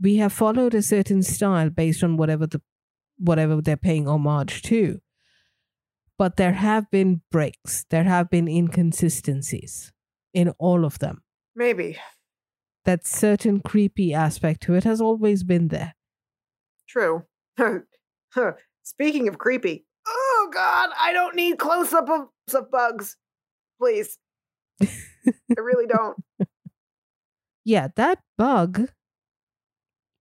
we 0.00 0.16
have 0.16 0.32
followed 0.32 0.74
a 0.74 0.82
certain 0.82 1.22
style 1.22 1.70
based 1.70 2.02
on 2.02 2.16
whatever 2.16 2.46
the 2.46 2.62
whatever 3.18 3.60
they're 3.60 3.76
paying 3.76 4.08
homage 4.08 4.62
to. 4.62 5.00
But 6.16 6.36
there 6.36 6.54
have 6.54 6.90
been 6.90 7.22
breaks. 7.30 7.84
There 7.90 8.04
have 8.04 8.30
been 8.30 8.48
inconsistencies 8.48 9.92
in 10.32 10.50
all 10.58 10.84
of 10.84 10.98
them. 11.00 11.22
Maybe. 11.54 11.98
That 12.88 13.06
certain 13.06 13.60
creepy 13.60 14.14
aspect 14.14 14.62
to 14.62 14.72
it 14.72 14.84
has 14.84 14.98
always 14.98 15.44
been 15.44 15.68
there. 15.68 15.94
True. 16.88 17.26
Speaking 18.82 19.28
of 19.28 19.36
creepy, 19.36 19.84
oh 20.06 20.50
God, 20.50 20.88
I 20.98 21.12
don't 21.12 21.36
need 21.36 21.58
close 21.58 21.92
up 21.92 22.08
of, 22.08 22.28
of 22.54 22.70
bugs. 22.70 23.18
Please. 23.78 24.16
I 24.82 24.88
really 25.58 25.86
don't. 25.86 26.16
Yeah, 27.62 27.88
that 27.96 28.20
bug 28.38 28.88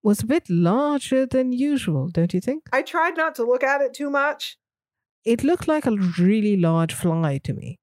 was 0.03 0.23
a 0.23 0.25
bit 0.25 0.49
larger 0.49 1.25
than 1.25 1.53
usual, 1.53 2.09
don't 2.09 2.33
you 2.33 2.41
think? 2.41 2.63
I 2.73 2.81
tried 2.81 3.15
not 3.15 3.33
to 3.35 3.45
look 3.45 3.63
at 3.63 3.79
it 3.79 3.93
too 3.93 4.09
much. 4.09 4.57
It 5.23 5.41
looked 5.41 5.69
like 5.69 5.85
a 5.85 5.95
really 6.19 6.57
large 6.57 6.93
fly 6.93 7.37
to 7.45 7.53
me. 7.53 7.79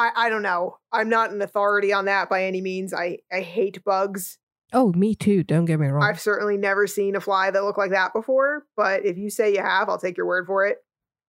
I, 0.00 0.12
I 0.16 0.28
don't 0.30 0.42
know. 0.42 0.78
I'm 0.92 1.10
not 1.10 1.30
an 1.30 1.42
authority 1.42 1.92
on 1.92 2.06
that 2.06 2.30
by 2.30 2.44
any 2.44 2.62
means. 2.62 2.94
I, 2.94 3.18
I 3.30 3.42
hate 3.42 3.84
bugs. 3.84 4.38
Oh, 4.72 4.92
me 4.94 5.14
too. 5.14 5.42
Don't 5.42 5.66
get 5.66 5.78
me 5.78 5.88
wrong. 5.88 6.02
I've 6.02 6.20
certainly 6.20 6.56
never 6.56 6.86
seen 6.86 7.16
a 7.16 7.20
fly 7.20 7.50
that 7.50 7.62
looked 7.62 7.78
like 7.78 7.90
that 7.90 8.14
before, 8.14 8.64
but 8.76 9.04
if 9.04 9.18
you 9.18 9.28
say 9.28 9.52
you 9.52 9.60
have, 9.60 9.90
I'll 9.90 9.98
take 9.98 10.16
your 10.16 10.26
word 10.26 10.46
for 10.46 10.64
it. 10.64 10.78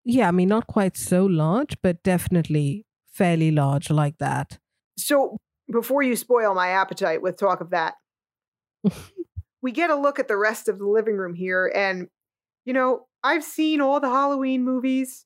Yeah, 0.06 0.30
I 0.30 0.32
mean, 0.32 0.48
not 0.48 0.68
quite 0.68 0.96
so 0.96 1.26
large, 1.26 1.76
but 1.82 2.02
definitely 2.02 2.86
fairly 3.12 3.52
large 3.52 3.90
like 3.90 4.20
that. 4.20 4.58
So, 4.98 5.38
before 5.70 6.02
you 6.02 6.16
spoil 6.16 6.54
my 6.54 6.70
appetite 6.70 7.22
with 7.22 7.38
talk 7.38 7.60
of 7.60 7.72
that, 7.72 7.96
we 9.62 9.74
get 9.74 9.90
a 9.90 9.96
look 9.96 10.18
at 10.18 10.30
the 10.30 10.38
rest 10.38 10.70
of 10.70 10.80
the 10.80 10.88
living 10.88 11.18
room 11.18 11.34
here. 11.34 11.72
And, 11.76 12.08
you 12.64 12.74
know, 12.74 13.08
I've 13.22 13.44
seen 13.44 13.82
all 13.82 14.00
the 14.00 14.10
Halloween 14.10 14.64
movies. 14.64 15.26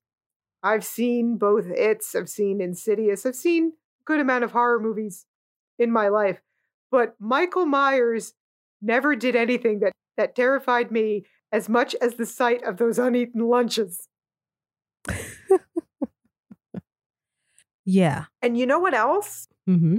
I've 0.65 0.83
seen 0.83 1.37
both 1.37 1.65
It's, 1.67 2.15
I've 2.15 2.27
seen 2.27 2.59
Insidious, 2.59 3.25
I've 3.25 3.35
seen 3.35 3.73
a 4.01 4.03
good 4.05 4.19
amount 4.19 4.43
of 4.43 4.51
horror 4.51 4.79
movies 4.79 5.25
in 5.79 5.91
my 5.91 6.09
life. 6.09 6.41
But 6.91 7.15
Michael 7.19 7.65
Myers 7.65 8.33
never 8.81 9.15
did 9.15 9.35
anything 9.35 9.79
that, 9.79 9.93
that 10.17 10.35
terrified 10.35 10.91
me 10.91 11.25
as 11.51 11.69
much 11.69 11.95
as 12.01 12.15
the 12.15 12.25
sight 12.25 12.63
of 12.63 12.77
those 12.77 12.99
uneaten 12.99 13.47
lunches. 13.47 14.09
Yeah. 17.85 18.25
And 18.41 18.57
you 18.57 18.65
know 18.65 18.79
what 18.79 18.95
else? 18.95 19.47
Mm-hmm. 19.69 19.97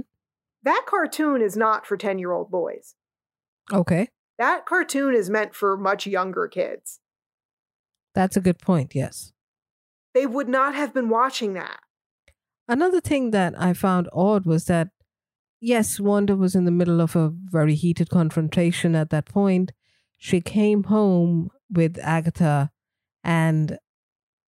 That 0.63 0.83
cartoon 0.85 1.41
is 1.41 1.55
not 1.55 1.87
for 1.87 1.95
10 1.95 2.19
year 2.19 2.33
old 2.33 2.51
boys. 2.51 2.95
Okay. 3.71 4.09
That 4.37 4.65
cartoon 4.65 5.15
is 5.15 5.29
meant 5.29 5.55
for 5.55 5.77
much 5.77 6.05
younger 6.05 6.47
kids. 6.47 6.99
That's 8.13 8.35
a 8.35 8.41
good 8.41 8.59
point. 8.59 8.93
Yes. 8.93 9.31
They 10.17 10.25
would 10.25 10.49
not 10.49 10.73
have 10.73 10.95
been 10.95 11.09
watching 11.09 11.53
that. 11.53 11.79
Another 12.67 12.99
thing 12.99 13.29
that 13.31 13.53
I 13.55 13.73
found 13.73 14.09
odd 14.11 14.47
was 14.47 14.65
that, 14.65 14.87
yes, 15.61 15.99
Wanda 15.99 16.35
was 16.35 16.55
in 16.55 16.65
the 16.65 16.71
middle 16.71 17.01
of 17.01 17.15
a 17.15 17.31
very 17.31 17.75
heated 17.75 18.09
confrontation 18.09 18.95
at 18.95 19.11
that 19.11 19.27
point. 19.27 19.73
She 20.17 20.41
came 20.41 20.85
home 20.85 21.51
with 21.69 21.99
Agatha 22.01 22.71
and 23.23 23.77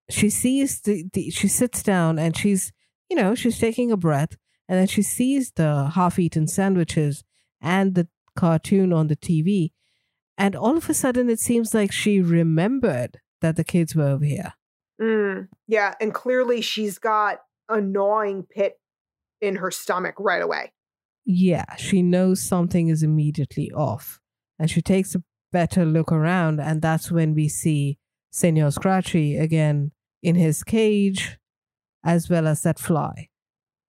she 0.10 0.30
sees 0.30 0.80
the, 0.80 1.04
the 1.12 1.32
she 1.32 1.50
sits 1.50 1.84
down 1.84 2.18
and 2.18 2.38
she's, 2.38 2.72
you 3.10 3.18
know, 3.18 3.36
she's 3.36 3.60
taking 3.60 3.92
a 3.92 3.98
breath 3.98 4.38
and 4.70 4.80
then 4.80 4.88
she 4.88 5.02
sees 5.02 5.52
the 5.52 5.92
half 5.96 6.18
eaten 6.18 6.48
sandwiches 6.48 7.26
and 7.60 7.94
the 7.94 8.08
cartoon 8.38 8.94
on 8.94 9.08
the 9.08 9.18
TV. 9.18 9.72
And 10.38 10.56
all 10.56 10.78
of 10.78 10.90
a 10.90 10.94
sudden, 10.94 11.30
it 11.30 11.42
seems 11.42 11.74
like 11.74 11.92
she 11.92 12.22
remembered 12.22 13.20
that 13.42 13.58
the 13.58 13.66
kids 13.66 13.98
were 13.98 14.08
over 14.08 14.24
here. 14.24 14.54
Mm, 15.02 15.48
yeah, 15.68 15.94
and 16.02 16.14
clearly 16.14 16.62
she's 16.62 16.98
got 16.98 17.40
a 17.70 17.80
gnawing 17.80 18.44
pit 18.44 18.80
in 19.42 19.58
her 19.58 19.72
stomach 19.72 20.16
right 20.20 20.42
away. 20.42 20.72
Yeah, 21.26 21.76
she 21.76 22.02
knows 22.02 22.42
something 22.42 22.88
is 22.88 23.04
immediately 23.04 23.72
off. 23.72 24.20
And 24.58 24.72
she 24.72 24.82
takes 24.82 25.14
a 25.14 25.24
better 25.52 25.86
look 25.86 26.12
around, 26.12 26.60
and 26.60 26.82
that's 26.82 27.12
when 27.12 27.36
we 27.36 27.48
see 27.48 28.00
Senor 28.32 28.72
Scratchy 28.72 29.38
again 29.38 29.92
in 30.24 30.36
his 30.36 30.64
cage, 30.64 31.38
as 32.04 32.30
well 32.30 32.48
as 32.48 32.62
that 32.62 32.80
fly. 32.80 33.30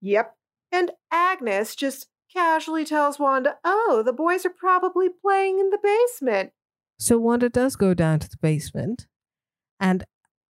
Yep. 0.01 0.35
And 0.71 0.93
Agnes 1.11 1.75
just 1.75 2.09
casually 2.33 2.85
tells 2.85 3.19
Wanda, 3.19 3.57
oh, 3.65 4.03
the 4.05 4.13
boys 4.13 4.45
are 4.45 4.51
probably 4.51 5.09
playing 5.09 5.59
in 5.59 5.71
the 5.71 5.79
basement. 5.83 6.53
So 6.99 7.19
Wanda 7.19 7.49
does 7.49 7.77
go 7.77 7.95
down 7.95 8.19
to 8.19 8.29
the 8.29 8.37
basement, 8.43 9.07
and 9.81 10.05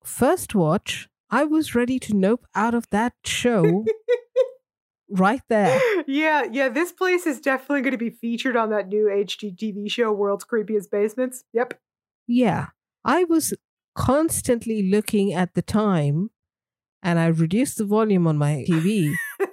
first 0.06 0.56
watch, 0.56 1.07
I 1.30 1.44
was 1.44 1.76
ready 1.76 1.99
to 1.99 2.14
nope 2.15 2.45
out 2.56 2.73
of 2.73 2.90
that 2.91 3.14
show 3.23 3.86
right 5.10 5.41
there. 5.49 5.80
yeah, 6.07 6.44
yeah, 6.52 6.69
this 6.69 6.91
place 6.91 7.26
is 7.26 7.40
definitely 7.40 7.82
going 7.82 7.91
to 7.91 7.98
be 7.98 8.10
featured 8.10 8.56
on 8.56 8.69
that 8.69 8.88
new 8.88 9.06
HGTV 9.06 9.90
show, 9.90 10.11
World's 10.11 10.45
Creepiest 10.45 10.90
Basements. 10.91 11.44
Yep. 11.53 11.80
Yeah, 12.27 12.68
I 13.03 13.23
was 13.23 13.53
constantly 13.95 14.90
looking 14.90 15.34
at 15.34 15.53
the 15.53 15.61
time, 15.61 16.30
and 17.02 17.19
I 17.19 17.27
reduced 17.27 17.77
the 17.77 17.86
volume 17.86 18.27
on 18.27 18.38
my 18.38 18.65
TV 18.69 19.14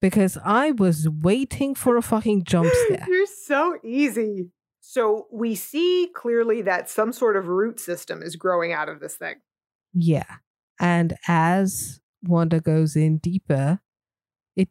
because 0.00 0.38
I 0.44 0.72
was 0.72 1.08
waiting 1.08 1.74
for 1.74 1.96
a 1.96 2.02
fucking 2.02 2.44
jump 2.44 2.72
scare. 2.84 3.06
You're 3.08 3.26
so 3.26 3.78
easy. 3.84 4.50
So 4.84 5.28
we 5.30 5.54
see 5.54 6.10
clearly 6.12 6.60
that 6.62 6.90
some 6.90 7.12
sort 7.12 7.36
of 7.36 7.46
root 7.46 7.78
system 7.78 8.20
is 8.20 8.34
growing 8.34 8.72
out 8.72 8.88
of 8.88 8.98
this 8.98 9.14
thing. 9.14 9.36
Yeah. 9.94 10.24
And 10.80 11.16
as 11.28 12.00
Wanda 12.24 12.60
goes 12.60 12.96
in 12.96 13.18
deeper, 13.18 13.80
it 14.56 14.68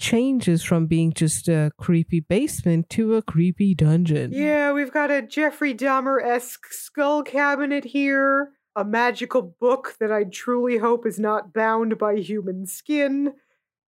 changes 0.00 0.62
from 0.62 0.86
being 0.86 1.12
just 1.12 1.48
a 1.48 1.72
creepy 1.76 2.20
basement 2.20 2.88
to 2.90 3.16
a 3.16 3.22
creepy 3.22 3.74
dungeon. 3.74 4.30
Yeah, 4.32 4.72
we've 4.72 4.92
got 4.92 5.10
a 5.10 5.22
Jeffrey 5.22 5.74
Dahmer 5.74 6.24
esque 6.24 6.72
skull 6.72 7.24
cabinet 7.24 7.84
here, 7.84 8.52
a 8.76 8.84
magical 8.84 9.56
book 9.60 9.96
that 9.98 10.12
I 10.12 10.22
truly 10.22 10.78
hope 10.78 11.04
is 11.04 11.18
not 11.18 11.52
bound 11.52 11.98
by 11.98 12.14
human 12.14 12.64
skin. 12.64 13.34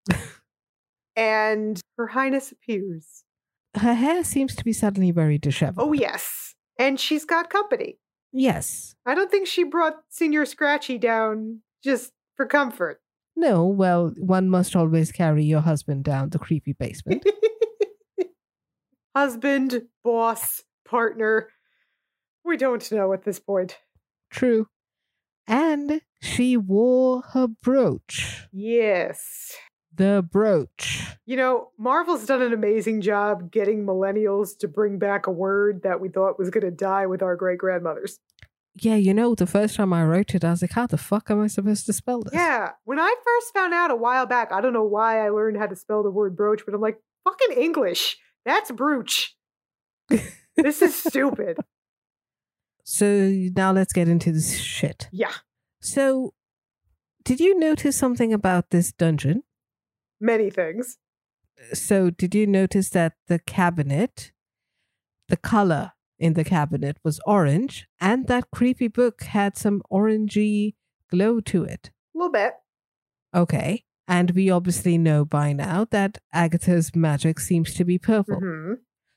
and 1.15 1.81
Her 1.97 2.09
Highness 2.09 2.51
appears. 2.51 3.23
Her 3.77 3.95
hair 3.95 4.25
seems 4.25 4.55
to 4.57 4.65
be 4.65 4.73
suddenly 4.73 5.11
very 5.11 5.39
disheveled. 5.39 5.89
Oh, 5.89 5.93
yes. 5.93 6.55
And 6.79 6.99
she's 6.99 7.25
got 7.25 7.51
company. 7.51 7.99
yes. 8.33 8.95
I 9.07 9.15
don't 9.15 9.31
think 9.31 9.47
she 9.47 9.65
brought 9.65 9.97
Senor 10.09 10.45
Scratchy 10.47 10.99
down 10.99 11.61
just 11.85 12.13
for 12.37 12.47
comfort. 12.47 13.01
No, 13.37 13.65
well, 13.67 14.13
one 14.19 14.49
must 14.51 14.75
always 14.77 15.13
carry 15.13 15.45
your 15.45 15.61
husband 15.61 16.05
down 16.05 16.31
the 16.31 16.39
creepy 16.39 16.73
basement. 16.73 17.25
Husband, 19.17 19.83
boss, 20.05 20.63
partner. 20.87 21.49
We 22.45 22.57
don't 22.57 22.91
know 22.93 23.13
at 23.13 23.25
this 23.25 23.39
point. 23.41 23.79
True. 24.31 24.67
And 25.47 26.01
she 26.23 26.57
wore 26.57 27.23
her 27.33 27.49
brooch. 27.49 28.47
Yes. 28.53 29.55
The 29.95 30.27
brooch. 30.29 31.05
You 31.27 31.37
know, 31.37 31.71
Marvel's 31.77 32.25
done 32.27 32.43
an 32.43 32.53
amazing 32.53 33.01
job 33.01 33.51
getting 33.51 33.85
millennials 33.85 34.57
to 34.59 34.69
bring 34.69 34.99
back 34.99 35.27
a 35.27 35.31
word 35.31 35.83
that 35.83 36.01
we 36.01 36.09
thought 36.09 36.39
was 36.39 36.51
going 36.51 36.65
to 36.65 36.71
die 36.71 37.07
with 37.07 37.23
our 37.23 37.37
great 37.37 37.59
grandmothers. 37.59 38.19
Yeah, 38.77 38.95
you 38.95 39.13
know, 39.13 39.35
the 39.35 39.47
first 39.47 39.77
time 39.77 39.93
I 39.93 40.05
wrote 40.05 40.35
it, 40.35 40.45
I 40.45 40.51
was 40.51 40.63
like, 40.63 40.73
how 40.73 40.87
the 40.87 40.97
fuck 40.97 41.31
am 41.31 41.43
I 41.43 41.49
supposed 41.49 41.87
to 41.87 41.93
spell 41.93 42.23
this? 42.23 42.33
Yeah. 42.33 42.71
When 42.85 43.01
I 43.01 43.15
first 43.25 43.53
found 43.53 43.75
out 43.75 43.91
a 43.91 43.97
while 43.97 44.27
back, 44.27 44.53
I 44.53 44.61
don't 44.61 44.73
know 44.73 44.85
why 44.85 45.25
I 45.25 45.31
learned 45.31 45.59
how 45.59 45.67
to 45.67 45.77
spell 45.77 46.03
the 46.03 46.11
word 46.11 46.37
brooch, 46.37 46.63
but 46.65 46.75
I'm 46.75 46.81
like, 46.81 47.01
fucking 47.25 47.57
English. 47.57 48.17
That's 48.45 48.71
brooch. 48.71 49.37
this 50.57 50.83
is 50.83 50.95
stupid. 50.95 51.59
So 52.85 53.31
now 53.57 53.73
let's 53.73 53.93
get 53.93 54.09
into 54.09 54.33
this 54.33 54.59
shit. 54.59 55.09
Yeah. 55.13 55.33
So, 55.81 56.35
did 57.23 57.39
you 57.41 57.59
notice 57.59 57.97
something 57.97 58.33
about 58.33 58.71
this 58.71 58.93
dungeon? 58.93 59.43
Many 60.21 60.51
things. 60.51 60.99
So, 61.73 62.11
did 62.11 62.35
you 62.35 62.47
notice 62.47 62.89
that 62.91 63.15
the 63.29 63.39
cabinet, 63.39 64.33
the 65.29 65.37
color 65.37 65.93
in 66.19 66.35
the 66.35 66.45
cabinet 66.45 66.99
was 67.05 67.21
orange, 67.27 67.87
and 68.01 68.27
that 68.29 68.51
creepy 68.51 68.89
book 68.89 69.23
had 69.23 69.57
some 69.57 69.83
orangey 69.91 70.75
glow 71.11 71.41
to 71.41 71.65
it? 71.65 71.91
A 72.15 72.19
little 72.19 72.33
bit. 72.33 72.55
Okay. 73.35 73.85
And 74.09 74.33
we 74.33 74.51
obviously 74.51 74.99
know 74.99 75.25
by 75.25 75.53
now 75.53 75.87
that 75.91 76.19
Agatha's 76.33 76.97
magic 76.97 77.39
seems 77.39 77.75
to 77.75 77.85
be 77.85 77.99
purple. 77.99 78.41
hmm 78.41 78.75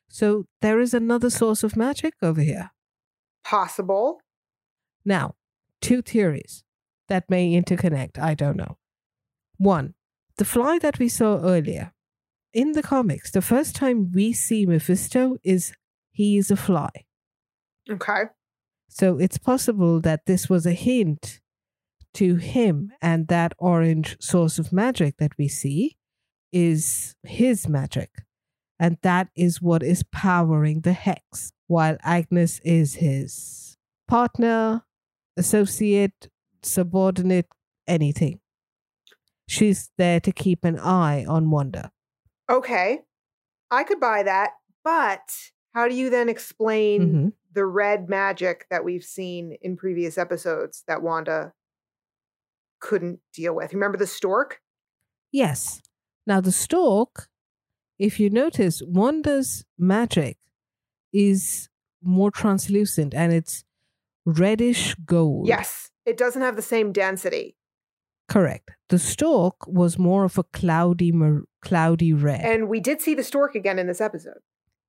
So, 0.09 0.45
there 0.61 0.80
is 0.80 0.93
another 0.93 1.30
source 1.30 1.63
of 1.63 1.75
magic 1.75 2.13
over 2.21 2.41
here. 2.41 2.71
Possible. 3.43 4.19
Now, 5.05 5.35
two 5.81 6.01
theories 6.01 6.63
that 7.07 7.30
may 7.30 7.59
interconnect. 7.59 8.19
I 8.19 8.34
don't 8.35 8.57
know. 8.57 8.77
One, 9.57 9.95
the 10.38 10.45
fly 10.45 10.80
that 10.80 10.99
we 10.99 11.10
saw 11.10 11.39
earlier 11.39 11.93
in 12.53 12.73
the 12.73 12.84
comics, 12.84 13.31
the 13.31 13.41
first 13.41 13.76
time 13.76 14.11
we 14.14 14.34
see 14.34 14.65
Mephisto 14.65 15.38
is 15.43 15.73
he 16.11 16.38
is 16.38 16.51
a 16.51 16.55
fly. 16.55 16.89
Okay. 17.89 18.23
So 18.89 19.18
it's 19.18 19.38
possible 19.38 19.99
that 20.01 20.26
this 20.26 20.49
was 20.49 20.65
a 20.65 20.73
hint 20.73 21.39
to 22.14 22.35
him, 22.35 22.91
and 23.01 23.27
that 23.27 23.53
orange 23.57 24.18
source 24.22 24.60
of 24.60 24.72
magic 24.72 25.18
that 25.18 25.31
we 25.38 25.47
see 25.47 25.97
is 26.51 27.15
his 27.23 27.68
magic. 27.68 28.11
And 28.80 28.97
that 29.01 29.30
is 29.35 29.61
what 29.61 29.81
is 29.81 30.03
powering 30.11 30.81
the 30.81 30.93
hex, 30.93 31.53
while 31.65 31.97
Agnes 32.03 32.60
is 32.64 32.95
his 32.95 33.77
partner, 34.07 34.84
associate, 35.38 36.30
subordinate, 36.61 37.47
anything. 37.88 38.39
She's 39.47 39.89
there 39.97 40.19
to 40.21 40.31
keep 40.31 40.63
an 40.63 40.79
eye 40.79 41.25
on 41.25 41.49
Wanda. 41.49 41.91
Okay. 42.49 43.01
I 43.71 43.83
could 43.83 43.99
buy 43.99 44.23
that. 44.23 44.51
But 44.83 45.51
how 45.73 45.87
do 45.87 45.95
you 45.95 46.09
then 46.09 46.29
explain 46.29 47.01
Mhm. 47.01 47.33
the 47.53 47.65
red 47.65 48.09
magic 48.09 48.67
that 48.69 48.83
we've 48.83 49.03
seen 49.03 49.53
in 49.61 49.75
previous 49.77 50.17
episodes 50.17 50.83
that 50.87 51.01
Wanda 51.01 51.53
couldn't 52.79 53.19
deal 53.33 53.55
with? 53.55 53.73
Remember 53.73 53.97
the 53.97 54.07
stork? 54.07 54.61
Yes. 55.31 55.81
Now, 56.27 56.41
the 56.41 56.51
stork, 56.51 57.29
if 57.97 58.19
you 58.19 58.29
notice, 58.29 58.81
Wanda's 58.85 59.65
magic 59.77 60.37
is 61.11 61.69
more 62.01 62.31
translucent 62.31 63.13
and 63.13 63.33
it's 63.33 63.63
reddish 64.25 64.95
gold. 65.05 65.47
Yes. 65.47 65.91
It 66.05 66.17
doesn't 66.17 66.41
have 66.41 66.55
the 66.55 66.61
same 66.61 66.91
density. 66.91 67.55
Correct. 68.29 68.71
The 68.89 68.99
stork 68.99 69.67
was 69.67 69.97
more 69.99 70.23
of 70.23 70.37
a 70.37 70.43
cloudy, 70.43 71.11
mar- 71.11 71.43
cloudy 71.61 72.13
red. 72.13 72.41
And 72.41 72.67
we 72.69 72.79
did 72.79 73.01
see 73.01 73.13
the 73.15 73.23
stork 73.23 73.55
again 73.55 73.79
in 73.79 73.87
this 73.87 74.01
episode 74.01 74.39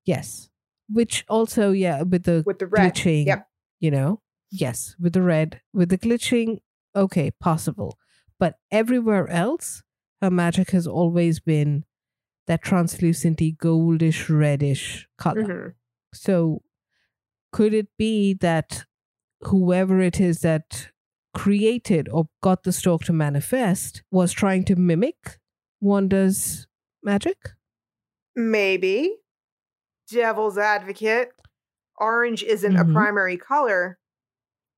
yes. 0.06 0.48
Which 0.90 1.24
also, 1.30 1.70
yeah, 1.72 2.02
with 2.02 2.24
the 2.24 2.42
with 2.44 2.58
the 2.58 2.66
red. 2.66 2.92
glitching, 2.94 3.24
Yep. 3.26 3.48
you 3.80 3.90
know, 3.90 4.20
yes, 4.50 4.94
with 5.00 5.14
the 5.14 5.22
red, 5.22 5.62
with 5.72 5.88
the 5.88 5.96
glitching, 5.96 6.58
okay, 6.94 7.30
possible. 7.30 7.98
But 8.38 8.56
everywhere 8.70 9.26
else, 9.28 9.82
her 10.20 10.30
magic 10.30 10.72
has 10.72 10.86
always 10.86 11.40
been 11.40 11.84
that 12.46 12.62
translucenty, 12.62 13.56
goldish, 13.56 14.28
reddish 14.28 15.08
color. 15.16 15.42
Mhm. 15.42 15.74
So, 16.12 16.62
could 17.50 17.72
it 17.72 17.88
be 17.96 18.34
that 18.34 18.84
whoever 19.40 20.00
it 20.02 20.20
is 20.20 20.40
that 20.40 20.90
created 21.34 22.08
or 22.08 22.28
got 22.42 22.62
the 22.62 22.72
stork 22.72 23.02
to 23.04 23.12
manifest 23.12 24.02
was 24.10 24.32
trying 24.32 24.64
to 24.64 24.76
mimic 24.76 25.38
Wanda's 25.80 26.66
magic? 27.02 27.36
Maybe. 28.36 29.16
Devil's 30.10 30.58
advocate. 30.58 31.32
Orange 31.98 32.42
isn't 32.42 32.76
a 32.76 32.84
Mhm. 32.84 32.92
primary 32.92 33.36
color. 33.36 33.98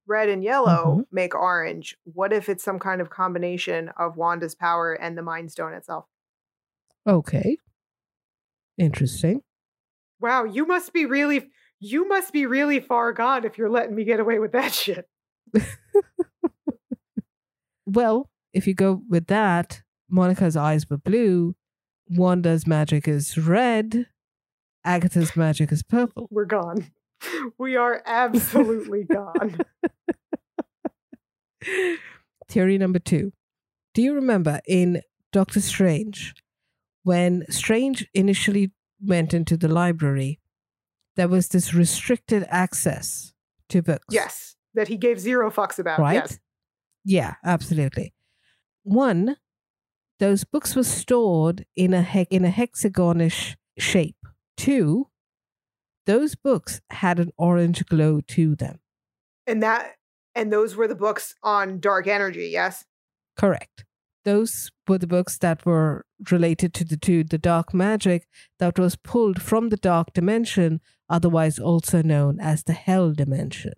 Red 0.06 0.28
and 0.28 0.44
yellow 0.44 0.98
Mhm. 0.98 1.06
make 1.10 1.34
orange. 1.34 1.96
What 2.04 2.32
if 2.32 2.48
it's 2.48 2.62
some 2.62 2.78
kind 2.78 3.00
of 3.00 3.10
combination 3.10 3.88
of 3.90 4.16
Wanda's 4.16 4.54
power 4.54 4.92
and 4.92 5.16
the 5.18 5.22
Mind 5.22 5.50
Stone 5.50 5.72
itself? 5.74 6.06
Okay. 7.06 7.58
Interesting. 8.78 9.42
Wow, 10.20 10.44
you 10.44 10.66
must 10.66 10.92
be 10.92 11.06
really 11.06 11.50
you 11.78 12.08
must 12.08 12.32
be 12.32 12.46
really 12.46 12.80
far 12.80 13.12
gone 13.12 13.44
if 13.44 13.58
you're 13.58 13.68
letting 13.68 13.94
me 13.94 14.04
get 14.04 14.18
away 14.20 14.38
with 14.38 14.52
that 14.52 14.72
shit. 14.82 15.08
Well, 17.86 18.28
if 18.52 18.66
you 18.66 18.74
go 18.74 19.02
with 19.08 19.28
that, 19.28 19.82
Monica's 20.08 20.56
eyes 20.56 20.88
were 20.90 20.98
blue, 20.98 21.54
Wanda's 22.08 22.66
magic 22.66 23.08
is 23.08 23.36
red, 23.38 24.06
Agatha's 24.84 25.36
magic 25.36 25.72
is 25.72 25.82
purple. 25.82 26.28
We're 26.30 26.44
gone. 26.44 26.90
We 27.58 27.76
are 27.76 28.02
absolutely 28.04 29.04
gone. 29.04 29.58
Theory 32.48 32.76
number 32.76 32.98
two. 32.98 33.32
Do 33.94 34.02
you 34.02 34.14
remember 34.14 34.60
in 34.68 35.00
Doctor 35.32 35.62
Strange, 35.62 36.34
when 37.02 37.44
Strange 37.48 38.06
initially 38.12 38.70
went 39.02 39.32
into 39.32 39.56
the 39.56 39.66
library, 39.66 40.40
there 41.16 41.26
was 41.26 41.48
this 41.48 41.72
restricted 41.72 42.44
access 42.50 43.32
to 43.70 43.82
books? 43.82 44.04
Yes, 44.10 44.56
that 44.74 44.88
he 44.88 44.98
gave 44.98 45.18
zero 45.18 45.50
fucks 45.50 45.78
about. 45.78 45.98
Right? 45.98 46.14
Yes. 46.16 46.38
Yeah, 47.06 47.34
absolutely. 47.44 48.12
One, 48.82 49.36
those 50.18 50.42
books 50.42 50.74
were 50.74 50.82
stored 50.82 51.64
in 51.76 51.94
a 51.94 52.02
he- 52.02 52.26
in 52.30 52.44
a 52.44 52.50
hexagonish 52.50 53.54
shape. 53.78 54.16
Two, 54.56 55.08
those 56.06 56.34
books 56.34 56.80
had 56.90 57.20
an 57.20 57.30
orange 57.38 57.86
glow 57.86 58.20
to 58.28 58.56
them. 58.56 58.80
And 59.46 59.62
that 59.62 59.94
and 60.34 60.52
those 60.52 60.74
were 60.74 60.88
the 60.88 60.96
books 60.96 61.34
on 61.44 61.78
dark 61.78 62.08
energy, 62.08 62.48
yes? 62.48 62.84
Correct. 63.36 63.84
Those 64.24 64.72
were 64.88 64.98
the 64.98 65.06
books 65.06 65.38
that 65.38 65.64
were 65.64 66.04
related 66.30 66.74
to 66.74 66.84
the 66.84 66.96
to 66.96 67.22
the 67.22 67.38
dark 67.38 67.72
magic 67.72 68.26
that 68.58 68.80
was 68.80 68.96
pulled 68.96 69.40
from 69.40 69.68
the 69.68 69.76
dark 69.76 70.12
dimension, 70.12 70.80
otherwise 71.08 71.60
also 71.60 72.02
known 72.02 72.40
as 72.40 72.64
the 72.64 72.72
hell 72.72 73.12
dimension. 73.12 73.74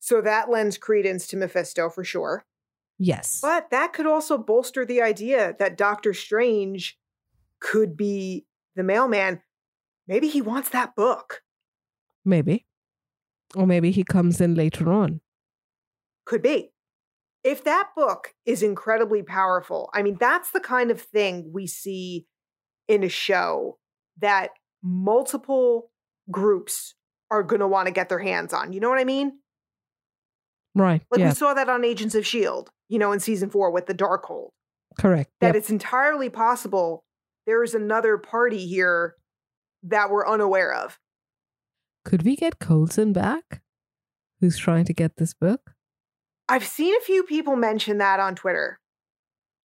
So 0.00 0.22
that 0.22 0.48
lends 0.48 0.78
credence 0.78 1.26
to 1.28 1.36
Mephisto 1.36 1.90
for 1.90 2.02
sure. 2.02 2.46
Yes. 3.04 3.40
But 3.42 3.70
that 3.70 3.92
could 3.92 4.06
also 4.06 4.38
bolster 4.38 4.86
the 4.86 5.02
idea 5.02 5.56
that 5.58 5.76
Doctor 5.76 6.14
Strange 6.14 6.96
could 7.58 7.96
be 7.96 8.46
the 8.76 8.84
mailman. 8.84 9.42
Maybe 10.06 10.28
he 10.28 10.40
wants 10.40 10.68
that 10.68 10.94
book. 10.94 11.42
Maybe. 12.24 12.64
Or 13.56 13.66
maybe 13.66 13.90
he 13.90 14.04
comes 14.04 14.40
in 14.40 14.54
later 14.54 14.92
on. 14.92 15.20
Could 16.24 16.42
be. 16.42 16.70
If 17.42 17.64
that 17.64 17.88
book 17.96 18.34
is 18.46 18.62
incredibly 18.62 19.24
powerful, 19.24 19.90
I 19.92 20.02
mean, 20.02 20.16
that's 20.20 20.52
the 20.52 20.60
kind 20.60 20.92
of 20.92 21.02
thing 21.02 21.50
we 21.52 21.66
see 21.66 22.26
in 22.86 23.02
a 23.02 23.08
show 23.08 23.78
that 24.20 24.50
multiple 24.80 25.90
groups 26.30 26.94
are 27.32 27.42
going 27.42 27.60
to 27.60 27.66
want 27.66 27.86
to 27.86 27.92
get 27.92 28.08
their 28.08 28.20
hands 28.20 28.52
on. 28.52 28.72
You 28.72 28.78
know 28.78 28.88
what 28.88 29.00
I 29.00 29.04
mean? 29.04 29.40
Right. 30.74 31.02
Like 31.10 31.20
yeah. 31.20 31.28
we 31.28 31.34
saw 31.34 31.54
that 31.54 31.68
on 31.68 31.84
Agents 31.84 32.14
of 32.14 32.22
S.H.I.E.L.D., 32.22 32.70
you 32.88 32.98
know, 32.98 33.12
in 33.12 33.20
season 33.20 33.50
four 33.50 33.70
with 33.70 33.86
the 33.86 33.94
dark 33.94 34.26
Darkhold. 34.26 34.50
Correct. 34.98 35.30
that 35.40 35.48
yep. 35.48 35.56
it's 35.56 35.70
entirely 35.70 36.28
possible 36.28 37.04
there 37.46 37.62
is 37.62 37.74
another 37.74 38.18
party 38.18 38.66
here 38.66 39.16
that 39.82 40.10
we're 40.10 40.28
unaware 40.28 40.72
of. 40.72 40.98
Could 42.04 42.22
we 42.22 42.36
get 42.36 42.58
Coulson 42.58 43.12
back? 43.12 43.62
Who's 44.40 44.58
trying 44.58 44.84
to 44.86 44.92
get 44.92 45.16
this 45.16 45.34
book? 45.34 45.72
I've 46.48 46.66
seen 46.66 46.94
a 46.96 47.00
few 47.00 47.22
people 47.22 47.56
mention 47.56 47.98
that 47.98 48.20
on 48.20 48.34
Twitter. 48.34 48.80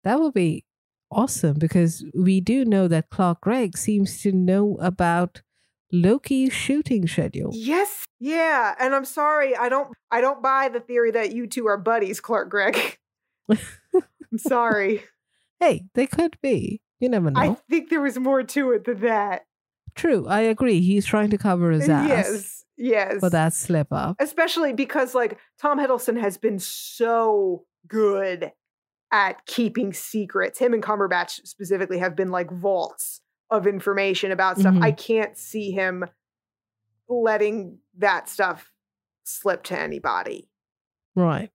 That 0.03 0.19
would 0.19 0.34
be 0.34 0.65
awesome 1.11 1.57
because 1.57 2.05
we 2.13 2.41
do 2.41 2.63
know 2.63 2.88
that 2.88 3.09
Clark 3.09 3.41
Gregg 3.41 3.77
seems 3.77 4.21
to 4.21 4.31
know 4.31 4.77
about 4.79 5.41
Loki's 5.91 6.53
shooting 6.53 7.07
schedule. 7.07 7.51
Yes. 7.53 8.05
Yeah. 8.19 8.76
And 8.80 8.93
I'm 8.93 9.05
sorry, 9.05 9.55
I 9.55 9.69
don't 9.69 9.89
I 10.11 10.22
don't 10.22 10.41
buy 10.41 10.69
the 10.69 10.80
theory 10.80 11.11
that 11.11 11.34
you 11.34 11.47
two 11.47 11.68
are 11.68 11.77
buddies, 11.77 12.19
Clark 12.19 12.49
Gregg. 12.49 12.97
I'm 13.49 14.38
sorry. 14.38 15.03
Hey, 15.59 15.85
they 15.93 16.07
could 16.07 16.38
be. 16.41 16.81
You 16.99 17.09
never 17.09 17.31
know. 17.31 17.39
I 17.39 17.57
think 17.69 17.89
there 17.89 18.01
was 18.01 18.18
more 18.18 18.43
to 18.43 18.72
it 18.72 18.85
than 18.85 19.01
that. 19.01 19.43
True, 19.95 20.27
I 20.27 20.41
agree. 20.41 20.81
He's 20.81 21.05
trying 21.05 21.30
to 21.31 21.38
cover 21.38 21.72
his 21.72 21.89
ass. 21.89 22.07
Yes. 22.07 22.64
Yes. 22.77 23.19
For 23.19 23.30
that 23.31 23.53
slip 23.53 23.88
up. 23.91 24.18
Especially 24.19 24.73
because 24.73 25.15
like 25.15 25.39
Tom 25.59 25.80
Hiddleston 25.80 26.19
has 26.19 26.38
been 26.38 26.59
so 26.59 27.64
good 27.88 28.51
at 29.11 29.45
keeping 29.45 29.93
secrets. 29.93 30.59
Him 30.59 30.73
and 30.73 30.84
Cumberbatch 30.84 31.45
specifically 31.47 31.97
have 31.97 32.15
been 32.15 32.30
like 32.30 32.51
vaults 32.51 33.22
of 33.49 33.68
information 33.68 34.32
about 34.32 34.60
stuff. 34.60 34.76
Mhm. 34.76 34.84
I 34.84 34.91
can't 34.91 35.38
see 35.38 35.72
him 35.72 36.06
letting 37.07 37.80
that 37.98 38.28
stuff 38.30 38.72
slip 39.24 39.64
to 39.64 39.80
anybody. 39.80 40.49
Right. 41.15 41.52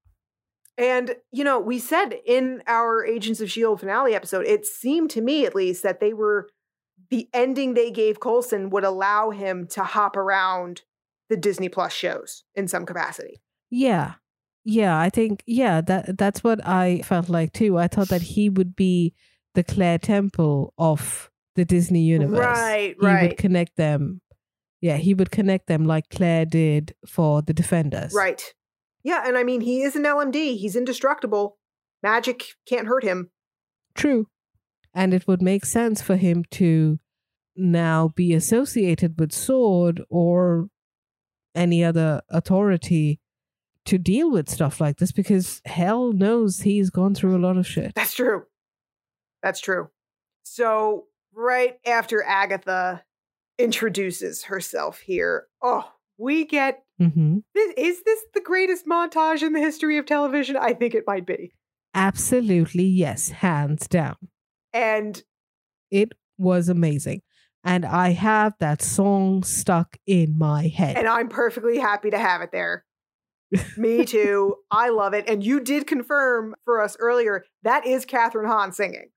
And, 0.78 1.16
you 1.31 1.44
know, 1.44 1.60
we 1.60 1.78
said 1.78 2.19
in 2.24 2.62
our 2.66 3.05
Agents 3.05 3.40
of 3.40 3.47
S.H.I.E.L.D. 3.47 3.81
Finale 3.81 4.14
episode, 4.14 4.47
it 4.47 4.64
seemed 4.64 5.10
to 5.10 5.20
me 5.20 5.44
at 5.44 5.55
least 5.55 5.82
that 5.82 6.01
they 6.01 6.14
were, 6.14 6.48
the 7.10 7.28
ending 7.35 7.74
they 7.74 7.90
gave 7.90 8.20
Coulson 8.20 8.70
would 8.70 8.85
allow 8.85 9.31
him 9.31 9.66
to 9.69 9.85
hop 9.85 10.16
around 10.16 10.82
the 11.28 11.36
Disney 11.36 11.69
Plus 11.69 11.93
shows 11.93 12.44
in 12.55 12.69
some 12.69 12.86
capacity. 12.86 13.43
Yeah. 13.70 14.14
Yeah, 14.64 14.98
I 14.98 15.10
think 15.10 15.43
yeah, 15.44 15.81
that 15.81 16.16
that's 16.16 16.44
what 16.44 16.64
I 16.64 17.02
felt 17.02 17.28
like 17.28 17.52
too. 17.52 17.78
I 17.78 17.89
thought 17.89 18.10
that 18.10 18.23
he 18.23 18.48
would 18.48 18.77
be 18.77 19.12
the 19.55 19.64
Claire 19.64 19.98
Temple 19.98 20.73
of 20.78 21.31
the 21.54 21.64
Disney 21.64 22.02
universe. 22.02 22.38
Right, 22.38 22.96
he 22.98 23.06
right. 23.06 23.22
would 23.30 23.38
connect 23.38 23.76
them. 23.76 24.20
Yeah, 24.80 24.96
he 24.96 25.14
would 25.14 25.30
connect 25.30 25.68
them 25.68 25.84
like 25.84 26.08
Claire 26.10 26.44
did 26.44 26.94
for 27.06 27.42
the 27.42 27.52
Defenders. 27.52 28.12
Right. 28.14 28.42
Yeah. 29.04 29.22
And 29.24 29.36
I 29.36 29.44
mean, 29.44 29.60
he 29.60 29.82
is 29.82 29.96
an 29.96 30.04
LMD, 30.04 30.58
he's 30.58 30.76
indestructible. 30.76 31.58
Magic 32.02 32.44
can't 32.66 32.88
hurt 32.88 33.04
him. 33.04 33.30
True. 33.94 34.26
And 34.94 35.14
it 35.14 35.26
would 35.26 35.40
make 35.40 35.64
sense 35.64 36.02
for 36.02 36.16
him 36.16 36.44
to 36.52 36.98
now 37.56 38.08
be 38.14 38.34
associated 38.34 39.18
with 39.18 39.32
Sword 39.32 40.02
or 40.10 40.68
any 41.54 41.84
other 41.84 42.22
authority 42.28 43.20
to 43.84 43.98
deal 43.98 44.30
with 44.30 44.48
stuff 44.48 44.80
like 44.80 44.98
this 44.98 45.12
because 45.12 45.60
hell 45.64 46.12
knows 46.12 46.60
he's 46.60 46.90
gone 46.90 47.14
through 47.14 47.36
a 47.36 47.44
lot 47.44 47.56
of 47.56 47.66
shit. 47.66 47.92
That's 47.94 48.14
true. 48.14 48.44
That's 49.42 49.60
true. 49.60 49.88
So, 50.44 51.06
right 51.34 51.74
after 51.86 52.22
Agatha 52.22 53.02
introduces 53.59 54.44
herself 54.44 55.00
here, 55.00 55.46
oh, 55.62 55.90
we 56.18 56.44
get 56.44 56.82
hmm 56.98 57.38
this. 57.54 57.74
Is 57.76 58.02
this 58.04 58.20
the 58.34 58.40
greatest 58.40 58.86
montage 58.86 59.42
in 59.42 59.52
the 59.52 59.60
history 59.60 59.98
of 59.98 60.06
television? 60.06 60.56
I 60.56 60.72
think 60.72 60.94
it 60.94 61.04
might 61.06 61.26
be. 61.26 61.52
Absolutely, 61.94 62.84
yes, 62.84 63.28
hands 63.30 63.86
down. 63.88 64.16
And 64.72 65.22
It 65.90 66.12
was 66.38 66.68
amazing. 66.68 67.22
And 67.64 67.84
I 67.84 68.10
have 68.10 68.54
that 68.59 68.82
song 68.82 69.42
stuck 69.44 69.96
in 70.06 70.36
my 70.38 70.66
head. 70.68 70.96
and 70.96 71.06
I'm 71.06 71.28
perfectly 71.28 71.78
happy 71.78 72.10
to 72.10 72.18
have 72.18 72.40
it 72.40 72.50
there. 72.50 72.84
Me 73.76 74.04
too. 74.04 74.56
I 74.70 74.88
love 74.88 75.12
it. 75.14 75.28
And 75.28 75.44
you 75.44 75.60
did 75.60 75.86
confirm 75.86 76.54
for 76.64 76.80
us 76.80 76.96
earlier 76.98 77.44
that 77.62 77.86
is 77.86 78.04
Kathryn 78.06 78.46
Hahn 78.46 78.72
singing. 78.72 79.10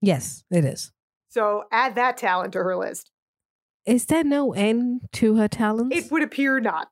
yes, 0.00 0.42
it 0.50 0.64
is. 0.64 0.90
So 1.34 1.64
add 1.72 1.96
that 1.96 2.16
talent 2.16 2.52
to 2.52 2.60
her 2.60 2.76
list. 2.76 3.10
Is 3.84 4.06
there 4.06 4.22
no 4.22 4.52
end 4.52 5.00
to 5.14 5.34
her 5.34 5.48
talents? 5.48 5.96
It 5.96 6.12
would 6.12 6.22
appear 6.22 6.60
not. 6.60 6.88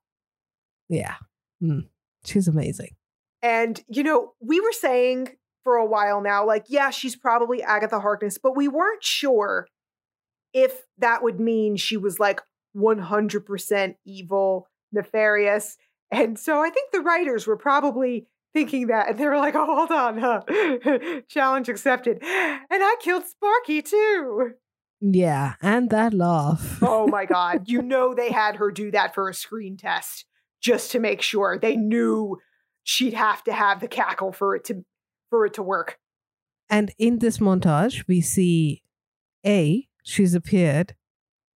yeah. 0.88 1.14
Mm. 1.62 1.86
She's 2.24 2.48
amazing. 2.48 2.96
And, 3.40 3.80
you 3.88 4.02
know, 4.02 4.32
we 4.40 4.60
were 4.60 4.72
saying 4.72 5.28
for 5.62 5.76
a 5.76 5.86
while 5.86 6.20
now, 6.20 6.44
like, 6.44 6.64
yeah, 6.68 6.90
she's 6.90 7.14
probably 7.14 7.62
Agatha 7.62 8.00
Harkness, 8.00 8.36
but 8.36 8.56
we 8.56 8.66
weren't 8.66 9.04
sure 9.04 9.68
if 10.52 10.86
that 10.98 11.22
would 11.22 11.38
mean 11.38 11.76
she 11.76 11.96
was 11.96 12.18
like 12.18 12.40
100% 12.76 13.94
evil, 14.04 14.66
nefarious. 14.90 15.76
And 16.10 16.36
so 16.36 16.60
I 16.60 16.70
think 16.70 16.90
the 16.90 17.00
writers 17.00 17.46
were 17.46 17.56
probably 17.56 18.26
thinking 18.52 18.88
that. 18.88 19.10
And 19.10 19.18
they 19.18 19.26
were 19.26 19.36
like, 19.36 19.54
oh, 19.54 19.66
hold 19.66 19.90
on, 19.90 20.18
huh? 20.18 21.20
Challenge 21.28 21.68
accepted. 21.68 22.18
And 22.22 22.82
I 22.82 22.96
killed 23.00 23.24
Sparky 23.26 23.82
too. 23.82 24.52
Yeah, 25.00 25.54
and 25.60 25.90
that 25.90 26.14
laugh. 26.14 26.78
Oh 26.82 27.08
my 27.08 27.24
God. 27.36 27.68
You 27.68 27.82
know, 27.82 28.14
they 28.14 28.30
had 28.30 28.56
her 28.56 28.70
do 28.70 28.90
that 28.92 29.14
for 29.14 29.28
a 29.28 29.34
screen 29.34 29.76
test 29.76 30.26
just 30.62 30.92
to 30.92 31.00
make 31.00 31.22
sure 31.22 31.58
they 31.58 31.76
knew 31.76 32.38
she'd 32.84 33.14
have 33.14 33.42
to 33.44 33.52
have 33.52 33.80
the 33.80 33.88
cackle 33.88 34.32
for 34.32 34.54
it 34.54 34.64
to 34.64 34.84
for 35.28 35.44
it 35.46 35.54
to 35.54 35.62
work. 35.62 35.98
And 36.70 36.92
in 36.98 37.18
this 37.18 37.38
montage, 37.38 38.04
we 38.06 38.20
see 38.20 38.82
A, 39.44 39.88
she's 40.04 40.34
appeared 40.34 40.94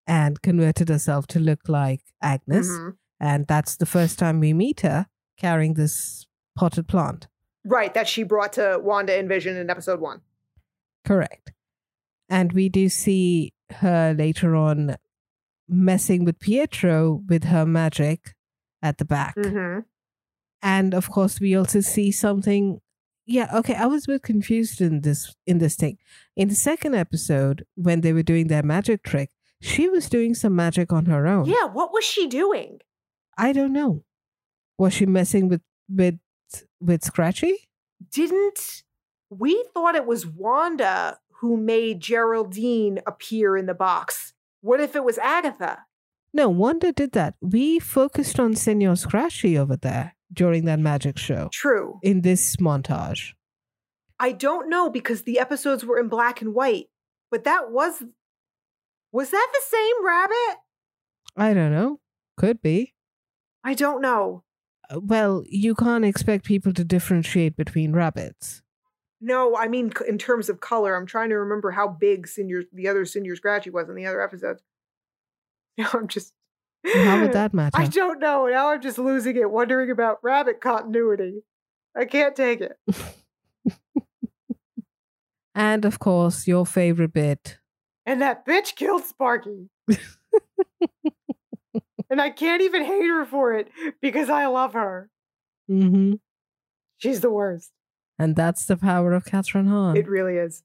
and 0.06 0.42
converted 0.42 0.88
herself 0.88 1.26
to 1.28 1.38
look 1.40 1.68
like 1.68 2.00
Agnes. 2.20 2.68
Mhm. 2.68 2.96
And 3.20 3.46
that's 3.46 3.76
the 3.76 3.86
first 3.86 4.18
time 4.18 4.40
we 4.40 4.52
meet 4.52 4.80
her 4.80 5.06
carrying 5.38 5.74
this 5.74 6.25
potted 6.56 6.88
plant. 6.88 7.28
Right, 7.64 7.92
that 7.94 8.08
she 8.08 8.22
brought 8.22 8.54
to 8.54 8.78
Wanda 8.82 9.16
and 9.16 9.28
Vision 9.28 9.56
in 9.56 9.70
episode 9.70 10.00
one. 10.00 10.20
Correct. 11.04 11.52
And 12.28 12.52
we 12.52 12.68
do 12.68 12.88
see 12.88 13.52
her 13.70 14.14
later 14.16 14.56
on 14.56 14.96
messing 15.68 16.24
with 16.24 16.38
Pietro 16.38 17.22
with 17.28 17.44
her 17.44 17.66
magic 17.66 18.34
at 18.82 18.98
the 18.98 19.04
back. 19.04 19.36
Mm-hmm. 19.36 19.80
And 20.62 20.94
of 20.94 21.10
course, 21.10 21.40
we 21.40 21.56
also 21.56 21.80
see 21.80 22.10
something. 22.10 22.80
Yeah, 23.26 23.50
okay. 23.54 23.74
I 23.74 23.86
was 23.86 24.04
a 24.04 24.12
bit 24.12 24.22
confused 24.22 24.80
in 24.80 25.02
this 25.02 25.34
in 25.46 25.58
this 25.58 25.76
thing. 25.76 25.98
In 26.36 26.48
the 26.48 26.54
second 26.54 26.94
episode, 26.94 27.64
when 27.74 28.00
they 28.00 28.12
were 28.12 28.22
doing 28.22 28.46
their 28.46 28.62
magic 28.62 29.02
trick, 29.02 29.30
she 29.60 29.88
was 29.88 30.08
doing 30.08 30.34
some 30.34 30.54
magic 30.54 30.92
on 30.92 31.06
her 31.06 31.26
own. 31.26 31.46
Yeah, 31.46 31.64
what 31.64 31.92
was 31.92 32.04
she 32.04 32.26
doing? 32.26 32.80
I 33.36 33.52
don't 33.52 33.72
know. 33.72 34.04
Was 34.78 34.94
she 34.94 35.06
messing 35.06 35.48
with 35.48 35.62
with 35.88 36.18
with 36.80 37.04
Scratchy? 37.04 37.68
Didn't 38.10 38.82
we 39.30 39.64
thought 39.74 39.94
it 39.94 40.06
was 40.06 40.26
Wanda 40.26 41.18
who 41.40 41.56
made 41.56 42.00
Geraldine 42.00 43.00
appear 43.06 43.56
in 43.56 43.66
the 43.66 43.74
box? 43.74 44.34
What 44.60 44.80
if 44.80 44.96
it 44.96 45.04
was 45.04 45.18
Agatha? 45.18 45.84
No, 46.32 46.48
Wanda 46.48 46.92
did 46.92 47.12
that. 47.12 47.34
We 47.40 47.78
focused 47.78 48.38
on 48.38 48.54
Senor 48.54 48.96
Scratchy 48.96 49.56
over 49.56 49.76
there 49.76 50.14
during 50.32 50.64
that 50.66 50.78
magic 50.78 51.18
show 51.18 51.48
True. 51.52 51.98
in 52.02 52.22
this 52.22 52.56
montage. 52.56 53.32
I 54.18 54.32
don't 54.32 54.68
know 54.68 54.90
because 54.90 55.22
the 55.22 55.38
episodes 55.38 55.84
were 55.84 55.98
in 55.98 56.08
black 56.08 56.40
and 56.40 56.54
white, 56.54 56.86
but 57.30 57.44
that 57.44 57.70
was 57.70 58.02
was 59.12 59.30
that 59.30 59.48
the 59.52 59.62
same 59.64 60.04
rabbit? 60.04 60.58
I 61.36 61.54
don't 61.54 61.72
know. 61.72 62.00
Could 62.36 62.60
be. 62.60 62.94
I 63.64 63.74
don't 63.74 64.02
know. 64.02 64.42
Uh, 64.90 65.00
Well, 65.00 65.44
you 65.48 65.74
can't 65.74 66.04
expect 66.04 66.44
people 66.44 66.72
to 66.74 66.84
differentiate 66.84 67.56
between 67.56 67.92
rabbits. 67.92 68.62
No, 69.20 69.56
I 69.56 69.68
mean 69.68 69.92
in 70.06 70.18
terms 70.18 70.48
of 70.48 70.60
color. 70.60 70.94
I'm 70.94 71.06
trying 71.06 71.30
to 71.30 71.36
remember 71.36 71.70
how 71.70 71.88
big 71.88 72.28
Senor 72.28 72.64
the 72.72 72.88
other 72.88 73.04
Senor 73.04 73.36
Scratchy 73.36 73.70
was 73.70 73.88
in 73.88 73.94
the 73.94 74.06
other 74.06 74.20
episodes. 74.22 74.62
Now 75.78 75.90
I'm 75.92 76.08
just 76.08 76.32
How 76.86 77.20
would 77.20 77.32
that 77.32 77.52
matter? 77.60 77.76
I 77.78 77.86
don't 77.86 78.18
know. 78.18 78.46
Now 78.46 78.70
I'm 78.70 78.80
just 78.80 78.98
losing 78.98 79.36
it, 79.36 79.50
wondering 79.50 79.90
about 79.90 80.18
rabbit 80.22 80.60
continuity. 80.60 81.42
I 81.94 82.04
can't 82.06 82.36
take 82.36 82.60
it. 82.60 82.78
And 85.56 85.86
of 85.86 85.98
course, 85.98 86.46
your 86.46 86.66
favorite 86.66 87.14
bit. 87.14 87.56
And 88.04 88.20
that 88.20 88.44
bitch 88.44 88.76
killed 88.76 89.04
Sparky. 89.04 89.70
And 92.10 92.20
I 92.20 92.30
can't 92.30 92.62
even 92.62 92.84
hate 92.84 93.06
her 93.08 93.24
for 93.24 93.54
it 93.54 93.68
because 94.00 94.30
I 94.30 94.46
love 94.46 94.72
her. 94.74 95.10
hmm 95.68 96.14
She's 96.98 97.20
the 97.20 97.30
worst. 97.30 97.72
And 98.18 98.34
that's 98.36 98.64
the 98.64 98.76
power 98.76 99.12
of 99.12 99.24
Kathryn 99.24 99.68
Hahn. 99.68 99.96
It 99.96 100.08
really 100.08 100.36
is. 100.36 100.62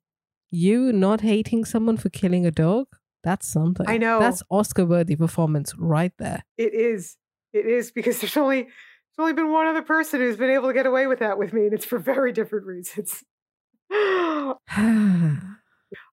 you 0.50 0.94
not 0.94 1.22
hating 1.22 1.66
someone 1.66 1.98
for 1.98 2.10
killing 2.10 2.46
a 2.46 2.52
dog? 2.52 2.88
That's 3.24 3.48
something. 3.48 3.86
I 3.90 3.98
know. 3.98 4.20
That's 4.20 4.42
Oscar 4.50 4.86
worthy 4.86 5.16
performance 5.16 5.76
right 5.78 6.14
there. 6.18 6.44
It 6.58 6.74
is. 6.74 7.18
It 7.54 7.66
is 7.66 7.92
because 7.92 8.20
there's 8.22 8.38
only 8.38 8.64
there's 8.64 9.20
only 9.20 9.34
been 9.34 9.52
one 9.52 9.68
other 9.68 9.82
person 9.82 10.22
who's 10.22 10.38
been 10.38 10.50
able 10.50 10.70
to 10.70 10.74
get 10.74 10.86
away 10.86 11.06
with 11.08 11.20
that 11.20 11.38
with 11.38 11.52
me, 11.54 11.66
and 11.66 11.74
it's 11.74 11.86
for 11.86 12.00
very 12.00 12.32
different 12.32 12.66
reasons. 12.66 13.24
uh, 13.92 14.56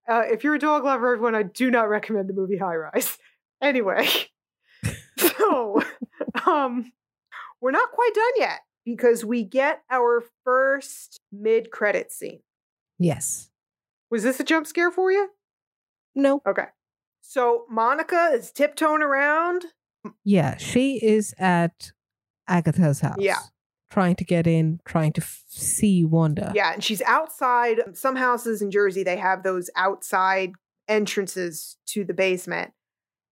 if 0.09 0.43
you're 0.45 0.55
a 0.57 0.59
dog 0.59 0.85
lover, 0.85 1.15
everyone, 1.15 1.35
I 1.35 1.45
do 1.45 1.71
not 1.71 1.89
recommend 1.89 2.29
the 2.29 2.35
movie 2.35 2.59
High 2.59 2.77
Rise. 2.77 3.19
Anyway, 3.61 4.07
so 5.49 5.83
um, 6.47 6.93
we're 7.61 7.71
not 7.71 7.91
quite 7.93 8.15
done 8.15 8.33
yet 8.37 8.61
because 8.85 9.25
we 9.25 9.45
get 9.45 9.83
our 9.91 10.25
first 10.45 11.21
mid 11.33 11.71
credit 11.71 12.13
scene. 12.13 12.41
Yes. 12.99 13.51
Was 14.11 14.23
this 14.23 14.41
a 14.41 14.45
jump 14.45 14.67
scare 14.67 14.91
for 14.91 15.13
you? 15.13 15.29
No. 16.15 16.41
Okay. 16.47 16.67
So 17.21 17.65
Monica 17.69 18.31
is 18.33 18.51
tiptoeing 18.51 19.03
around. 19.03 19.67
Yeah, 20.25 20.57
she 20.57 20.97
is 21.05 21.35
at 21.39 21.93
Agatha's 22.49 23.01
house. 23.01 23.19
Yeah. 23.19 23.39
Trying 23.91 24.17
to 24.17 24.25
get 24.25 24.47
in, 24.47 24.81
trying 24.85 25.13
to 25.15 25.23
f- 25.23 25.45
see 25.49 26.05
Wanda. 26.05 26.53
Yeah, 26.55 26.73
and 26.73 26.83
she's 26.85 27.03
outside. 27.03 27.81
Some 27.95 28.17
houses 28.17 28.63
in 28.63 28.71
Jersey, 28.71 29.03
they 29.03 29.17
have 29.17 29.43
those 29.43 29.71
outside 29.77 30.53
entrances 30.89 31.77
to 31.89 32.05
the 32.05 32.15
basement. 32.15 32.73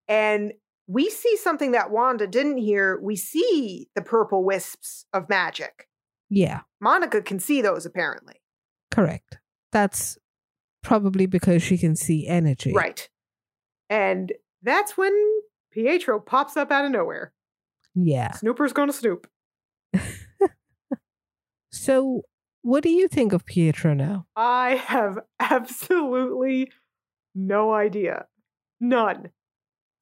And 0.08 0.52
we 0.86 1.10
see 1.10 1.36
something 1.36 1.72
that 1.72 1.90
Wanda 1.90 2.26
didn't 2.26 2.58
hear. 2.58 2.98
We 3.00 3.16
see 3.16 3.88
the 3.94 4.02
purple 4.02 4.44
wisps 4.44 5.06
of 5.12 5.28
magic. 5.28 5.88
Yeah, 6.30 6.60
Monica 6.80 7.22
can 7.22 7.38
see 7.38 7.60
those 7.62 7.86
apparently. 7.86 8.34
correct. 8.90 9.38
That's 9.72 10.16
probably 10.82 11.26
because 11.26 11.62
she 11.62 11.76
can 11.76 11.96
see 11.96 12.26
energy. 12.26 12.72
Right. 12.72 13.08
And 13.90 14.32
that's 14.62 14.96
when 14.96 15.12
Pietro 15.72 16.18
pops 16.20 16.56
up 16.56 16.70
out 16.70 16.84
of 16.84 16.92
nowhere. 16.92 17.32
Yeah. 17.94 18.32
Snooper's 18.32 18.72
gonna 18.72 18.92
snoop. 18.92 19.26
So, 21.70 22.22
what 22.62 22.82
do 22.82 22.88
you 22.88 23.06
think 23.06 23.32
of 23.32 23.44
Pietro 23.44 23.94
now? 23.94 24.26
I 24.34 24.76
have 24.86 25.18
absolutely 25.40 26.72
no 27.34 27.72
idea. 27.74 28.26
None. 28.80 29.30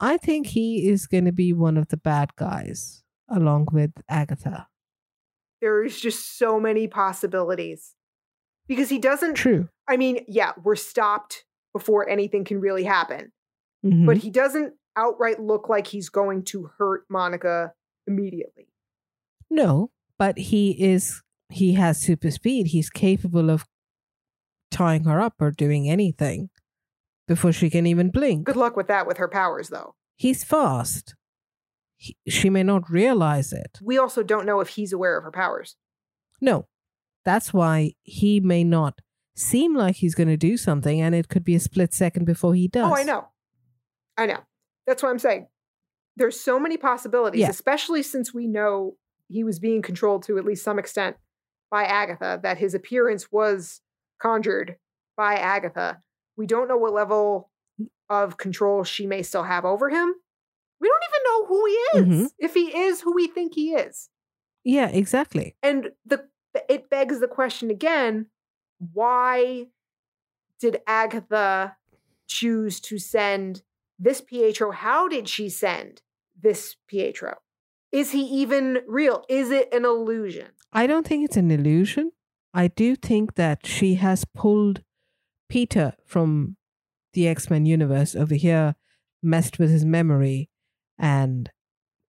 I 0.01 0.17
think 0.17 0.49
he 0.49 0.89
is 0.89 1.07
going 1.07 1.25
to 1.25 1.33
be 1.33 1.53
one 1.53 1.77
of 1.77 1.89
the 1.89 1.97
bad 1.97 2.37
guys 2.37 3.03
along 3.29 3.69
with 3.73 3.93
Agatha. 4.09 4.69
There's 5.61 5.99
just 5.99 6.37
so 6.39 6.61
many 6.61 6.87
possibilities. 6.89 7.95
Because 8.67 8.89
he 8.89 8.99
doesn't, 8.99 9.35
True. 9.35 9.69
I 9.89 9.97
mean, 9.99 10.25
yeah, 10.27 10.53
we're 10.63 10.77
stopped 10.77 11.45
before 11.75 12.09
anything 12.09 12.45
can 12.45 12.61
really 12.61 12.85
happen, 12.85 13.33
Mhm. 13.85 14.07
but 14.07 14.19
he 14.19 14.31
doesn't 14.31 14.75
outright 14.97 15.39
look 15.41 15.69
like 15.69 15.87
he's 15.89 16.09
going 16.09 16.45
to 16.45 16.71
hurt 16.79 17.05
Monica 17.11 17.75
immediately. 18.07 18.69
no, 19.51 19.91
but 20.19 20.39
he 20.39 20.71
is 20.83 21.23
he 21.51 21.75
has 21.75 22.01
super 22.01 22.31
speed. 22.31 22.69
He's 22.69 22.89
capable 22.91 23.51
of 23.51 23.67
tying 24.71 25.05
her 25.05 25.21
up 25.21 25.35
or 25.41 25.51
doing 25.51 25.89
anything 25.89 26.49
before 27.27 27.53
she 27.53 27.71
can 27.71 27.87
even 27.87 28.11
blink. 28.11 28.45
Good 28.45 28.57
luck 28.57 28.77
with 28.77 28.89
that 28.89 29.07
with 29.07 29.17
her 29.19 29.29
powers, 29.29 29.69
though. 29.69 29.95
He's 30.17 30.45
fast. 30.45 31.15
He, 31.97 32.17
she 32.29 32.51
may 32.51 32.63
not 32.63 32.91
realize 32.91 33.53
it. 33.53 33.79
We 33.83 33.99
also 33.99 34.23
don't 34.23 34.47
know 34.47 34.61
if 34.61 34.69
he's 34.71 34.93
aware 34.93 35.17
of 35.17 35.25
her 35.25 35.31
powers. 35.33 35.77
No. 36.41 36.67
That's 37.25 37.55
why 37.55 37.95
he 38.03 38.41
may 38.41 38.65
not 38.65 39.01
seem 39.37 39.75
like 39.75 39.97
he's 39.97 40.15
going 40.15 40.29
to 40.29 40.37
do 40.37 40.57
something 40.57 41.01
and 41.01 41.15
it 41.15 41.29
could 41.29 41.45
be 41.45 41.55
a 41.55 41.61
split 41.61 41.95
second 41.95 42.25
before 42.27 42.55
he 42.55 42.69
does. 42.69 42.91
Oh, 42.91 42.95
I 42.95 43.03
know. 43.03 43.29
I 44.17 44.27
know. 44.27 44.41
That's 44.87 45.03
what 45.03 45.09
I'm 45.09 45.19
saying. 45.19 45.49
There's 46.17 46.39
so 46.39 46.61
many 46.61 46.77
possibilities, 46.77 47.41
Yeah. 47.41 47.49
especially 47.49 48.03
since 48.03 48.33
we 48.35 48.47
know 48.47 48.97
he 49.29 49.43
was 49.43 49.59
being 49.59 49.83
controlled 49.83 50.23
to 50.25 50.37
at 50.39 50.45
least 50.45 50.63
some 50.63 50.79
extent 50.79 51.17
by 51.71 51.85
Agatha, 51.85 52.39
that 52.43 52.59
his 52.59 52.75
appearance 52.75 53.33
was 53.33 53.81
conjured 54.21 54.77
by 55.17 55.35
Agatha. 55.35 56.01
We 56.37 56.47
don't 56.47 56.69
know 56.69 56.77
what 56.77 56.93
level 56.93 57.51
of 58.09 58.37
control 58.37 58.85
she 58.85 59.07
may 59.07 59.23
still 59.23 59.45
have 59.45 59.65
over 59.65 59.89
him. 59.89 60.15
We 60.81 60.89
don't 60.89 61.05
even 61.09 61.23
know 61.25 61.47
who 61.47 61.67
he 61.67 61.73
is, 61.73 62.31
Mhm. 62.31 62.33
if 62.39 62.55
he 62.55 62.77
is 62.77 63.01
who 63.01 63.15
we 63.15 63.27
think 63.29 63.55
he 63.55 63.75
is. 63.75 64.11
Yeah, 64.65 64.89
exactly. 64.89 65.57
And 65.63 65.93
the 66.05 66.29
it 66.69 66.89
begs 66.89 67.19
the 67.21 67.27
question 67.29 67.71
again, 67.71 68.27
why 68.93 69.67
did 70.61 70.81
Agatha 70.87 71.77
choose 72.29 72.81
to 72.81 72.99
send 72.99 73.63
this 73.99 74.21
Pietro? 74.21 74.71
How 74.71 75.09
did 75.09 75.29
she 75.29 75.49
send 75.49 76.03
this 76.41 76.77
Pietro? 76.87 77.39
Is 77.91 78.13
he 78.13 78.23
even 78.23 78.79
real? 78.87 79.25
Is 79.29 79.51
it 79.51 79.73
an 79.75 79.85
illusion? 79.85 80.49
I 80.73 80.87
don't 80.87 81.07
think 81.07 81.25
it's 81.25 81.37
an 81.37 81.51
illusion. 81.51 82.13
I 82.53 82.69
do 82.69 82.95
think 82.95 83.35
that 83.35 83.67
she 83.67 83.95
has 83.97 84.25
pulled 84.25 84.83
Peter 85.49 85.95
from 86.05 86.57
the 87.13 87.29
X 87.29 87.51
Men 87.51 87.67
universe 87.67 88.15
over 88.15 88.35
here, 88.35 88.75
messed 89.23 89.59
with 89.59 89.71
his 89.71 89.85
memory, 89.85 90.51
and 90.99 91.51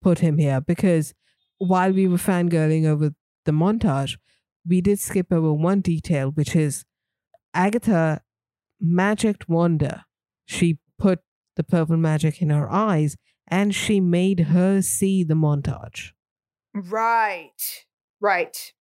put 0.02 0.20
him 0.20 0.38
here. 0.38 0.62
Because 0.62 1.14
while 1.58 1.92
we 1.92 2.08
were 2.08 2.18
fangirling 2.18 2.86
over 2.86 3.12
the 3.46 3.52
montage, 3.52 4.18
we 4.68 4.82
did 4.82 5.00
skip 5.00 5.32
over 5.32 5.54
one 5.54 5.82
detail, 5.82 6.32
which 6.32 6.56
is 6.56 6.86
Agatha 7.54 8.22
magicked 8.80 9.50
Wanda. 9.50 10.06
She 10.46 10.80
put 10.98 11.20
the 11.56 11.64
purple 11.64 11.98
magic 11.98 12.42
in 12.42 12.50
her 12.50 12.72
eyes 12.72 13.18
and 13.48 13.74
she 13.74 14.00
made 14.00 14.40
her 14.52 14.82
see 14.82 15.24
the 15.24 15.34
montage. 15.34 16.12
Right. 16.74 17.86
Right. 18.22 18.74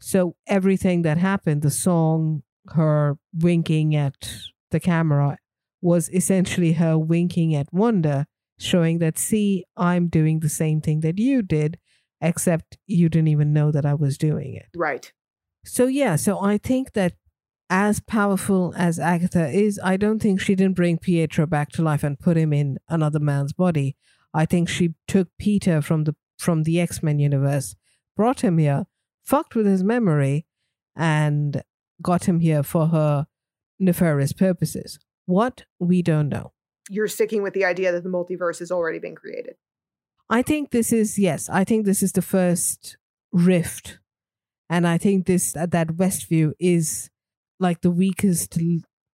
So 0.00 0.36
everything 0.46 1.02
that 1.02 1.18
happened, 1.18 1.62
the 1.62 1.70
song, 1.70 2.42
her 2.68 3.18
winking 3.34 3.94
at 3.96 4.32
the 4.70 4.80
camera, 4.80 5.38
was 5.80 6.08
essentially 6.10 6.74
her 6.74 6.98
winking 6.98 7.54
at 7.54 7.72
Wanda, 7.72 8.26
showing 8.58 8.98
that, 8.98 9.18
see, 9.18 9.64
I'm 9.76 10.08
doing 10.08 10.40
the 10.40 10.48
same 10.48 10.80
thing 10.80 11.00
that 11.00 11.18
you 11.18 11.42
did, 11.42 11.78
except 12.20 12.78
you 12.86 13.08
didn't 13.08 13.28
even 13.28 13.52
know 13.52 13.70
that 13.70 13.86
I 13.86 13.94
was 13.94 14.18
doing 14.18 14.54
it. 14.54 14.66
Right. 14.76 15.12
So, 15.64 15.86
yeah, 15.86 16.16
so 16.16 16.40
I 16.40 16.58
think 16.58 16.92
that 16.92 17.14
as 17.70 18.00
powerful 18.00 18.74
as 18.76 18.98
Agatha 18.98 19.48
is, 19.48 19.80
I 19.82 19.96
don't 19.96 20.18
think 20.18 20.40
she 20.40 20.54
didn't 20.54 20.76
bring 20.76 20.98
Pietro 20.98 21.46
back 21.46 21.70
to 21.70 21.82
life 21.82 22.02
and 22.02 22.18
put 22.18 22.36
him 22.36 22.52
in 22.52 22.78
another 22.88 23.20
man's 23.20 23.52
body. 23.52 23.96
I 24.34 24.44
think 24.44 24.68
she 24.68 24.94
took 25.06 25.28
Peter 25.38 25.80
from 25.80 26.04
the 26.04 26.14
from 26.38 26.62
the 26.62 26.80
X-Men 26.80 27.18
universe, 27.18 27.76
brought 28.16 28.40
him 28.40 28.56
here, 28.56 28.86
fucked 29.22 29.54
with 29.54 29.66
his 29.66 29.84
memory, 29.84 30.46
and 30.96 31.62
got 32.02 32.24
him 32.24 32.40
here 32.40 32.62
for 32.62 32.88
her 32.88 33.26
nefarious 33.78 34.32
purposes. 34.32 34.98
What 35.26 35.64
we 35.78 36.02
don't 36.02 36.28
know. 36.28 36.52
You're 36.88 37.08
sticking 37.08 37.42
with 37.42 37.54
the 37.54 37.64
idea 37.64 37.92
that 37.92 38.02
the 38.02 38.10
multiverse 38.10 38.58
has 38.58 38.70
already 38.70 38.98
been 38.98 39.14
created. 39.14 39.54
I 40.28 40.42
think 40.42 40.70
this 40.70 40.92
is 40.92 41.18
yes. 41.18 41.48
I 41.48 41.64
think 41.64 41.86
this 41.86 42.02
is 42.02 42.12
the 42.12 42.22
first 42.22 42.96
rift, 43.32 43.98
and 44.68 44.86
I 44.86 44.98
think 44.98 45.26
this 45.26 45.56
uh, 45.56 45.66
that 45.66 45.88
Westview 45.88 46.52
is 46.58 47.10
like 47.58 47.80
the 47.80 47.90
weakest 47.90 48.58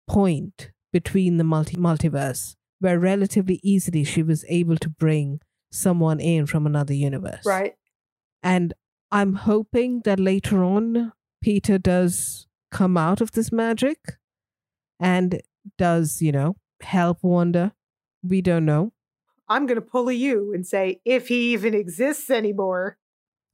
point 0.09 0.71
between 0.93 1.37
the 1.37 1.45
multi 1.45 1.77
multiverse, 1.77 2.57
where 2.81 2.99
relatively 2.99 3.61
easily 3.63 4.05
she 4.05 4.23
was 4.23 4.45
able 4.49 4.77
to 4.77 4.89
bring 4.89 5.41
someone 5.71 6.21
in 6.21 6.47
from 6.47 6.67
another 6.67 6.95
universe. 6.95 7.45
Right. 7.47 7.75
And 8.43 8.75
I'm 9.11 9.35
hoping 9.35 10.03
that 10.05 10.21
later 10.21 10.63
on 10.63 11.13
Peter 11.43 11.79
does 11.79 12.47
come 12.75 12.97
out 12.97 13.21
of 13.21 13.33
this 13.33 13.51
magic 13.51 13.99
and 15.01 15.41
does 15.79 16.21
you 16.21 16.33
know 16.33 16.57
help 16.83 17.19
Wanda. 17.23 17.73
We 18.23 18.43
don't 18.43 18.65
know. 18.65 18.93
I'm 19.49 19.67
going 19.67 19.77
to 19.77 19.83
pull 19.83 20.09
a 20.09 20.13
you 20.13 20.53
and 20.55 20.67
say, 20.67 21.01
if 21.05 21.29
he 21.29 21.53
even 21.53 21.75
exists 21.75 22.31
anymore. 22.31 22.97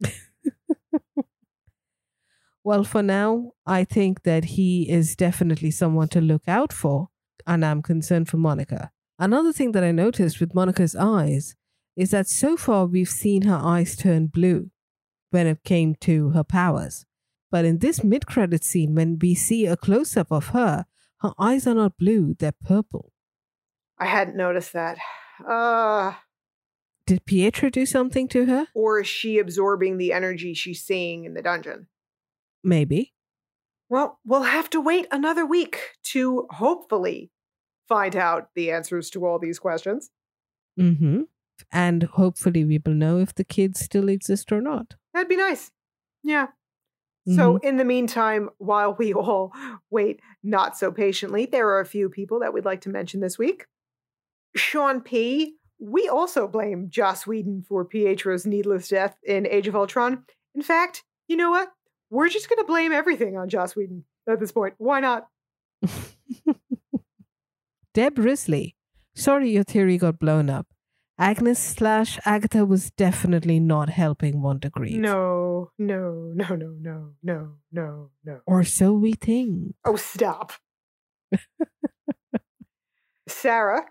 Well, 2.63 2.85
for 2.85 3.03
now, 3.03 3.53
I 3.67 3.85
think 3.85 4.23
that 4.25 4.45
he 4.57 4.89
is 4.91 5.17
definitely 5.17 5.71
someone 5.71 6.09
to 6.09 6.21
look 6.21 6.47
out 6.47 6.73
for, 6.73 7.09
and 7.47 7.65
I'm 7.65 7.81
concerned 7.81 8.29
for 8.29 8.37
Monica. 8.37 8.91
Another 9.19 9.53
thing 9.53 9.73
that 9.73 9.85
I 9.85 9.93
noticed 9.93 10.41
with 10.41 10.55
Monica's 10.55 10.95
eyes 10.95 11.57
is 11.97 12.11
that 12.11 12.29
so 12.29 12.57
far 12.57 12.85
we've 12.87 13.09
seen 13.09 13.43
her 13.43 13.57
eyes 13.57 13.97
turn 13.97 14.27
blue 14.27 14.71
when 15.31 15.47
it 15.47 15.65
came 15.65 15.95
to 16.03 16.31
her 16.31 16.45
powers. 16.45 17.07
But 17.51 17.65
in 17.65 17.79
this 17.79 18.05
mid 18.05 18.27
credit 18.27 18.65
scene, 18.65 18.95
when 18.95 19.19
we 19.21 19.35
see 19.35 19.67
a 19.67 19.77
close 19.77 20.17
up 20.17 20.31
of 20.31 20.49
her, 20.49 20.87
her 21.19 21.33
eyes 21.39 21.67
are 21.67 21.75
not 21.75 21.99
blue, 21.99 22.35
they're 22.39 22.53
purple. 22.53 23.13
I 23.99 24.07
hadn't 24.07 24.37
noticed 24.37 24.73
that. 24.73 24.99
Uh, 25.47 26.15
Did 27.07 27.25
Pietro 27.27 27.71
do 27.71 27.85
something 27.87 28.29
to 28.29 28.47
her? 28.47 28.67
or 28.75 29.01
is 29.01 29.09
she 29.09 29.39
absorbing 29.39 29.99
the 29.99 30.13
energy 30.13 30.55
she's 30.55 30.83
seeing 30.83 31.25
in 31.25 31.35
the 31.35 31.43
dungeon? 31.43 31.89
Maybe. 32.63 33.13
Well, 33.89 34.21
we'll 34.25 34.43
have 34.45 34.71
to 34.71 34.81
wait 34.81 35.07
another 35.11 35.45
week 35.45 35.81
to 36.13 36.47
hopefully 36.51 37.31
find 37.89 38.15
out 38.15 38.51
the 38.55 38.71
answers 38.71 39.11
to 39.11 39.27
all 39.27 39.39
these 39.41 39.59
questions. 39.59 40.11
Mm-hmm. 40.79 41.23
And 41.73 42.05
hopefully 42.05 42.65
we 42.65 42.81
will 42.85 42.95
know 42.95 43.19
if 43.19 43.35
the 43.35 43.45
kids 43.45 43.81
still 43.81 44.09
exist 44.09 44.53
or 44.53 44.61
not. 44.61 44.95
That'd 45.13 45.29
be 45.29 45.37
nice. 45.37 45.73
Yeah. 46.23 46.49
So, 47.37 47.55
mm-hmm. 47.55 47.67
in 47.67 47.77
the 47.77 47.85
meantime, 47.85 48.51
while 48.59 48.95
we 48.95 49.13
all 49.15 49.53
wait 49.91 50.21
not 50.43 50.77
so 50.77 50.91
patiently, 50.91 51.47
there 51.47 51.69
are 51.69 51.81
a 51.81 51.87
few 51.87 52.09
people 52.09 52.41
that 52.41 52.53
we'd 52.53 52.65
like 52.65 52.81
to 52.83 52.89
mention 52.89 53.21
this 53.21 53.39
week. 53.39 53.67
Sean 54.57 55.01
P 55.01 55.57
we 55.81 56.09
also 56.09 56.47
blame 56.47 56.91
Joss 56.91 57.27
Whedon 57.27 57.63
for 57.63 57.85
Pietro's 57.85 58.47
needless 58.47 58.89
death 58.89 59.17
in 59.25 59.47
Age 59.47 59.67
of 59.67 59.75
Ultron. 59.75 60.25
In 60.55 60.63
fact, 60.63 61.05
you 61.27 61.37
know 61.37 61.51
what? 61.51 61.73
We're 62.11 62.29
just 62.29 62.49
going 62.49 62.59
to 62.59 62.65
blame 62.65 62.93
everything 62.93 63.37
on 63.39 63.49
Joss 63.49 63.75
Whedon 63.75 64.05
at 64.29 64.39
this 64.39 64.53
point. 64.53 64.75
Why 64.77 65.01
not? 65.01 65.27
Deb 67.95 68.19
Risley. 68.19 68.77
Sorry 69.15 69.51
your 69.51 69.65
theory 69.65 69.97
got 69.97 70.19
blown 70.19 70.51
up. 70.51 70.67
Agnes 71.21 71.59
slash 71.59 72.19
Agatha 72.25 72.65
was 72.65 72.91
definitely 72.93 73.61
not 73.61 73.91
helping 73.91 74.41
Wanda 74.41 74.71
Greaves. 74.71 74.97
No, 74.97 75.71
no, 75.79 76.33
no, 76.35 76.57
no, 76.57 76.75
no, 76.81 77.11
no, 77.23 77.53
no, 77.71 78.11
no. 78.25 78.41
Or 78.47 78.65
so 78.65 78.95
we 78.95 79.13
think. 79.13 79.75
Oh, 79.85 79.97
stop. 79.97 80.55
Sarah 83.29 83.85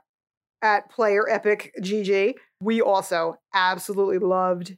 at 0.63 0.89
Player 0.89 1.29
Epic 1.29 1.71
GG. 1.79 2.33
We 2.61 2.81
also 2.81 3.35
absolutely 3.53 4.17
loved 4.17 4.75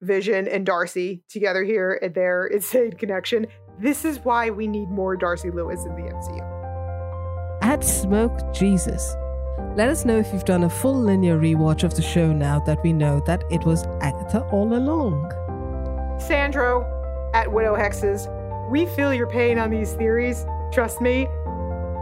Vision 0.00 0.46
and 0.46 0.64
Darcy 0.64 1.24
together 1.28 1.64
here 1.64 1.98
at 2.02 2.14
their 2.14 2.46
insane 2.46 2.92
connection. 2.92 3.48
This 3.80 4.04
is 4.04 4.20
why 4.20 4.50
we 4.50 4.68
need 4.68 4.90
more 4.90 5.16
Darcy 5.16 5.50
Lewis 5.50 5.84
in 5.84 5.96
the 5.96 6.02
MCU. 6.02 7.58
At 7.62 7.82
Smoke 7.82 8.54
Jesus. 8.54 9.16
Let 9.76 9.88
us 9.88 10.04
know 10.04 10.18
if 10.18 10.32
you've 10.32 10.44
done 10.44 10.62
a 10.62 10.70
full 10.70 10.94
linear 10.94 11.36
rewatch 11.36 11.82
of 11.82 11.96
the 11.96 12.02
show 12.02 12.32
now 12.32 12.60
that 12.60 12.80
we 12.84 12.92
know 12.92 13.18
that 13.26 13.42
it 13.50 13.64
was 13.64 13.84
Agatha 14.00 14.42
all 14.52 14.72
along. 14.72 15.32
Sandro 16.20 16.84
at 17.34 17.50
Widow 17.50 17.74
Hexes. 17.74 18.30
We 18.70 18.86
feel 18.86 19.12
your 19.12 19.26
pain 19.26 19.58
on 19.58 19.70
these 19.70 19.92
theories. 19.94 20.46
Trust 20.72 21.00
me, 21.00 21.26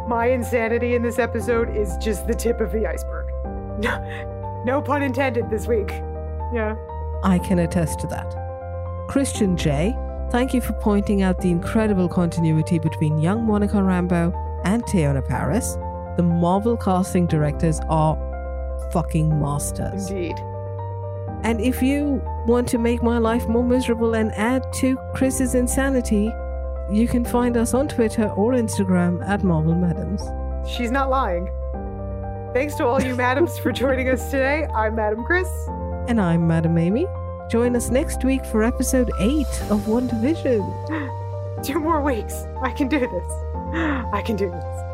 my 0.06 0.26
insanity 0.26 0.94
in 0.94 1.02
this 1.02 1.18
episode 1.18 1.74
is 1.74 1.96
just 1.96 2.26
the 2.26 2.34
tip 2.34 2.60
of 2.60 2.72
the 2.72 2.86
iceberg. 2.86 3.26
No, 3.78 4.62
no 4.66 4.82
pun 4.82 5.02
intended 5.02 5.48
this 5.48 5.66
week. 5.66 5.88
Yeah. 6.52 6.76
I 7.24 7.38
can 7.38 7.58
attest 7.58 8.00
to 8.00 8.06
that. 8.08 8.36
Christian 9.08 9.56
J, 9.56 9.96
thank 10.30 10.52
you 10.52 10.60
for 10.60 10.74
pointing 10.74 11.22
out 11.22 11.40
the 11.40 11.50
incredible 11.50 12.06
continuity 12.06 12.78
between 12.78 13.16
young 13.18 13.44
Monica 13.44 13.78
Rambeau 13.78 14.30
and 14.64 14.84
Teyonah 14.84 15.26
Parris. 15.26 15.78
The 16.16 16.22
Marvel 16.22 16.76
casting 16.76 17.26
directors 17.26 17.80
are 17.89 18.16
fucking 18.93 19.40
masters. 19.40 20.10
Indeed. 20.10 20.36
And 21.44 21.60
if 21.60 21.82
you 21.82 22.22
want 22.47 22.68
to 22.68 22.78
make 22.78 23.02
my 23.02 23.18
life 23.18 23.48
more 23.48 23.64
miserable 23.64 24.14
and 24.14 24.30
add 24.32 24.70
to 24.74 24.97
Chris's 25.14 25.55
insanity, 25.55 26.30
you 26.90 27.09
can 27.09 27.24
find 27.24 27.56
us 27.56 27.74
on 27.74 27.89
Twitter 27.89 28.28
or 28.28 28.52
Instagram 28.52 29.26
at 29.26 29.43
Marvel 29.43 29.74
Madams. 29.74 30.22
She's 30.70 30.90
not 30.90 31.10
lying. 31.10 31.48
Thanks 32.52 32.74
to 32.76 32.84
all 32.84 33.02
you 33.02 33.16
madams 33.26 33.59
for 33.59 33.72
joining 33.72 34.09
us 34.09 34.30
today. 34.30 34.66
I'm 34.74 34.94
Madam 34.94 35.24
Chris. 35.24 35.48
And 36.09 36.20
I'm 36.20 36.47
Madam 36.47 36.76
Amy. 36.76 37.06
Join 37.51 37.74
us 37.74 37.90
next 37.90 38.22
week 38.24 38.44
for 38.44 38.62
episode 38.62 39.10
8 39.18 39.40
of 39.70 39.80
WandaVision. 39.86 41.64
Two 41.64 41.80
more 41.80 42.02
weeks. 42.02 42.44
I 42.60 42.70
can 42.70 42.89
do 42.89 42.98
this. 42.98 43.32
I 44.12 44.22
can 44.24 44.36
do 44.36 44.51
this. 44.51 44.91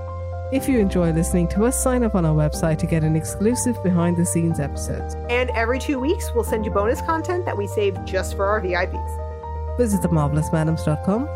If 0.50 0.66
you 0.66 0.78
enjoy 0.78 1.12
listening 1.12 1.46
to 1.48 1.66
us, 1.66 1.78
sign 1.82 2.02
up 2.02 2.14
on 2.14 2.24
our 2.24 2.34
website 2.34 2.78
to 2.78 2.86
get 2.86 3.04
an 3.04 3.14
exclusive 3.14 3.76
behind 3.82 4.16
the 4.16 4.24
scenes 4.24 4.58
episode. 4.58 5.14
And 5.28 5.50
every 5.50 5.78
two 5.78 6.00
weeks, 6.00 6.30
we'll 6.34 6.42
send 6.42 6.64
you 6.64 6.70
bonus 6.70 7.02
content 7.02 7.44
that 7.44 7.54
we 7.54 7.66
save 7.66 8.02
just 8.06 8.34
for 8.34 8.46
our 8.46 8.58
VIPs. 8.58 9.76
Visit 9.76 10.00
themarvelousmadams.com, 10.00 11.26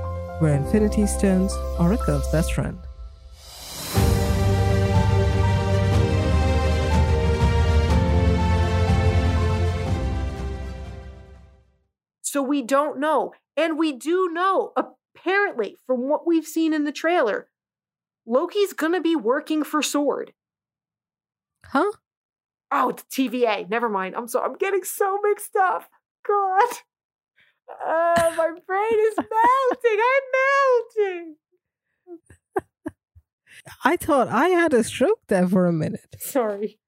where 0.40 0.54
Infinity 0.54 1.06
Stones 1.06 1.52
are 1.78 1.92
a 1.92 1.98
girl's 1.98 2.26
best 2.32 2.54
friend. 2.54 2.78
So 12.22 12.42
we 12.42 12.62
don't 12.62 12.98
know. 12.98 13.34
And 13.58 13.76
we 13.76 13.92
do 13.92 14.30
know, 14.32 14.72
apparently, 14.74 15.76
from 15.86 16.08
what 16.08 16.26
we've 16.26 16.46
seen 16.46 16.72
in 16.72 16.84
the 16.84 16.92
trailer, 16.92 17.50
Loki's 18.26 18.72
gonna 18.72 19.00
be 19.00 19.16
working 19.16 19.64
for 19.64 19.82
Sword. 19.82 20.32
Huh? 21.66 21.92
Oh, 22.70 22.90
it's 22.90 23.04
TVA. 23.04 23.68
Never 23.68 23.88
mind. 23.88 24.14
I'm 24.16 24.28
so 24.28 24.40
I'm 24.40 24.56
getting 24.56 24.84
so 24.84 25.18
mixed 25.22 25.56
up. 25.56 25.90
God. 26.26 26.68
Uh, 27.68 28.32
my 28.36 28.50
brain 28.66 28.98
is 28.98 29.16
melting. 29.16 30.00
I'm 30.00 30.24
melting. 30.96 31.36
I 33.84 33.96
thought 33.96 34.28
I 34.28 34.48
had 34.48 34.74
a 34.74 34.82
stroke 34.82 35.20
there 35.28 35.48
for 35.48 35.66
a 35.66 35.72
minute. 35.72 36.16
Sorry. 36.18 36.78